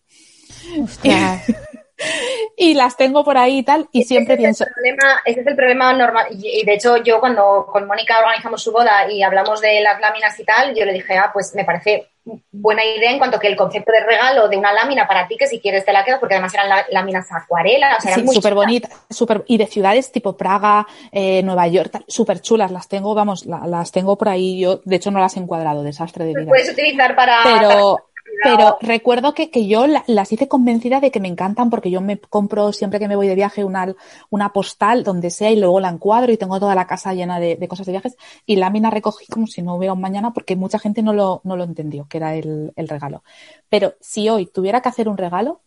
y 2.56 2.74
las 2.74 2.96
tengo 2.96 3.24
por 3.24 3.38
ahí 3.38 3.58
y 3.58 3.62
tal, 3.62 3.88
y 3.92 4.04
siempre 4.04 4.36
pienso. 4.36 4.66
problema, 4.66 5.20
ese 5.24 5.40
es 5.40 5.46
el 5.46 5.56
problema 5.56 5.92
normal. 5.94 6.26
Y 6.30 6.64
de 6.64 6.74
hecho, 6.74 6.98
yo 6.98 7.18
cuando 7.18 7.66
con 7.72 7.86
Mónica 7.86 8.18
organizamos 8.18 8.62
su 8.62 8.72
boda 8.72 9.10
y 9.10 9.22
hablamos 9.22 9.60
de 9.60 9.80
las 9.80 10.00
láminas 10.00 10.38
y 10.38 10.44
tal, 10.44 10.74
yo 10.74 10.84
le 10.84 10.92
dije, 10.92 11.16
ah, 11.16 11.30
pues 11.32 11.54
me 11.54 11.64
parece 11.64 12.11
buena 12.52 12.84
idea 12.84 13.10
en 13.10 13.18
cuanto 13.18 13.38
que 13.40 13.48
el 13.48 13.56
concepto 13.56 13.90
de 13.92 14.00
regalo 14.00 14.48
de 14.48 14.56
una 14.56 14.72
lámina 14.72 15.06
para 15.06 15.26
ti, 15.26 15.36
que 15.36 15.46
si 15.46 15.60
quieres 15.60 15.84
te 15.84 15.92
la 15.92 16.04
quedas, 16.04 16.20
porque 16.20 16.34
además 16.34 16.54
eran 16.54 16.68
láminas 16.90 17.26
acuarela, 17.32 17.96
o 17.98 18.00
sea, 18.00 18.14
sí, 18.14 18.26
súper 18.28 18.54
bonitas, 18.54 18.90
super, 19.10 19.44
y 19.48 19.58
de 19.58 19.66
ciudades 19.66 20.12
tipo 20.12 20.36
Praga, 20.36 20.86
eh, 21.10 21.42
Nueva 21.42 21.66
York, 21.66 22.04
súper 22.06 22.40
chulas, 22.40 22.70
las 22.70 22.88
tengo, 22.88 23.14
vamos, 23.14 23.46
la, 23.46 23.66
las 23.66 23.90
tengo 23.90 24.16
por 24.16 24.28
ahí, 24.28 24.60
yo 24.60 24.80
de 24.84 24.96
hecho 24.96 25.10
no 25.10 25.18
las 25.18 25.36
he 25.36 25.40
encuadrado, 25.40 25.82
desastre 25.82 26.24
de 26.24 26.34
vida. 26.34 26.48
Puedes 26.48 26.70
utilizar 26.70 27.16
para... 27.16 27.40
Pero, 27.42 27.98
pero 28.42 28.78
recuerdo 28.80 29.34
que, 29.34 29.50
que 29.50 29.66
yo 29.66 29.86
las 29.86 30.32
hice 30.32 30.48
convencida 30.48 31.00
de 31.00 31.10
que 31.10 31.20
me 31.20 31.28
encantan 31.28 31.70
porque 31.70 31.90
yo 31.90 32.00
me 32.00 32.18
compro 32.18 32.72
siempre 32.72 32.98
que 32.98 33.08
me 33.08 33.16
voy 33.16 33.28
de 33.28 33.34
viaje 33.34 33.64
una, 33.64 33.94
una 34.30 34.52
postal 34.52 35.04
donde 35.04 35.30
sea 35.30 35.50
y 35.50 35.56
luego 35.56 35.80
la 35.80 35.88
encuadro 35.88 36.32
y 36.32 36.36
tengo 36.36 36.58
toda 36.58 36.74
la 36.74 36.86
casa 36.86 37.14
llena 37.14 37.38
de, 37.38 37.56
de 37.56 37.68
cosas 37.68 37.86
de 37.86 37.92
viajes 37.92 38.16
y 38.46 38.56
lámina 38.56 38.90
recogí 38.90 39.26
como 39.26 39.46
si 39.46 39.62
no 39.62 39.76
hubiera 39.76 39.92
un 39.92 40.00
mañana 40.00 40.32
porque 40.32 40.56
mucha 40.56 40.78
gente 40.78 41.02
no 41.02 41.12
lo, 41.12 41.40
no 41.44 41.56
lo 41.56 41.64
entendió 41.64 42.06
que 42.08 42.18
era 42.18 42.34
el, 42.34 42.72
el 42.76 42.88
regalo. 42.88 43.22
Pero 43.68 43.94
si 44.00 44.28
hoy 44.28 44.46
tuviera 44.46 44.80
que 44.80 44.88
hacer 44.88 45.08
un 45.08 45.16
regalo, 45.16 45.60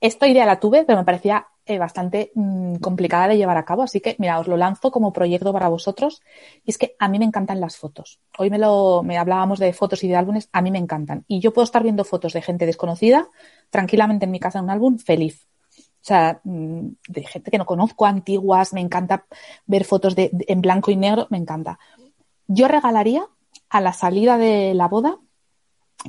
esta 0.00 0.26
idea 0.26 0.46
la 0.46 0.60
tuve, 0.60 0.84
pero 0.84 0.98
me 0.98 1.04
parecía 1.04 1.46
eh, 1.70 1.78
bastante 1.78 2.32
mmm, 2.34 2.74
complicada 2.76 3.28
de 3.28 3.36
llevar 3.36 3.56
a 3.56 3.64
cabo. 3.64 3.82
Así 3.84 4.00
que, 4.00 4.16
mira, 4.18 4.40
os 4.40 4.48
lo 4.48 4.56
lanzo 4.56 4.90
como 4.90 5.12
proyecto 5.12 5.52
para 5.52 5.68
vosotros. 5.68 6.20
Y 6.64 6.70
es 6.70 6.78
que 6.78 6.96
a 6.98 7.08
mí 7.08 7.20
me 7.20 7.24
encantan 7.24 7.60
las 7.60 7.76
fotos. 7.76 8.18
Hoy 8.38 8.50
me 8.50 8.58
lo 8.58 9.04
me 9.04 9.18
hablábamos 9.18 9.60
de 9.60 9.72
fotos 9.72 10.02
y 10.02 10.08
de 10.08 10.16
álbumes, 10.16 10.48
a 10.52 10.62
mí 10.62 10.72
me 10.72 10.78
encantan. 10.78 11.24
Y 11.28 11.38
yo 11.38 11.52
puedo 11.52 11.64
estar 11.64 11.84
viendo 11.84 12.04
fotos 12.04 12.32
de 12.32 12.42
gente 12.42 12.66
desconocida 12.66 13.28
tranquilamente 13.70 14.24
en 14.24 14.32
mi 14.32 14.40
casa 14.40 14.58
en 14.58 14.64
un 14.64 14.70
álbum 14.70 14.98
feliz. 14.98 15.46
O 15.78 16.04
sea, 16.04 16.40
de 16.42 17.22
gente 17.24 17.50
que 17.50 17.58
no 17.58 17.66
conozco, 17.66 18.06
antiguas, 18.06 18.72
me 18.72 18.80
encanta 18.80 19.26
ver 19.66 19.84
fotos 19.84 20.16
de, 20.16 20.30
en 20.48 20.60
blanco 20.60 20.90
y 20.90 20.96
negro, 20.96 21.28
me 21.30 21.38
encanta. 21.38 21.78
Yo 22.48 22.66
regalaría 22.66 23.26
a 23.68 23.80
la 23.80 23.92
salida 23.92 24.38
de 24.38 24.74
la 24.74 24.88
boda, 24.88 25.18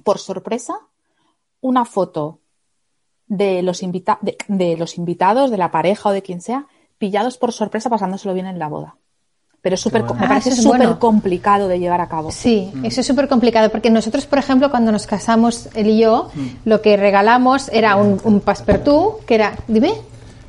por 0.03 0.17
sorpresa, 0.17 0.79
una 1.59 1.85
foto 1.85 2.40
de 3.31 3.61
los, 3.61 3.81
invita 3.81 4.19
de, 4.21 4.35
de, 4.49 4.75
los 4.75 4.97
invitados, 4.97 5.51
de 5.51 5.57
la 5.57 5.71
pareja 5.71 6.09
o 6.09 6.11
de 6.11 6.21
quien 6.21 6.41
sea, 6.41 6.65
pillados 6.97 7.37
por 7.37 7.53
sorpresa 7.53 7.89
pasándoselo 7.89 8.33
bien 8.33 8.45
en 8.45 8.59
la 8.59 8.67
boda. 8.67 8.95
Pero 9.61 9.75
es 9.75 9.79
súper, 9.79 10.01
bueno. 10.01 10.19
me 10.19 10.27
parece 10.27 10.49
ah, 10.49 10.55
súper 10.55 10.79
bueno. 10.79 10.99
complicado 10.99 11.69
de 11.69 11.79
llevar 11.79 12.01
a 12.01 12.09
cabo. 12.09 12.29
Sí, 12.31 12.69
mm. 12.73 12.85
eso 12.85 12.99
es 12.99 13.07
súper 13.07 13.29
complicado, 13.29 13.69
porque 13.69 13.89
nosotros, 13.89 14.25
por 14.25 14.37
ejemplo, 14.37 14.69
cuando 14.69 14.91
nos 14.91 15.07
casamos, 15.07 15.69
él 15.75 15.87
y 15.87 15.99
yo, 15.99 16.29
mm. 16.33 16.47
lo 16.65 16.81
que 16.81 16.97
regalamos 16.97 17.69
era 17.69 17.95
un, 17.95 18.19
un 18.25 18.41
passepartout, 18.41 19.23
que 19.25 19.35
era, 19.35 19.53
dime. 19.67 19.93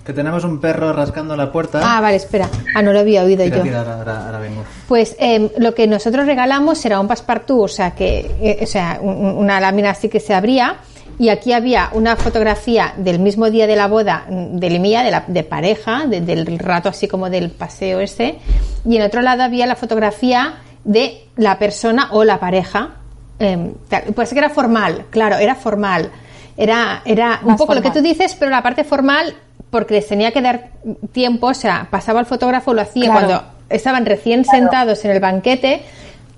Que 0.04 0.12
tenemos 0.12 0.42
un 0.42 0.60
perro 0.60 0.92
rascando 0.92 1.36
la 1.36 1.52
puerta. 1.52 1.80
Ah, 1.84 2.00
vale, 2.00 2.16
espera. 2.16 2.48
Ah, 2.74 2.82
no 2.82 2.92
lo 2.92 2.98
había 2.98 3.22
oído 3.22 3.44
yo. 3.44 3.62
Ahora, 3.62 3.98
ahora, 3.98 4.26
ahora 4.26 4.38
vengo. 4.40 4.64
Pues 4.88 5.14
eh, 5.20 5.52
lo 5.58 5.72
que 5.72 5.86
nosotros 5.86 6.26
regalamos 6.26 6.84
era 6.84 6.98
un 6.98 7.06
passepartout, 7.06 7.60
o 7.60 7.68
sea, 7.68 7.92
que, 7.92 8.34
eh, 8.40 8.58
o 8.60 8.66
sea, 8.66 8.98
un, 9.00 9.14
una 9.14 9.60
lámina 9.60 9.90
así 9.90 10.08
que 10.08 10.18
se 10.18 10.34
abría, 10.34 10.78
y 11.18 11.28
aquí 11.28 11.52
había 11.52 11.90
una 11.92 12.16
fotografía 12.16 12.94
del 12.96 13.18
mismo 13.18 13.50
día 13.50 13.66
de 13.66 13.76
la 13.76 13.86
boda 13.86 14.24
de 14.28 14.70
Limía, 14.70 15.02
de, 15.02 15.10
la, 15.10 15.24
de 15.26 15.44
pareja, 15.44 16.06
de, 16.06 16.20
del 16.20 16.58
rato 16.58 16.88
así 16.88 17.08
como 17.08 17.30
del 17.30 17.50
paseo 17.50 18.00
ese, 18.00 18.38
y 18.84 18.96
en 18.96 19.02
otro 19.02 19.22
lado 19.22 19.42
había 19.42 19.66
la 19.66 19.76
fotografía 19.76 20.54
de 20.84 21.24
la 21.36 21.58
persona 21.58 22.08
o 22.12 22.24
la 22.24 22.38
pareja. 22.38 22.96
Eh, 23.38 23.72
pues 24.14 24.30
que 24.30 24.38
era 24.38 24.50
formal, 24.50 25.06
claro, 25.10 25.36
era 25.36 25.54
formal. 25.54 26.10
Era, 26.56 27.02
era 27.04 27.40
un 27.42 27.56
poco 27.56 27.66
formal. 27.66 27.76
lo 27.76 27.82
que 27.82 27.98
tú 27.98 28.02
dices, 28.02 28.36
pero 28.38 28.50
la 28.50 28.62
parte 28.62 28.84
formal, 28.84 29.34
porque 29.70 29.94
les 29.94 30.06
tenía 30.06 30.32
que 30.32 30.42
dar 30.42 30.70
tiempo, 31.12 31.48
o 31.48 31.54
sea, 31.54 31.88
pasaba 31.90 32.20
el 32.20 32.26
fotógrafo, 32.26 32.74
lo 32.74 32.82
hacía 32.82 33.06
claro. 33.06 33.26
cuando 33.26 33.44
estaban 33.68 34.06
recién 34.06 34.44
claro. 34.44 34.58
sentados 34.58 35.04
en 35.04 35.10
el 35.12 35.20
banquete, 35.20 35.82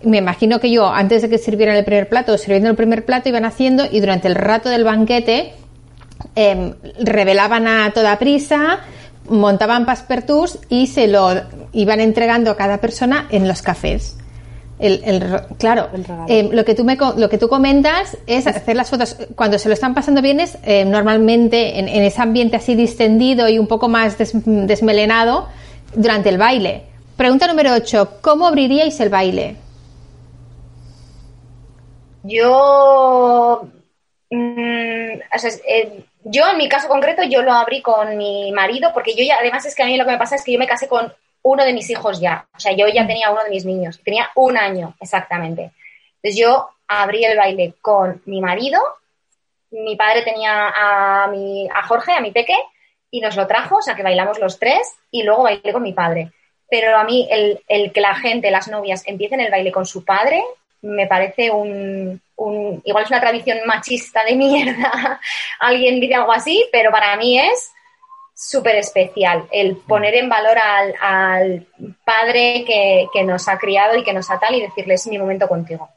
me 0.05 0.18
imagino 0.18 0.61
que 0.61 0.70
yo, 0.70 0.88
antes 0.88 1.22
de 1.22 1.28
que 1.28 1.38
sirvieran 1.38 1.76
el 1.76 1.84
primer 1.84 2.09
plato, 2.09 2.36
sirviendo 2.38 2.70
el 2.70 2.76
primer 2.76 3.05
plato, 3.05 3.28
iban 3.28 3.44
haciendo 3.44 3.84
y 3.90 4.00
durante 4.00 4.28
el 4.28 4.34
rato 4.34 4.68
del 4.68 4.84
banquete 4.84 5.55
eh, 6.36 6.74
revelaban 7.00 7.66
a 7.66 7.90
toda 7.92 8.18
prisa, 8.18 8.80
montaban 9.28 9.86
passepartouts 9.86 10.59
y 10.68 10.86
se 10.86 11.07
lo 11.07 11.30
iban 11.72 12.00
entregando 12.00 12.50
a 12.50 12.57
cada 12.57 12.78
persona 12.78 13.26
en 13.30 13.48
los 13.48 13.62
cafés. 13.62 14.16
El, 14.78 15.00
el, 15.05 15.40
claro, 15.57 15.88
el 15.92 16.05
eh, 16.26 16.48
lo, 16.52 16.64
que 16.64 16.74
tú 16.74 16.84
me, 16.84 16.96
lo 16.96 17.28
que 17.28 17.38
tú 17.38 17.48
comentas 17.48 18.18
es 18.26 18.46
hacer 18.46 18.74
las 18.74 18.90
fotos. 18.90 19.16
Cuando 19.36 19.59
se 19.59 19.68
lo 19.68 19.74
están 19.74 19.94
pasando 19.94 20.20
bien 20.20 20.40
es 20.40 20.59
eh, 20.64 20.84
normalmente 20.84 21.78
en, 21.78 21.88
en, 21.88 22.02
ese 22.02 22.20
ambiente 22.20 22.57
así 22.57 22.74
distendido 22.74 23.48
y 23.48 23.59
un 23.59 23.68
poco 23.68 23.88
más 23.88 24.18
des, 24.18 24.32
desmelenado 24.44 25.46
durante 25.94 26.28
el 26.28 26.38
baile. 26.38 26.82
Pregunta 27.16 27.46
número 27.46 27.72
8. 27.72 28.18
¿Cómo 28.20 28.48
abriríais 28.48 28.98
el 28.98 29.11
baile? 29.11 29.64
Yo, 32.27 33.68
mmm, 34.31 35.12
o 35.35 35.39
sea, 35.39 35.51
eh, 35.68 36.05
yo 36.25 36.49
en 36.49 36.57
mi 36.57 36.70
caso 36.70 36.89
concreto, 36.89 37.22
yo 37.22 37.43
lo 37.43 37.53
abrí 37.53 37.83
con 37.83 38.16
mi 38.16 38.51
marido, 38.51 38.93
porque 38.95 39.14
yo 39.14 39.22
ya, 39.22 39.37
además 39.39 39.66
es 39.66 39.75
que 39.75 39.83
a 39.83 39.87
mí 39.87 39.99
lo 39.99 40.07
que 40.07 40.12
me 40.12 40.18
pasa 40.18 40.37
es 40.37 40.43
que 40.43 40.53
yo 40.53 40.59
me 40.59 40.66
casé 40.66 40.89
con 40.89 41.12
uno 41.43 41.64
de 41.64 41.75
mis 41.75 41.91
hijos 41.91 42.20
ya, 42.20 42.49
o 42.57 42.59
sea, 42.59 42.72
yo 42.72 42.89
ya 42.89 43.07
tenía 43.07 43.31
uno 43.31 43.45
de 43.45 43.51
mis 43.51 43.66
niños, 43.66 44.01
tenía 44.03 44.31
un 44.37 44.57
año 44.57 44.95
exactamente. 45.01 45.72
Entonces 46.22 46.41
yo 46.41 46.70
abrí 46.89 47.22
el 47.27 47.37
baile 47.37 47.75
con 47.83 48.22
mi 48.25 48.41
marido, 48.41 48.81
mi 49.70 49.95
padre 49.95 50.22
tenía 50.22 50.72
a, 50.75 51.27
mi, 51.29 51.68
a 51.68 51.83
Jorge, 51.83 52.12
a 52.12 52.22
mi 52.22 52.31
peque, 52.31 52.57
y 53.11 53.20
nos 53.20 53.37
lo 53.37 53.47
trajo, 53.47 53.77
o 53.77 53.83
sea, 53.83 53.95
que 53.95 54.03
bailamos 54.03 54.39
los 54.39 54.59
tres, 54.59 54.97
y 55.11 55.25
luego 55.25 55.43
bailé 55.43 55.75
con 55.75 55.83
mi 55.83 55.93
padre. 55.93 56.33
Pero 56.70 56.97
a 56.97 57.05
mí 57.05 57.29
el, 57.31 57.62
el 57.68 57.93
que 57.93 58.01
la 58.01 58.14
gente, 58.14 58.51
las 58.51 58.68
novias, 58.68 59.03
empiecen 59.07 59.41
el 59.41 59.51
baile 59.51 59.70
con 59.70 59.85
su 59.85 60.07
padre, 60.07 60.43
me 60.85 61.07
parece 61.07 61.51
un, 61.51 62.20
un, 62.37 62.82
igual 62.85 63.05
es 63.05 63.11
una 63.11 63.20
tradición 63.20 63.59
machista 63.66 64.22
de 64.24 64.37
mierda, 64.37 65.20
alguien 65.61 65.99
dice 66.01 66.14
algo 66.14 66.32
así, 66.32 66.66
pero 66.70 66.91
para 66.91 67.16
mí 67.16 67.39
es 67.39 67.72
súper 68.35 68.76
especial 68.76 69.47
el 69.51 69.77
poner 69.77 70.15
en 70.15 70.28
valor 70.28 70.59
al, 70.59 70.94
al 71.01 71.66
padre 72.05 72.65
que, 72.66 73.06
que, 73.12 73.24
nos 73.24 73.48
ha 73.48 73.59
criado 73.59 73.97
y 73.97 74.05
que 74.05 74.12
nos 74.12 74.31
ha 74.31 74.39
tal 74.39 74.55
y 74.55 74.61
decirle 74.61 74.94
es 74.94 75.06
mi 75.06 75.19
momento 75.19 75.48
contigo. 75.48 75.89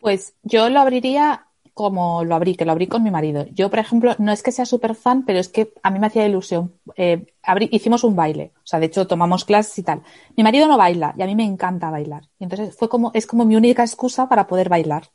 Pues 0.00 0.34
yo 0.42 0.68
lo 0.68 0.80
abriría 0.80 1.46
como 1.74 2.24
lo 2.24 2.34
abrí, 2.34 2.54
que 2.54 2.64
lo 2.64 2.72
abrí 2.72 2.86
con 2.86 3.02
mi 3.02 3.10
marido. 3.10 3.46
Yo, 3.52 3.70
por 3.70 3.78
ejemplo, 3.78 4.14
no 4.18 4.32
es 4.32 4.42
que 4.42 4.52
sea 4.52 4.66
súper 4.66 4.94
fan, 4.94 5.24
pero 5.24 5.38
es 5.38 5.48
que 5.48 5.72
a 5.82 5.90
mí 5.90 5.98
me 5.98 6.06
hacía 6.06 6.26
ilusión. 6.26 6.74
Eh, 6.96 7.26
abrí, 7.42 7.68
hicimos 7.72 8.04
un 8.04 8.14
baile, 8.14 8.52
o 8.58 8.66
sea, 8.66 8.78
de 8.78 8.86
hecho 8.86 9.06
tomamos 9.06 9.44
clases 9.44 9.78
y 9.78 9.82
tal. 9.82 10.02
Mi 10.36 10.42
marido 10.42 10.66
no 10.68 10.76
baila 10.76 11.14
y 11.16 11.22
a 11.22 11.26
mí 11.26 11.34
me 11.34 11.44
encanta 11.44 11.90
bailar. 11.90 12.24
Y 12.38 12.44
entonces 12.44 12.76
fue 12.76 12.88
como, 12.88 13.10
es 13.14 13.26
como 13.26 13.44
mi 13.44 13.56
única 13.56 13.82
excusa 13.82 14.28
para 14.28 14.46
poder 14.46 14.68
bailar. 14.68 15.10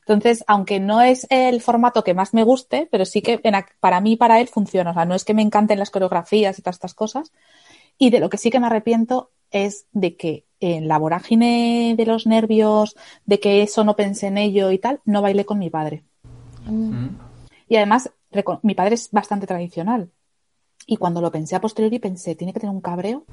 Entonces, 0.00 0.44
aunque 0.48 0.80
no 0.80 1.00
es 1.00 1.26
el 1.30 1.60
formato 1.60 2.02
que 2.02 2.12
más 2.12 2.34
me 2.34 2.42
guste, 2.42 2.88
pero 2.90 3.04
sí 3.04 3.22
que 3.22 3.40
para 3.80 4.00
mí, 4.00 4.16
para 4.16 4.40
él 4.40 4.48
funciona. 4.48 4.90
O 4.90 4.94
sea, 4.94 5.04
no 5.04 5.14
es 5.14 5.24
que 5.24 5.34
me 5.34 5.42
encanten 5.42 5.78
las 5.78 5.90
coreografías 5.90 6.58
y 6.58 6.62
todas 6.62 6.76
estas 6.76 6.94
cosas. 6.94 7.32
Y 7.98 8.10
de 8.10 8.18
lo 8.20 8.28
que 8.28 8.36
sí 8.36 8.50
que 8.50 8.58
me 8.58 8.66
arrepiento 8.66 9.30
es 9.50 9.86
de 9.92 10.16
que 10.16 10.44
en 10.62 10.88
la 10.88 10.98
vorágine 10.98 11.94
de 11.96 12.06
los 12.06 12.26
nervios, 12.26 12.96
de 13.26 13.40
que 13.40 13.62
eso 13.62 13.84
no 13.84 13.96
pensé 13.96 14.28
en 14.28 14.38
ello 14.38 14.70
y 14.70 14.78
tal, 14.78 15.00
no 15.04 15.22
bailé 15.22 15.44
con 15.44 15.58
mi 15.58 15.70
padre. 15.70 16.02
Mm. 16.64 17.08
Y 17.68 17.76
además, 17.76 18.10
mi 18.62 18.74
padre 18.74 18.94
es 18.94 19.10
bastante 19.10 19.46
tradicional. 19.46 20.10
Y 20.86 20.96
cuando 20.96 21.20
lo 21.20 21.30
pensé 21.30 21.56
a 21.56 21.60
posteriori 21.60 21.98
pensé, 21.98 22.34
tiene 22.34 22.52
que 22.52 22.60
tener 22.60 22.74
un 22.74 22.80
cabreo 22.80 23.24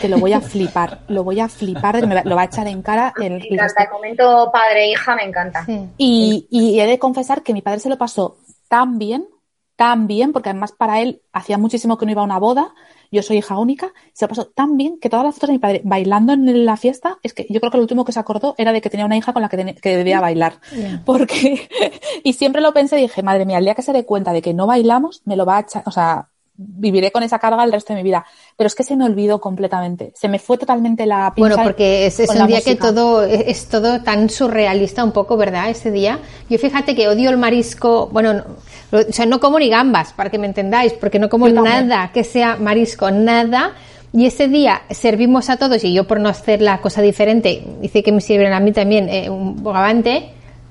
que 0.00 0.08
lo 0.08 0.18
voy 0.18 0.32
a 0.32 0.40
flipar, 0.40 1.02
lo 1.06 1.22
voy 1.22 1.38
a 1.38 1.48
flipar, 1.48 2.04
me 2.06 2.16
va, 2.16 2.22
lo 2.24 2.34
va 2.34 2.42
a 2.42 2.46
echar 2.46 2.66
en 2.66 2.82
cara 2.82 3.12
el... 3.16 3.38
Me 3.38 3.46
encanta, 3.46 3.84
el 3.84 3.90
momento 3.90 4.50
padre-hija 4.52 5.14
me 5.14 5.24
encanta. 5.24 5.64
Sí. 5.64 5.88
Y, 5.98 6.46
y 6.50 6.80
he 6.80 6.86
de 6.86 6.98
confesar 6.98 7.42
que 7.42 7.52
mi 7.52 7.62
padre 7.62 7.78
se 7.78 7.88
lo 7.88 7.96
pasó 7.96 8.38
tan 8.68 8.98
bien 8.98 9.28
tan 9.76 10.06
bien, 10.06 10.32
porque 10.32 10.50
además 10.50 10.72
para 10.72 11.00
él 11.00 11.22
hacía 11.32 11.58
muchísimo 11.58 11.98
que 11.98 12.06
no 12.06 12.12
iba 12.12 12.22
a 12.22 12.26
una 12.26 12.38
boda, 12.38 12.74
yo 13.10 13.22
soy 13.22 13.38
hija 13.38 13.58
única, 13.58 13.92
se 14.12 14.24
lo 14.24 14.28
pasó 14.28 14.46
tan 14.46 14.76
bien 14.76 14.98
que 15.00 15.08
todas 15.08 15.24
las 15.24 15.34
fotos 15.34 15.48
de 15.48 15.54
mi 15.54 15.58
padre 15.58 15.80
bailando 15.84 16.32
en 16.32 16.64
la 16.64 16.76
fiesta, 16.76 17.18
es 17.22 17.34
que 17.34 17.46
yo 17.50 17.60
creo 17.60 17.70
que 17.70 17.78
lo 17.78 17.82
último 17.82 18.04
que 18.04 18.12
se 18.12 18.20
acordó 18.20 18.54
era 18.58 18.72
de 18.72 18.80
que 18.80 18.90
tenía 18.90 19.06
una 19.06 19.16
hija 19.16 19.32
con 19.32 19.42
la 19.42 19.48
que, 19.48 19.74
que 19.74 19.96
debía 19.96 20.20
bailar. 20.20 20.60
Porque, 21.04 21.68
y 22.24 22.32
siempre 22.34 22.60
lo 22.60 22.72
pensé 22.72 22.98
y 22.98 23.02
dije, 23.02 23.22
madre 23.22 23.46
mía, 23.46 23.58
el 23.58 23.64
día 23.64 23.74
que 23.74 23.82
se 23.82 23.92
dé 23.92 24.04
cuenta 24.04 24.32
de 24.32 24.42
que 24.42 24.54
no 24.54 24.66
bailamos, 24.66 25.22
me 25.24 25.36
lo 25.36 25.46
va 25.46 25.58
a 25.58 25.60
echar, 25.60 25.82
o 25.86 25.90
sea, 25.90 26.28
viviré 26.56 27.10
con 27.10 27.22
esa 27.22 27.38
carga 27.38 27.64
el 27.64 27.72
resto 27.72 27.92
de 27.92 27.98
mi 27.98 28.04
vida. 28.04 28.24
Pero 28.56 28.68
es 28.68 28.74
que 28.74 28.84
se 28.84 28.96
me 28.96 29.04
olvidó 29.04 29.40
completamente. 29.40 30.12
Se 30.14 30.28
me 30.28 30.38
fue 30.38 30.56
totalmente 30.58 31.06
la 31.06 31.32
Bueno, 31.36 31.56
porque 31.62 32.06
es, 32.06 32.18
un 32.18 32.46
día 32.46 32.60
que 32.60 32.76
todo 32.76 33.24
es, 33.24 33.66
todo 33.66 34.02
tan 34.02 34.30
surrealista 34.30 35.02
un 35.02 35.12
poco, 35.12 35.36
¿verdad? 35.36 35.70
Ese 35.70 35.90
día. 35.90 36.20
Yo 36.48 36.58
fíjate 36.58 36.94
que 36.94 37.08
odio 37.08 37.30
el 37.30 37.38
marisco, 37.38 38.08
bueno, 38.12 38.34
no, 38.34 38.44
o 38.92 39.12
sea, 39.12 39.26
no 39.26 39.40
como 39.40 39.58
ni 39.58 39.68
gambas, 39.68 40.12
para 40.12 40.30
que 40.30 40.38
me 40.38 40.46
entendáis, 40.46 40.92
porque 40.92 41.18
no 41.18 41.28
como 41.28 41.48
nada 41.48 42.10
que 42.12 42.22
sea 42.24 42.56
marisco, 42.56 43.10
nada. 43.10 43.72
Y 44.12 44.26
ese 44.26 44.46
día 44.46 44.82
servimos 44.90 45.50
a 45.50 45.56
todos, 45.56 45.82
y 45.82 45.92
yo 45.92 46.06
por 46.06 46.20
no 46.20 46.28
hacer 46.28 46.62
la 46.62 46.80
cosa 46.80 47.02
diferente, 47.02 47.66
hice 47.82 48.04
que 48.04 48.12
me 48.12 48.20
sirvieran 48.20 48.52
a 48.52 48.60
mí 48.60 48.70
también 48.70 49.08
eh, 49.08 49.28
un 49.28 49.60
bogavante, 49.60 50.30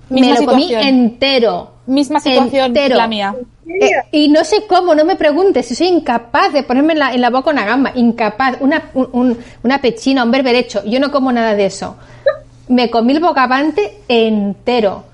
me 0.10 0.34
lo 0.34 0.46
comí 0.46 0.74
entero. 0.74 1.72
Misma 1.86 2.22
situación 2.22 2.74
la 2.74 3.08
mía. 3.08 3.36
Eh, 3.66 3.92
y 4.12 4.30
no 4.30 4.44
sé 4.44 4.66
cómo, 4.68 4.94
no 4.94 5.06
me 5.06 5.16
preguntes, 5.16 5.76
soy 5.76 5.88
incapaz 5.88 6.52
de 6.52 6.64
ponerme 6.64 6.94
en 6.94 7.22
la, 7.22 7.30
boca 7.30 7.52
una 7.52 7.66
gamba, 7.66 7.92
incapaz, 7.96 8.58
una, 8.60 8.92
una 8.94 9.82
pechina, 9.82 10.24
un 10.24 10.32
berberecho, 10.32 10.84
yo 10.86 11.00
no 11.00 11.12
como 11.12 11.32
nada 11.32 11.56
de 11.56 11.66
eso. 11.66 11.98
Me 12.68 12.90
comí 12.90 13.14
el 13.14 13.20
bogavante 13.20 14.00
entero, 14.08 15.06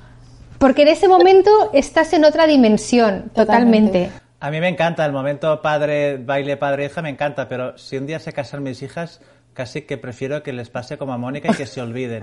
porque 0.58 0.82
en 0.82 0.90
ese 0.90 1.08
momento 1.08 1.70
estás 1.74 2.14
en 2.14 2.26
otra 2.26 2.48
dimensión, 2.48 3.32
totalmente. 3.34 4.10
A 4.40 4.52
mí 4.52 4.60
me 4.60 4.70
encanta 4.70 5.06
el 5.06 5.12
momento 5.12 5.62
padre, 5.62 6.18
baile 6.18 6.58
padre-hija, 6.58 7.02
me 7.02 7.10
encanta, 7.10 7.48
pero 7.48 7.78
si 7.78 7.98
un 7.98 8.08
día 8.08 8.20
se 8.20 8.32
casan 8.34 8.64
mis 8.64 8.82
hijas, 8.82 9.20
casi 9.60 9.82
que 9.82 9.98
prefiero 9.98 10.42
que 10.42 10.54
les 10.54 10.70
pase 10.70 10.98
como 10.98 11.12
a 11.12 11.18
Mónica 11.18 11.50
y 11.52 11.54
que 11.54 11.66
se 11.66 11.82
olviden. 11.82 12.22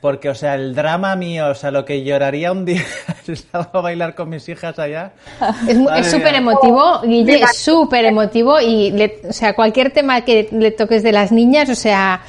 Porque, 0.00 0.28
o 0.28 0.34
sea, 0.36 0.54
el 0.54 0.76
drama 0.76 1.16
mío, 1.16 1.48
o 1.48 1.54
sea, 1.56 1.72
lo 1.72 1.84
que 1.84 2.04
lloraría 2.04 2.52
un 2.52 2.64
día 2.64 2.84
si 3.26 3.34
salgo 3.34 3.78
a 3.78 3.80
bailar 3.80 4.14
con 4.14 4.28
mis 4.28 4.48
hijas 4.48 4.78
allá. 4.78 5.10
Es 5.66 6.08
súper 6.08 6.36
emotivo, 6.36 7.00
Guille, 7.02 7.42
es 7.42 7.56
súper 7.56 8.04
emotivo 8.04 8.60
y, 8.60 8.94
o 9.28 9.32
sea, 9.32 9.54
cualquier 9.54 9.90
tema 9.90 10.20
que 10.20 10.50
le 10.52 10.70
toques 10.70 11.02
de 11.02 11.10
las 11.10 11.32
niñas, 11.32 11.68
o 11.68 11.74
sea, 11.74 12.22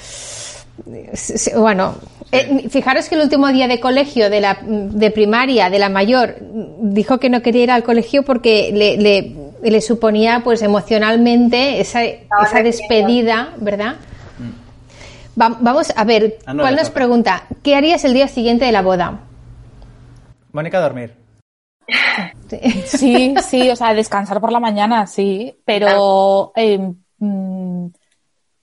bueno, 1.56 1.94
eh, 2.32 2.70
fijaros 2.72 3.08
que 3.08 3.14
el 3.14 3.22
último 3.22 3.50
día 3.50 3.68
de 3.68 3.80
colegio 3.80 4.32
de 4.32 4.42
la 4.42 4.58
de 4.64 5.12
primaria 5.12 5.70
de 5.70 5.78
la 5.78 5.90
mayor 5.90 6.38
dijo 6.82 7.20
que 7.20 7.30
no 7.30 7.44
quería 7.44 7.64
ir 7.66 7.72
al 7.72 7.84
colegio 7.84 8.24
porque 8.24 8.72
le, 8.74 8.98
le, 8.98 9.36
le 9.62 9.82
suponía 9.82 10.42
pues 10.44 10.64
emocionalmente 10.64 11.80
esa, 11.80 12.04
esa 12.04 12.64
despedida, 12.64 13.54
¿verdad? 13.58 13.98
Vamos 15.40 15.94
a 15.96 16.04
ver, 16.04 16.40
ah, 16.46 16.54
¿cuál 16.54 16.76
nos 16.76 16.90
pregunta? 16.90 17.44
¿Qué 17.64 17.76
harías 17.76 18.04
el 18.04 18.14
día 18.14 18.28
siguiente 18.28 18.66
de 18.66 18.72
la 18.72 18.82
boda? 18.82 19.20
Mónica, 20.52 20.80
dormir. 20.80 21.16
Sí, 22.86 23.36
sí, 23.44 23.70
o 23.70 23.76
sea, 23.76 23.94
descansar 23.94 24.42
por 24.42 24.52
la 24.52 24.60
mañana, 24.60 25.06
sí, 25.06 25.56
pero 25.66 26.52
em, 26.56 26.96
mm, 27.20 27.88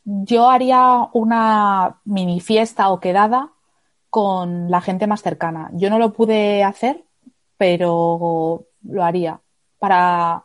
yo 0.04 0.50
haría 0.50 1.08
una 1.12 2.00
mini 2.04 2.40
fiesta 2.40 2.88
o 2.90 2.98
quedada 2.98 3.52
con 4.10 4.70
la 4.70 4.80
gente 4.80 5.06
más 5.06 5.22
cercana. 5.22 5.70
Yo 5.72 5.88
no 5.88 6.00
lo 6.00 6.12
pude 6.12 6.64
hacer, 6.64 7.04
pero 7.56 8.66
lo 8.82 9.04
haría 9.04 9.40
para 9.78 10.42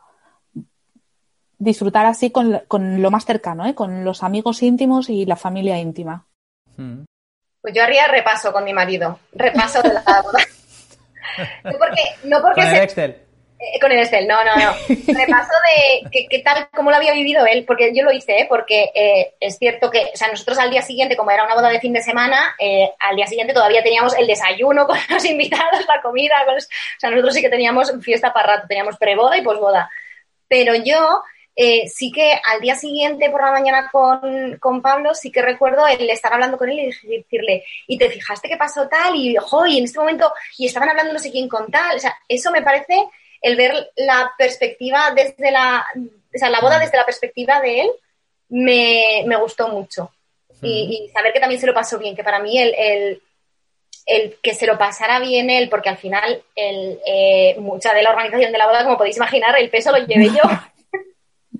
disfrutar 1.62 2.06
así 2.06 2.30
con, 2.30 2.60
lo 2.70 3.10
más 3.10 3.24
cercano, 3.24 3.66
¿eh? 3.66 3.74
con 3.74 4.04
los 4.04 4.22
amigos 4.22 4.62
íntimos 4.62 5.08
y 5.08 5.24
la 5.26 5.36
familia 5.36 5.78
íntima. 5.78 6.26
Hmm. 6.76 7.04
Pues 7.60 7.74
yo 7.74 7.84
haría 7.84 8.08
repaso 8.08 8.52
con 8.52 8.64
mi 8.64 8.72
marido, 8.72 9.20
repaso 9.32 9.80
de 9.82 9.94
la 9.94 10.00
boda. 10.00 10.40
no 11.64 11.78
porque, 11.78 12.02
no 12.24 12.42
porque 12.42 12.60
con 12.62 12.70
el 12.70 12.82
Excel. 12.82 13.16
Eh, 13.60 13.78
con 13.80 13.92
el 13.92 14.00
Excel, 14.00 14.26
no, 14.26 14.42
no, 14.44 14.56
no. 14.56 14.72
Repaso 14.88 15.52
de 16.10 16.26
qué 16.28 16.38
tal, 16.40 16.68
cómo 16.74 16.90
lo 16.90 16.96
había 16.96 17.12
vivido 17.12 17.46
él, 17.46 17.64
porque 17.64 17.94
yo 17.94 18.02
lo 18.02 18.10
hice, 18.10 18.40
¿eh? 18.40 18.46
porque 18.48 18.90
eh, 18.92 19.34
es 19.38 19.56
cierto 19.58 19.88
que, 19.88 20.10
o 20.12 20.16
sea, 20.16 20.26
nosotros 20.26 20.58
al 20.58 20.72
día 20.72 20.82
siguiente, 20.82 21.16
como 21.16 21.30
era 21.30 21.44
una 21.44 21.54
boda 21.54 21.68
de 21.68 21.78
fin 21.78 21.92
de 21.92 22.02
semana, 22.02 22.56
al 22.98 23.14
día 23.14 23.28
siguiente 23.28 23.54
todavía 23.54 23.84
teníamos 23.84 24.16
el 24.16 24.26
desayuno 24.26 24.84
con 24.88 24.98
los 25.08 25.24
invitados, 25.24 25.86
la 25.86 26.02
comida, 26.02 26.34
o 26.44 26.60
sea, 26.98 27.10
nosotros 27.10 27.34
sí 27.34 27.40
que 27.40 27.50
teníamos 27.50 27.92
fiesta 28.00 28.32
para 28.32 28.56
rato, 28.56 28.66
teníamos 28.66 28.96
preboda 28.96 29.36
y 29.36 29.42
posboda. 29.42 29.88
Pero 30.48 30.74
yo 30.74 31.22
eh, 31.54 31.86
sí 31.88 32.10
que 32.10 32.32
al 32.32 32.60
día 32.60 32.74
siguiente 32.74 33.28
por 33.30 33.42
la 33.42 33.50
mañana 33.50 33.90
con, 33.90 34.56
con, 34.58 34.80
Pablo, 34.80 35.14
sí 35.14 35.30
que 35.30 35.42
recuerdo 35.42 35.86
el 35.86 36.08
estar 36.08 36.32
hablando 36.32 36.56
con 36.56 36.70
él 36.70 36.92
y 37.02 37.16
decirle, 37.18 37.64
y 37.86 37.98
te 37.98 38.08
fijaste 38.08 38.48
que 38.48 38.56
pasó 38.56 38.88
tal, 38.88 39.14
y, 39.16 39.36
jo, 39.36 39.66
y 39.66 39.78
en 39.78 39.84
este 39.84 39.98
momento, 39.98 40.32
y 40.56 40.66
estaban 40.66 40.88
hablando 40.88 41.12
no 41.12 41.18
sé 41.18 41.30
quién 41.30 41.48
con 41.48 41.70
tal. 41.70 41.96
O 41.96 42.00
sea, 42.00 42.16
eso 42.26 42.50
me 42.50 42.62
parece 42.62 43.06
el 43.42 43.56
ver 43.56 43.90
la 43.96 44.32
perspectiva 44.38 45.12
desde 45.14 45.50
la, 45.50 45.84
o 45.94 46.38
sea, 46.38 46.48
la 46.48 46.60
boda 46.60 46.78
desde 46.78 46.96
la 46.96 47.04
perspectiva 47.04 47.60
de 47.60 47.80
él, 47.82 47.90
me, 48.48 49.24
me 49.26 49.36
gustó 49.36 49.68
mucho. 49.68 50.10
Y, 50.62 51.10
saber 51.12 51.32
que 51.32 51.40
también 51.40 51.60
se 51.60 51.66
lo 51.66 51.74
pasó 51.74 51.98
bien, 51.98 52.14
que 52.14 52.22
para 52.22 52.38
mí 52.38 52.56
el, 52.56 52.72
el, 52.78 53.22
el 54.06 54.36
que 54.40 54.54
se 54.54 54.66
lo 54.66 54.78
pasara 54.78 55.18
bien 55.18 55.50
él, 55.50 55.68
porque 55.68 55.88
al 55.88 55.96
final 55.96 56.42
el, 56.54 57.00
eh, 57.04 57.56
mucha 57.58 57.92
de 57.92 58.02
la 58.02 58.10
organización 58.10 58.52
de 58.52 58.58
la 58.58 58.68
boda, 58.68 58.84
como 58.84 58.96
podéis 58.96 59.16
imaginar, 59.16 59.58
el 59.58 59.70
peso 59.70 59.90
lo 59.90 60.06
llevé 60.06 60.28
yo. 60.28 60.42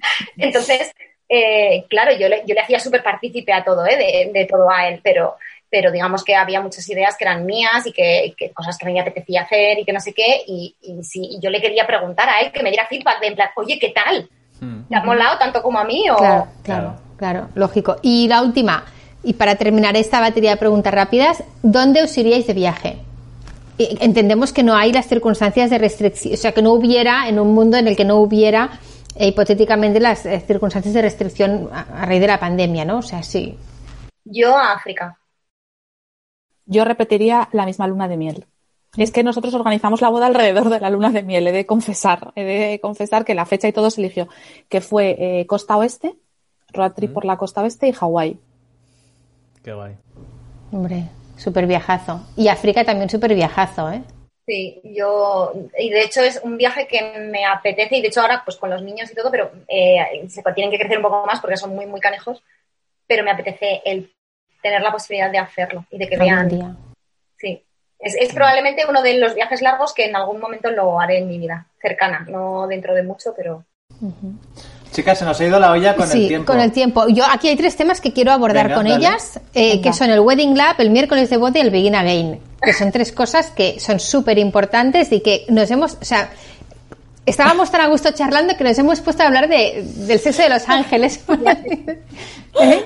Entonces, 0.36 0.92
eh, 1.34 1.86
claro, 1.88 2.12
yo 2.18 2.28
le, 2.28 2.42
yo 2.46 2.54
le 2.54 2.60
hacía 2.60 2.78
súper 2.78 3.02
partícipe 3.02 3.54
a 3.54 3.64
todo, 3.64 3.86
¿eh? 3.86 4.30
de, 4.32 4.44
todo 4.44 4.70
a 4.70 4.86
él, 4.88 5.00
pero, 5.02 5.36
pero 5.70 5.90
digamos 5.90 6.22
que 6.24 6.34
había 6.34 6.60
muchas 6.60 6.86
ideas 6.90 7.16
que 7.16 7.24
eran 7.24 7.46
mías 7.46 7.86
y 7.86 7.92
que, 7.92 8.34
cosas 8.52 8.76
que 8.76 8.84
me 8.84 9.00
apetecía 9.00 9.42
hacer 9.42 9.78
y 9.78 9.84
que 9.86 9.94
no 9.94 10.00
sé 10.00 10.12
qué, 10.12 10.42
y, 10.46 10.76
y 10.82 11.02
sí, 11.02 11.38
yo 11.40 11.48
le 11.48 11.62
quería 11.62 11.86
preguntar 11.86 12.28
a 12.28 12.40
él 12.40 12.52
que 12.52 12.62
me 12.62 12.70
diera 12.70 12.86
feedback 12.86 13.20
de 13.20 13.28
en 13.28 13.34
plan, 13.34 13.48
oye, 13.56 13.78
¿qué 13.78 13.90
tal? 13.90 14.28
Hmm. 14.60 14.82
¿Te 14.90 14.94
ha 14.94 15.02
molado 15.04 15.38
tanto 15.38 15.62
como 15.62 15.78
a 15.78 15.84
mí? 15.84 16.04
O... 16.10 16.16
Claro, 16.16 16.48
claro, 16.62 16.94
claro, 17.16 17.48
lógico. 17.54 17.96
Y 18.02 18.28
la 18.28 18.42
última, 18.42 18.84
y 19.24 19.32
para 19.32 19.54
terminar 19.54 19.96
esta 19.96 20.20
batería 20.20 20.50
de 20.50 20.56
preguntas 20.58 20.92
rápidas, 20.92 21.42
¿dónde 21.62 22.02
os 22.02 22.16
iríais 22.18 22.46
de 22.46 22.52
viaje? 22.52 22.96
Entendemos 23.78 24.52
que 24.52 24.62
no 24.62 24.76
hay 24.76 24.92
las 24.92 25.06
circunstancias 25.06 25.70
de 25.70 25.78
restricción, 25.78 26.34
o 26.34 26.36
sea, 26.36 26.52
que 26.52 26.60
no 26.60 26.72
hubiera, 26.72 27.26
en 27.26 27.38
un 27.40 27.54
mundo 27.54 27.78
en 27.78 27.88
el 27.88 27.96
que 27.96 28.04
no 28.04 28.16
hubiera 28.16 28.78
e 29.14 29.28
hipotéticamente 29.28 30.00
las 30.00 30.26
eh, 30.26 30.40
circunstancias 30.40 30.94
de 30.94 31.02
restricción 31.02 31.68
a, 31.72 32.06
raíz 32.06 32.20
de 32.20 32.26
la 32.26 32.40
pandemia, 32.40 32.84
¿no? 32.84 32.98
O 32.98 33.02
sea, 33.02 33.22
sí. 33.22 33.56
Yo 34.24 34.56
a 34.56 34.72
África. 34.72 35.18
Yo 36.66 36.84
repetiría 36.84 37.48
la 37.52 37.66
misma 37.66 37.86
luna 37.86 38.08
de 38.08 38.16
miel. 38.16 38.46
Es 38.96 39.10
que 39.10 39.22
nosotros 39.22 39.54
organizamos 39.54 40.00
la 40.00 40.10
boda 40.10 40.26
alrededor 40.26 40.68
de 40.68 40.80
la 40.80 40.90
luna 40.90 41.10
de 41.10 41.22
miel, 41.22 41.46
he 41.46 41.52
de 41.52 41.66
confesar, 41.66 42.32
he 42.36 42.44
de 42.44 42.80
confesar 42.80 43.24
que 43.24 43.34
la 43.34 43.46
fecha 43.46 43.66
y 43.66 43.72
todo 43.72 43.90
se 43.90 44.02
eligió, 44.02 44.28
que 44.68 44.82
fue 44.82 45.16
eh, 45.18 45.46
costa 45.46 45.78
oeste, 45.78 46.14
road 46.72 46.92
trip 46.92 47.12
por 47.12 47.24
la 47.24 47.38
costa 47.38 47.62
oeste 47.62 47.88
y 47.88 47.92
Hawái. 47.92 48.38
Qué 49.62 49.72
guay. 49.72 49.96
Hombre, 50.72 51.08
súper 51.36 51.66
viajazo. 51.66 52.20
Y 52.36 52.48
África 52.48 52.84
también 52.84 53.08
súper 53.08 53.34
viajazo, 53.34 53.90
¿eh? 53.90 54.02
Sí, 54.44 54.80
yo, 54.82 55.52
y 55.78 55.90
de 55.90 56.02
hecho 56.02 56.20
es 56.20 56.40
un 56.42 56.56
viaje 56.56 56.88
que 56.88 57.00
me 57.20 57.44
apetece, 57.44 57.96
y 57.96 58.02
de 58.02 58.08
hecho 58.08 58.20
ahora 58.20 58.42
pues 58.44 58.56
con 58.56 58.70
los 58.70 58.82
niños 58.82 59.10
y 59.10 59.14
todo, 59.14 59.30
pero 59.30 59.52
eh, 59.68 60.24
se 60.28 60.42
tienen 60.54 60.70
que 60.70 60.78
crecer 60.78 60.96
un 60.96 61.04
poco 61.04 61.24
más 61.24 61.40
porque 61.40 61.56
son 61.56 61.74
muy, 61.74 61.86
muy 61.86 62.00
canejos, 62.00 62.42
pero 63.06 63.22
me 63.22 63.30
apetece 63.30 63.82
el 63.84 64.12
tener 64.60 64.82
la 64.82 64.90
posibilidad 64.90 65.30
de 65.30 65.38
hacerlo 65.38 65.84
y 65.90 65.98
de 65.98 66.08
que 66.08 66.16
vean. 66.16 66.48
Día. 66.48 66.74
Sí, 67.36 67.64
es, 68.02 68.34
probablemente 68.34 68.84
uno 68.88 69.00
de 69.00 69.18
los 69.18 69.34
viajes 69.34 69.62
largos 69.62 69.94
que 69.94 70.06
en 70.06 70.16
algún 70.16 70.40
momento 70.40 70.70
lo 70.70 71.00
haré 71.00 71.18
en 71.18 71.28
mi 71.28 71.38
vida, 71.38 71.66
cercana, 71.80 72.26
no 72.28 72.66
dentro 72.66 72.94
de 72.94 73.04
mucho, 73.04 73.34
pero... 73.36 73.64
Chicas, 74.92 75.18
se 75.18 75.24
nos 75.24 75.40
ha 75.40 75.44
ido 75.44 75.58
la 75.58 75.72
olla 75.72 75.96
con 75.96 76.10
el 76.10 76.28
tiempo. 76.28 76.52
con 76.52 76.60
el 76.60 76.70
tiempo. 76.70 77.08
Yo 77.08 77.24
aquí 77.30 77.48
hay 77.48 77.56
tres 77.56 77.76
temas 77.76 78.00
que 78.00 78.12
quiero 78.12 78.30
abordar 78.30 78.74
con 78.74 78.86
ellas, 78.86 79.40
eh, 79.54 79.80
que 79.80 79.92
son 79.92 80.10
el 80.10 80.20
Wedding 80.20 80.56
Lab, 80.56 80.76
el 80.80 80.90
miércoles 80.90 81.30
de 81.30 81.38
boda 81.38 81.58
y 81.58 81.62
el 81.62 81.70
Begin 81.70 81.94
Again, 81.94 82.40
que 82.60 82.72
son 82.72 82.92
tres 82.92 83.10
cosas 83.10 83.50
que 83.50 83.80
son 83.80 83.98
súper 83.98 84.38
importantes 84.38 85.10
y 85.10 85.20
que 85.20 85.46
nos 85.48 85.70
hemos, 85.70 85.94
o 85.94 86.04
sea, 86.04 86.30
estábamos 87.24 87.70
tan 87.70 87.80
a 87.80 87.86
gusto 87.86 88.10
charlando 88.12 88.56
que 88.56 88.64
nos 88.64 88.78
hemos 88.78 89.00
puesto 89.00 89.22
a 89.22 89.26
hablar 89.26 89.48
de, 89.48 89.82
del 89.82 90.20
sexo 90.20 90.42
de 90.42 90.50
los 90.50 90.68
ángeles. 90.68 91.20
¿Eh? 92.60 92.84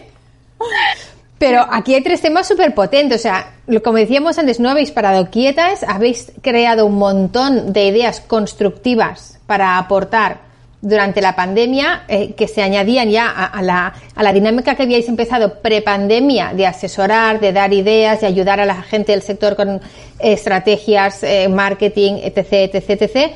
Pero 1.38 1.66
aquí 1.70 1.94
hay 1.94 2.02
tres 2.02 2.22
temas 2.22 2.48
súper 2.48 2.74
potentes. 2.74 3.20
O 3.20 3.22
sea, 3.22 3.54
como 3.84 3.98
decíamos 3.98 4.38
antes, 4.38 4.60
no 4.60 4.70
habéis 4.70 4.90
parado 4.90 5.30
quietas, 5.30 5.82
habéis 5.82 6.32
creado 6.40 6.86
un 6.86 6.96
montón 6.96 7.72
de 7.72 7.86
ideas 7.86 8.20
constructivas 8.20 9.38
para 9.46 9.76
aportar 9.76 10.45
durante 10.86 11.20
la 11.20 11.34
pandemia 11.34 12.04
eh, 12.06 12.34
que 12.34 12.46
se 12.46 12.62
añadían 12.62 13.10
ya 13.10 13.28
a, 13.28 13.60
la, 13.60 13.92
a, 14.14 14.22
la, 14.22 14.32
dinámica 14.32 14.76
que 14.76 14.84
habíais 14.84 15.08
empezado 15.08 15.60
pre-pandemia 15.60 16.52
de 16.54 16.64
asesorar, 16.64 17.40
de 17.40 17.52
dar 17.52 17.72
ideas, 17.72 18.20
de 18.20 18.28
ayudar 18.28 18.60
a 18.60 18.66
la 18.66 18.82
gente 18.82 19.10
del 19.10 19.22
sector 19.22 19.56
con 19.56 19.80
estrategias, 20.20 21.24
eh, 21.24 21.48
marketing, 21.48 22.20
etc., 22.22 22.72
etc., 22.72 23.02
etc., 23.02 23.32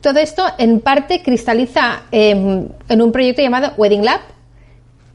todo 0.00 0.20
esto 0.20 0.44
en 0.56 0.80
parte 0.80 1.22
cristaliza 1.22 2.04
em, 2.12 2.68
en 2.88 3.02
un 3.02 3.12
proyecto 3.12 3.42
llamado 3.42 3.72
Wedding 3.76 4.04
Lab. 4.04 4.20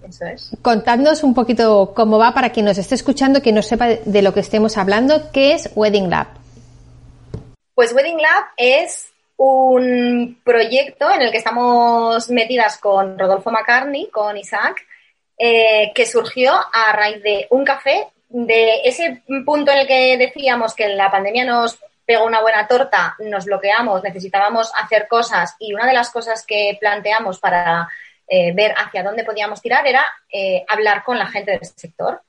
Eso 0.08 0.26
es. 0.26 0.49
Contadnos 0.62 1.24
un 1.24 1.34
poquito 1.34 1.94
cómo 1.95 2.18
va 2.18 2.34
para 2.34 2.49
quien 2.49 2.66
nos 2.66 2.78
esté 2.78 2.95
escuchando, 2.95 3.41
que 3.41 3.53
no 3.53 3.62
sepa 3.62 3.88
de 3.88 4.22
lo 4.22 4.34
que 4.34 4.41
estemos 4.41 4.78
hablando. 4.78 5.32
¿Qué 5.32 5.53
es 5.53 5.70
Wedding 5.76 6.10
Lab? 6.10 6.28
Pues 7.74 7.94
Wedding 7.94 8.18
Lab 8.18 8.44
es 8.58 9.11
un 9.44 10.40
proyecto 10.44 11.10
en 11.10 11.24
el 11.24 11.32
que 11.32 11.40
estamos 11.40 12.30
metidas 12.30 12.78
con 12.78 13.18
Rodolfo 13.18 13.50
McCartney, 13.50 14.08
con 14.12 14.38
Isaac, 14.38 14.86
eh, 15.36 15.92
que 15.96 16.06
surgió 16.06 16.54
a 16.54 16.92
raíz 16.94 17.24
de 17.24 17.48
un 17.50 17.66
café, 17.66 18.08
de 18.30 18.82
ese 18.84 19.24
punto 19.44 19.72
en 19.72 19.80
el 19.80 19.88
que 19.88 20.16
decíamos 20.18 20.76
que 20.76 20.90
la 20.90 21.10
pandemia 21.10 21.44
nos 21.44 21.80
pegó 22.06 22.26
una 22.26 22.42
buena 22.42 22.68
torta, 22.68 23.16
nos 23.20 23.46
bloqueamos, 23.46 24.04
necesitábamos 24.04 24.72
hacer 24.76 25.08
cosas 25.08 25.56
y 25.60 25.74
una 25.74 25.88
de 25.88 25.94
las 25.94 26.12
cosas 26.12 26.46
que 26.46 26.78
planteamos 26.80 27.40
para 27.40 27.90
eh, 28.28 28.54
ver 28.54 28.76
hacia 28.78 29.02
dónde 29.02 29.24
podíamos 29.24 29.60
tirar 29.60 29.88
era 29.88 30.06
eh, 30.32 30.64
hablar 30.68 31.04
con 31.04 31.18
la 31.18 31.26
gente 31.26 31.52
del 31.52 31.66
sector. 31.66 32.22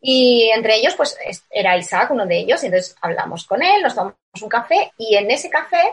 Y 0.00 0.48
entre 0.54 0.76
ellos, 0.76 0.94
pues 0.94 1.18
era 1.50 1.76
Isaac, 1.76 2.12
uno 2.12 2.24
de 2.24 2.38
ellos, 2.38 2.62
y 2.62 2.66
entonces 2.66 2.94
hablamos 3.00 3.46
con 3.46 3.62
él, 3.62 3.82
nos 3.82 3.96
tomamos 3.96 4.16
un 4.40 4.48
café 4.48 4.92
y 4.96 5.16
en 5.16 5.28
ese 5.30 5.50
café 5.50 5.92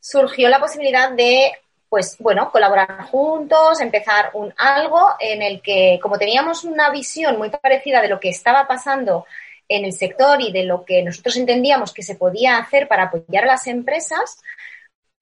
surgió 0.00 0.48
la 0.48 0.60
posibilidad 0.60 1.10
de, 1.10 1.52
pues 1.88 2.16
bueno, 2.18 2.50
colaborar 2.50 3.04
juntos, 3.04 3.80
empezar 3.80 4.30
un 4.34 4.52
algo 4.56 5.14
en 5.18 5.42
el 5.42 5.60
que, 5.62 5.98
como 6.02 6.18
teníamos 6.18 6.64
una 6.64 6.90
visión 6.90 7.38
muy 7.38 7.50
parecida 7.50 8.00
de 8.00 8.08
lo 8.08 8.20
que 8.20 8.30
estaba 8.30 8.66
pasando 8.66 9.26
en 9.68 9.84
el 9.84 9.92
sector 9.92 10.40
y 10.40 10.50
de 10.50 10.64
lo 10.64 10.84
que 10.84 11.02
nosotros 11.02 11.36
entendíamos 11.36 11.92
que 11.92 12.02
se 12.02 12.14
podía 12.14 12.58
hacer 12.58 12.88
para 12.88 13.04
apoyar 13.04 13.44
a 13.44 13.48
las 13.48 13.66
empresas, 13.66 14.40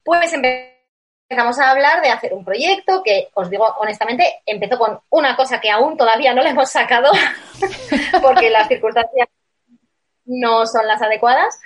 pues 0.05 0.33
empezamos 0.33 1.59
a 1.59 1.71
hablar 1.71 2.01
de 2.01 2.11
hacer 2.11 2.33
un 2.33 2.45
proyecto 2.45 3.03
que, 3.03 3.29
os 3.35 3.51
digo 3.51 3.67
honestamente, 3.81 4.41
empezó 4.47 4.79
con 4.79 5.01
una 5.11 5.35
cosa 5.37 5.61
que 5.61 5.71
aún 5.71 5.97
todavía 5.97 6.33
no 6.33 6.43
le 6.43 6.51
hemos 6.51 6.71
sacado 6.71 7.11
porque 8.23 8.51
las 8.51 8.69
circunstancias 8.69 9.29
no 10.25 10.67
son 10.67 10.87
las 10.87 11.03
adecuadas, 11.03 11.61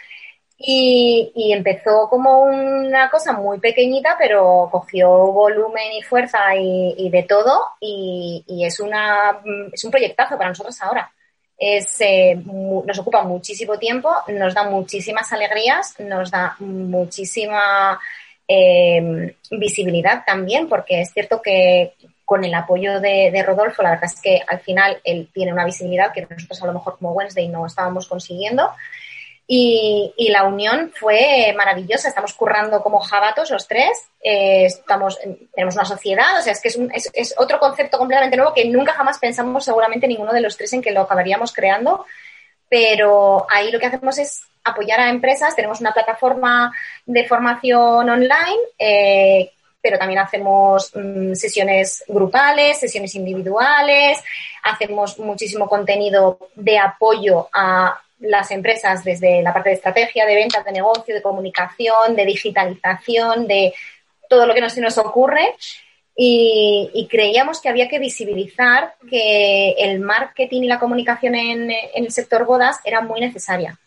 y, 0.62 1.52
empezó 1.52 2.08
como 2.10 2.42
una 2.42 3.08
cosa 3.08 3.32
muy 3.32 3.58
pequeñita, 3.58 4.16
pero 4.18 4.68
cogió 4.70 5.08
volumen 5.08 5.92
y 5.98 6.02
fuerza 6.02 6.54
y, 6.54 7.08
de 7.08 7.22
todo 7.22 7.62
y, 7.80 8.44
es, 8.62 8.78
una, 8.78 9.40
es 9.72 9.82
un 9.84 9.90
proyectazo 9.90 10.36
para 10.36 10.50
nosotros 10.50 10.80
ahora. 10.82 11.10
Es, 11.56 12.00
eh, 12.00 12.36
nos 12.36 12.98
ocupa 12.98 13.22
muchísimo 13.22 13.78
tiempo, 13.78 14.14
nos 14.28 14.54
da 14.54 14.64
muchísimas 14.64 15.32
alegrías, 15.32 15.94
nos 15.98 16.30
da 16.30 16.56
muchísima 16.58 17.98
eh, 18.46 19.34
visibilidad 19.50 20.24
también, 20.26 20.68
porque 20.68 21.00
es 21.00 21.12
cierto 21.12 21.40
que 21.40 21.94
con 22.26 22.44
el 22.44 22.54
apoyo 22.54 23.00
de, 23.00 23.42
Rodolfo, 23.46 23.82
la 23.82 23.90
verdad 23.90 24.04
es 24.12 24.20
que 24.20 24.40
al 24.46 24.60
final 24.60 25.00
él 25.04 25.30
tiene 25.32 25.52
una 25.52 25.64
visibilidad 25.64 26.12
que 26.12 26.26
nosotros 26.28 26.62
a 26.62 26.66
lo 26.66 26.74
mejor 26.74 26.96
como 26.98 27.12
Wednesday 27.12 27.48
no 27.48 27.66
estábamos 27.66 28.06
consiguiendo. 28.06 28.70
Y, 29.52 30.28
la 30.30 30.44
unión 30.44 30.92
fue 30.94 31.52
maravillosa. 31.56 32.06
Estamos 32.06 32.34
currando 32.34 32.84
como 32.84 33.00
jabatos 33.00 33.50
los 33.50 33.66
tres. 33.66 33.90
Eh, 34.22 34.66
estamos, 34.66 35.18
tenemos 35.52 35.74
una 35.74 35.84
sociedad. 35.84 36.38
O 36.38 36.42
sea, 36.42 36.52
es 36.52 36.60
que 36.60 36.68
es, 36.68 37.10
es, 37.12 37.34
otro 37.36 37.58
concepto 37.58 37.98
completamente 37.98 38.36
nuevo 38.36 38.54
que 38.54 38.66
nunca 38.66 38.92
jamás 38.92 39.18
pensamos 39.18 39.64
seguramente 39.64 40.06
ninguno 40.06 40.32
de 40.32 40.40
los 40.40 40.56
tres 40.56 40.72
en 40.72 40.80
que 40.80 40.92
lo 40.92 41.00
acabaríamos 41.00 41.52
creando. 41.52 42.06
Pero 42.68 43.44
ahí 43.50 43.72
lo 43.72 43.80
que 43.80 43.86
hacemos 43.86 44.18
es 44.18 44.40
apoyar 44.62 45.00
a 45.00 45.10
empresas. 45.10 45.56
Tenemos 45.56 45.80
una 45.80 45.92
plataforma 45.92 46.72
de 47.04 47.26
formación 47.26 48.08
online. 48.08 48.60
Eh, 48.78 49.50
pero 49.82 49.98
también 49.98 50.20
hacemos 50.20 50.92
mm, 50.94 51.32
sesiones 51.32 52.04
grupales, 52.06 52.78
sesiones 52.78 53.14
individuales, 53.14 54.22
hacemos 54.62 55.18
muchísimo 55.18 55.68
contenido 55.68 56.38
de 56.54 56.78
apoyo 56.78 57.48
a 57.50 57.98
las 58.20 58.50
empresas 58.50 59.02
desde 59.02 59.42
la 59.42 59.52
parte 59.52 59.70
de 59.70 59.76
estrategia, 59.76 60.26
de 60.26 60.34
ventas, 60.34 60.64
de 60.64 60.72
negocio, 60.72 61.14
de 61.14 61.22
comunicación, 61.22 62.14
de 62.14 62.24
digitalización, 62.24 63.46
de 63.46 63.74
todo 64.28 64.46
lo 64.46 64.54
que 64.54 64.60
nos, 64.60 64.72
se 64.72 64.80
nos 64.80 64.98
ocurre. 64.98 65.54
Y, 66.22 67.08
creíamos 67.10 67.62
que 67.62 67.70
había 67.70 67.88
que 67.88 67.98
visibilizar 67.98 68.94
que 69.08 69.70
el 69.78 70.00
marketing 70.00 70.62
y 70.62 70.66
la 70.66 70.78
comunicación 70.78 71.34
en, 71.34 71.70
el 71.94 72.12
sector 72.12 72.44
bodas 72.44 72.78
era 72.84 73.00
muy 73.00 73.20
necesaria. 73.20 73.78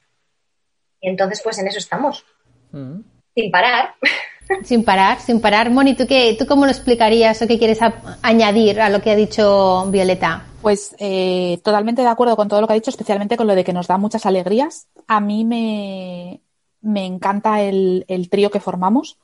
Y 1.00 1.10
entonces, 1.10 1.42
pues 1.44 1.60
en 1.60 1.68
eso 1.68 1.78
estamos. 1.78 2.26
Mm. 2.72 3.02
Sin 3.36 3.52
parar. 3.52 3.94
Sin 4.64 4.84
parar, 4.84 5.20
sin 5.20 5.42
parar. 5.42 5.70
Moni, 5.70 5.96
¿tú, 5.96 6.06
qué, 6.08 6.36
¿tú 6.38 6.46
cómo 6.46 6.66
lo 6.66 6.72
explicarías 6.72 7.42
o 7.42 7.48
qué 7.48 7.58
quieres 7.58 7.80
añadir 8.22 8.82
a 8.82 8.90
lo 8.90 9.02
que 9.02 9.12
ha 9.12 9.16
dicho 9.16 9.86
Violeta? 9.90 10.46
Pues 10.62 10.96
eh, 11.00 11.60
totalmente 11.64 12.02
de 12.02 12.08
acuerdo 12.08 12.36
con 12.36 12.48
todo 12.48 12.62
lo 12.62 12.68
que 12.68 12.74
ha 12.74 12.76
dicho, 12.76 12.90
especialmente 12.90 13.38
con 13.38 13.48
lo 13.48 13.56
de 13.56 13.64
que 13.64 13.74
nos 13.74 13.88
da 13.88 13.98
muchas 13.98 14.26
alegrías. 14.26 14.88
A 15.08 15.20
mí 15.20 15.44
me, 15.44 16.42
me 16.82 17.06
encanta 17.06 17.62
el, 17.62 18.06
el 18.08 18.30
trío 18.30 18.52
que 18.52 18.60
formamos 18.60 19.18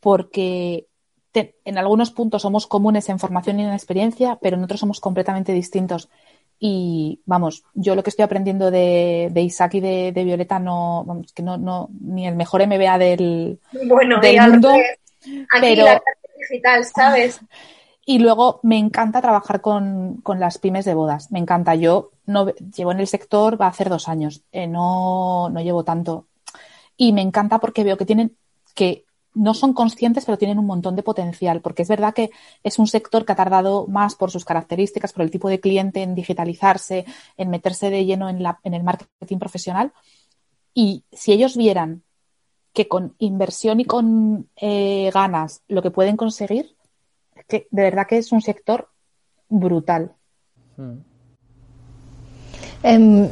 porque 0.00 0.86
en 1.34 1.78
algunos 1.78 2.10
puntos 2.10 2.42
somos 2.42 2.66
comunes 2.66 3.08
en 3.08 3.18
formación 3.18 3.58
y 3.58 3.64
en 3.64 3.72
experiencia, 3.72 4.38
pero 4.40 4.56
en 4.56 4.64
otros 4.64 4.80
somos 4.80 5.00
completamente 5.00 5.52
distintos. 5.52 6.08
Y 6.58 7.20
vamos, 7.26 7.64
yo 7.74 7.94
lo 7.94 8.02
que 8.02 8.10
estoy 8.10 8.22
aprendiendo 8.22 8.70
de, 8.70 9.28
de 9.32 9.40
Isaac 9.42 9.74
y 9.74 9.80
de, 9.80 10.24
Violeta 10.24 10.58
no, 10.58 11.04
vamos, 11.06 11.32
que 11.32 11.42
no, 11.42 11.58
no, 11.58 11.90
ni 12.00 12.26
el 12.26 12.36
mejor 12.36 12.66
MBA 12.66 12.98
del, 12.98 13.58
bueno, 13.86 14.20
del 14.20 14.40
mundo. 14.50 14.70
Aquí 15.50 15.76
la 15.76 16.02
digital, 16.38 16.84
¿sabes? 16.84 17.40
Y 18.06 18.18
luego 18.18 18.60
me 18.62 18.76
encanta 18.76 19.22
trabajar 19.22 19.62
con, 19.62 20.18
con, 20.22 20.38
las 20.38 20.58
pymes 20.58 20.84
de 20.84 20.92
bodas. 20.92 21.32
Me 21.32 21.38
encanta. 21.38 21.74
Yo 21.74 22.10
no 22.26 22.50
llevo 22.50 22.92
en 22.92 23.00
el 23.00 23.06
sector, 23.06 23.58
va 23.58 23.64
a 23.64 23.70
hacer 23.70 23.88
dos 23.88 24.08
años. 24.08 24.42
Eh, 24.52 24.66
no, 24.66 25.48
no 25.48 25.60
llevo 25.62 25.84
tanto. 25.84 26.26
Y 26.98 27.14
me 27.14 27.22
encanta 27.22 27.58
porque 27.60 27.82
veo 27.82 27.96
que 27.96 28.04
tienen, 28.04 28.36
que 28.74 29.06
no 29.34 29.54
son 29.54 29.72
conscientes, 29.72 30.24
pero 30.24 30.38
tienen 30.38 30.58
un 30.58 30.66
montón 30.66 30.96
de 30.96 31.02
potencial. 31.02 31.60
Porque 31.60 31.82
es 31.82 31.88
verdad 31.88 32.14
que 32.14 32.30
es 32.62 32.78
un 32.78 32.86
sector 32.86 33.24
que 33.24 33.32
ha 33.32 33.36
tardado 33.36 33.86
más 33.86 34.14
por 34.14 34.30
sus 34.30 34.44
características, 34.44 35.12
por 35.12 35.22
el 35.22 35.30
tipo 35.30 35.48
de 35.48 35.60
cliente, 35.60 36.02
en 36.02 36.14
digitalizarse, 36.14 37.04
en 37.36 37.50
meterse 37.50 37.90
de 37.90 38.04
lleno 38.04 38.28
en, 38.28 38.42
la, 38.42 38.60
en 38.62 38.74
el 38.74 38.82
marketing 38.82 39.38
profesional. 39.38 39.92
Y 40.72 41.04
si 41.12 41.32
ellos 41.32 41.56
vieran 41.56 42.02
que 42.72 42.88
con 42.88 43.14
inversión 43.18 43.80
y 43.80 43.84
con 43.84 44.48
eh, 44.56 45.10
ganas 45.14 45.62
lo 45.68 45.80
que 45.80 45.92
pueden 45.92 46.16
conseguir, 46.16 46.76
que 47.48 47.68
de 47.70 47.82
verdad 47.82 48.06
que 48.08 48.18
es 48.18 48.32
un 48.32 48.42
sector 48.42 48.90
brutal. 49.48 50.12
Em, 52.82 53.28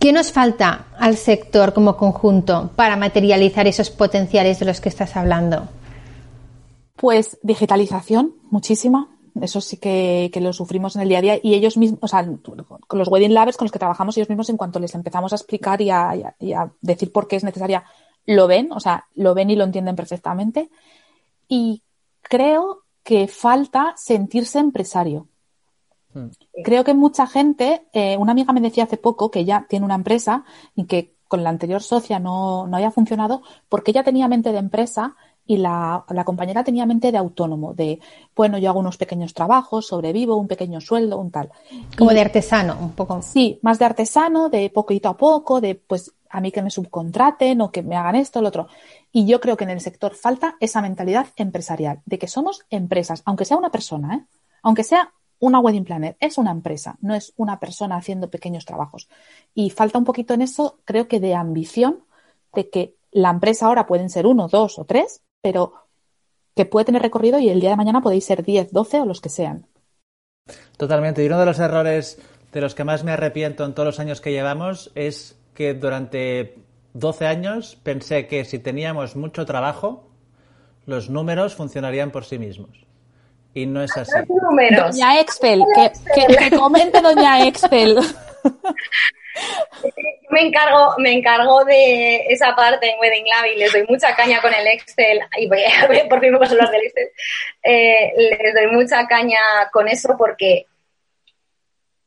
¿Qué 0.00 0.12
nos 0.14 0.32
falta 0.32 0.86
al 0.98 1.18
sector 1.18 1.74
como 1.74 1.98
conjunto 1.98 2.70
para 2.74 2.96
materializar 2.96 3.66
esos 3.66 3.90
potenciales 3.90 4.58
de 4.58 4.64
los 4.64 4.80
que 4.80 4.88
estás 4.88 5.14
hablando? 5.14 5.68
Pues 6.96 7.38
digitalización, 7.42 8.34
muchísima. 8.50 9.08
Eso 9.38 9.60
sí 9.60 9.76
que, 9.76 10.30
lo 10.40 10.54
sufrimos 10.54 10.96
en 10.96 11.02
el 11.02 11.10
día 11.10 11.18
a 11.18 11.20
día. 11.20 11.38
Y 11.42 11.52
ellos 11.52 11.76
mismos, 11.76 11.98
o 12.00 12.08
sea, 12.08 12.26
con 12.86 12.98
los 12.98 13.08
wedding 13.08 13.34
labs 13.34 13.58
con 13.58 13.66
los 13.66 13.72
que 13.72 13.78
trabajamos, 13.78 14.16
ellos 14.16 14.30
mismos, 14.30 14.48
en 14.48 14.56
cuanto 14.56 14.80
les 14.80 14.94
empezamos 14.94 15.34
a 15.34 15.36
explicar 15.36 15.82
y 15.82 15.90
a 15.90 16.34
decir 16.80 17.12
por 17.12 17.28
qué 17.28 17.36
es 17.36 17.44
necesaria, 17.44 17.84
lo 18.24 18.46
ven, 18.46 18.72
o 18.72 18.80
sea, 18.80 19.04
lo 19.16 19.34
ven 19.34 19.50
y 19.50 19.56
lo 19.56 19.64
entienden 19.64 19.96
perfectamente. 19.96 20.70
Y 21.46 21.82
creo 22.22 22.84
que 23.02 23.28
falta 23.28 23.92
sentirse 23.98 24.60
empresario. 24.60 25.26
Hmm. 26.14 26.28
Creo 26.64 26.84
que 26.84 26.94
mucha 26.94 27.26
gente, 27.26 27.82
eh, 27.92 28.16
una 28.16 28.32
amiga 28.32 28.52
me 28.52 28.60
decía 28.60 28.84
hace 28.84 28.96
poco 28.96 29.30
que 29.30 29.40
ella 29.40 29.66
tiene 29.68 29.84
una 29.84 29.94
empresa 29.94 30.44
y 30.74 30.84
que 30.84 31.14
con 31.28 31.44
la 31.44 31.50
anterior 31.50 31.82
socia 31.82 32.18
no, 32.18 32.66
no 32.66 32.76
había 32.76 32.90
funcionado 32.90 33.42
porque 33.68 33.92
ella 33.92 34.02
tenía 34.02 34.26
mente 34.26 34.50
de 34.50 34.58
empresa 34.58 35.14
y 35.46 35.56
la, 35.56 36.04
la, 36.08 36.24
compañera 36.24 36.62
tenía 36.62 36.86
mente 36.86 37.10
de 37.10 37.18
autónomo, 37.18 37.74
de, 37.74 37.98
bueno, 38.36 38.58
yo 38.58 38.70
hago 38.70 38.78
unos 38.78 38.96
pequeños 38.96 39.34
trabajos, 39.34 39.88
sobrevivo, 39.88 40.36
un 40.36 40.46
pequeño 40.46 40.80
sueldo, 40.80 41.18
un 41.18 41.32
tal. 41.32 41.50
Como 41.98 42.12
de 42.12 42.20
artesano, 42.20 42.76
un 42.80 42.92
poco. 42.92 43.20
Sí, 43.20 43.58
más 43.62 43.80
de 43.80 43.84
artesano, 43.84 44.48
de 44.48 44.70
poquito 44.70 45.08
a 45.08 45.16
poco, 45.16 45.60
de 45.60 45.74
pues 45.74 46.12
a 46.28 46.40
mí 46.40 46.52
que 46.52 46.62
me 46.62 46.70
subcontraten 46.70 47.60
o 47.62 47.72
que 47.72 47.82
me 47.82 47.96
hagan 47.96 48.14
esto, 48.14 48.40
lo 48.40 48.48
otro. 48.48 48.68
Y 49.10 49.26
yo 49.26 49.40
creo 49.40 49.56
que 49.56 49.64
en 49.64 49.70
el 49.70 49.80
sector 49.80 50.14
falta 50.14 50.56
esa 50.60 50.82
mentalidad 50.82 51.26
empresarial, 51.34 52.00
de 52.06 52.18
que 52.18 52.28
somos 52.28 52.64
empresas, 52.70 53.22
aunque 53.24 53.44
sea 53.44 53.56
una 53.56 53.70
persona, 53.70 54.14
¿eh? 54.14 54.24
aunque 54.62 54.84
sea 54.84 55.12
una 55.40 55.58
wedding 55.58 55.84
planner, 55.84 56.16
es 56.20 56.38
una 56.38 56.52
empresa, 56.52 56.96
no 57.00 57.14
es 57.14 57.32
una 57.36 57.58
persona 57.58 57.96
haciendo 57.96 58.30
pequeños 58.30 58.64
trabajos. 58.64 59.08
Y 59.54 59.70
falta 59.70 59.98
un 59.98 60.04
poquito 60.04 60.34
en 60.34 60.42
eso, 60.42 60.78
creo 60.84 61.08
que 61.08 61.18
de 61.18 61.34
ambición, 61.34 62.04
de 62.54 62.70
que 62.70 62.94
la 63.10 63.30
empresa 63.30 63.66
ahora 63.66 63.86
pueden 63.86 64.10
ser 64.10 64.26
uno, 64.26 64.48
dos 64.48 64.78
o 64.78 64.84
tres, 64.84 65.22
pero 65.42 65.72
que 66.54 66.66
puede 66.66 66.84
tener 66.84 67.02
recorrido 67.02 67.38
y 67.38 67.48
el 67.48 67.60
día 67.60 67.70
de 67.70 67.76
mañana 67.76 68.02
podéis 68.02 68.24
ser 68.24 68.44
diez, 68.44 68.70
doce 68.70 69.00
o 69.00 69.06
los 69.06 69.20
que 69.20 69.30
sean. 69.30 69.66
Totalmente. 70.76 71.22
Y 71.22 71.26
uno 71.26 71.38
de 71.38 71.46
los 71.46 71.58
errores 71.58 72.20
de 72.52 72.60
los 72.60 72.74
que 72.74 72.84
más 72.84 73.04
me 73.04 73.12
arrepiento 73.12 73.64
en 73.64 73.74
todos 73.74 73.86
los 73.86 74.00
años 74.00 74.20
que 74.20 74.32
llevamos 74.32 74.92
es 74.94 75.38
que 75.54 75.74
durante 75.74 76.58
12 76.94 77.26
años 77.26 77.78
pensé 77.82 78.26
que 78.26 78.44
si 78.44 78.58
teníamos 78.58 79.16
mucho 79.16 79.46
trabajo, 79.46 80.10
los 80.86 81.08
números 81.08 81.54
funcionarían 81.54 82.10
por 82.10 82.24
sí 82.24 82.38
mismos. 82.38 82.89
Y 83.54 83.66
no 83.66 83.82
es 83.82 83.96
así. 83.96 84.12
Números. 84.28 84.96
Doña 84.96 85.20
Excel, 85.20 85.62
que, 85.74 85.92
que, 86.14 86.36
que 86.36 86.56
comente 86.56 87.00
Doña 87.00 87.46
Excel. 87.46 87.98
me 90.30 90.42
encargo, 90.42 90.94
me 90.98 91.12
encargo 91.12 91.64
de 91.64 92.26
esa 92.28 92.54
parte 92.54 92.90
en 92.90 93.00
Wedding 93.00 93.26
Lab 93.26 93.46
y 93.46 93.58
les 93.58 93.72
doy 93.72 93.84
mucha 93.88 94.14
caña 94.14 94.40
con 94.40 94.54
el 94.54 94.66
Excel. 94.68 95.20
Y 95.38 95.48
voy 95.48 95.62
a 95.64 95.86
ver, 95.88 96.08
por 96.08 96.20
fin 96.20 96.32
me 96.32 96.38
paso 96.38 96.52
hablar 96.52 96.70
del 96.70 96.82
Excel. 96.82 97.08
Eh, 97.62 98.12
les 98.16 98.54
doy 98.54 98.66
mucha 98.68 99.06
caña 99.06 99.40
con 99.72 99.88
eso 99.88 100.14
porque 100.16 100.66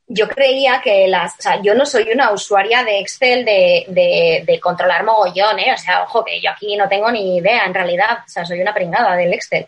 yo 0.06 0.28
creía 0.28 0.80
que 0.82 1.08
las, 1.08 1.38
o 1.38 1.42
sea, 1.42 1.62
yo 1.62 1.74
no 1.74 1.86
soy 1.86 2.10
una 2.12 2.30
usuaria 2.32 2.84
de 2.84 3.00
Excel 3.00 3.44
de, 3.44 3.84
de, 3.88 4.44
de 4.46 4.60
controlar 4.60 5.02
mogollón, 5.04 5.58
¿eh? 5.58 5.72
O 5.72 5.78
sea, 5.78 6.02
ojo, 6.02 6.24
que 6.24 6.40
yo 6.40 6.50
aquí 6.50 6.76
no 6.76 6.88
tengo 6.88 7.10
ni 7.10 7.38
idea 7.38 7.64
en 7.64 7.74
realidad, 7.74 8.18
o 8.24 8.28
sea, 8.28 8.44
soy 8.44 8.60
una 8.60 8.74
pringada 8.74 9.16
del 9.16 9.32
Excel, 9.32 9.66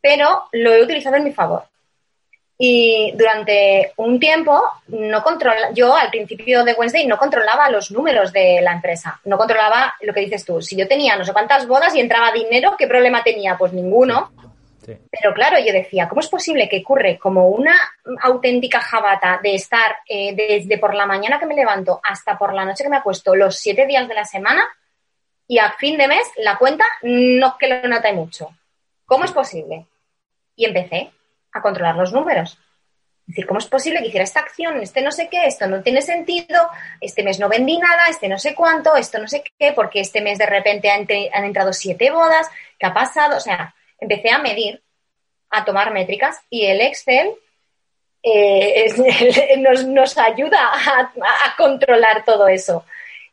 pero 0.00 0.44
lo 0.52 0.72
he 0.72 0.82
utilizado 0.82 1.16
en 1.16 1.24
mi 1.24 1.32
favor. 1.32 1.64
Y 2.60 3.12
durante 3.16 3.92
un 3.98 4.18
tiempo 4.18 4.60
no 4.88 5.22
controla, 5.22 5.70
yo 5.72 5.94
al 5.94 6.10
principio 6.10 6.64
de 6.64 6.72
Wednesday 6.72 7.06
no 7.06 7.16
controlaba 7.16 7.70
los 7.70 7.92
números 7.92 8.32
de 8.32 8.60
la 8.60 8.72
empresa, 8.72 9.20
no 9.26 9.38
controlaba 9.38 9.94
lo 10.00 10.12
que 10.12 10.20
dices 10.20 10.44
tú. 10.44 10.60
Si 10.60 10.74
yo 10.76 10.88
tenía 10.88 11.16
no 11.16 11.24
sé 11.24 11.32
cuántas 11.32 11.68
bodas 11.68 11.94
y 11.94 12.00
entraba 12.00 12.32
dinero, 12.32 12.74
¿qué 12.76 12.88
problema 12.88 13.22
tenía? 13.22 13.56
Pues 13.56 13.72
ninguno. 13.72 14.32
Sí. 14.84 14.96
Pero 15.08 15.34
claro, 15.34 15.58
yo 15.60 15.72
decía, 15.72 16.08
¿cómo 16.08 16.20
es 16.20 16.26
posible 16.26 16.68
que 16.68 16.80
ocurre 16.80 17.16
como 17.16 17.46
una 17.48 17.76
auténtica 18.22 18.80
jabata 18.80 19.38
de 19.40 19.54
estar 19.54 19.98
eh, 20.08 20.34
desde 20.34 20.78
por 20.78 20.94
la 20.94 21.06
mañana 21.06 21.38
que 21.38 21.46
me 21.46 21.54
levanto 21.54 22.00
hasta 22.02 22.36
por 22.36 22.54
la 22.54 22.64
noche 22.64 22.82
que 22.82 22.90
me 22.90 22.96
acuesto 22.96 23.36
los 23.36 23.56
siete 23.56 23.86
días 23.86 24.08
de 24.08 24.14
la 24.14 24.24
semana 24.24 24.66
y 25.46 25.58
a 25.58 25.70
fin 25.72 25.96
de 25.96 26.08
mes 26.08 26.26
la 26.38 26.56
cuenta 26.56 26.84
no 27.02 27.56
que 27.56 27.68
lo 27.68 27.86
note 27.88 28.12
mucho? 28.12 28.50
¿Cómo 29.08 29.24
es 29.24 29.32
posible? 29.32 29.86
Y 30.54 30.66
empecé 30.66 31.10
a 31.52 31.62
controlar 31.62 31.96
los 31.96 32.12
números. 32.12 32.58
Es 33.22 33.28
decir, 33.28 33.46
¿cómo 33.46 33.58
es 33.58 33.66
posible 33.66 34.00
que 34.00 34.08
hiciera 34.08 34.24
esta 34.24 34.40
acción, 34.40 34.82
este 34.82 35.00
no 35.00 35.10
sé 35.10 35.30
qué, 35.30 35.46
esto 35.46 35.66
no 35.66 35.82
tiene 35.82 36.02
sentido, 36.02 36.68
este 37.00 37.22
mes 37.22 37.40
no 37.40 37.48
vendí 37.48 37.78
nada, 37.78 38.08
este 38.10 38.28
no 38.28 38.38
sé 38.38 38.54
cuánto, 38.54 38.96
esto 38.96 39.18
no 39.18 39.26
sé 39.26 39.42
qué, 39.58 39.72
porque 39.72 40.00
este 40.00 40.20
mes 40.20 40.36
de 40.36 40.44
repente 40.44 40.90
han, 40.90 41.06
entrado 41.44 41.72
siete 41.72 42.10
bodas, 42.10 42.50
¿qué 42.78 42.86
ha 42.86 42.92
pasado? 42.92 43.38
O 43.38 43.40
sea, 43.40 43.74
empecé 43.98 44.30
a 44.30 44.38
medir, 44.38 44.82
a 45.48 45.64
tomar 45.64 45.90
métricas 45.90 46.40
y 46.50 46.66
el 46.66 46.82
Excel 46.82 47.30
eh, 48.22 49.56
nos, 49.86 50.18
ayuda 50.18 50.58
a, 50.70 51.00
a, 51.00 51.56
controlar 51.56 52.26
todo 52.26 52.46
eso. 52.46 52.84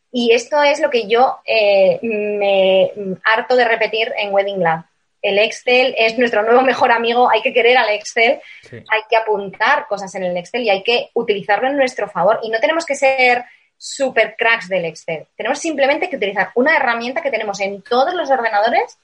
Y 0.09 0.31
esto 0.31 0.63
es 0.63 0.79
lo 0.79 0.89
que 0.89 1.07
yo 1.07 1.39
eh, 1.45 1.99
me 2.01 2.91
harto 3.25 3.57
de 3.57 3.65
repetir 3.65 4.13
en 4.17 4.33
Wedding 4.33 4.61
Lab. 4.61 4.85
El 5.25 5.39
Excel 5.39 5.95
es 5.97 6.17
nuestro 6.17 6.43
nuevo 6.43 6.61
mejor 6.61 6.91
amigo, 6.91 7.29
hay 7.29 7.41
que 7.41 7.53
querer 7.53 7.77
al 7.77 7.89
Excel, 7.89 8.39
sí. 8.61 8.77
hay 8.77 9.01
que 9.09 9.17
apuntar 9.17 9.87
cosas 9.87 10.13
en 10.15 10.23
el 10.23 10.37
Excel 10.37 10.61
y 10.61 10.69
hay 10.69 10.83
que 10.83 11.09
utilizarlo 11.13 11.67
en 11.67 11.77
nuestro 11.77 12.07
favor. 12.07 12.39
Y 12.43 12.49
no 12.49 12.59
tenemos 12.59 12.85
que 12.85 12.95
ser 12.95 13.43
super 13.77 14.35
cracks 14.37 14.69
del 14.69 14.85
Excel, 14.85 15.27
tenemos 15.35 15.59
simplemente 15.59 16.09
que 16.09 16.17
utilizar 16.17 16.51
una 16.55 16.75
herramienta 16.75 17.21
que 17.21 17.31
tenemos 17.31 17.59
en 17.59 17.81
todos 17.81 18.13
los 18.13 18.29
ordenadores 18.29 18.99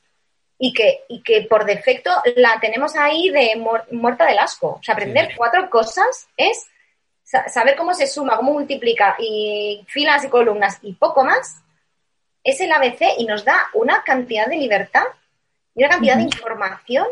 y 0.60 0.74
que, 0.74 1.06
y 1.10 1.24
que 1.24 1.42
por 1.42 1.66
defecto 1.66 2.12
la 2.36 2.60
tenemos 2.62 2.96
ahí 2.96 3.32
de 3.32 3.56
muerta 3.90 4.28
del 4.28 4.38
asco. 4.38 4.78
O 4.80 4.84
sea, 4.84 4.94
aprender 4.94 5.30
sí. 5.30 5.34
cuatro 5.36 5.68
cosas 5.72 6.28
es 6.38 6.68
saber 7.24 7.76
cómo 7.76 7.96
se 7.96 8.06
suma, 8.06 8.38
cómo 8.38 8.54
multiplica 8.54 9.16
y 9.18 9.84
filas 9.88 10.24
y 10.24 10.30
columnas 10.30 10.78
y 10.84 10.94
poco 10.94 11.24
más, 11.24 11.64
es 12.44 12.60
el 12.62 12.72
ABC 12.72 13.02
y 13.18 13.26
nos 13.26 13.44
da 13.44 13.68
una 13.74 14.04
cantidad 14.04 14.46
de 14.48 14.58
libertad 14.58 15.06
y 15.76 15.84
una 15.84 15.90
cantidad 15.90 16.18
de 16.18 16.24
información 16.24 17.06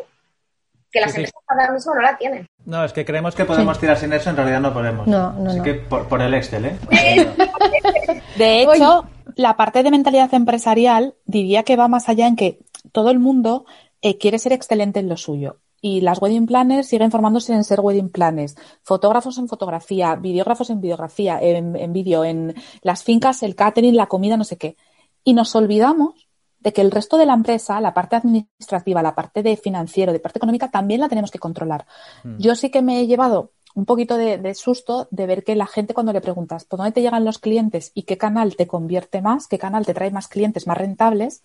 que 0.91 1.01
las 1.01 1.11
sí, 1.11 1.17
empresas 1.17 1.39
sí. 1.39 1.45
ahora 1.47 1.71
mismo 1.71 1.95
no 1.95 2.01
la 2.01 2.17
tienen. 2.17 2.47
No, 2.65 2.83
es 2.83 2.93
que 2.93 3.05
creemos 3.05 3.35
que 3.35 3.45
podemos 3.45 3.77
sí. 3.77 3.81
tirar 3.81 3.97
sin 3.97 4.11
eso, 4.13 4.29
en 4.29 4.37
realidad 4.37 4.59
no 4.59 4.73
podemos. 4.73 5.07
No, 5.07 5.33
no, 5.33 5.49
Así 5.49 5.59
no. 5.59 5.63
que 5.63 5.75
por, 5.75 6.07
por, 6.07 6.21
el 6.21 6.33
Excel, 6.33 6.65
¿eh? 6.65 6.77
De 8.37 8.63
hecho, 8.63 9.05
la 9.35 9.55
parte 9.55 9.83
de 9.83 9.91
mentalidad 9.91 10.33
empresarial 10.33 11.15
diría 11.25 11.63
que 11.63 11.75
va 11.75 11.87
más 11.87 12.09
allá 12.09 12.27
en 12.27 12.35
que 12.35 12.59
todo 12.91 13.11
el 13.11 13.19
mundo 13.19 13.65
eh, 14.01 14.17
quiere 14.17 14.39
ser 14.39 14.53
excelente 14.53 14.99
en 14.99 15.09
lo 15.09 15.17
suyo. 15.17 15.57
Y 15.81 16.01
las 16.01 16.21
wedding 16.21 16.45
planners 16.45 16.87
siguen 16.87 17.09
formándose 17.09 17.53
en 17.53 17.63
ser 17.63 17.79
wedding 17.79 18.09
planners, 18.09 18.55
fotógrafos 18.83 19.37
en 19.37 19.47
fotografía, 19.47 20.15
videógrafos 20.15 20.69
en 20.71 20.81
videografía, 20.81 21.39
en, 21.41 21.75
en 21.77 21.93
vídeo, 21.93 22.25
en 22.25 22.53
las 22.81 23.03
fincas, 23.03 23.43
el 23.43 23.55
catering, 23.55 23.95
la 23.95 24.07
comida, 24.07 24.35
no 24.35 24.43
sé 24.43 24.57
qué. 24.57 24.75
Y 25.23 25.33
nos 25.33 25.55
olvidamos 25.55 26.28
de 26.59 26.73
que 26.73 26.81
el 26.81 26.91
resto 26.91 27.17
de 27.17 27.25
la 27.25 27.33
empresa, 27.33 27.79
la 27.79 27.93
parte 27.93 28.15
administrativa, 28.15 29.01
la 29.01 29.15
parte 29.15 29.43
de 29.43 29.55
financiero, 29.55 30.11
de 30.11 30.19
parte 30.19 30.39
económica, 30.39 30.69
también 30.69 30.99
la 30.99 31.09
tenemos 31.09 31.31
que 31.31 31.39
controlar. 31.39 31.85
Mm. 32.23 32.37
Yo 32.37 32.55
sí 32.55 32.69
que 32.69 32.81
me 32.81 32.99
he 32.99 33.07
llevado 33.07 33.51
un 33.75 33.85
poquito 33.85 34.17
de, 34.17 34.37
de, 34.37 34.55
susto 34.55 35.07
de 35.11 35.25
ver 35.25 35.43
que 35.43 35.55
la 35.55 35.67
gente 35.67 35.93
cuando 35.93 36.11
le 36.11 36.21
preguntas 36.21 36.65
por 36.65 36.77
dónde 36.77 36.91
te 36.91 37.01
llegan 37.01 37.23
los 37.23 37.39
clientes 37.39 37.91
y 37.93 38.03
qué 38.03 38.17
canal 38.17 38.55
te 38.55 38.67
convierte 38.67 39.21
más, 39.21 39.47
qué 39.47 39.57
canal 39.57 39.85
te 39.85 39.93
trae 39.93 40.11
más 40.11 40.27
clientes 40.27 40.67
más 40.67 40.77
rentables, 40.77 41.43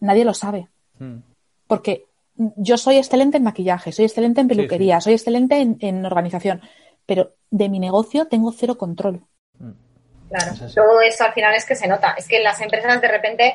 nadie 0.00 0.24
lo 0.24 0.34
sabe. 0.34 0.68
Mm. 0.98 1.18
Porque 1.66 2.06
yo 2.34 2.76
soy 2.78 2.96
excelente 2.96 3.36
en 3.36 3.44
maquillaje, 3.44 3.92
soy 3.92 4.06
excelente 4.06 4.40
en 4.40 4.48
peluquería, 4.48 4.96
sí, 4.96 5.02
sí. 5.02 5.04
soy 5.04 5.12
excelente 5.14 5.60
en, 5.60 5.76
en, 5.80 6.04
organización, 6.04 6.62
pero 7.06 7.34
de 7.50 7.68
mi 7.68 7.78
negocio 7.78 8.26
tengo 8.26 8.50
cero 8.50 8.76
control. 8.76 9.22
Mm. 9.58 9.70
Claro, 10.30 10.52
todo 10.74 11.00
eso 11.00 11.24
al 11.24 11.32
final 11.32 11.54
es 11.54 11.64
que 11.64 11.74
se 11.74 11.88
nota. 11.88 12.14
Es 12.16 12.28
que 12.28 12.38
las 12.40 12.60
empresas 12.60 13.00
de 13.00 13.08
repente 13.08 13.54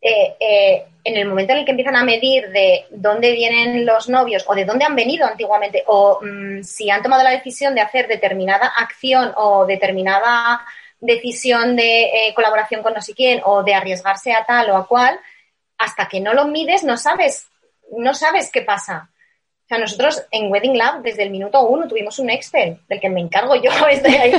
eh, 0.00 0.36
eh, 0.38 0.86
en 1.04 1.16
el 1.16 1.26
momento 1.26 1.52
en 1.52 1.60
el 1.60 1.64
que 1.64 1.70
empiezan 1.70 1.96
a 1.96 2.04
medir 2.04 2.48
de 2.50 2.86
dónde 2.90 3.32
vienen 3.32 3.86
los 3.86 4.08
novios 4.08 4.44
o 4.46 4.54
de 4.54 4.64
dónde 4.64 4.84
han 4.84 4.94
venido 4.94 5.26
antiguamente 5.26 5.84
o 5.86 6.20
mmm, 6.20 6.62
si 6.62 6.90
han 6.90 7.02
tomado 7.02 7.22
la 7.22 7.30
decisión 7.30 7.74
de 7.74 7.80
hacer 7.80 8.06
determinada 8.06 8.66
acción 8.66 9.32
o 9.36 9.66
determinada 9.66 10.64
decisión 11.00 11.76
de 11.76 12.04
eh, 12.04 12.34
colaboración 12.34 12.82
con 12.82 12.94
no 12.94 13.00
sé 13.00 13.14
quién 13.14 13.40
o 13.44 13.62
de 13.62 13.74
arriesgarse 13.74 14.32
a 14.32 14.44
tal 14.44 14.70
o 14.70 14.76
a 14.76 14.86
cual, 14.86 15.18
hasta 15.78 16.08
que 16.08 16.20
no 16.20 16.34
lo 16.34 16.46
mides 16.46 16.84
no 16.84 16.96
sabes, 16.96 17.48
no 17.96 18.14
sabes 18.14 18.50
qué 18.50 18.62
pasa. 18.62 19.10
O 19.66 19.68
sea, 19.68 19.78
nosotros 19.78 20.24
en 20.30 20.48
Wedding 20.48 20.78
Lab 20.78 21.02
desde 21.02 21.24
el 21.24 21.30
minuto 21.30 21.66
uno 21.66 21.88
tuvimos 21.88 22.20
un 22.20 22.30
Excel 22.30 22.78
del 22.88 23.00
que 23.00 23.08
me 23.08 23.20
encargo 23.20 23.56
yo. 23.56 23.72
Estoy 23.90 24.14
ahí 24.14 24.30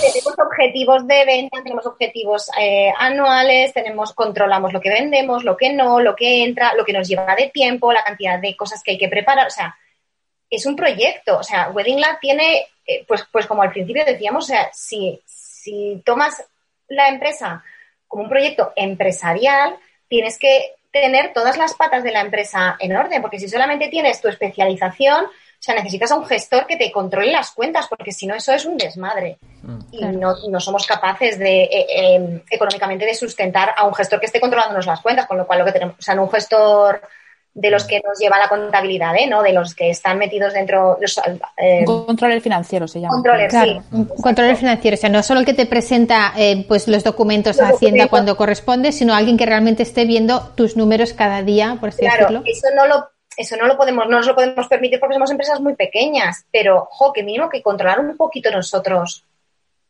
tenemos 0.00 0.34
objetivos 0.36 1.06
de 1.06 1.24
venta, 1.24 1.62
tenemos 1.62 1.86
objetivos 1.86 2.50
eh, 2.58 2.92
anuales, 2.98 3.72
tenemos, 3.72 4.14
controlamos 4.14 4.72
lo 4.72 4.80
que 4.80 4.90
vendemos, 4.90 5.44
lo 5.44 5.56
que 5.56 5.72
no, 5.72 6.00
lo 6.00 6.16
que 6.16 6.42
entra, 6.42 6.74
lo 6.74 6.84
que 6.84 6.92
nos 6.92 7.06
lleva 7.06 7.36
de 7.36 7.50
tiempo, 7.50 7.92
la 7.92 8.02
cantidad 8.02 8.40
de 8.40 8.56
cosas 8.56 8.82
que 8.82 8.92
hay 8.92 8.98
que 8.98 9.08
preparar. 9.08 9.46
O 9.46 9.50
sea, 9.50 9.76
es 10.48 10.66
un 10.66 10.74
proyecto. 10.74 11.38
O 11.38 11.44
sea, 11.44 11.70
Wedding 11.70 12.00
Lab 12.00 12.18
tiene, 12.18 12.66
eh, 12.84 13.04
pues, 13.06 13.24
pues 13.30 13.46
como 13.46 13.62
al 13.62 13.70
principio 13.70 14.04
decíamos, 14.04 14.46
o 14.46 14.48
sea, 14.48 14.70
si, 14.72 15.20
si 15.24 16.02
tomas 16.04 16.44
la 16.88 17.08
empresa 17.08 17.62
como 18.08 18.24
un 18.24 18.28
proyecto 18.28 18.72
empresarial, 18.74 19.76
tienes 20.08 20.36
que 20.36 20.74
tener 20.92 21.32
todas 21.32 21.56
las 21.56 21.74
patas 21.74 22.02
de 22.02 22.12
la 22.12 22.20
empresa 22.20 22.76
en 22.78 22.96
orden, 22.96 23.22
porque 23.22 23.38
si 23.38 23.48
solamente 23.48 23.88
tienes 23.88 24.20
tu 24.20 24.28
especialización, 24.28 25.24
o 25.24 25.62
sea, 25.62 25.74
necesitas 25.74 26.10
a 26.10 26.16
un 26.16 26.24
gestor 26.24 26.66
que 26.66 26.76
te 26.76 26.90
controle 26.90 27.30
las 27.30 27.50
cuentas, 27.50 27.86
porque 27.86 28.12
si 28.12 28.26
no, 28.26 28.34
eso 28.34 28.52
es 28.52 28.64
un 28.64 28.78
desmadre. 28.78 29.38
Mm. 29.62 29.78
Y 29.92 30.04
no, 30.06 30.34
no, 30.48 30.58
somos 30.60 30.86
capaces 30.86 31.38
de 31.38 31.64
eh, 31.64 31.86
eh, 31.96 32.42
económicamente 32.50 33.04
de 33.04 33.14
sustentar 33.14 33.74
a 33.76 33.84
un 33.86 33.94
gestor 33.94 34.18
que 34.18 34.26
esté 34.26 34.40
controlándonos 34.40 34.86
las 34.86 35.00
cuentas, 35.00 35.26
con 35.26 35.36
lo 35.36 35.46
cual 35.46 35.58
lo 35.58 35.64
que 35.66 35.72
tenemos, 35.72 35.96
o 35.98 36.02
sea, 36.02 36.14
no 36.14 36.24
un 36.24 36.30
gestor 36.30 37.02
de 37.60 37.70
los 37.70 37.84
que 37.84 38.00
nos 38.02 38.18
lleva 38.18 38.38
la 38.38 38.48
contabilidad, 38.48 39.14
¿eh? 39.16 39.26
¿no? 39.26 39.42
De 39.42 39.52
los 39.52 39.74
que 39.74 39.90
están 39.90 40.16
metidos 40.16 40.54
dentro... 40.54 40.96
Los, 40.98 41.20
eh, 41.58 41.84
controller 41.84 42.40
financiero 42.40 42.88
se 42.88 43.00
llama. 43.00 43.12
Controller, 43.12 43.50
claro, 43.50 43.72
sí. 43.72 43.80
Un 43.92 44.06
controller 44.06 44.56
financiero, 44.56 44.94
o 44.94 44.96
sea, 44.96 45.10
no 45.10 45.22
solo 45.22 45.40
el 45.40 45.46
que 45.46 45.52
te 45.52 45.66
presenta 45.66 46.32
eh, 46.38 46.64
pues 46.66 46.88
los 46.88 47.04
documentos 47.04 47.58
los 47.58 47.66
a 47.66 47.68
Hacienda 47.68 48.04
documentos. 48.04 48.10
cuando 48.10 48.36
corresponde, 48.38 48.92
sino 48.92 49.14
alguien 49.14 49.36
que 49.36 49.44
realmente 49.44 49.82
esté 49.82 50.06
viendo 50.06 50.52
tus 50.54 50.78
números 50.78 51.12
cada 51.12 51.42
día, 51.42 51.76
por 51.78 51.90
así 51.90 51.98
claro, 51.98 52.28
decirlo. 52.28 52.42
eso 52.46 52.68
no 52.74 52.86
lo 52.86 53.10
eso 53.36 53.56
no 53.56 53.66
lo 53.66 53.76
podemos, 53.76 54.06
no 54.06 54.16
nos 54.16 54.26
lo 54.26 54.34
podemos 54.34 54.66
permitir 54.66 54.98
porque 54.98 55.14
somos 55.14 55.30
empresas 55.30 55.60
muy 55.60 55.74
pequeñas, 55.74 56.46
pero 56.50 56.88
jo, 56.90 57.12
que 57.12 57.22
mínimo 57.22 57.50
que 57.50 57.62
controlar 57.62 58.00
un 58.00 58.16
poquito 58.16 58.50
nosotros 58.50 59.24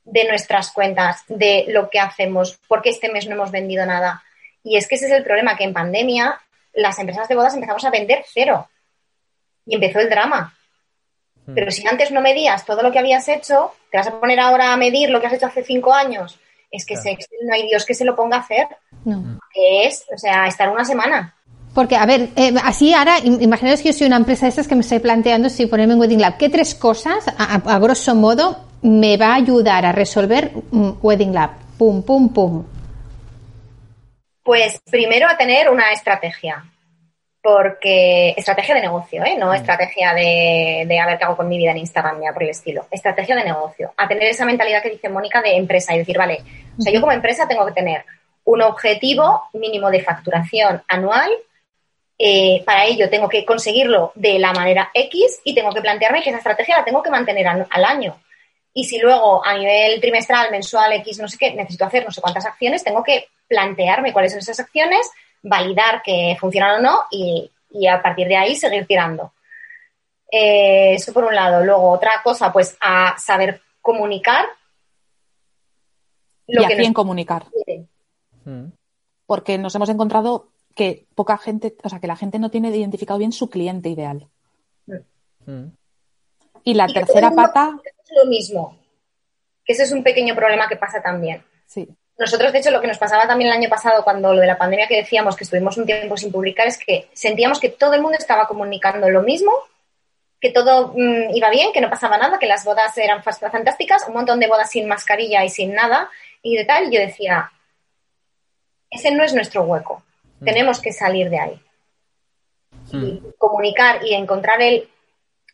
de 0.04 0.26
nuestras 0.26 0.72
cuentas, 0.72 1.22
de 1.28 1.66
lo 1.68 1.88
que 1.88 2.00
hacemos, 2.00 2.58
porque 2.66 2.90
este 2.90 3.12
mes 3.12 3.28
no 3.28 3.34
hemos 3.34 3.52
vendido 3.52 3.86
nada. 3.86 4.24
Y 4.64 4.76
es 4.76 4.88
que 4.88 4.96
ese 4.96 5.06
es 5.06 5.12
el 5.12 5.24
problema, 5.24 5.56
que 5.56 5.64
en 5.64 5.72
pandemia 5.72 6.40
las 6.72 6.98
empresas 6.98 7.28
de 7.28 7.34
bodas 7.34 7.54
empezamos 7.54 7.84
a 7.84 7.90
vender 7.90 8.24
cero. 8.32 8.68
Y 9.66 9.74
empezó 9.74 10.00
el 10.00 10.10
drama. 10.10 10.54
Mm. 11.46 11.54
Pero 11.54 11.70
si 11.70 11.86
antes 11.86 12.10
no 12.10 12.20
medías 12.20 12.64
todo 12.64 12.82
lo 12.82 12.92
que 12.92 12.98
habías 12.98 13.28
hecho, 13.28 13.72
te 13.90 13.98
vas 13.98 14.06
a 14.06 14.20
poner 14.20 14.40
ahora 14.40 14.72
a 14.72 14.76
medir 14.76 15.10
lo 15.10 15.20
que 15.20 15.26
has 15.26 15.32
hecho 15.32 15.46
hace 15.46 15.62
cinco 15.64 15.92
años. 15.92 16.38
Es 16.70 16.86
que 16.86 16.94
claro. 16.94 17.18
se, 17.20 17.44
no 17.44 17.54
hay 17.54 17.66
Dios 17.66 17.84
que 17.84 17.94
se 17.94 18.04
lo 18.04 18.14
ponga 18.14 18.36
a 18.36 18.40
hacer. 18.40 18.66
No. 19.04 19.40
Que 19.52 19.86
es, 19.86 20.04
o 20.14 20.18
sea, 20.18 20.46
estar 20.46 20.68
una 20.70 20.84
semana. 20.84 21.34
Porque, 21.74 21.96
a 21.96 22.04
ver, 22.04 22.30
eh, 22.34 22.52
así 22.64 22.92
ahora, 22.94 23.18
imaginaos 23.18 23.80
que 23.80 23.92
yo 23.92 23.98
soy 23.98 24.08
una 24.08 24.16
empresa 24.16 24.46
de 24.46 24.50
estas 24.50 24.66
que 24.66 24.74
me 24.74 24.80
estoy 24.80 24.98
planteando 24.98 25.48
si 25.48 25.66
ponerme 25.66 25.94
en 25.94 26.00
Wedding 26.00 26.20
Lab. 26.20 26.36
¿Qué 26.36 26.48
tres 26.48 26.74
cosas, 26.74 27.26
a, 27.28 27.54
a, 27.54 27.78
grosso 27.78 28.14
modo, 28.14 28.58
me 28.82 29.16
va 29.16 29.28
a 29.28 29.34
ayudar 29.36 29.86
a 29.86 29.92
resolver 29.92 30.52
um, 30.72 30.96
Wedding 31.00 31.32
Lab? 31.32 31.50
Pum, 31.78 32.02
pum, 32.02 32.28
pum. 32.28 32.64
Pues 34.50 34.80
primero 34.90 35.28
a 35.28 35.36
tener 35.36 35.70
una 35.70 35.92
estrategia, 35.92 36.64
porque 37.40 38.30
estrategia 38.30 38.74
de 38.74 38.80
negocio, 38.80 39.24
¿eh? 39.24 39.36
no 39.38 39.54
estrategia 39.54 40.12
de, 40.12 40.86
de 40.88 40.98
a 40.98 41.06
ver 41.06 41.18
qué 41.18 41.24
hago 41.24 41.36
con 41.36 41.48
mi 41.48 41.56
vida 41.56 41.70
en 41.70 41.76
Instagram, 41.76 42.20
ya 42.20 42.32
por 42.32 42.42
el 42.42 42.48
estilo. 42.48 42.84
Estrategia 42.90 43.36
de 43.36 43.44
negocio. 43.44 43.94
A 43.96 44.08
tener 44.08 44.24
esa 44.24 44.44
mentalidad 44.44 44.82
que 44.82 44.90
dice 44.90 45.08
Mónica 45.08 45.40
de 45.40 45.54
empresa 45.54 45.94
y 45.94 45.98
decir, 45.98 46.18
vale, 46.18 46.42
o 46.76 46.82
sea, 46.82 46.92
yo 46.92 47.00
como 47.00 47.12
empresa 47.12 47.46
tengo 47.46 47.64
que 47.64 47.74
tener 47.74 48.04
un 48.42 48.60
objetivo 48.62 49.44
mínimo 49.52 49.88
de 49.88 50.02
facturación 50.02 50.82
anual. 50.88 51.30
eh, 52.18 52.64
para 52.66 52.86
ello 52.86 53.08
tengo 53.08 53.28
que 53.28 53.44
conseguirlo 53.44 54.10
de 54.16 54.40
la 54.40 54.52
manera 54.52 54.90
X 54.92 55.42
y 55.44 55.54
tengo 55.54 55.72
que 55.72 55.80
plantearme 55.80 56.24
que 56.24 56.30
esa 56.30 56.38
estrategia 56.38 56.78
la 56.78 56.84
tengo 56.84 57.04
que 57.04 57.10
mantener 57.10 57.46
al, 57.46 57.68
al 57.70 57.84
año. 57.84 58.20
Y 58.72 58.84
si 58.84 58.98
luego 58.98 59.44
a 59.44 59.56
nivel 59.56 60.00
trimestral, 60.00 60.50
mensual, 60.50 60.92
X, 60.94 61.18
no 61.18 61.28
sé 61.28 61.38
qué, 61.38 61.54
necesito 61.54 61.84
hacer 61.84 62.04
no 62.04 62.12
sé 62.12 62.20
cuántas 62.20 62.46
acciones, 62.46 62.84
tengo 62.84 63.02
que 63.02 63.28
plantearme 63.48 64.12
cuáles 64.12 64.32
son 64.32 64.38
esas 64.40 64.60
acciones, 64.60 65.10
validar 65.42 66.02
que 66.02 66.36
funcionan 66.38 66.78
o 66.78 66.82
no 66.82 67.04
y, 67.10 67.50
y 67.70 67.86
a 67.86 68.00
partir 68.00 68.28
de 68.28 68.36
ahí 68.36 68.54
seguir 68.54 68.86
tirando. 68.86 69.32
Eh, 70.30 70.94
eso 70.94 71.12
por 71.12 71.24
un 71.24 71.34
lado. 71.34 71.64
Luego, 71.64 71.90
otra 71.90 72.12
cosa, 72.22 72.52
pues 72.52 72.76
a 72.80 73.16
saber 73.18 73.60
comunicar 73.82 74.46
y 76.46 76.64
a 76.64 76.68
quién 76.68 76.92
comunicar. 76.92 77.46
quiere. 77.64 77.86
Mm. 78.44 78.72
Porque 79.26 79.58
nos 79.58 79.74
hemos 79.74 79.88
encontrado 79.88 80.48
que 80.74 81.06
poca 81.14 81.36
gente, 81.38 81.76
o 81.82 81.88
sea, 81.88 82.00
que 82.00 82.06
la 82.06 82.16
gente 82.16 82.38
no 82.38 82.50
tiene 82.50 82.70
identificado 82.70 83.18
bien 83.18 83.32
su 83.32 83.50
cliente 83.50 83.88
ideal. 83.88 84.28
Mm. 85.46 85.66
Y 86.64 86.74
la 86.74 86.84
Y 86.84 86.92
que 86.92 87.00
tercera 87.00 87.28
mundo 87.30 87.42
pata, 87.42 87.80
lo 88.16 88.26
mismo. 88.26 88.78
Que 89.64 89.72
ese 89.72 89.84
es 89.84 89.92
un 89.92 90.02
pequeño 90.02 90.34
problema 90.34 90.68
que 90.68 90.76
pasa 90.76 91.02
también. 91.02 91.44
sí. 91.66 91.88
Nosotros, 92.20 92.52
de 92.52 92.58
hecho, 92.58 92.70
lo 92.70 92.82
que 92.82 92.86
nos 92.86 92.98
pasaba 92.98 93.26
también 93.26 93.48
el 93.48 93.56
año 93.56 93.70
pasado 93.70 94.04
cuando 94.04 94.34
lo 94.34 94.42
de 94.42 94.46
la 94.46 94.58
pandemia 94.58 94.86
que 94.86 94.98
decíamos 94.98 95.36
que 95.36 95.44
estuvimos 95.44 95.78
un 95.78 95.86
tiempo 95.86 96.18
sin 96.18 96.30
publicar 96.30 96.66
es 96.66 96.76
que 96.76 97.08
sentíamos 97.14 97.58
que 97.58 97.70
todo 97.70 97.94
el 97.94 98.02
mundo 98.02 98.18
estaba 98.18 98.46
comunicando 98.46 99.08
lo 99.08 99.22
mismo, 99.22 99.50
que 100.38 100.50
todo 100.50 100.92
mm, 100.94 101.34
iba 101.34 101.48
bien, 101.48 101.72
que 101.72 101.80
no 101.80 101.88
pasaba 101.88 102.18
nada, 102.18 102.38
que 102.38 102.44
las 102.44 102.62
bodas 102.62 102.96
eran 102.98 103.22
fantásticas, 103.22 104.06
un 104.06 104.12
montón 104.12 104.38
de 104.38 104.48
bodas 104.48 104.70
sin 104.70 104.86
mascarilla 104.86 105.42
y 105.46 105.48
sin 105.48 105.72
nada 105.72 106.10
y 106.42 106.56
de 106.56 106.66
tal. 106.66 106.88
Y 106.88 106.96
yo 106.96 107.00
decía, 107.00 107.52
ese 108.90 109.12
no 109.12 109.24
es 109.24 109.32
nuestro 109.32 109.62
hueco. 109.62 110.02
Tenemos 110.44 110.82
que 110.82 110.92
salir 110.92 111.30
de 111.30 111.38
ahí. 111.38 111.62
Y 112.92 113.22
comunicar 113.38 114.04
y 114.04 114.12
encontrar 114.12 114.60
el, 114.60 114.90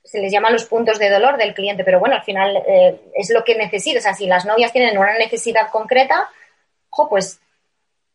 se 0.07 0.21
les 0.21 0.33
llama 0.33 0.51
los 0.51 0.65
puntos 0.65 0.99
de 0.99 1.11
dolor 1.11 1.37
del 1.37 1.53
cliente, 1.53 1.85
pero 1.85 1.99
bueno, 1.99 2.15
al 2.15 2.23
final 2.23 2.57
eh, 2.67 3.01
es 3.15 3.31
lo 3.31 3.45
que 3.45 3.57
necesita. 3.57 3.99
O 3.99 4.03
sea, 4.03 4.15
si 4.15 4.27
las 4.27 4.47
novias 4.47 4.73
tienen 4.73 4.97
una 4.97 5.19
necesidad 5.19 5.69
concreta, 5.71 6.31
jo, 6.89 7.09
pues, 7.09 7.41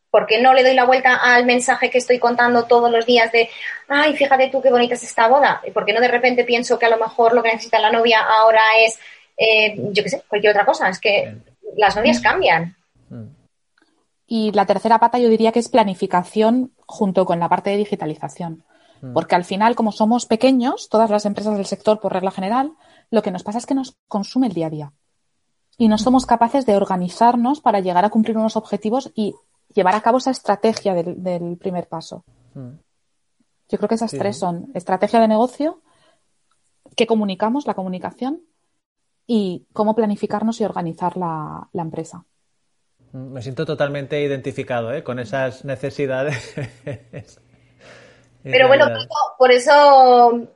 ¿por 0.09 0.25
qué 0.25 0.41
no 0.41 0.53
le 0.53 0.63
doy 0.63 0.73
la 0.73 0.85
vuelta 0.85 1.15
al 1.17 1.45
mensaje 1.45 1.89
que 1.89 1.97
estoy 1.97 2.17
contando 2.17 2.65
todos 2.65 2.89
los 2.89 3.05
días 3.05 3.31
de, 3.31 3.49
ay, 3.89 4.15
fíjate 4.15 4.49
tú 4.49 4.61
qué 4.61 4.71
bonita 4.71 4.95
es 4.95 5.03
esta 5.03 5.27
boda? 5.27 5.61
¿Y 5.65 5.71
por 5.71 5.85
qué 5.85 5.93
no 5.93 6.01
de 6.01 6.07
repente 6.07 6.45
pienso 6.45 6.79
que 6.79 6.85
a 6.85 6.89
lo 6.89 6.97
mejor 6.97 7.33
lo 7.33 7.43
que 7.43 7.51
necesita 7.51 7.79
la 7.79 7.91
novia 7.91 8.21
ahora 8.21 8.61
es, 8.79 8.97
eh, 9.37 9.75
yo 9.77 10.03
qué 10.03 10.09
sé, 10.09 10.23
cualquier 10.27 10.51
otra 10.51 10.65
cosa? 10.65 10.89
Es 10.89 10.99
que 10.99 11.35
las 11.75 11.95
novias 11.95 12.21
cambian. 12.21 12.75
Y 14.27 14.53
la 14.53 14.65
tercera 14.65 14.97
pata 14.97 15.19
yo 15.19 15.27
diría 15.27 15.51
que 15.51 15.59
es 15.59 15.67
planificación 15.67 16.71
junto 16.85 17.25
con 17.25 17.39
la 17.41 17.49
parte 17.49 17.69
de 17.69 17.77
digitalización. 17.77 18.63
Porque 19.13 19.35
al 19.35 19.43
final, 19.45 19.75
como 19.75 19.91
somos 19.91 20.25
pequeños, 20.25 20.87
todas 20.89 21.09
las 21.09 21.25
empresas 21.25 21.55
del 21.57 21.65
sector, 21.65 21.99
por 21.99 22.13
regla 22.13 22.29
general, 22.31 22.73
lo 23.09 23.21
que 23.21 23.31
nos 23.31 23.43
pasa 23.43 23.57
es 23.57 23.65
que 23.65 23.73
nos 23.73 23.97
consume 24.07 24.47
el 24.47 24.53
día 24.53 24.67
a 24.67 24.69
día. 24.69 24.93
Y 25.77 25.87
no 25.87 25.97
somos 25.97 26.25
capaces 26.27 26.65
de 26.67 26.75
organizarnos 26.75 27.61
para 27.61 27.79
llegar 27.79 28.05
a 28.05 28.09
cumplir 28.09 28.37
unos 28.37 28.55
objetivos 28.57 29.11
y 29.15 29.33
llevar 29.73 29.95
a 29.95 30.01
cabo 30.01 30.19
esa 30.19 30.29
estrategia 30.31 30.93
del, 30.93 31.23
del 31.23 31.57
primer 31.57 31.87
paso. 31.87 32.23
Mm. 32.53 32.73
Yo 33.69 33.77
creo 33.77 33.87
que 33.89 33.95
esas 33.95 34.11
Sí. 34.11 34.19
tres 34.19 34.37
son 34.37 34.69
estrategia 34.75 35.19
de 35.19 35.27
negocio, 35.27 35.81
qué 36.95 37.07
comunicamos, 37.07 37.65
la 37.65 37.73
comunicación, 37.73 38.41
y 39.25 39.65
cómo 39.73 39.95
planificarnos 39.95 40.59
y 40.59 40.65
organizar 40.65 41.15
la, 41.17 41.69
la 41.71 41.81
empresa. 41.81 42.25
Mm, 43.13 43.31
Me 43.31 43.41
siento 43.41 43.65
totalmente 43.65 44.21
identificado 44.21 44.93
¿eh? 44.93 45.03
con 45.03 45.19
esas 45.19 45.63
necesidades. 45.65 46.53
Pero 48.43 48.67
bueno, 48.67 48.87
por 49.37 49.51
eso, 49.51 50.47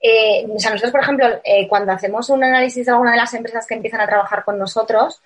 eh, 0.00 0.46
o 0.48 0.58
sea, 0.58 0.70
nosotros, 0.70 0.92
por 0.92 1.00
ejemplo, 1.00 1.26
eh, 1.44 1.66
cuando 1.68 1.92
hacemos 1.92 2.28
un 2.30 2.44
análisis 2.44 2.86
de 2.86 2.92
alguna 2.92 3.12
de 3.12 3.16
las 3.16 3.34
empresas 3.34 3.66
que 3.66 3.74
empiezan 3.74 4.00
a 4.00 4.06
trabajar 4.06 4.44
con 4.44 4.58
nosotros, 4.58 5.20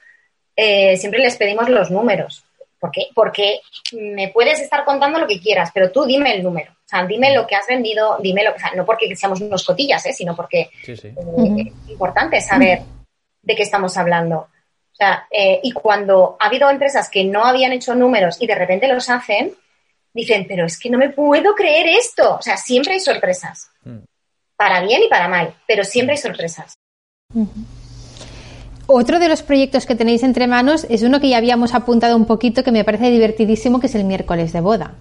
eh, 0.56 0.96
siempre 0.96 1.20
les 1.20 1.36
pedimos 1.36 1.68
los 1.68 1.90
números. 1.90 2.44
¿Por 2.78 2.90
qué? 2.90 3.08
Porque 3.14 3.60
me 3.92 4.28
puedes 4.28 4.60
estar 4.60 4.84
contando 4.84 5.18
lo 5.18 5.26
que 5.26 5.40
quieras, 5.40 5.70
pero 5.74 5.90
tú 5.90 6.04
dime 6.04 6.34
el 6.34 6.42
número. 6.42 6.72
O 6.72 6.88
sea, 6.88 7.04
dime 7.06 7.34
lo 7.34 7.46
que 7.46 7.56
has 7.56 7.66
vendido, 7.66 8.18
dime 8.20 8.44
lo 8.44 8.52
que... 8.52 8.56
O 8.56 8.60
sea, 8.60 8.72
no 8.74 8.86
porque 8.86 9.14
seamos 9.14 9.40
unos 9.40 9.64
cotillas, 9.64 10.06
¿eh? 10.06 10.12
sino 10.12 10.34
porque 10.34 10.70
Sí, 10.84 10.96
sí. 10.96 11.08
eh, 11.08 11.72
es 11.84 11.90
importante 11.90 12.40
saber 12.40 12.80
de 13.42 13.56
qué 13.56 13.62
estamos 13.62 13.96
hablando. 13.96 14.48
O 14.92 14.94
sea, 14.94 15.26
eh, 15.30 15.60
y 15.62 15.72
cuando 15.72 16.36
ha 16.40 16.46
habido 16.46 16.70
empresas 16.70 17.10
que 17.10 17.24
no 17.24 17.44
habían 17.44 17.72
hecho 17.72 17.94
números 17.94 18.36
y 18.40 18.46
de 18.46 18.54
repente 18.54 18.88
los 18.88 19.08
hacen, 19.10 19.54
dicen, 20.14 20.46
pero 20.48 20.66
es 20.66 20.78
que 20.78 20.90
no 20.90 20.98
me 20.98 21.10
puedo 21.10 21.54
creer 21.54 21.86
esto. 21.88 22.36
O 22.36 22.42
sea, 22.42 22.56
siempre 22.56 22.94
hay 22.94 23.00
sorpresas. 23.00 23.68
Mm. 23.84 23.98
Para 24.56 24.80
bien 24.82 25.02
y 25.04 25.08
para 25.08 25.28
mal, 25.28 25.54
pero 25.66 25.84
siempre 25.84 26.14
hay 26.16 26.18
sorpresas. 26.20 26.74
Otro 28.86 29.18
de 29.18 29.28
los 29.28 29.42
proyectos 29.42 29.84
que 29.86 29.94
tenéis 29.94 30.22
entre 30.22 30.46
manos 30.46 30.86
es 30.88 31.02
uno 31.02 31.20
que 31.20 31.28
ya 31.28 31.36
habíamos 31.36 31.74
apuntado 31.74 32.16
un 32.16 32.24
poquito 32.24 32.64
que 32.64 32.72
me 32.72 32.84
parece 32.84 33.10
divertidísimo, 33.10 33.80
que 33.80 33.86
es 33.86 33.94
el 33.94 34.04
miércoles 34.04 34.52
de 34.52 34.60
boda. 34.62 34.94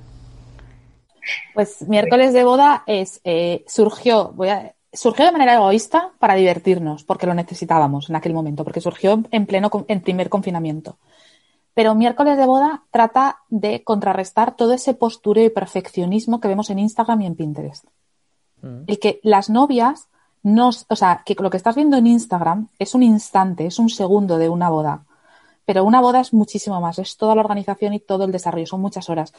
Pues 1.53 1.81
miércoles 1.87 2.33
de 2.33 2.43
boda 2.43 2.83
es 2.85 3.21
eh, 3.23 3.63
surgió, 3.67 4.31
voy 4.35 4.49
a, 4.49 4.73
surgió 4.91 5.25
de 5.25 5.31
manera 5.31 5.55
egoísta 5.55 6.11
para 6.19 6.35
divertirnos, 6.35 7.03
porque 7.03 7.25
lo 7.27 7.33
necesitábamos 7.33 8.09
en 8.09 8.15
aquel 8.17 8.33
momento, 8.33 8.63
porque 8.63 8.81
surgió 8.81 9.23
en 9.31 9.45
pleno 9.45 9.69
con- 9.69 9.85
en 9.87 10.01
primer 10.01 10.29
confinamiento. 10.29 10.97
Pero 11.77 11.93
miércoles 11.93 12.37
de 12.37 12.47
boda 12.47 12.85
trata 12.89 13.43
de 13.49 13.83
contrarrestar 13.83 14.55
todo 14.55 14.73
ese 14.73 14.95
postureo 14.95 15.45
y 15.45 15.51
perfeccionismo 15.51 16.39
que 16.39 16.47
vemos 16.47 16.71
en 16.71 16.79
Instagram 16.79 17.21
y 17.21 17.25
en 17.27 17.35
Pinterest. 17.35 17.85
Mm. 18.63 18.85
El 18.87 18.97
que 18.97 19.19
las 19.21 19.51
novias 19.51 20.09
nos, 20.41 20.87
o 20.89 20.95
sea, 20.95 21.21
que 21.23 21.35
lo 21.35 21.51
que 21.51 21.57
estás 21.57 21.75
viendo 21.75 21.95
en 21.95 22.07
Instagram 22.07 22.69
es 22.79 22.95
un 22.95 23.03
instante, 23.03 23.67
es 23.67 23.77
un 23.77 23.89
segundo 23.89 24.39
de 24.39 24.49
una 24.49 24.71
boda. 24.71 25.05
Pero 25.65 25.83
una 25.83 26.01
boda 26.01 26.19
es 26.19 26.33
muchísimo 26.33 26.81
más, 26.81 26.97
es 26.97 27.15
toda 27.15 27.35
la 27.35 27.41
organización 27.41 27.93
y 27.93 27.99
todo 27.99 28.23
el 28.23 28.31
desarrollo, 28.31 28.65
son 28.65 28.81
muchas 28.81 29.07
horas. 29.11 29.31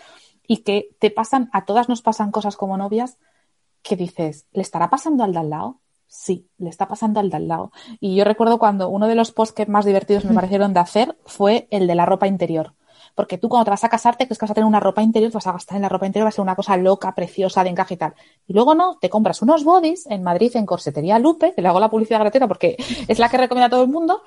Y 0.46 0.58
que 0.58 0.90
te 1.00 1.10
pasan, 1.10 1.50
a 1.52 1.64
todas 1.64 1.88
nos 1.88 2.02
pasan 2.02 2.30
cosas 2.30 2.56
como 2.56 2.76
novias 2.76 3.18
que 3.82 3.96
dices, 3.96 4.46
¿le 4.52 4.62
estará 4.62 4.88
pasando 4.90 5.24
al 5.24 5.32
de 5.32 5.40
al 5.40 5.50
lado? 5.50 5.80
Sí, 6.08 6.48
le 6.56 6.70
está 6.70 6.88
pasando 6.88 7.20
al 7.20 7.28
de 7.28 7.36
al 7.36 7.48
lado. 7.48 7.70
Y 8.00 8.16
yo 8.16 8.24
recuerdo 8.24 8.58
cuando 8.58 8.88
uno 8.88 9.06
de 9.06 9.14
los 9.14 9.30
posts 9.30 9.54
que 9.54 9.66
más 9.66 9.84
divertidos 9.84 10.24
me 10.24 10.34
parecieron 10.34 10.72
de 10.72 10.80
hacer 10.80 11.16
fue 11.26 11.68
el 11.70 11.86
de 11.86 11.94
la 11.94 12.06
ropa 12.06 12.26
interior. 12.26 12.72
Porque 13.14 13.36
tú 13.36 13.48
cuando 13.48 13.66
te 13.66 13.70
vas 13.70 13.84
a 13.84 13.88
casarte 13.88 14.26
crees 14.26 14.38
que 14.38 14.44
vas 14.44 14.52
a 14.52 14.54
tener 14.54 14.66
una 14.66 14.80
ropa 14.80 15.02
interior, 15.02 15.30
te 15.30 15.36
vas 15.36 15.46
a 15.46 15.52
gastar 15.52 15.76
en 15.76 15.82
la 15.82 15.88
ropa 15.88 16.06
interior, 16.06 16.24
va 16.26 16.30
a 16.30 16.32
ser 16.32 16.42
una 16.42 16.56
cosa 16.56 16.76
loca, 16.78 17.14
preciosa, 17.14 17.62
de 17.62 17.70
encaje 17.70 17.94
y 17.94 17.96
tal. 17.98 18.14
Y 18.46 18.54
luego 18.54 18.74
no, 18.74 18.96
te 18.98 19.10
compras 19.10 19.42
unos 19.42 19.64
bodies 19.64 20.06
en 20.06 20.22
Madrid, 20.22 20.56
en 20.56 20.64
Corsetería 20.64 21.18
Lupe, 21.18 21.52
que 21.54 21.60
le 21.60 21.68
hago 21.68 21.80
la 21.80 21.90
publicidad 21.90 22.20
gratuita 22.20 22.48
porque 22.48 22.76
es 23.08 23.18
la 23.18 23.28
que 23.28 23.36
recomienda 23.36 23.66
a 23.66 23.70
todo 23.70 23.82
el 23.82 23.88
mundo, 23.88 24.22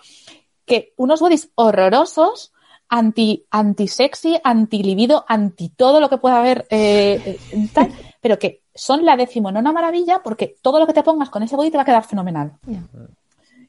que 0.65 0.93
unos 0.97 1.19
bodies 1.19 1.51
horrorosos, 1.55 2.53
anti, 2.89 3.47
anti 3.49 3.87
sexy, 3.87 4.39
anti 4.43 4.83
libido, 4.83 5.25
anti 5.27 5.69
todo 5.69 5.99
lo 5.99 6.09
que 6.09 6.17
pueda 6.17 6.39
haber, 6.39 6.67
eh, 6.69 7.39
eh, 7.53 7.69
tal, 7.73 7.91
pero 8.21 8.37
que 8.37 8.60
son 8.73 9.05
la 9.05 9.17
decimonona 9.17 9.71
maravilla 9.71 10.21
porque 10.23 10.55
todo 10.61 10.79
lo 10.79 10.87
que 10.87 10.93
te 10.93 11.03
pongas 11.03 11.29
con 11.29 11.43
ese 11.43 11.55
body 11.55 11.71
te 11.71 11.77
va 11.77 11.83
a 11.83 11.85
quedar 11.85 12.03
fenomenal. 12.03 12.53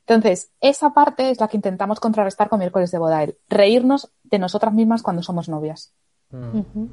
Entonces, 0.07 0.51
esa 0.61 0.93
parte 0.93 1.31
es 1.31 1.41
la 1.41 1.49
que 1.49 1.57
intentamos 1.57 2.01
contrarrestar 2.01 2.49
con 2.49 2.59
miércoles 2.59 2.91
de 2.91 2.99
boda, 2.99 3.23
el 3.23 3.37
reírnos 3.49 4.11
de 4.25 4.39
nosotras 4.39 4.73
mismas 4.73 5.03
cuando 5.03 5.23
somos 5.23 5.49
novias. 5.49 5.93
Mm. 6.31 6.87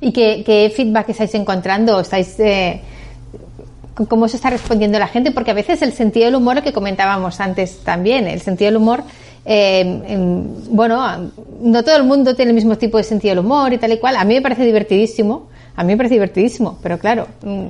¿Y 0.00 0.12
qué, 0.12 0.42
qué 0.44 0.72
feedback 0.74 1.10
estáis 1.10 1.34
encontrando? 1.34 2.00
¿Estáis, 2.00 2.38
eh, 2.40 2.82
¿Cómo 4.08 4.26
se 4.28 4.36
está 4.36 4.50
respondiendo 4.50 4.98
la 4.98 5.06
gente? 5.06 5.32
Porque 5.32 5.50
a 5.50 5.54
veces 5.54 5.82
el 5.82 5.92
sentido 5.92 6.26
del 6.26 6.34
humor, 6.34 6.62
que 6.62 6.72
comentábamos 6.72 7.40
antes 7.40 7.78
también, 7.84 8.26
el 8.26 8.40
sentido 8.40 8.70
del 8.70 8.78
humor, 8.78 9.04
eh, 9.44 10.16
bueno, 10.70 11.30
no 11.60 11.84
todo 11.84 11.96
el 11.96 12.04
mundo 12.04 12.34
tiene 12.34 12.50
el 12.50 12.54
mismo 12.54 12.78
tipo 12.78 12.96
de 12.96 13.04
sentido 13.04 13.34
del 13.34 13.44
humor 13.44 13.72
y 13.72 13.78
tal 13.78 13.92
y 13.92 13.98
cual. 13.98 14.16
A 14.16 14.24
mí 14.24 14.34
me 14.34 14.42
parece 14.42 14.64
divertidísimo, 14.64 15.48
a 15.76 15.82
mí 15.84 15.92
me 15.92 15.96
parece 15.96 16.14
divertidísimo, 16.14 16.78
pero 16.82 16.98
claro, 16.98 17.26
mm, 17.42 17.68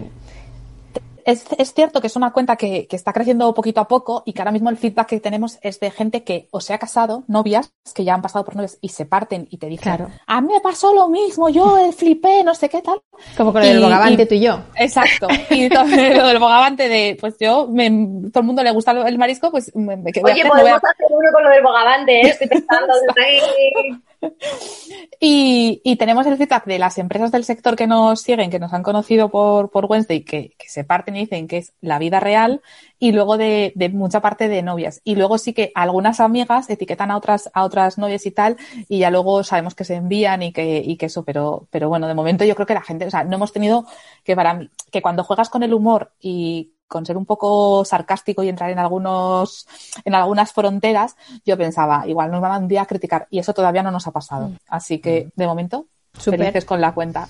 Es, 1.24 1.44
es 1.56 1.72
cierto 1.72 2.00
que 2.00 2.08
es 2.08 2.16
una 2.16 2.32
cuenta 2.32 2.56
que, 2.56 2.88
que 2.88 2.96
está 2.96 3.12
creciendo 3.12 3.54
poquito 3.54 3.80
a 3.80 3.86
poco 3.86 4.24
y 4.26 4.32
que 4.32 4.40
ahora 4.42 4.50
mismo 4.50 4.70
el 4.70 4.76
feedback 4.76 5.06
que 5.06 5.20
tenemos 5.20 5.60
es 5.62 5.78
de 5.78 5.92
gente 5.92 6.24
que 6.24 6.48
o 6.50 6.60
se 6.60 6.74
ha 6.74 6.78
casado, 6.78 7.22
novias, 7.28 7.70
que 7.94 8.02
ya 8.02 8.14
han 8.14 8.22
pasado 8.22 8.44
por 8.44 8.56
novias 8.56 8.76
y 8.80 8.88
se 8.88 9.06
parten 9.06 9.46
y 9.48 9.58
te 9.58 9.68
dicen, 9.68 9.84
Claro. 9.84 10.10
a 10.26 10.40
mí 10.40 10.52
me 10.52 10.60
pasó 10.60 10.92
lo 10.92 11.08
mismo, 11.08 11.48
yo 11.48 11.78
eh, 11.78 11.92
flipé, 11.92 12.42
no 12.42 12.56
sé 12.56 12.68
qué 12.68 12.82
tal. 12.82 13.00
como 13.36 13.52
con 13.52 13.62
el 13.62 13.78
Y- 13.78 13.82
bogavante 13.84 14.22
y- 14.24 14.26
tú 14.26 14.34
y 14.34 14.40
yo. 14.40 14.58
Exacto. 14.74 15.28
Y 15.50 15.68
todo 15.68 15.84
lo 15.84 16.26
del 16.26 16.38
bogavante 16.40 16.88
de, 16.88 17.16
pues 17.20 17.36
yo, 17.38 17.68
me, 17.68 17.88
todo 18.32 18.40
el 18.40 18.46
mundo 18.46 18.64
le 18.64 18.72
gusta 18.72 18.90
el 18.90 19.16
marisco, 19.16 19.52
pues 19.52 19.70
me, 19.76 19.96
me- 19.96 20.10
¿qué 20.10 20.22
voy 20.22 20.32
a 20.32 20.34
Oye, 20.34 20.42
hacer? 20.42 20.46
No 20.56 20.60
voy 20.60 20.70
a- 20.70 20.80
podemos 20.80 20.82
hacer 20.92 21.06
uno 21.08 21.28
con 21.32 21.44
lo 21.44 21.50
del 21.50 21.62
bogavante, 21.62 22.20
¿eh? 22.20 22.28
estoy 22.30 22.48
pensando 22.48 22.94
aquí. 25.20 25.80
y, 25.84 25.96
tenemos 25.96 26.26
el 26.26 26.36
feedback 26.36 26.64
de 26.66 26.78
las 26.78 26.98
empresas 26.98 27.32
del 27.32 27.44
sector 27.44 27.76
que 27.76 27.86
nos 27.86 28.20
siguen, 28.20 28.50
que 28.50 28.58
nos 28.58 28.72
han 28.72 28.82
conocido 28.82 29.30
por, 29.30 29.70
por 29.70 29.86
Wednesday, 29.86 30.24
que, 30.24 30.54
que 30.58 30.68
se 30.68 30.84
parten 30.84 31.16
y 31.16 31.20
dicen 31.20 31.48
que 31.48 31.58
es 31.58 31.72
la 31.80 31.98
vida 31.98 32.20
real, 32.20 32.62
y 32.98 33.12
luego 33.12 33.36
de, 33.36 33.72
de, 33.74 33.88
mucha 33.88 34.20
parte 34.20 34.48
de 34.48 34.62
novias. 34.62 35.00
Y 35.04 35.16
luego 35.16 35.38
sí 35.38 35.52
que 35.52 35.72
algunas 35.74 36.20
amigas 36.20 36.70
etiquetan 36.70 37.10
a 37.10 37.16
otras, 37.16 37.50
a 37.52 37.64
otras 37.64 37.98
novias 37.98 38.26
y 38.26 38.30
tal, 38.30 38.56
y 38.88 39.00
ya 39.00 39.10
luego 39.10 39.42
sabemos 39.44 39.74
que 39.74 39.84
se 39.84 39.94
envían 39.94 40.42
y 40.42 40.52
que, 40.52 40.82
y 40.84 40.96
que 40.96 41.06
eso, 41.06 41.24
pero, 41.24 41.66
pero 41.70 41.88
bueno, 41.88 42.08
de 42.08 42.14
momento 42.14 42.44
yo 42.44 42.54
creo 42.54 42.66
que 42.66 42.74
la 42.74 42.82
gente, 42.82 43.06
o 43.06 43.10
sea, 43.10 43.24
no 43.24 43.36
hemos 43.36 43.52
tenido 43.52 43.86
que 44.24 44.36
para 44.36 44.68
que 44.90 45.02
cuando 45.02 45.24
juegas 45.24 45.50
con 45.50 45.62
el 45.62 45.74
humor 45.74 46.12
y 46.20 46.72
con 46.92 47.06
ser 47.06 47.16
un 47.16 47.24
poco 47.24 47.84
sarcástico 47.86 48.42
y 48.42 48.50
entrar 48.50 48.70
en 48.70 48.78
algunos, 48.78 49.66
en 50.04 50.14
algunas 50.14 50.52
fronteras, 50.52 51.16
yo 51.46 51.56
pensaba, 51.56 52.04
igual 52.06 52.30
nos 52.30 52.42
van 52.42 52.52
a 52.52 52.58
un 52.58 52.68
día 52.68 52.82
a 52.82 52.86
criticar, 52.86 53.26
y 53.30 53.38
eso 53.38 53.54
todavía 53.54 53.82
no 53.82 53.90
nos 53.90 54.06
ha 54.06 54.10
pasado. 54.10 54.48
Mm. 54.48 54.56
Así 54.68 54.98
que, 54.98 55.24
mm. 55.24 55.30
de 55.34 55.46
momento, 55.46 55.86
Super. 56.18 56.38
felices 56.38 56.66
con 56.66 56.82
la 56.82 56.92
cuenta. 56.92 57.26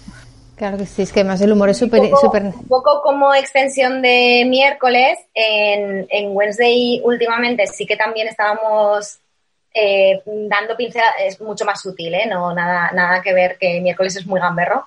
Claro 0.56 0.78
que 0.78 0.86
sí, 0.86 1.02
es 1.02 1.12
que 1.12 1.20
además 1.20 1.40
el 1.40 1.52
humor 1.52 1.70
es 1.70 1.78
súper... 1.78 2.00
Un, 2.00 2.68
poco 2.68 3.00
como 3.02 3.32
extensión 3.34 4.02
de 4.02 4.44
miércoles, 4.46 5.16
en, 5.32 6.06
en 6.10 6.36
Wednesday 6.36 7.00
últimamente 7.04 7.66
sí 7.68 7.86
que 7.86 7.96
también 7.96 8.26
estábamos 8.26 9.20
eh, 9.72 10.22
dando 10.26 10.76
pinceladas, 10.76 11.14
es 11.20 11.40
mucho 11.40 11.64
más 11.64 11.80
sutil, 11.80 12.14
¿eh? 12.14 12.26
No, 12.26 12.52
nada, 12.52 12.90
nada 12.92 13.22
que 13.22 13.32
ver 13.32 13.56
que 13.58 13.80
miércoles 13.80 14.16
es 14.16 14.26
muy 14.26 14.40
gamberro 14.40 14.84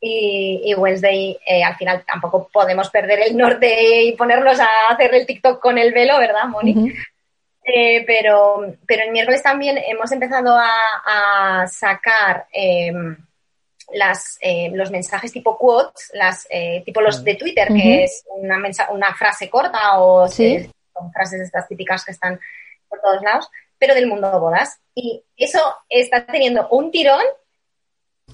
y, 0.00 0.74
Wednesday 0.74 1.38
eh, 1.44 1.62
al 1.62 1.76
final 1.76 2.04
tampoco 2.06 2.48
podemos 2.52 2.88
perder 2.90 3.20
el 3.20 3.36
norte 3.36 4.02
y 4.04 4.12
ponernos 4.12 4.60
a 4.60 4.68
hacer 4.90 5.14
el 5.14 5.26
TikTok 5.26 5.60
con 5.60 5.76
el 5.78 5.92
velo, 5.92 6.18
¿verdad, 6.18 6.44
Moni? 6.44 6.92
Eh, 7.64 8.04
pero, 8.06 8.74
pero 8.86 9.04
el 9.04 9.10
miércoles 9.10 9.42
también 9.42 9.78
hemos 9.78 10.10
empezado 10.12 10.56
a, 10.56 11.66
sacar 11.66 12.46
em, 12.52 13.16
las, 13.92 14.38
eh, 14.40 14.70
los 14.72 14.90
mensajes 14.90 15.32
tipo 15.32 15.58
quotes, 15.58 16.10
las, 16.14 16.46
tipo 16.84 17.00
los 17.00 17.22
de 17.24 17.34
Twitter, 17.34 17.68
que 17.68 18.04
es 18.04 18.24
una, 18.28 18.56
una 18.90 19.14
frase 19.14 19.50
corta 19.50 20.00
o 20.00 20.28
son 20.28 21.12
frases 21.12 21.40
estas 21.40 21.68
típicas 21.68 22.04
que 22.04 22.12
están 22.12 22.38
por 22.88 23.00
todos 23.00 23.22
lados, 23.22 23.50
pero 23.78 23.94
del 23.94 24.06
mundo 24.06 24.30
de 24.30 24.38
bodas. 24.38 24.80
Y 24.94 25.22
eso 25.36 25.60
está 25.88 26.26
teniendo 26.26 26.68
un 26.70 26.90
tirón. 26.90 27.22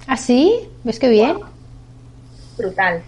¿Ah, 0.07 0.17
sí? 0.17 0.69
¿Ves 0.83 0.99
qué 0.99 1.09
bien? 1.09 1.39
brutal. 2.57 3.03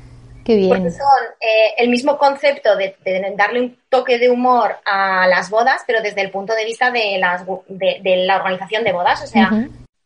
Qué 0.45 0.55
bien. 0.55 0.69
Porque 0.69 0.91
son 0.91 1.25
eh, 1.41 1.75
el 1.79 1.89
mismo 1.89 2.17
concepto 2.19 2.77
de, 2.77 2.97
darle 3.37 3.61
un 3.61 3.79
toque 3.89 4.19
de 4.19 4.31
humor 4.31 4.77
a 4.85 5.27
las 5.27 5.51
bodas, 5.51 5.83
pero 5.87 6.01
desde 6.03 6.21
el 6.21 6.31
punto 6.31 6.55
de 6.55 6.65
vista 6.65 6.91
de, 6.91 7.19
las, 7.19 7.45
de, 7.67 8.17
la 8.25 8.37
organización 8.37 8.85
de 8.85 8.93
bodas. 8.93 9.23
O 9.25 9.27
sea, 9.27 9.51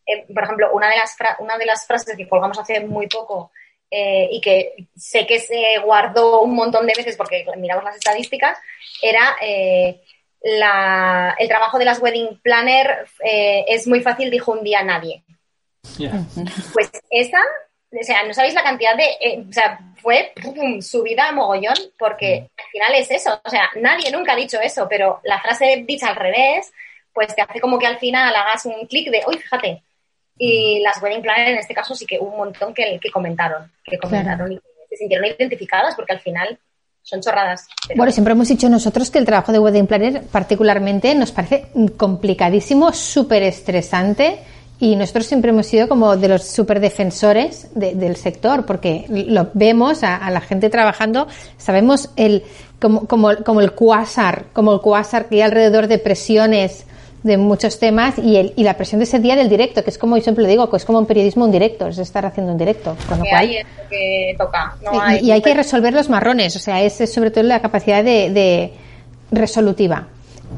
eh, 0.06 0.24
por 0.32 0.44
ejemplo, 0.44 0.70
una 0.72 0.88
de, 0.88 0.96
las 0.96 1.16
una 1.40 1.58
de 1.58 1.66
las 1.66 1.86
frases 1.86 2.16
que 2.16 2.28
colgamos 2.28 2.58
hace 2.58 2.80
muy 2.80 3.06
poco 3.06 3.50
eh, 3.90 4.28
y 4.32 4.40
que 4.40 4.88
sé 4.96 5.26
que 5.26 5.40
se 5.40 5.78
guardó 5.84 6.40
un 6.40 6.54
montón 6.54 6.86
de 6.86 6.94
veces 6.96 7.16
porque 7.16 7.44
miramos 7.58 7.84
las 7.84 7.96
estadísticas, 7.96 8.56
era 9.02 9.36
la, 10.42 11.36
el 11.38 11.48
trabajo 11.48 11.78
de 11.78 11.84
las 11.84 12.00
wedding 12.00 12.40
planner 12.42 13.06
es 13.22 13.86
muy 13.86 14.00
fácil, 14.00 14.30
dijo 14.30 14.52
un 14.52 14.64
día 14.64 14.82
nadie. 14.82 15.22
Pues 16.72 16.90
esa 17.10 17.38
o 17.92 18.04
sea, 18.04 18.24
no 18.24 18.32
sabéis 18.32 18.54
la 18.54 18.62
cantidad 18.62 18.96
de, 18.96 19.04
eh, 19.20 19.44
o 19.48 19.52
sea, 19.52 19.78
fue 19.96 20.32
subida 20.80 21.28
a 21.28 21.32
mogollón, 21.32 21.74
porque 21.98 22.42
mm. 22.42 22.60
al 22.60 22.70
final 22.70 22.94
es 22.94 23.10
eso, 23.10 23.40
o 23.44 23.50
sea, 23.50 23.68
nadie 23.80 24.12
nunca 24.12 24.32
ha 24.32 24.36
dicho 24.36 24.60
eso, 24.60 24.86
pero 24.88 25.20
la 25.24 25.40
frase 25.40 25.84
dicha 25.86 26.08
al 26.08 26.16
revés, 26.16 26.72
pues 27.12 27.34
te 27.34 27.42
hace 27.42 27.60
como 27.60 27.78
que 27.78 27.86
al 27.86 27.98
final 27.98 28.34
hagas 28.34 28.64
un 28.66 28.86
clic 28.86 29.10
de, 29.10 29.22
uy, 29.26 29.38
fíjate. 29.38 29.82
Y 30.38 30.80
mm. 30.80 30.82
las 30.84 31.02
wedding 31.02 31.22
planners 31.22 31.50
en 31.50 31.58
este 31.58 31.74
caso 31.74 31.94
sí 31.94 32.06
que 32.06 32.18
hubo 32.20 32.30
un 32.30 32.36
montón 32.36 32.72
que, 32.72 32.98
que 33.02 33.10
comentaron, 33.10 33.70
que 33.84 33.98
comentaron 33.98 34.52
y 34.52 34.60
se 34.88 34.96
sintieron 34.96 35.26
identificadas 35.26 35.96
porque 35.96 36.12
al 36.12 36.20
final 36.20 36.58
son 37.02 37.20
chorradas. 37.20 37.66
Bueno, 37.96 38.12
siempre 38.12 38.32
hemos 38.32 38.48
dicho 38.48 38.68
nosotros 38.68 39.10
que 39.10 39.18
el 39.18 39.24
trabajo 39.24 39.50
de 39.52 39.58
wedding 39.58 39.86
planner 39.86 40.22
particularmente 40.30 41.14
nos 41.14 41.32
parece 41.32 41.66
complicadísimo, 41.96 42.92
súper 42.92 43.42
estresante 43.42 44.38
y 44.80 44.96
nosotros 44.96 45.26
siempre 45.26 45.50
hemos 45.50 45.66
sido 45.66 45.88
como 45.88 46.16
de 46.16 46.26
los 46.26 46.42
super 46.42 46.80
defensores 46.80 47.68
del 47.74 48.16
sector, 48.16 48.64
porque 48.64 49.04
lo 49.08 49.50
vemos 49.52 50.02
a, 50.02 50.30
la 50.30 50.40
gente 50.40 50.70
trabajando, 50.70 51.28
sabemos 51.58 52.08
el 52.16 52.42
como, 52.80 53.06
como, 53.06 53.36
como 53.44 53.60
el 53.60 53.72
cuásar, 53.72 54.46
como 54.54 54.72
el 54.72 54.80
cuásar 54.80 55.28
que 55.28 55.36
hay 55.36 55.42
alrededor 55.42 55.86
de 55.86 55.98
presiones 55.98 56.86
de 57.22 57.36
muchos 57.36 57.78
temas 57.78 58.16
y, 58.18 58.36
el, 58.36 58.54
y 58.56 58.64
la 58.64 58.78
presión 58.78 59.00
de 59.00 59.04
ese 59.04 59.18
día 59.18 59.36
del 59.36 59.50
directo, 59.50 59.84
que 59.84 59.90
es 59.90 59.98
como 59.98 60.16
yo 60.16 60.22
siempre 60.22 60.46
digo, 60.46 60.70
que 60.70 60.78
es 60.78 60.86
como 60.86 60.98
un 60.98 61.04
periodismo 61.04 61.44
en 61.44 61.52
directo, 61.52 61.88
es 61.88 61.98
estar 61.98 62.24
haciendo 62.24 62.52
un 62.52 62.58
directo. 62.58 62.96
Con 63.06 63.18
lo 63.18 63.24
cual, 63.26 63.50
que 63.90 64.34
toca. 64.38 64.76
y, 65.20 65.30
hay 65.30 65.42
que 65.42 65.52
resolver 65.52 65.92
los 65.92 66.08
marrones, 66.08 66.56
o 66.56 66.58
sea, 66.58 66.80
es, 66.80 66.94
sobre 67.12 67.30
todo 67.30 67.44
la 67.44 67.60
capacidad 67.60 68.02
de, 68.02 68.30
de 68.30 68.72
resolutiva. 69.30 70.08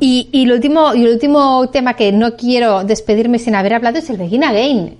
Y, 0.01 0.29
y, 0.33 0.45
el 0.45 0.53
último, 0.53 0.95
y 0.95 1.05
el 1.05 1.13
último 1.13 1.69
tema 1.69 1.95
que 1.95 2.13
no 2.13 2.37
quiero 2.37 2.85
despedirme 2.85 3.39
sin 3.39 3.55
haber 3.55 3.75
hablado 3.75 3.99
es 3.99 4.11
el 4.11 4.17
Begin 4.17 4.45
Again. 4.45 4.99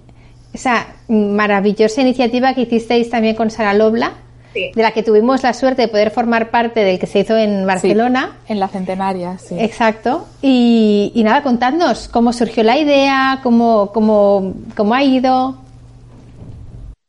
Esa 0.53 0.87
maravillosa 1.09 2.03
iniciativa 2.03 2.55
que 2.55 2.63
hicisteis 2.63 3.11
también 3.11 3.35
con 3.35 3.51
Sara 3.51 3.75
Lobla, 3.75 4.13
de 4.55 4.83
la 4.83 4.93
que 4.93 5.03
tuvimos 5.03 5.43
la 5.43 5.55
suerte 5.55 5.83
de 5.83 5.89
poder 5.89 6.11
formar 6.11 6.51
parte 6.51 6.85
del 6.85 6.99
que 6.99 7.07
se 7.07 7.21
hizo 7.21 7.37
en 7.37 7.67
Barcelona. 7.67 8.37
en 8.49 8.61
la 8.61 8.69
centenaria, 8.69 9.39
sí. 9.39 9.57
Exacto. 9.59 10.27
Y, 10.43 11.11
y, 11.15 11.25
nada, 11.25 11.43
contadnos 11.43 12.09
cómo 12.09 12.33
surgió 12.33 12.63
la 12.63 12.77
idea, 12.77 13.41
cómo, 13.43 13.91
cómo, 13.93 14.53
cómo 14.77 14.95
ha 14.95 15.03
ido. 15.03 15.62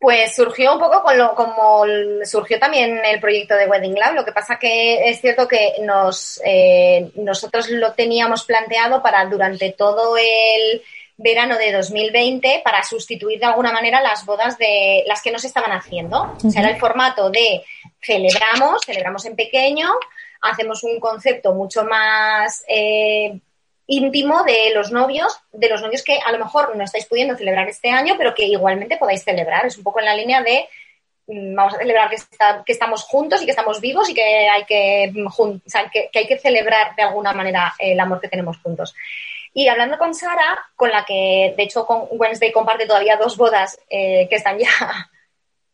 Pues 0.04 0.36
surgió 0.36 0.74
un 0.74 0.80
poco 0.80 1.02
con 1.02 1.18
lo, 1.18 1.34
como 1.34 1.86
surgió 2.26 2.60
también 2.60 3.00
el 3.06 3.22
proyecto 3.22 3.56
de 3.56 3.68
Wedding 3.68 3.96
Lab. 3.96 4.16
Lo 4.16 4.26
que 4.26 4.34
pasa 4.34 4.60
que 4.60 5.10
es 5.10 5.22
cierto 5.22 5.48
que 5.48 5.76
nos, 5.80 6.42
eh, 6.44 7.10
nosotros 7.16 7.70
lo 7.70 7.94
teníamos 7.94 8.44
planteado 8.44 9.02
para 9.02 9.24
durante 9.28 9.72
todo 9.72 10.18
el 10.18 10.82
verano 11.16 11.58
de 11.58 11.72
2020 11.72 12.64
para 12.66 12.84
sustituir 12.84 13.40
de 13.40 13.46
alguna 13.46 13.72
manera 13.72 14.02
las 14.02 14.26
bodas 14.26 14.58
de 14.58 15.06
las 15.08 15.22
que 15.22 15.32
no 15.32 15.40
se 15.40 15.48
estaban 15.48 15.72
haciendo. 15.72 16.36
O 16.36 16.50
sea, 16.50 16.64
era 16.64 16.72
el 16.72 16.80
formato 16.82 17.30
de 17.30 17.64
celebramos, 18.02 18.82
celebramos 18.86 19.24
en 19.24 19.38
pequeño, 19.38 19.90
hacemos 20.42 20.84
un 20.84 21.00
concepto 21.00 21.54
mucho 21.54 21.86
más 21.86 22.66
eh, 22.68 23.40
íntimo 23.88 24.44
de 24.44 24.72
los 24.74 24.92
novios, 24.92 25.38
de 25.52 25.70
los 25.70 25.82
novios 25.82 26.04
que 26.04 26.18
a 26.26 26.32
lo 26.32 26.40
mejor 26.40 26.76
no 26.76 26.84
estáis 26.84 27.06
pudiendo 27.06 27.36
celebrar 27.36 27.68
este 27.68 27.90
año, 27.90 28.16
pero 28.18 28.34
que 28.34 28.46
igualmente 28.46 28.98
podáis 28.98 29.24
celebrar. 29.24 29.66
Es 29.66 29.78
un 29.78 29.84
poco 29.84 30.00
en 30.00 30.06
la 30.06 30.16
línea 30.16 30.42
de 30.42 30.68
mm, 31.28 31.56
vamos 31.56 31.76
a 31.76 31.78
celebrar 31.78 32.10
que, 32.10 32.18
que 32.66 32.72
estamos 32.72 33.04
juntos 33.04 33.42
y 33.42 33.46
que 33.46 33.52
estamos 33.52 33.82
vivos 33.82 34.10
y 34.10 34.14
que 34.14 34.50
hay 34.50 34.64
que, 34.66 35.12
o 35.26 35.60
sea, 35.66 35.90
que, 35.92 36.10
hay 36.14 36.28
que 36.28 36.38
celebrar 36.38 36.96
de 36.96 37.04
alguna 37.04 37.34
manera 37.34 37.74
el 37.78 38.00
amor 38.00 38.22
que 38.22 38.30
tenemos 38.30 38.58
juntos. 38.60 38.96
Y 39.54 39.68
hablando 39.68 39.98
con 39.98 40.16
Sara, 40.16 40.66
con 40.76 40.90
la 40.90 41.06
que 41.06 41.54
de 41.56 41.64
hecho 41.64 41.86
con 41.86 42.08
Wednesday 42.12 42.52
comparte 42.52 42.88
todavía 42.88 43.18
dos 43.18 43.38
bodas 43.38 43.80
eh, 43.90 44.28
que 44.30 44.36
están 44.36 44.58
ya 44.58 44.70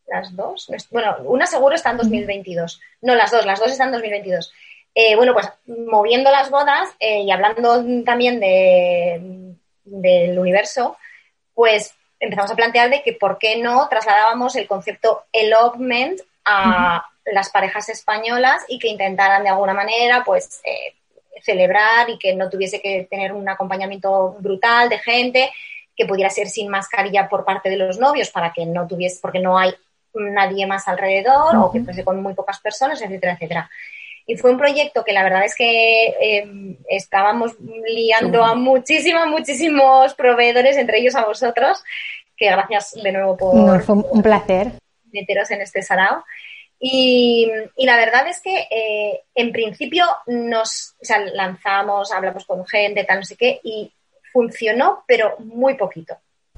las 0.08 0.36
dos, 0.36 0.70
bueno, 0.90 1.18
una 1.26 1.46
seguro 1.46 1.76
está 1.76 1.92
en 1.92 1.98
2022, 1.98 2.82
no 3.02 3.16
las 3.16 3.32
dos, 3.32 3.46
las 3.46 3.60
dos 3.60 3.72
están 3.72 3.90
en 3.90 3.94
2022. 3.94 4.52
Eh, 4.96 5.16
bueno, 5.16 5.34
pues 5.34 5.50
moviendo 5.66 6.32
las 6.32 6.50
bodas 6.50 6.90
eh, 7.00 7.22
y 7.22 7.32
hablando 7.32 7.84
también 8.04 8.40
de, 8.40 9.56
del 9.86 10.38
universo, 10.38 10.98
pues 11.54 11.94
empezamos 12.20 12.52
a 12.52 12.56
plantear 12.56 12.90
de 12.90 13.02
que 13.02 13.14
por 13.14 13.38
qué 13.38 13.58
no 13.58 13.88
trasladábamos 13.88 14.56
el 14.56 14.68
concepto 14.68 15.24
elopement 15.32 16.20
a 16.46 17.06
las 17.26 17.50
parejas 17.50 17.90
españolas 17.90 18.66
y 18.68 18.80
que 18.80 18.88
intentaran 18.88 19.44
de 19.44 19.50
alguna 19.50 19.74
manera 19.74 20.24
pues 20.26 20.62
eh, 20.64 20.96
celebrar 21.42 22.10
y 22.10 22.18
que 22.18 22.36
no 22.36 22.50
tuviese 22.50 22.82
que 22.82 23.08
tener 23.10 23.34
un 23.34 23.48
acompañamiento 23.48 24.36
brutal 24.40 24.90
de 24.90 25.00
gente, 25.00 25.52
que 25.96 26.06
pudiera 26.06 26.30
ser 26.30 26.48
sin 26.48 26.70
mascarilla 26.70 27.30
por 27.30 27.46
parte 27.46 27.70
de 27.70 27.78
los 27.78 28.00
novios 28.00 28.30
para 28.32 28.52
que 28.52 28.66
no 28.66 28.88
tuviese, 28.88 29.20
porque 29.22 29.40
no 29.40 29.58
hay 29.58 29.74
nadie 30.14 30.66
más 30.66 30.88
alrededor 30.88 31.56
o 31.56 31.72
que 31.72 31.82
fuese 31.82 32.04
con 32.04 32.22
muy 32.22 32.34
pocas 32.34 32.60
personas, 32.60 33.02
etcétera, 33.02 33.34
etcétera. 33.34 33.70
Y 34.30 34.38
fue 34.38 34.52
un 34.52 34.60
proyecto 34.60 35.04
que 35.04 35.12
la 35.12 35.24
verdad 35.24 35.44
es 35.44 35.56
que 35.56 36.06
eh, 36.22 36.78
estábamos 36.88 37.54
liando 37.60 38.44
a 38.44 38.54
muchísimos, 38.54 39.26
muchísimos 39.26 40.14
proveedores, 40.14 40.78
entre 40.78 41.00
ellos 41.00 41.16
a 41.16 41.26
vosotros, 41.26 41.84
que 42.38 42.46
gracias 42.46 42.94
de 42.94 43.12
nuevo 43.12 43.36
por... 43.36 43.82
fue 43.82 43.96
un 43.96 44.22
placer. 44.22 44.74
Meteros 45.12 45.50
en 45.50 45.62
este 45.62 45.82
sarao. 45.82 46.24
Y, 46.80 47.52
la 47.78 47.98
verdad 47.98 48.28
es 48.28 48.40
que 48.40 48.68
eh, 48.70 49.22
en 49.34 49.52
principio 49.52 50.06
nos 50.28 50.94
lanzamos, 51.34 52.12
hablamos 52.12 52.46
con 52.46 52.68
gente, 52.68 53.06
tal, 53.06 53.22
no 53.22 53.26
sé 53.26 53.36
qué, 53.36 53.60
y 53.64 53.92
funcionó, 54.32 55.06
pero 55.08 55.38
muy 55.40 55.74
poquito. 55.74 56.16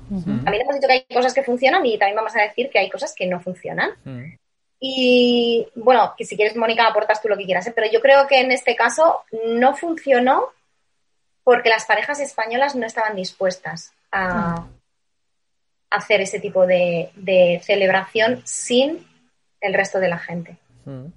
También 0.09 0.63
hemos 0.63 0.75
dicho 0.75 0.87
que 0.87 0.93
hay 0.93 1.05
cosas 1.05 1.33
que 1.33 1.41
funcionan 1.41 1.85
y 1.85 1.97
también 1.97 2.17
vamos 2.17 2.35
a 2.35 2.41
decir 2.41 2.69
que 2.69 2.79
hay 2.79 2.89
cosas 2.89 3.15
que 3.15 3.27
no 3.27 3.39
funcionan. 3.39 3.91
Y 4.83 5.67
bueno, 5.75 6.15
que 6.17 6.25
si 6.25 6.35
quieres, 6.35 6.57
Mónica, 6.57 6.87
aportas 6.87 7.21
tú 7.21 7.29
lo 7.29 7.37
que 7.37 7.45
quieras, 7.45 7.67
¿eh? 7.67 7.73
pero 7.73 7.87
yo 7.91 8.01
creo 8.01 8.25
que 8.25 8.39
en 8.41 8.51
este 8.51 8.75
caso 8.75 9.21
no 9.45 9.75
funcionó 9.75 10.49
porque 11.43 11.69
las 11.69 11.85
parejas 11.85 12.19
españolas 12.19 12.75
no 12.75 12.87
estaban 12.87 13.15
dispuestas 13.15 13.93
a, 14.11 14.65
hacer 15.91 16.21
ese 16.21 16.39
tipo 16.39 16.65
de, 16.65 17.61
celebración 17.63 18.41
sin 18.43 19.05
el 19.59 19.73
resto 19.75 19.99
de 19.99 20.07
la 20.07 20.17
gente. 20.17 20.57
Mm. 20.85 21.07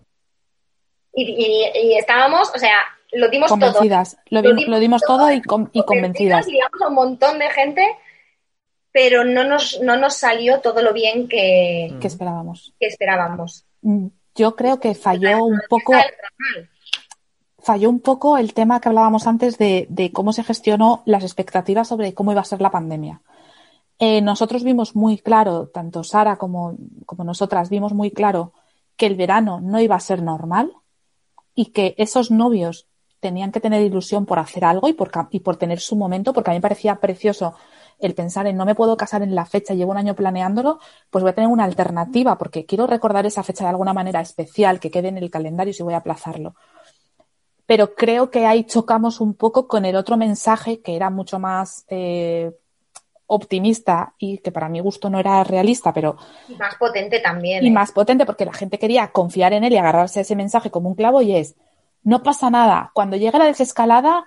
Y, 1.14 1.96
estábamos, 1.96 2.52
o 2.54 2.58
sea, 2.58 2.80
lo 3.12 3.28
dimos 3.28 3.48
convencidas. 3.48 4.18
todo. 4.28 4.42
Lo, 4.42 4.78
dimos, 4.78 5.00
todo 5.06 5.30
y, 5.32 5.40
convencidas. 5.40 6.46
Y 6.48 6.60
a 6.60 6.88
un 6.88 6.94
montón 6.94 7.38
de 7.38 7.48
gente, 7.50 7.96
pero 8.94 9.24
no 9.24 9.42
nos, 9.42 9.80
no 9.82 9.96
nos 9.96 10.14
salió 10.14 10.60
todo 10.60 10.80
lo 10.80 10.92
bien 10.92 11.26
que, 11.26 11.96
que 12.00 12.06
esperábamos. 12.06 12.72
Que 12.78 12.86
esperábamos. 12.86 13.66
Mm, 13.82 14.06
yo 14.36 14.54
creo 14.54 14.78
que 14.78 14.94
falló 14.94 15.44
un 15.44 15.60
poco 15.68 15.94
falló 17.58 17.90
un 17.90 17.98
poco 17.98 18.38
el 18.38 18.54
tema 18.54 18.80
que 18.80 18.88
hablábamos 18.88 19.26
antes 19.26 19.58
de, 19.58 20.10
cómo 20.12 20.32
se 20.32 20.44
gestionó 20.44 21.02
las 21.06 21.24
expectativas 21.24 21.88
sobre 21.88 22.14
cómo 22.14 22.30
iba 22.30 22.40
a 22.40 22.44
ser 22.44 22.60
la 22.60 22.70
pandemia. 22.70 23.20
Eh, 23.98 24.20
nosotros 24.20 24.62
vimos 24.62 24.94
muy 24.94 25.18
claro, 25.18 25.66
tanto 25.74 26.04
Sara 26.04 26.36
como, 26.36 26.76
como, 27.04 27.24
nosotras 27.24 27.70
vimos 27.70 27.94
muy 27.94 28.12
claro 28.12 28.52
que 28.96 29.06
el 29.06 29.16
verano 29.16 29.60
no 29.60 29.80
iba 29.80 29.96
a 29.96 30.00
ser 30.00 30.22
normal 30.22 30.72
y 31.56 31.66
que 31.66 31.96
esos 31.98 32.30
novios 32.30 32.86
tenían 33.18 33.50
que 33.50 33.60
tener 33.60 33.82
ilusión 33.82 34.24
por 34.24 34.38
hacer 34.38 34.64
algo 34.64 34.86
y 34.86 34.92
por, 34.92 35.10
y 35.30 35.40
por 35.40 35.56
tener 35.56 35.80
su 35.80 35.96
momento, 35.96 36.32
porque 36.32 36.50
a 36.50 36.52
mí 36.52 36.58
me 36.58 36.62
parecía 36.62 36.96
precioso 36.96 37.54
el 37.98 38.14
pensar 38.14 38.46
en 38.46 38.56
no 38.56 38.64
me 38.64 38.74
puedo 38.74 38.96
casar 38.96 39.22
en 39.22 39.34
la 39.34 39.46
fecha, 39.46 39.74
llevo 39.74 39.92
un 39.92 39.98
año 39.98 40.14
planeándolo, 40.14 40.78
pues 41.10 41.22
voy 41.22 41.30
a 41.30 41.34
tener 41.34 41.48
una 41.48 41.64
alternativa 41.64 42.36
porque 42.36 42.66
quiero 42.66 42.86
recordar 42.86 43.26
esa 43.26 43.42
fecha 43.42 43.64
de 43.64 43.70
alguna 43.70 43.92
manera 43.92 44.20
especial 44.20 44.80
que 44.80 44.90
quede 44.90 45.08
en 45.08 45.18
el 45.18 45.30
calendario 45.30 45.72
si 45.72 45.82
voy 45.82 45.94
a 45.94 45.98
aplazarlo. 45.98 46.54
Pero 47.66 47.94
creo 47.94 48.30
que 48.30 48.46
ahí 48.46 48.64
chocamos 48.64 49.20
un 49.20 49.34
poco 49.34 49.66
con 49.68 49.84
el 49.84 49.96
otro 49.96 50.16
mensaje 50.16 50.80
que 50.80 50.96
era 50.96 51.08
mucho 51.08 51.38
más 51.38 51.86
eh, 51.88 52.52
optimista 53.26 54.14
y 54.18 54.38
que 54.38 54.52
para 54.52 54.68
mi 54.68 54.80
gusto 54.80 55.08
no 55.08 55.18
era 55.18 55.42
realista, 55.44 55.92
pero... 55.92 56.16
Y 56.48 56.56
más 56.56 56.74
potente 56.76 57.20
también. 57.20 57.64
Y 57.64 57.68
¿eh? 57.68 57.72
más 57.72 57.92
potente 57.92 58.26
porque 58.26 58.44
la 58.44 58.52
gente 58.52 58.78
quería 58.78 59.08
confiar 59.08 59.52
en 59.54 59.64
él 59.64 59.72
y 59.72 59.78
agarrarse 59.78 60.18
a 60.18 60.22
ese 60.22 60.36
mensaje 60.36 60.70
como 60.70 60.88
un 60.88 60.94
clavo 60.94 61.22
y 61.22 61.34
es, 61.34 61.54
no 62.02 62.22
pasa 62.22 62.50
nada, 62.50 62.90
cuando 62.92 63.16
llegue 63.16 63.38
la 63.38 63.46
desescalada 63.46 64.26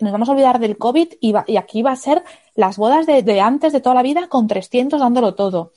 nos 0.00 0.12
vamos 0.12 0.28
a 0.28 0.32
olvidar 0.32 0.58
del 0.58 0.78
COVID 0.78 1.08
y, 1.20 1.34
y 1.46 1.56
aquí 1.56 1.82
va 1.82 1.92
a 1.92 1.96
ser 1.96 2.22
las 2.54 2.78
bodas 2.78 3.06
de, 3.06 3.40
antes 3.40 3.72
de 3.72 3.80
toda 3.80 3.94
la 3.94 4.02
vida 4.02 4.28
con 4.28 4.46
300 4.46 5.00
dándolo 5.00 5.34
todo. 5.34 5.72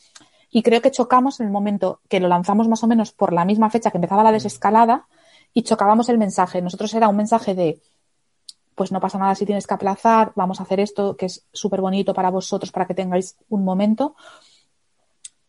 Y 0.50 0.64
creo 0.64 0.82
que 0.82 0.92
chocamos 0.92 1.40
en 1.40 1.48
el 1.48 1.52
momento 1.52 2.00
que 2.08 2.20
lo 2.20 2.28
lanzamos 2.28 2.68
más 2.68 2.84
o 2.84 2.88
menos 2.88 3.12
por 3.12 3.34
la 3.34 3.46
misma 3.46 3.70
fecha 3.70 3.92
que 3.92 3.98
empezaba 3.98 4.24
la 4.24 4.32
desescalada 4.32 5.08
y 5.54 5.64
chocábamos 5.64 6.10
el 6.10 6.18
mensaje. 6.18 6.62
Nosotros 6.62 6.94
era 6.94 7.08
un 7.08 7.18
mensaje 7.18 7.54
de, 7.54 7.82
pues 8.74 8.92
no 8.92 9.00
pasa 9.00 9.20
nada 9.20 9.36
si 9.36 9.46
tienes 9.46 9.68
que 9.68 9.74
aplazar, 9.74 10.32
vamos 10.36 10.60
a 10.60 10.64
hacer 10.64 10.80
esto 10.80 11.16
que 11.18 11.28
es 11.28 11.46
súper 11.52 11.82
bonito 11.82 12.14
para 12.14 12.32
vosotros, 12.32 12.72
para 12.72 12.88
que 12.88 12.94
tengáis 12.94 13.36
un 13.50 13.64
momento. 13.64 14.16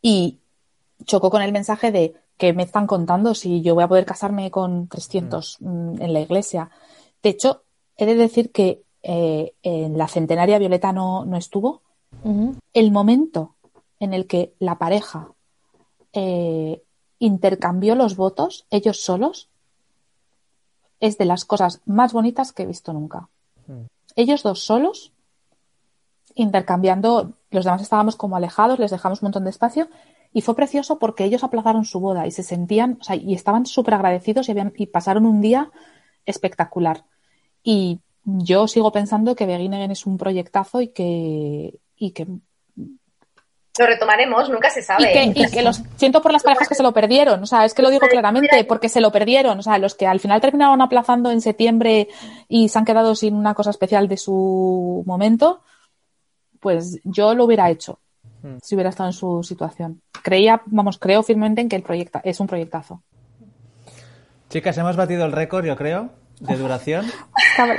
Y 0.02 0.40
chocó 1.04 1.30
con 1.30 1.42
el 1.42 1.52
mensaje 1.52 1.92
de 1.92 2.14
que 2.36 2.52
me 2.52 2.62
están 2.62 2.86
contando 2.86 3.34
si 3.34 3.62
yo 3.62 3.74
voy 3.74 3.84
a 3.84 3.88
poder 3.88 4.06
casarme 4.06 4.50
con 4.50 4.88
300 4.88 5.58
mm. 5.60 5.68
mm, 5.68 6.02
en 6.02 6.12
la 6.12 6.20
iglesia. 6.20 6.70
De 7.22 7.30
hecho, 7.30 7.62
he 8.04 8.06
de 8.06 8.14
decir 8.14 8.50
que 8.50 8.82
eh, 9.02 9.54
en 9.62 9.96
la 9.96 10.08
centenaria 10.08 10.58
Violeta 10.58 10.92
no, 10.92 11.24
no 11.24 11.36
estuvo. 11.36 11.82
El 12.72 12.90
momento 12.90 13.54
en 14.00 14.14
el 14.14 14.26
que 14.26 14.52
la 14.58 14.78
pareja 14.78 15.28
eh, 16.12 16.82
intercambió 17.18 17.94
los 17.94 18.16
votos, 18.16 18.66
ellos 18.70 19.00
solos, 19.02 19.48
es 20.98 21.16
de 21.18 21.24
las 21.24 21.44
cosas 21.44 21.80
más 21.86 22.12
bonitas 22.12 22.52
que 22.52 22.64
he 22.64 22.66
visto 22.66 22.92
nunca. 22.92 23.28
Mm. 23.66 23.84
Ellos 24.16 24.42
dos 24.42 24.64
solos, 24.64 25.12
intercambiando, 26.34 27.34
los 27.50 27.64
demás 27.64 27.82
estábamos 27.82 28.16
como 28.16 28.36
alejados, 28.36 28.78
les 28.78 28.90
dejamos 28.90 29.22
un 29.22 29.26
montón 29.26 29.44
de 29.44 29.50
espacio 29.50 29.88
y 30.32 30.42
fue 30.42 30.54
precioso 30.54 30.98
porque 30.98 31.24
ellos 31.24 31.44
aplazaron 31.44 31.84
su 31.84 32.00
boda 32.00 32.26
y 32.26 32.30
se 32.30 32.42
sentían, 32.42 32.98
o 33.00 33.04
sea, 33.04 33.16
y 33.16 33.34
estaban 33.34 33.66
súper 33.66 33.94
agradecidos 33.94 34.48
y, 34.48 34.54
y 34.76 34.86
pasaron 34.86 35.26
un 35.26 35.40
día 35.40 35.70
espectacular. 36.26 37.04
Y 37.62 38.00
yo 38.24 38.68
sigo 38.68 38.92
pensando 38.92 39.34
que 39.34 39.46
Beginegen 39.46 39.90
es 39.90 40.06
un 40.06 40.18
proyectazo 40.18 40.80
y 40.80 40.88
que, 40.88 41.78
y 41.96 42.10
que 42.12 42.26
lo 43.78 43.86
retomaremos, 43.86 44.50
nunca 44.50 44.68
se 44.68 44.82
sabe. 44.82 45.32
Y 45.34 45.46
que, 45.46 45.62
los 45.62 45.82
siento 45.96 46.20
por 46.20 46.32
las 46.32 46.42
parejas 46.42 46.68
que 46.68 46.74
se 46.74 46.82
lo 46.82 46.92
perdieron, 46.92 47.42
o 47.42 47.46
sea, 47.46 47.64
es 47.64 47.72
que 47.72 47.82
lo 47.82 47.90
digo 47.90 48.06
claramente, 48.08 48.64
porque 48.64 48.88
se 48.88 49.00
lo 49.00 49.12
perdieron, 49.12 49.58
o 49.58 49.62
sea, 49.62 49.78
los 49.78 49.94
que 49.94 50.06
al 50.06 50.20
final 50.20 50.40
terminaron 50.40 50.82
aplazando 50.82 51.30
en 51.30 51.40
septiembre 51.40 52.08
y 52.48 52.68
se 52.68 52.78
han 52.78 52.84
quedado 52.84 53.14
sin 53.14 53.34
una 53.34 53.54
cosa 53.54 53.70
especial 53.70 54.08
de 54.08 54.16
su 54.16 55.02
momento, 55.06 55.62
pues 56.58 57.00
yo 57.04 57.34
lo 57.34 57.44
hubiera 57.44 57.70
hecho 57.70 58.00
hmm. 58.42 58.56
si 58.60 58.74
hubiera 58.74 58.90
estado 58.90 59.08
en 59.08 59.14
su 59.14 59.42
situación. 59.42 60.02
Creía, 60.22 60.60
vamos, 60.66 60.98
creo 60.98 61.22
firmemente 61.22 61.62
en 61.62 61.68
que 61.68 61.76
el 61.76 61.82
proyecto 61.82 62.20
es 62.24 62.40
un 62.40 62.48
proyectazo. 62.48 63.02
Chicas, 64.50 64.76
hemos 64.76 64.96
batido 64.96 65.24
el 65.24 65.32
récord, 65.32 65.64
yo 65.64 65.76
creo 65.76 66.10
de 66.40 66.56
duración? 66.56 67.06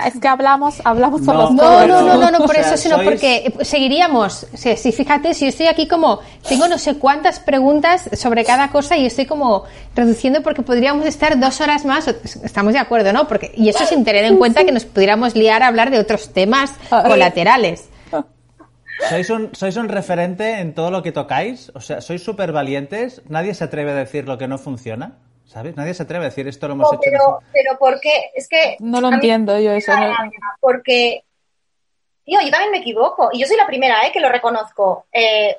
Es 0.06 0.20
que 0.20 0.28
hablamos, 0.28 0.82
hablamos 0.86 1.22
por 1.22 1.36
los 1.36 1.52
No, 1.52 1.88
no, 1.88 2.02
no, 2.02 2.18
no, 2.18 2.32
no, 2.32 2.46
por 2.46 2.56
eso, 2.56 2.78
sino 2.78 3.02
porque 3.04 3.54
seguiríamos. 3.62 4.46
Si, 4.54 4.92
fíjate, 4.92 5.34
si 5.34 5.46
yo 5.46 5.50
estoy 5.50 5.68
aquí 5.68 5.88
como, 5.88 6.20
tengo 6.48 6.68
no 6.68 6.78
sé 6.78 6.98
cuántas 6.98 7.40
preguntas 7.40 8.10
sobre 8.14 8.46
cada 8.46 8.70
cosa 8.70 8.98
y 8.98 9.06
estoy 9.06 9.26
como 9.26 9.64
reduciendo 9.96 10.44
porque 10.44 10.62
podríamos 10.62 11.06
estar 11.06 11.40
dos 11.40 11.60
horas 11.60 11.86
más, 11.86 12.08
estamos 12.08 12.74
de 12.74 12.80
acuerdo, 12.80 13.12
¿no? 13.12 13.28
Porque, 13.28 13.52
y 13.56 13.70
eso 13.70 13.86
sin 13.86 14.06
tener 14.06 14.26
en 14.26 14.38
cuenta 14.38 14.64
que 14.64 14.72
nos 14.72 14.86
pudiéramos 14.86 15.36
liar 15.36 15.64
a 15.64 15.68
hablar 15.68 15.90
de 15.90 16.00
otros 16.00 16.32
temas 16.32 16.74
colaterales. 16.90 17.90
Sois 19.10 19.32
un, 19.32 19.50
sois 19.54 19.78
un 19.78 19.90
referente 19.90 20.60
en 20.60 20.76
todo 20.76 20.92
lo 20.92 21.02
que 21.02 21.12
tocáis, 21.12 21.72
o 21.74 21.82
sea, 21.82 22.02
sois 22.02 22.22
súper 22.22 22.52
valientes, 22.52 23.24
nadie 23.28 23.56
se 23.56 23.64
atreve 23.64 23.92
a 23.92 23.96
decir 23.96 24.28
lo 24.28 24.38
que 24.38 24.48
no 24.48 24.60
funciona. 24.60 25.18
¿Sabes? 25.52 25.76
Nadie 25.76 25.94
se 25.94 26.04
atreve 26.04 26.24
a 26.24 26.30
decir 26.30 26.48
esto 26.48 26.66
lo 26.70 26.76
hemos 26.76 26.94
hecho. 26.94 27.02
Pero, 27.04 27.40
pero 27.52 27.78
¿por 27.78 28.00
qué? 28.00 28.32
Es 28.34 28.48
que. 28.48 28.78
No 28.80 29.02
lo 29.02 29.10
entiendo 29.10 29.60
yo 29.60 29.74
eso. 29.74 29.92
Porque. 30.62 31.26
Tío, 32.24 32.40
yo 32.42 32.50
también 32.50 32.72
me 32.72 32.78
equivoco. 32.78 33.30
Y 33.34 33.40
yo 33.40 33.48
soy 33.48 33.58
la 33.58 33.68
primera, 33.68 34.08
¿eh? 34.08 34.14
Que 34.14 34.22
lo 34.22 34.30
reconozco. 34.30 35.08
Eh, 35.12 35.58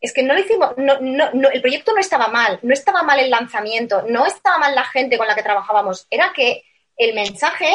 es 0.00 0.12
que 0.12 0.22
no 0.22 0.34
lo 0.34 0.40
hicimos. 0.40 0.74
No, 0.76 1.00
no, 1.00 1.50
el 1.50 1.60
proyecto 1.60 1.92
no 1.92 1.98
estaba 1.98 2.28
mal. 2.28 2.60
No 2.62 2.72
estaba 2.72 3.02
mal 3.02 3.18
el 3.18 3.28
lanzamiento. 3.28 4.02
No 4.02 4.24
estaba 4.24 4.58
mal 4.58 4.76
la 4.76 4.84
gente 4.84 5.18
con 5.18 5.26
la 5.26 5.34
que 5.34 5.42
trabajábamos. 5.42 6.06
Era 6.10 6.32
que 6.32 6.62
el 6.96 7.12
mensaje 7.12 7.72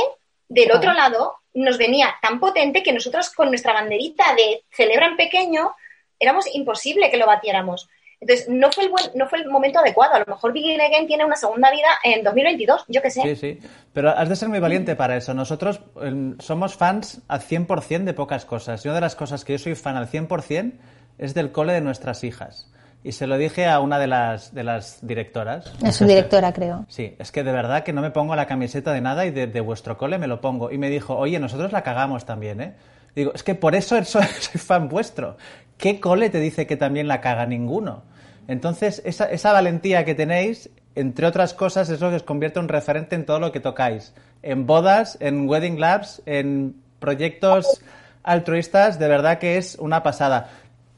del 0.48 0.72
otro 0.72 0.94
lado 0.94 1.40
nos 1.56 1.78
venía 1.78 2.16
tan 2.22 2.40
potente 2.40 2.84
que 2.84 2.94
nosotros 2.94 3.30
con 3.32 3.50
nuestra 3.50 3.74
banderita 3.74 4.34
de 4.36 4.64
celebra 4.72 5.08
en 5.08 5.18
pequeño 5.18 5.76
éramos 6.20 6.46
imposible 6.56 7.12
que 7.12 7.18
lo 7.18 7.26
batiéramos. 7.26 7.90
Entonces, 8.24 8.48
no 8.48 8.72
fue, 8.72 8.86
el 8.86 8.92
no 9.16 9.28
fue 9.28 9.40
el 9.40 9.50
momento 9.50 9.80
adecuado. 9.80 10.14
A 10.14 10.20
lo 10.20 10.26
mejor 10.26 10.54
Begin 10.54 10.80
Again 10.80 11.08
tiene 11.08 11.26
una 11.26 11.36
segunda 11.36 11.70
vida 11.72 11.90
en 12.06 12.24
2022, 12.24 12.86
yo 12.88 13.02
qué 13.02 13.12
sé. 13.12 13.22
Sí, 13.22 13.36
sí. 13.36 13.60
Pero 13.92 14.12
has 14.12 14.30
de 14.30 14.38
ser 14.38 14.48
muy 14.48 14.60
valiente 14.60 14.96
para 14.96 15.18
eso. 15.18 15.34
Nosotros 15.34 15.82
em, 16.02 16.38
somos 16.40 16.76
fans 16.76 17.22
al 17.28 17.42
100% 17.42 18.06
de 18.06 18.14
pocas 18.14 18.46
cosas. 18.46 18.86
Y 18.86 18.88
una 18.88 18.96
de 18.96 19.02
las 19.02 19.16
cosas 19.16 19.44
que 19.44 19.54
yo 19.54 19.60
soy 19.60 19.76
fan 19.76 19.98
al 19.98 20.08
100% 20.08 20.72
es 21.18 21.34
del 21.34 21.52
cole 21.52 21.74
de 21.74 21.82
nuestras 21.82 22.24
hijas. 22.24 22.72
Y 23.04 23.12
se 23.12 23.28
lo 23.28 23.38
dije 23.38 23.68
a 23.68 23.82
una 23.82 24.00
de 24.00 24.08
las, 24.08 24.54
de 24.54 24.64
las 24.64 25.06
directoras. 25.06 25.74
Es 25.84 25.98
su 25.98 26.06
directora, 26.06 26.54
creo. 26.54 26.86
Sí, 26.88 27.18
es 27.20 27.34
que 27.34 27.44
de 27.44 27.52
verdad 27.52 27.84
que 27.84 27.92
no 27.92 28.02
me 28.02 28.12
pongo 28.12 28.38
la 28.38 28.48
camiseta 28.48 28.94
de 28.94 29.02
nada 29.02 29.26
y 29.26 29.32
de, 29.32 29.48
de 29.48 29.60
vuestro 29.60 29.98
cole 29.98 30.18
me 30.18 30.28
lo 30.28 30.40
pongo. 30.40 30.72
Y 30.72 30.78
me 30.78 30.90
dijo, 30.90 31.18
oye, 31.18 31.38
nosotros 31.40 31.74
la 31.74 31.84
cagamos 31.84 32.24
también, 32.24 32.62
¿eh? 32.62 32.76
Digo, 33.18 33.34
es 33.36 33.44
que 33.44 33.54
por 33.54 33.76
eso 33.76 34.02
soy, 34.06 34.24
soy 34.40 34.62
fan 34.62 34.88
vuestro. 34.88 35.36
¿Qué 35.78 36.00
cole 36.00 36.30
te 36.30 36.40
dice 36.40 36.66
que 36.66 36.78
también 36.78 37.10
la 37.10 37.20
caga 37.20 37.46
ninguno? 37.46 38.13
Entonces, 38.48 39.02
esa, 39.06 39.26
esa 39.26 39.52
valentía 39.52 40.06
que 40.06 40.16
tenéis, 40.16 40.70
entre 40.96 41.26
otras 41.26 41.54
cosas, 41.54 41.90
es 41.90 42.02
lo 42.02 42.10
que 42.10 42.18
os 42.18 42.24
convierte 42.24 42.60
en 42.60 42.68
referente 42.68 43.16
en 43.16 43.26
todo 43.26 43.40
lo 43.40 43.52
que 43.52 43.60
tocáis. 43.60 44.14
En 44.42 44.66
bodas, 44.66 45.18
en 45.20 45.48
wedding 45.48 45.80
labs, 45.80 46.22
en 46.26 46.76
proyectos 47.00 47.82
altruistas, 48.24 49.00
de 49.00 49.08
verdad 49.08 49.40
que 49.40 49.58
es 49.58 49.76
una 49.76 50.04
pasada. 50.04 50.50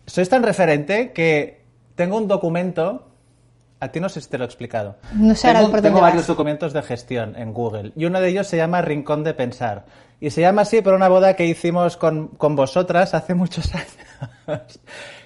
Sois 0.05 0.29
tan 0.29 0.43
referente 0.43 1.11
que 1.13 1.61
tengo 1.95 2.17
un 2.17 2.27
documento 2.27 3.07
a 3.79 3.89
ti 3.89 3.99
no 3.99 4.09
sé 4.09 4.21
si 4.21 4.29
te 4.29 4.37
lo 4.37 4.45
he 4.45 4.47
explicado. 4.47 4.95
No 5.13 5.35
sé 5.35 5.53
tengo, 5.53 5.81
tengo 5.81 6.01
varios 6.01 6.27
documentos 6.27 6.73
de 6.73 6.81
gestión 6.81 7.35
en 7.35 7.53
Google 7.53 7.91
y 7.95 8.05
uno 8.05 8.21
de 8.21 8.29
ellos 8.29 8.47
se 8.47 8.57
llama 8.57 8.81
Rincón 8.81 9.23
de 9.23 9.33
Pensar. 9.33 9.85
Y 10.19 10.29
se 10.29 10.41
llama 10.41 10.61
así 10.61 10.81
por 10.81 10.93
una 10.93 11.09
boda 11.09 11.35
que 11.35 11.45
hicimos 11.45 11.97
con, 11.97 12.29
con 12.29 12.55
vosotras 12.55 13.13
hace 13.13 13.33
muchos 13.33 13.71
años. 14.47 14.79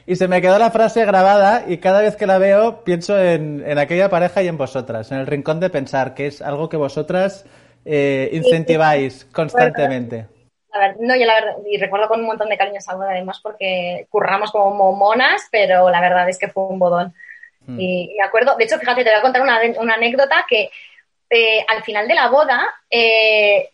Y 0.10 0.16
se 0.16 0.28
me 0.28 0.42
quedó 0.42 0.58
la 0.58 0.72
frase 0.72 1.06
grabada 1.06 1.66
y 1.68 1.78
cada 1.78 2.02
vez 2.02 2.16
que 2.16 2.26
la 2.26 2.40
veo 2.40 2.84
pienso 2.84 3.16
en, 3.16 3.64
en 3.64 3.78
aquella 3.78 4.10
pareja 4.10 4.42
y 4.42 4.48
en 4.48 4.58
vosotras, 4.58 5.12
en 5.12 5.20
el 5.20 5.28
rincón 5.28 5.60
de 5.60 5.70
pensar, 5.70 6.16
que 6.16 6.26
es 6.26 6.42
algo 6.42 6.68
que 6.68 6.78
vosotras 6.78 7.46
eh, 7.86 8.28
incentiváis 8.34 9.26
constantemente. 9.26 10.26
no, 11.00 11.16
yo 11.16 11.26
la 11.28 11.36
verdad, 11.36 11.58
y 11.64 11.78
recuerdo 11.78 12.08
con 12.08 12.22
un 12.22 12.26
montón 12.26 12.50
de 12.50 12.58
cariño 12.58 12.80
esa 12.80 12.96
boda 12.96 13.12
además 13.12 13.40
porque 13.44 14.08
curramos 14.10 14.52
como 14.52 14.96
monas, 14.96 15.48
pero 15.52 15.92
la 15.92 16.02
verdad 16.02 16.28
es 16.28 16.40
que 16.40 16.48
fue 16.48 16.64
un 16.64 16.80
bodón. 16.80 17.14
Hmm. 17.68 17.80
Y, 17.80 18.16
me 18.18 18.26
acuerdo, 18.26 18.56
de 18.58 18.64
hecho, 18.64 18.80
fíjate, 18.80 19.04
te 19.04 19.12
voy 19.12 19.20
a 19.20 19.22
contar 19.22 19.44
una, 19.44 19.60
una 19.80 19.94
anécdota 19.94 20.44
que 20.50 20.72
eh, 21.30 21.64
al 21.68 21.84
final 21.84 22.08
de 22.08 22.16
la 22.16 22.30
boda 22.30 22.68
eh, 22.90 23.70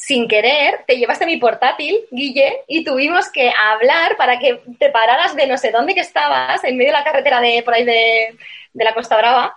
sin 0.00 0.26
querer, 0.28 0.82
te 0.86 0.96
llevaste 0.96 1.26
mi 1.26 1.36
portátil, 1.36 2.00
Guille, 2.10 2.64
y 2.66 2.82
tuvimos 2.84 3.30
que 3.30 3.50
hablar 3.50 4.16
para 4.16 4.38
que 4.38 4.62
te 4.78 4.88
pararas 4.88 5.36
de 5.36 5.46
no 5.46 5.58
sé 5.58 5.70
dónde 5.70 5.94
que 5.94 6.00
estabas, 6.00 6.64
en 6.64 6.78
medio 6.78 6.90
de 6.90 6.98
la 6.98 7.04
carretera 7.04 7.38
de 7.38 7.62
por 7.62 7.74
ahí 7.74 7.84
de, 7.84 8.34
la 8.72 8.94
Costa 8.94 9.18
Brava, 9.18 9.54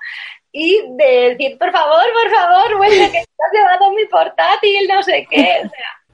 y 0.52 0.82
de 0.98 1.30
decir, 1.30 1.58
por 1.58 1.72
favor, 1.72 2.04
por 2.22 2.30
favor, 2.30 2.78
vuelve, 2.78 3.06
que 3.06 3.24
te 3.24 3.44
has 3.44 3.54
llevado 3.54 3.92
mi 3.94 4.06
portátil, 4.06 4.88
no 4.90 5.02
sé 5.02 5.26
qué. 5.30 5.62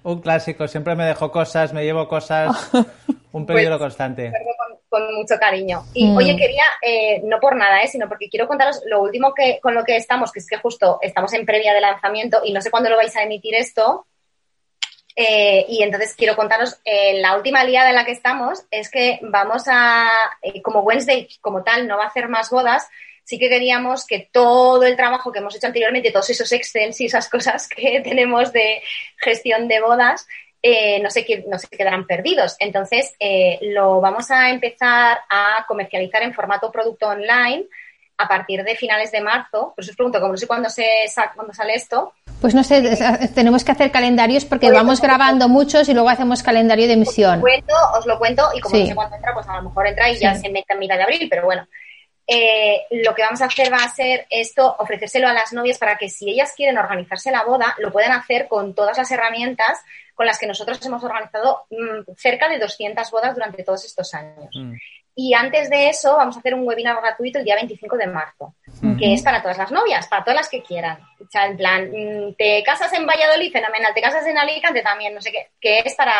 Un 0.04 0.22
clásico, 0.22 0.68
siempre 0.68 0.96
me 0.96 1.06
dejo 1.06 1.32
cosas, 1.32 1.74
me 1.74 1.84
llevo 1.84 2.08
cosas, 2.08 2.70
un 3.32 3.48
peligro 3.48 3.80
pues, 3.80 3.82
constante. 3.82 4.32
Con, 4.88 5.16
mucho 5.16 5.36
cariño. 5.40 5.86
Y 5.96 6.06
mm. 6.06 6.18
oye, 6.18 6.38
quería, 6.38 6.66
eh, 6.84 7.22
no 7.26 7.40
por 7.40 7.56
nada, 7.56 7.82
eh, 7.82 7.88
sino 7.88 8.08
porque 8.08 8.30
quiero 8.30 8.48
contaros 8.48 8.80
lo 8.86 9.02
último 9.02 9.34
que 9.34 9.60
con 9.60 9.74
lo 9.74 9.84
que 9.84 9.98
estamos, 9.98 10.32
que 10.32 10.40
es 10.40 10.48
que 10.48 10.58
justo 10.58 11.00
estamos 11.02 11.34
en 11.34 11.48
previa 11.48 11.74
de 11.74 11.82
lanzamiento 11.82 12.42
y 12.46 12.54
no 12.54 12.62
sé 12.62 12.70
cuándo 12.70 12.92
lo 12.92 12.96
vais 12.96 13.16
a 13.18 13.24
emitir 13.24 13.56
esto, 13.56 14.06
eh, 15.22 15.66
y 15.68 15.84
entonces 15.84 16.16
quiero 16.16 16.38
contaros, 16.38 16.80
eh, 16.86 17.20
la 17.20 17.36
última 17.36 17.66
liada 17.66 17.90
en 17.90 17.96
la 17.96 18.06
que 18.06 18.14
estamos 18.14 18.64
es 18.72 18.90
que 18.90 19.20
vamos 19.22 19.64
a, 19.68 20.10
eh, 20.42 20.62
como 20.62 20.80
Wednesday 20.80 21.28
como 21.42 21.62
tal 21.62 21.90
no 21.90 21.98
va 21.98 22.06
a 22.06 22.08
hacer 22.08 22.30
más 22.30 22.50
bodas, 22.50 22.88
sí 23.26 23.38
que 23.38 23.50
queríamos 23.50 24.08
que 24.08 24.30
todo 24.32 24.84
el 24.84 24.96
trabajo 24.96 25.34
que 25.34 25.40
hemos 25.40 25.54
hecho 25.54 25.68
anteriormente, 25.68 26.12
todos 26.12 26.30
esos 26.30 26.50
Excels 26.54 27.02
y 27.02 27.08
esas 27.08 27.28
cosas 27.28 27.68
que 27.68 28.00
tenemos 28.04 28.54
de 28.54 28.82
gestión 29.18 29.68
de 29.68 29.82
bodas, 29.82 30.26
no, 31.02 31.10
se, 31.10 31.44
no 31.48 31.60
se 31.60 31.68
quedarán 31.68 32.08
perdidos. 32.08 32.56
Entonces, 32.60 33.14
lo 33.62 34.00
vamos 34.00 34.32
a 34.32 34.50
empezar 34.50 35.20
a 35.30 35.66
comercializar 35.68 36.24
en 36.24 36.34
formato 36.34 36.72
producto 36.72 37.08
online 37.08 37.66
a 38.20 38.28
partir 38.28 38.64
de 38.64 38.76
finales 38.76 39.12
de 39.12 39.22
marzo. 39.22 39.74
Por 39.76 39.84
eso 39.84 39.92
os 39.92 39.96
pregunto, 39.96 40.20
como 40.20 40.34
no 40.34 40.38
sé 40.38 40.46
cuándo, 40.46 40.70
se, 40.70 40.86
cuándo 41.36 41.54
sale 41.54 41.74
esto, 41.76 42.14
pues 42.42 42.56
no 42.56 42.64
sé, 42.64 42.98
tenemos 43.36 43.64
que 43.64 43.72
hacer 43.72 43.92
calendarios 43.92 44.46
porque 44.46 44.72
vamos 44.72 45.02
grabando 45.02 45.50
muchos 45.50 45.90
y 45.90 45.94
luego 45.94 46.10
hacemos 46.10 46.42
calendario 46.42 46.88
de 46.88 46.94
emisión. 46.94 47.32
Os 47.32 47.38
lo 47.38 47.42
cuento, 47.42 47.74
os 47.98 48.06
lo 48.06 48.18
cuento 48.18 48.50
y 48.54 48.62
como 48.62 48.78
no 48.78 48.86
sé 48.86 48.96
cuándo 48.96 49.16
entra, 49.16 49.34
pues 49.34 49.48
a 49.48 49.58
lo 49.58 49.64
mejor 49.64 49.88
entra 49.88 50.10
y 50.10 50.18
ya 50.18 50.36
se 50.36 50.50
mete 50.50 50.74
en 50.74 50.80
mitad 50.80 50.96
de 50.96 51.04
abril, 51.04 51.28
pero 51.30 51.46
bueno. 51.46 51.68
Eh, 52.32 52.86
lo 52.92 53.16
que 53.16 53.24
vamos 53.24 53.42
a 53.42 53.46
hacer 53.46 53.74
va 53.74 53.84
a 53.84 53.90
ser 53.90 54.28
esto, 54.30 54.76
ofrecérselo 54.78 55.28
a 55.28 55.34
las 55.34 55.52
novias 55.52 55.80
para 55.80 55.98
que 55.98 56.10
si 56.10 56.30
ellas 56.30 56.54
quieren 56.56 56.78
organizarse 56.78 57.32
la 57.32 57.44
boda, 57.44 57.76
lo 57.80 57.92
puedan 57.92 58.12
hacer 58.12 58.48
con 58.48 58.76
todas 58.76 59.00
las 59.00 59.10
herramientas 59.10 59.80
con 60.14 60.28
las 60.28 60.38
que 60.38 60.46
nosotros 60.46 60.86
hemos 60.86 61.04
organizado 61.04 61.66
mm, 61.72 62.12
cerca 62.16 62.48
de 62.48 62.60
200 62.60 63.10
bodas 63.10 63.34
durante 63.34 63.64
todos 63.64 63.84
estos 63.84 64.14
años. 64.14 64.54
Mm. 64.54 64.74
Y 65.22 65.34
antes 65.34 65.70
de 65.70 65.90
eso, 65.90 66.16
vamos 66.16 66.38
a 66.38 66.40
hacer 66.40 66.54
un 66.54 66.66
webinar 66.66 66.96
gratuito 67.02 67.40
el 67.40 67.44
día 67.44 67.56
25 67.56 67.98
de 67.98 68.08
marzo, 68.08 68.56
que 68.98 69.14
es 69.14 69.22
para 69.22 69.42
todas 69.42 69.58
las 69.58 69.70
novias, 69.70 70.08
para 70.08 70.24
todas 70.24 70.38
las 70.38 70.48
que 70.48 70.64
quieran. 70.64 70.98
O 71.20 71.30
sea, 71.30 71.46
en 71.46 71.58
plan, 71.58 71.92
mm, 71.92 72.36
te 72.36 72.64
casas 72.64 72.94
en 72.94 73.06
Valladolid, 73.06 73.52
fenomenal, 73.52 73.94
te 73.94 74.02
casas 74.02 74.26
en 74.26 74.38
Alicante 74.38 74.82
también, 74.82 75.14
no 75.14 75.20
sé 75.20 75.34
qué, 75.34 75.50
que 75.60 75.80
es 75.80 75.94
para 75.96 76.14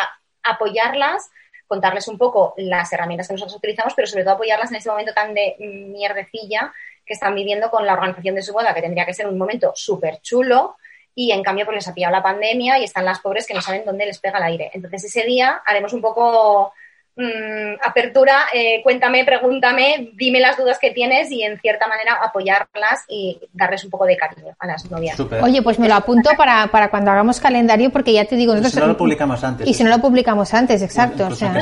apoyarlas, 0.44 1.30
contarles 1.66 2.10
un 2.10 2.18
poco 2.18 2.54
las 2.58 2.92
herramientas 2.92 3.30
que 3.30 3.36
nosotros 3.36 3.56
utilizamos, 3.56 3.94
pero 3.94 4.06
sobre 4.06 4.26
todo 4.26 4.34
apoyarlas 4.34 4.70
en 4.70 4.76
ese 4.80 4.90
momento 4.90 5.14
tan 5.14 5.34
de 5.34 5.56
mierdecilla 5.60 6.74
que 7.06 7.14
están 7.14 7.34
viviendo 7.36 7.72
con 7.72 7.86
la 7.86 7.94
organización 7.94 8.36
de 8.36 8.42
su 8.42 8.52
boda, 8.52 8.74
que 8.74 8.82
tendría 8.82 9.06
que 9.06 9.14
ser 9.14 9.28
un 9.28 9.38
momento 9.38 9.72
súper 9.76 10.20
chulo, 10.20 10.76
y 11.16 11.32
en 11.32 11.42
cambio 11.42 11.64
pues 11.64 11.76
les 11.76 11.88
ha 11.88 11.94
pillado 11.94 12.12
la 12.12 12.22
pandemia 12.22 12.80
y 12.80 12.84
están 12.84 13.06
las 13.06 13.22
pobres 13.22 13.48
que 13.48 13.54
no 13.54 13.62
saben 13.62 13.86
dónde 13.86 14.06
les 14.06 14.20
pega 14.20 14.40
el 14.40 14.44
aire. 14.44 14.72
Entonces 14.74 15.06
ese 15.06 15.24
día 15.24 15.62
haremos 15.66 15.94
un 15.94 16.02
poco 16.02 16.74
Mm, 17.16 17.76
apertura, 17.84 18.46
eh, 18.54 18.82
cuéntame, 18.82 19.26
pregúntame, 19.26 20.12
dime 20.14 20.40
las 20.40 20.56
dudas 20.56 20.80
que 20.80 20.92
tienes 20.92 21.30
y 21.32 21.44
en 21.44 21.60
cierta 21.60 21.86
manera 21.86 22.18
apoyarlas 22.24 23.04
y 23.10 23.38
darles 23.52 23.84
un 23.84 23.90
poco 23.90 24.06
de 24.06 24.16
cariño 24.16 24.56
a 24.58 24.68
las 24.68 24.90
novias. 24.90 25.20
Oye, 25.20 25.62
pues 25.62 25.80
me 25.80 25.90
lo 25.90 25.96
apunto 25.96 26.30
para, 26.38 26.68
para 26.68 26.90
cuando 26.90 27.12
hagamos 27.12 27.42
calendario 27.42 27.90
porque 27.90 28.14
ya 28.14 28.24
te 28.24 28.38
digo... 28.38 28.54
Nosotros, 28.54 28.74
si 28.74 28.80
no 28.80 28.88
lo 28.88 28.98
publicamos 28.98 29.44
antes. 29.44 29.68
Y 29.68 29.74
si 29.74 29.84
no 29.84 29.90
lo 29.90 30.00
publicamos 30.00 30.54
antes, 30.54 30.82
exacto. 30.82 31.28
o 31.28 31.36
sea, 31.36 31.60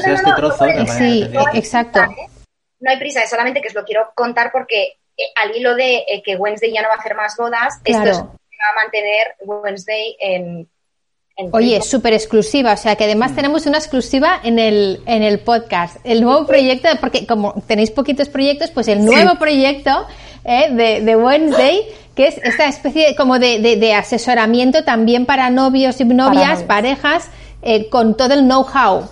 sí, 0.86 1.28
exacto. 1.54 2.02
No 2.80 2.92
hay 2.92 2.98
prisa, 2.98 3.24
es 3.24 3.30
solamente 3.30 3.60
que 3.60 3.70
os 3.70 3.74
lo 3.74 3.84
quiero 3.84 4.12
contar 4.14 4.52
porque 4.52 4.98
eh, 5.18 5.24
al 5.42 5.56
hilo 5.56 5.74
de 5.74 6.04
eh, 6.08 6.22
que 6.24 6.36
Wednesday 6.36 6.72
ya 6.72 6.84
no 6.84 6.90
va 6.90 6.96
a 6.96 6.98
hacer 6.98 7.16
más 7.16 7.36
bodas, 7.36 7.82
esto 7.84 8.38
va 8.60 8.80
a 8.80 8.84
mantener 8.84 9.36
Wednesday 9.40 10.16
en 10.20 10.70
Oye, 11.52 11.82
súper 11.84 12.14
exclusiva, 12.14 12.74
o 12.74 12.78
sea 12.78 12.96
que 12.96 13.04
además 13.04 13.32
mm. 13.32 13.36
tenemos 13.36 13.66
una 13.68 13.78
exclusiva 13.78 14.40
en 14.44 14.58
el, 14.58 15.02
en 15.06 15.22
el 15.22 15.40
podcast. 15.40 15.98
El 16.04 16.22
nuevo 16.22 16.48
proyecto, 16.48 16.90
porque 17.00 17.28
como 17.28 17.54
tenéis 17.68 17.92
poquitos 17.92 18.28
proyectos, 18.28 18.72
pues 18.72 18.88
el 18.88 19.06
nuevo 19.06 19.36
proyecto 19.38 20.08
eh, 20.44 20.72
de, 20.72 21.02
de, 21.02 21.16
Wednesday, 21.16 21.86
que 22.16 22.28
es 22.28 22.38
esta 22.40 22.66
especie 22.66 23.16
como 23.16 23.38
de, 23.38 23.60
de, 23.60 23.94
asesoramiento 23.94 24.84
también 24.84 25.28
para 25.28 25.52
novios 25.52 26.02
y 26.02 26.06
novias, 26.06 26.64
parejas, 26.64 27.28
eh, 27.62 27.88
con 27.90 28.18
todo 28.18 28.34
el 28.34 28.42
know-how 28.42 29.08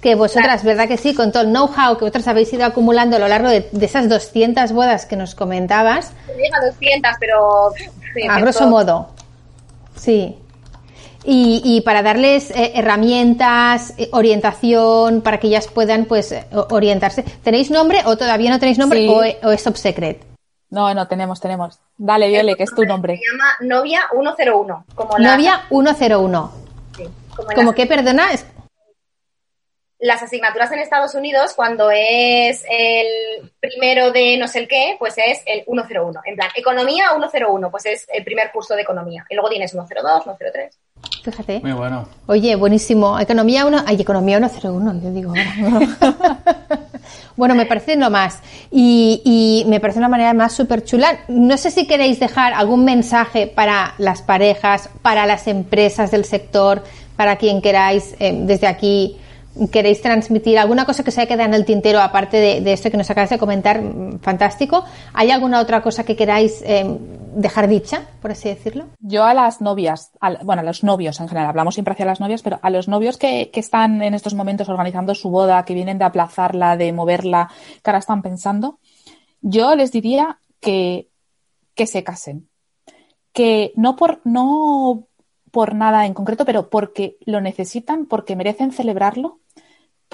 que 0.00 0.14
vosotras, 0.14 0.64
¿verdad 0.64 0.88
que 0.88 0.96
sí? 0.96 1.12
Con 1.12 1.30
todo 1.30 1.42
el 1.42 1.50
know-how 1.50 1.98
que 1.98 2.04
vosotros 2.06 2.26
habéis 2.26 2.50
ido 2.54 2.64
acumulando 2.64 3.16
a 3.16 3.18
lo 3.18 3.28
largo 3.28 3.50
de, 3.50 3.68
esas 3.82 4.08
200 4.08 4.72
bodas 4.72 5.04
que 5.04 5.16
nos 5.16 5.34
comentabas. 5.34 6.12
Llega 6.28 6.56
a 6.56 6.66
200, 6.70 7.12
pero... 7.20 8.30
a 8.30 8.40
grosso 8.40 8.66
modo. 8.66 9.10
Sí 9.94 10.36
y, 11.26 11.80
para 11.82 12.02
darles 12.02 12.50
eh, 12.50 12.72
herramientas, 12.74 13.94
eh, 13.98 14.08
orientación, 14.12 15.22
para 15.22 15.38
que 15.38 15.48
ellas 15.48 15.68
puedan 15.68 16.04
pues 16.04 16.32
eh, 16.32 16.46
orientarse. 16.70 17.22
¿Tenéis 17.22 17.70
nombre 17.70 18.00
o 18.04 18.16
todavía 18.16 18.50
no 18.50 18.58
tenéis 18.58 18.78
nombre 18.78 19.08
o, 19.08 19.50
es 19.50 19.62
top 19.62 19.76
secret? 19.76 20.24
No, 20.70 20.92
no, 20.94 21.08
tenemos, 21.08 21.40
tenemos. 21.40 21.80
Dale, 21.96 22.28
Viole, 22.28 22.56
que 22.56 22.64
es 22.64 22.74
tu 22.74 22.84
nombre. 22.84 23.16
Se 23.16 23.22
llama 23.32 23.56
Novia 23.60 24.02
101. 24.12 24.84
Como 24.94 25.18
Novia 25.18 25.62
101. 25.68 26.52
Sí, 26.96 27.04
como, 27.34 27.48
¿Como 27.54 27.72
qué, 27.72 27.86
perdona? 27.86 28.28
las 29.98 30.22
asignaturas 30.22 30.70
en 30.72 30.80
Estados 30.80 31.14
Unidos, 31.14 31.54
cuando 31.54 31.90
es 31.90 32.64
el 32.68 33.50
primero 33.60 34.12
de 34.12 34.36
no 34.36 34.46
sé 34.46 34.60
el 34.60 34.68
qué, 34.68 34.96
pues 34.98 35.14
es 35.16 35.42
el 35.46 35.64
101. 35.64 36.20
En 36.24 36.36
plan, 36.36 36.50
economía 36.54 37.10
101, 37.16 37.70
pues 37.70 37.86
es 37.86 38.06
el 38.12 38.24
primer 38.24 38.52
curso 38.52 38.74
de 38.74 38.82
economía. 38.82 39.24
Y 39.30 39.34
luego 39.34 39.48
tienes 39.48 39.70
102, 39.70 40.24
103. 40.24 40.78
Fíjate. 41.26 41.60
Muy 41.60 41.72
bueno. 41.72 42.06
Oye, 42.26 42.54
buenísimo. 42.54 43.18
Economía 43.18 43.66
1, 43.66 43.82
ay, 43.84 44.00
economía 44.00 44.38
101, 44.38 45.00
yo 45.02 45.10
digo 45.10 45.32
bueno, 47.36 47.56
me 47.56 47.66
parece 47.66 47.96
lo 47.96 48.10
más. 48.10 48.38
Y, 48.70 49.22
y 49.24 49.68
me 49.68 49.80
parece 49.80 49.98
una 49.98 50.08
manera 50.08 50.32
más 50.34 50.52
súper 50.52 50.84
chula. 50.84 51.18
No 51.26 51.56
sé 51.56 51.72
si 51.72 51.88
queréis 51.88 52.20
dejar 52.20 52.52
algún 52.52 52.84
mensaje 52.84 53.48
para 53.48 53.94
las 53.98 54.22
parejas, 54.22 54.88
para 55.02 55.26
las 55.26 55.48
empresas 55.48 56.12
del 56.12 56.24
sector, 56.24 56.84
para 57.16 57.36
quien 57.36 57.60
queráis 57.60 58.14
eh, 58.20 58.38
desde 58.44 58.68
aquí 58.68 59.16
queréis 59.70 60.02
transmitir 60.02 60.58
alguna 60.58 60.84
cosa 60.84 61.02
que 61.02 61.10
se 61.10 61.20
haya 61.20 61.28
quedado 61.28 61.48
en 61.48 61.54
el 61.54 61.64
tintero, 61.64 62.00
aparte 62.00 62.60
de, 62.60 62.72
esto 62.72 62.90
que 62.90 62.96
nos 62.96 63.10
acabas 63.10 63.30
de 63.30 63.38
comentar, 63.38 63.80
mm, 63.80 64.20
fantástico. 64.20 64.84
¿Hay 65.12 65.30
alguna 65.30 65.60
otra 65.60 65.82
cosa 65.82 66.04
que 66.04 66.16
queráis 66.16 66.62
em, 66.64 66.98
dejar 67.34 67.68
dicha, 67.68 68.02
por 68.20 68.30
así 68.30 68.48
decirlo? 68.48 68.86
Yo 69.00 69.24
a 69.24 69.34
las 69.34 69.60
novias, 69.60 70.12
bueno, 70.44 70.60
a 70.60 70.64
los 70.64 70.84
novios 70.84 71.20
en 71.20 71.28
general, 71.28 71.50
hablamos 71.50 71.74
siempre 71.74 71.92
hacia 71.92 72.06
las 72.06 72.20
novias, 72.20 72.42
pero 72.42 72.58
a 72.62 72.70
los 72.70 72.88
novios 72.88 73.16
que, 73.16 73.50
que, 73.52 73.60
están 73.60 74.02
en 74.02 74.14
estos 74.14 74.34
momentos 74.34 74.68
organizando 74.68 75.14
su 75.14 75.30
boda, 75.30 75.64
que 75.64 75.74
vienen 75.74 75.98
de 75.98 76.04
aplazarla, 76.04 76.76
de 76.76 76.92
moverla, 76.92 77.50
que 77.82 77.90
ahora 77.90 77.98
están 77.98 78.22
pensando, 78.22 78.78
yo 79.40 79.74
les 79.74 79.92
diría 79.92 80.38
que, 80.60 81.08
que 81.74 81.86
se 81.86 82.04
casen. 82.04 82.48
Que 83.32 83.72
no 83.76 83.96
por, 83.96 84.20
no 84.24 85.08
por 85.50 85.74
nada 85.74 86.06
en 86.06 86.14
concreto, 86.14 86.44
pero 86.44 86.68
porque 86.68 87.16
lo 87.24 87.40
necesitan, 87.40 88.06
porque 88.06 88.36
merecen 88.36 88.72
celebrarlo 88.72 89.40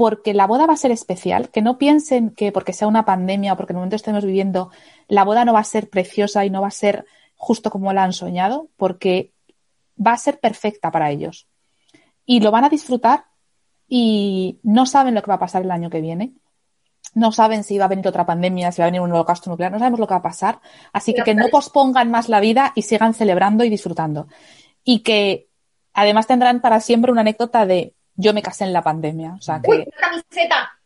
porque 0.03 0.35
la 0.35 0.49
boda 0.49 0.66
va 0.66 0.73
a 0.73 0.77
ser 0.77 0.91
especial, 0.91 1.51
que 1.51 1.62
no 1.62 1.79
piensen 1.79 2.31
que 2.31 2.51
porque 2.51 2.73
sea 2.73 2.89
una 2.89 3.05
pandemia 3.05 3.53
o 3.53 3.57
porque 3.57 3.73
en 3.73 3.77
el 3.77 3.83
momento 3.83 3.95
estemos 3.95 4.24
viviendo, 4.24 4.73
la 5.07 5.23
boda 5.23 5.45
no 5.45 5.53
va 5.53 5.61
a 5.61 5.65
ser 5.65 5.91
preciosa 5.91 6.45
y 6.45 6.51
no 6.51 6.61
va 6.61 6.66
a 6.66 6.73
ser 6.73 7.07
justo 7.37 7.70
como 7.70 7.93
la 7.93 8.03
han 8.03 8.12
soñado, 8.12 8.66
porque 8.77 9.33
va 10.05 10.11
a 10.11 10.16
ser 10.16 10.41
perfecta 10.41 10.91
para 10.91 11.12
ellos. 11.12 11.47
Y 12.27 12.41
lo 12.41 12.51
van 12.51 12.65
a 12.65 12.69
disfrutar 12.69 13.27
y 13.87 14.59
no 14.65 14.87
saben 14.87 15.15
lo 15.15 15.23
que 15.23 15.29
va 15.29 15.37
a 15.37 15.39
pasar 15.39 15.62
el 15.62 15.70
año 15.70 15.89
que 15.89 16.01
viene. 16.01 16.33
No 17.15 17.31
saben 17.31 17.62
si 17.62 17.79
va 17.79 17.85
a 17.85 17.89
venir 17.89 18.09
otra 18.09 18.27
pandemia, 18.27 18.73
si 18.73 18.83
va 18.83 18.87
a 18.87 18.91
venir 18.91 19.03
un 19.03 19.11
nuevo 19.11 19.24
caso 19.24 19.49
nuclear, 19.51 19.70
no 19.70 19.79
sabemos 19.79 20.01
lo 20.01 20.09
que 20.09 20.15
va 20.15 20.19
a 20.19 20.23
pasar. 20.23 20.59
Así 20.93 21.15
que 21.15 21.23
que 21.23 21.37
no 21.37 21.47
pospongan 21.49 22.11
más 22.11 22.29
la 22.29 22.41
vida 22.41 22.73
y 22.74 22.83
sigan 22.83 23.15
celebrando 23.15 23.62
y 23.62 23.69
disfrutando. 23.69 24.27
Y 24.83 25.05
que 25.05 25.47
además 25.93 26.27
tendrán 26.27 26.61
para 26.61 26.81
siempre 26.81 27.12
una 27.12 27.20
anécdota 27.20 27.66
de 27.66 27.95
yo 28.16 28.32
me 28.32 28.43
casé 28.43 28.64
en 28.64 28.72
la 28.72 28.82
pandemia. 28.82 29.34
O 29.34 29.43
sea 29.43 29.60
que. 29.60 29.89
camiseta! 29.98 30.78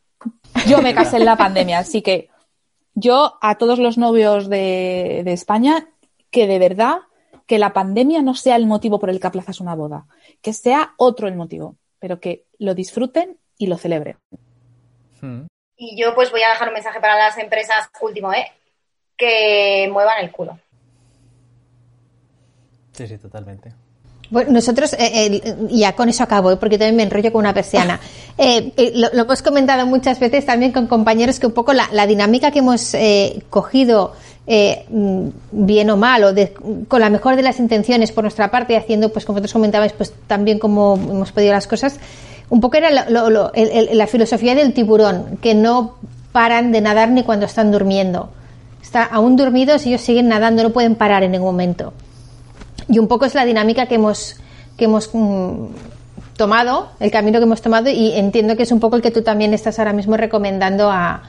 Yo 0.66 0.82
me 0.82 0.94
casé 0.94 1.18
en 1.18 1.24
la 1.24 1.36
pandemia, 1.36 1.78
así 1.78 2.02
que 2.02 2.30
yo 2.94 3.38
a 3.42 3.56
todos 3.56 3.78
los 3.78 3.98
novios 3.98 4.48
de, 4.48 5.20
España, 5.26 5.88
que 6.30 6.46
de 6.46 6.58
verdad 6.58 7.00
que 7.46 7.58
la 7.58 7.72
pandemia 7.72 8.22
no 8.22 8.34
sea 8.34 8.56
el 8.56 8.66
motivo 8.66 8.98
por 8.98 9.10
el 9.10 9.20
que 9.20 9.26
aplazas 9.26 9.60
una 9.60 9.74
boda, 9.74 10.06
que 10.40 10.52
sea 10.52 10.94
otro 10.96 11.28
el 11.28 11.36
motivo, 11.36 11.76
pero 12.00 12.18
que 12.18 12.46
lo 12.58 12.74
disfruten 12.74 13.38
y 13.58 13.66
lo 13.66 13.76
celebren. 13.76 14.16
Hmm. 15.20 15.46
Y 15.76 16.00
yo 16.00 16.14
pues 16.14 16.30
voy 16.30 16.42
a 16.42 16.48
dejar 16.48 16.68
un 16.68 16.74
mensaje 16.74 17.00
para 17.00 17.16
las 17.16 17.36
empresas 17.38 17.88
último, 18.00 18.32
¿eh? 18.32 18.50
Que 19.16 19.88
muevan 19.92 20.24
el 20.24 20.32
culo. 20.32 20.58
Sí, 22.92 23.06
sí, 23.06 23.18
totalmente. 23.18 23.74
Bueno, 24.30 24.50
nosotros, 24.52 24.92
eh, 24.94 24.98
eh, 25.42 25.56
ya 25.70 25.94
con 25.94 26.08
eso 26.08 26.22
acabo, 26.24 26.50
¿eh? 26.50 26.56
porque 26.56 26.78
también 26.78 26.96
me 26.96 27.02
enrollo 27.04 27.32
con 27.32 27.40
una 27.40 27.54
persiana. 27.54 28.00
Eh, 28.38 28.70
eh, 28.76 28.92
lo, 28.94 29.08
lo 29.14 29.22
hemos 29.22 29.40
comentado 29.40 29.86
muchas 29.86 30.20
veces 30.20 30.44
también 30.44 30.70
con 30.70 30.88
compañeros 30.88 31.40
que 31.40 31.46
un 31.46 31.54
poco 31.54 31.72
la, 31.72 31.88
la 31.92 32.06
dinámica 32.06 32.50
que 32.50 32.58
hemos 32.58 32.92
eh, 32.92 33.42
cogido, 33.48 34.12
eh, 34.46 34.84
mm, 34.90 35.28
bien 35.52 35.88
o 35.88 35.96
mal, 35.96 36.22
o 36.22 36.32
de- 36.34 36.52
con 36.86 37.00
la 37.00 37.08
mejor 37.08 37.36
de 37.36 37.42
las 37.42 37.58
intenciones 37.60 38.12
por 38.12 38.24
nuestra 38.24 38.50
parte, 38.50 38.76
haciendo, 38.76 39.08
pues 39.08 39.24
como 39.24 39.36
vosotros 39.36 39.54
comentabais, 39.54 39.94
pues 39.94 40.12
también 40.26 40.58
como 40.58 40.96
hemos 40.96 41.32
pedido 41.32 41.54
las 41.54 41.66
cosas, 41.66 41.98
un 42.50 42.60
poco 42.60 42.76
era 42.76 42.90
lo- 43.08 43.54
el- 43.54 43.88
el- 43.88 43.96
la 43.96 44.06
filosofía 44.06 44.54
del 44.54 44.74
tiburón, 44.74 45.38
que 45.40 45.54
no 45.54 45.94
paran 46.32 46.72
de 46.72 46.82
nadar 46.82 47.08
ni 47.10 47.22
cuando 47.22 47.46
están 47.46 47.72
durmiendo. 47.72 48.28
Está 48.82 49.02
aún 49.04 49.36
dormidos 49.36 49.86
y 49.86 49.88
ellos 49.94 50.02
siguen 50.02 50.28
nadando, 50.28 50.62
no 50.62 50.70
pueden 50.74 50.94
parar 50.94 51.22
en 51.22 51.32
ningún 51.32 51.48
momento. 51.52 51.94
Y 52.88 52.98
un 52.98 53.08
poco 53.08 53.24
es 53.24 53.34
la 53.34 53.44
dinámica 53.44 53.86
que 53.86 53.96
hemos, 53.96 54.40
que 54.78 54.84
hemos 54.84 55.10
mm, 55.12 55.66
tomado, 56.36 56.90
el 57.00 57.10
camino 57.10 57.38
que 57.38 57.44
hemos 57.44 57.62
tomado, 57.62 57.88
y 57.90 58.12
entiendo 58.16 58.56
que 58.56 58.62
es 58.64 58.72
un 58.72 58.80
poco 58.80 58.96
el 58.96 59.02
que 59.02 59.10
tú 59.10 59.22
también 59.22 59.54
estás 59.54 59.78
ahora 59.78 59.92
mismo 59.92 60.16
recomendando 60.16 60.90
a. 60.90 61.22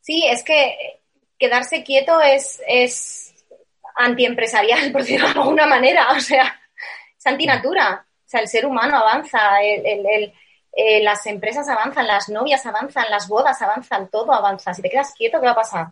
Sí, 0.00 0.24
es 0.26 0.42
que 0.42 1.00
quedarse 1.38 1.84
quieto 1.84 2.20
es, 2.20 2.60
es 2.66 3.34
antiempresarial, 3.96 4.90
por 4.92 5.02
decirlo 5.02 5.28
de 5.32 5.40
alguna 5.40 5.66
manera. 5.66 6.08
O 6.16 6.20
sea, 6.20 6.60
es 7.18 7.26
antinatura. 7.26 8.04
O 8.24 8.28
sea, 8.32 8.40
el 8.40 8.48
ser 8.48 8.66
humano 8.66 8.96
avanza, 8.96 9.60
el- 9.62 9.86
el- 9.86 10.06
el- 10.06 10.32
eh, 10.74 11.02
las 11.02 11.26
empresas 11.26 11.68
avanzan, 11.68 12.06
las 12.06 12.30
novias 12.30 12.64
avanzan, 12.64 13.04
las 13.10 13.28
bodas 13.28 13.60
avanzan, 13.60 14.08
todo 14.08 14.32
avanza. 14.32 14.72
Si 14.72 14.80
te 14.80 14.88
quedas 14.88 15.12
quieto, 15.14 15.38
¿qué 15.38 15.44
va 15.44 15.52
a 15.52 15.56
pasar? 15.56 15.88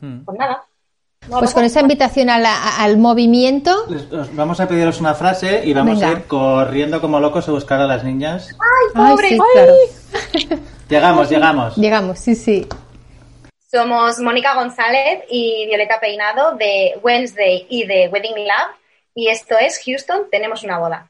Hmm. 0.00 0.24
Pues 0.24 0.38
nada. 0.38 0.62
Pues 1.28 1.54
con 1.54 1.64
esa 1.64 1.80
invitación 1.80 2.28
a 2.30 2.38
la- 2.38 2.76
al 2.78 2.98
movimiento. 2.98 3.86
Les- 3.88 4.08
vamos 4.36 4.60
a 4.60 4.68
pediros 4.68 5.00
una 5.00 5.14
frase 5.14 5.62
y 5.64 5.72
vamos 5.72 6.00
Venga. 6.00 6.08
a 6.08 6.12
ir 6.18 6.24
corriendo 6.24 7.00
como 7.00 7.18
locos 7.20 7.48
a 7.48 7.52
buscar 7.52 7.80
a 7.80 7.86
las 7.86 8.04
niñas. 8.04 8.50
¡Ay, 8.52 9.08
pobre! 9.10 9.28
sí, 9.30 9.38
claro. 9.52 10.62
Llegamos, 10.88 11.30
llegamos. 11.30 11.76
Llegamos, 11.76 12.18
sí, 12.18 12.34
sí. 12.34 12.66
Somos 13.70 14.18
Mónica 14.20 14.54
González 14.54 15.24
y 15.30 15.66
Violeta 15.66 15.98
Peinado 16.00 16.54
de 16.56 16.98
Wednesday 17.02 17.66
y 17.70 17.86
de 17.86 18.08
Wedding 18.12 18.46
Lab. 18.46 18.68
Y 19.14 19.28
esto 19.28 19.56
es 19.58 19.80
Houston, 19.84 20.22
tenemos 20.30 20.62
una 20.62 20.78
boda. 20.78 21.08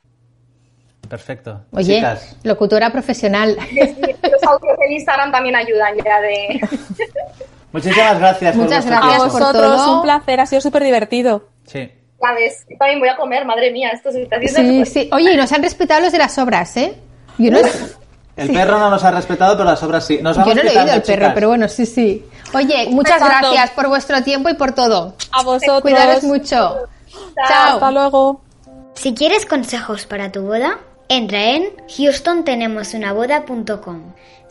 Perfecto. 1.09 1.61
Oye, 1.73 1.97
Chicas, 1.97 2.37
locutora 2.45 2.91
profesional. 2.91 3.57
Los 3.57 4.43
audios 4.45 4.77
en 4.87 4.93
Instagram 4.93 5.33
también 5.33 5.57
ayudan 5.57 5.95
ya 6.03 6.21
de... 6.21 6.61
muchísimas 7.75 8.19
gracias. 8.19 8.57
por 8.57 8.65
Muchas 8.65 8.85
vuestro 8.87 8.97
A 8.97 9.01
gracias 9.01 9.23
tiempo. 9.23 9.39
por 9.39 9.47
vosotros, 9.55 9.77
todo. 9.77 9.97
un 9.97 10.03
placer, 10.03 10.41
ha 10.41 10.47
sido 10.47 10.61
súper 10.63 10.83
divertido. 10.85 11.49
Sí. 11.67 11.91
Ya 12.23 12.33
ves, 12.33 12.65
yo 12.71 12.77
también 12.79 13.01
voy 13.01 13.09
a 13.11 13.17
comer, 13.17 13.45
madre 13.45 13.71
mía, 13.71 13.91
esto 13.91 14.11
se 14.11 14.23
está 14.23 14.37
haciendo 14.37 14.85
Sí, 14.87 14.91
sí. 14.91 15.11
Oye, 15.13 15.33
y 15.33 15.37
nos 15.37 15.53
han 15.53 15.63
respetado 15.63 16.01
los 16.01 16.13
de 16.13 16.19
las 16.19 16.39
obras, 16.39 16.75
¿eh? 16.79 16.95
Yo 17.37 17.51
no, 17.51 17.59
El 18.37 18.53
perro 18.53 18.79
no 18.79 18.89
nos 18.91 19.03
ha 19.05 19.11
respetado, 19.11 19.57
pero 19.57 19.65
las 19.69 19.83
obras 19.83 20.07
sí. 20.07 20.19
Nos 20.23 20.37
vamos 20.37 20.55
yo 20.55 20.57
no 20.57 20.63
le 20.63 20.73
he 20.75 20.79
oído 20.81 20.93
al 20.93 21.03
perro, 21.03 21.33
pero 21.35 21.49
bueno, 21.49 21.69
sí, 21.69 21.85
sí. 21.85 22.25
Oye, 22.55 22.87
muchas 22.91 23.21
besazo. 23.21 23.41
gracias 23.51 23.71
por 23.71 23.89
vuestro 23.89 24.23
tiempo 24.23 24.49
y 24.49 24.55
por 24.55 24.73
todo. 24.73 25.15
A 25.33 25.43
vosotros. 25.43 25.83
Cuidaros 25.83 26.23
mucho. 26.25 26.77
Chao. 27.49 27.75
Hasta 27.75 27.91
luego. 27.91 28.41
Si 28.95 29.13
quieres 29.15 29.45
consejos 29.47 30.07
para 30.07 30.31
tu 30.33 30.43
boda, 30.43 30.79
entra 31.09 31.43
en 31.43 31.65
houstontenemosunaboda.com. 31.97 34.03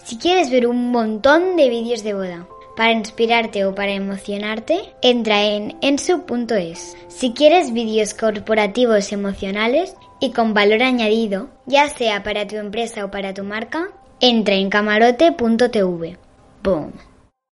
Si 0.03 0.17
quieres 0.17 0.51
ver 0.51 0.67
un 0.67 0.91
montón 0.91 1.55
de 1.55 1.69
vídeos 1.69 2.03
de 2.03 2.13
boda 2.13 2.45
para 2.75 2.91
inspirarte 2.91 3.65
o 3.65 3.75
para 3.75 3.93
emocionarte, 3.93 4.93
entra 5.01 5.43
en 5.43 5.77
ensu.es. 5.81 6.97
Si 7.07 7.33
quieres 7.33 7.71
vídeos 7.73 8.13
corporativos 8.13 9.11
emocionales 9.11 9.95
y 10.19 10.31
con 10.31 10.53
valor 10.53 10.81
añadido, 10.83 11.49
ya 11.65 11.89
sea 11.89 12.23
para 12.23 12.47
tu 12.47 12.55
empresa 12.55 13.05
o 13.05 13.11
para 13.11 13.33
tu 13.33 13.43
marca, 13.43 13.89
entra 14.19 14.55
en 14.55 14.69
camarote.tv. 14.69 16.17
Boom. 16.63 17.12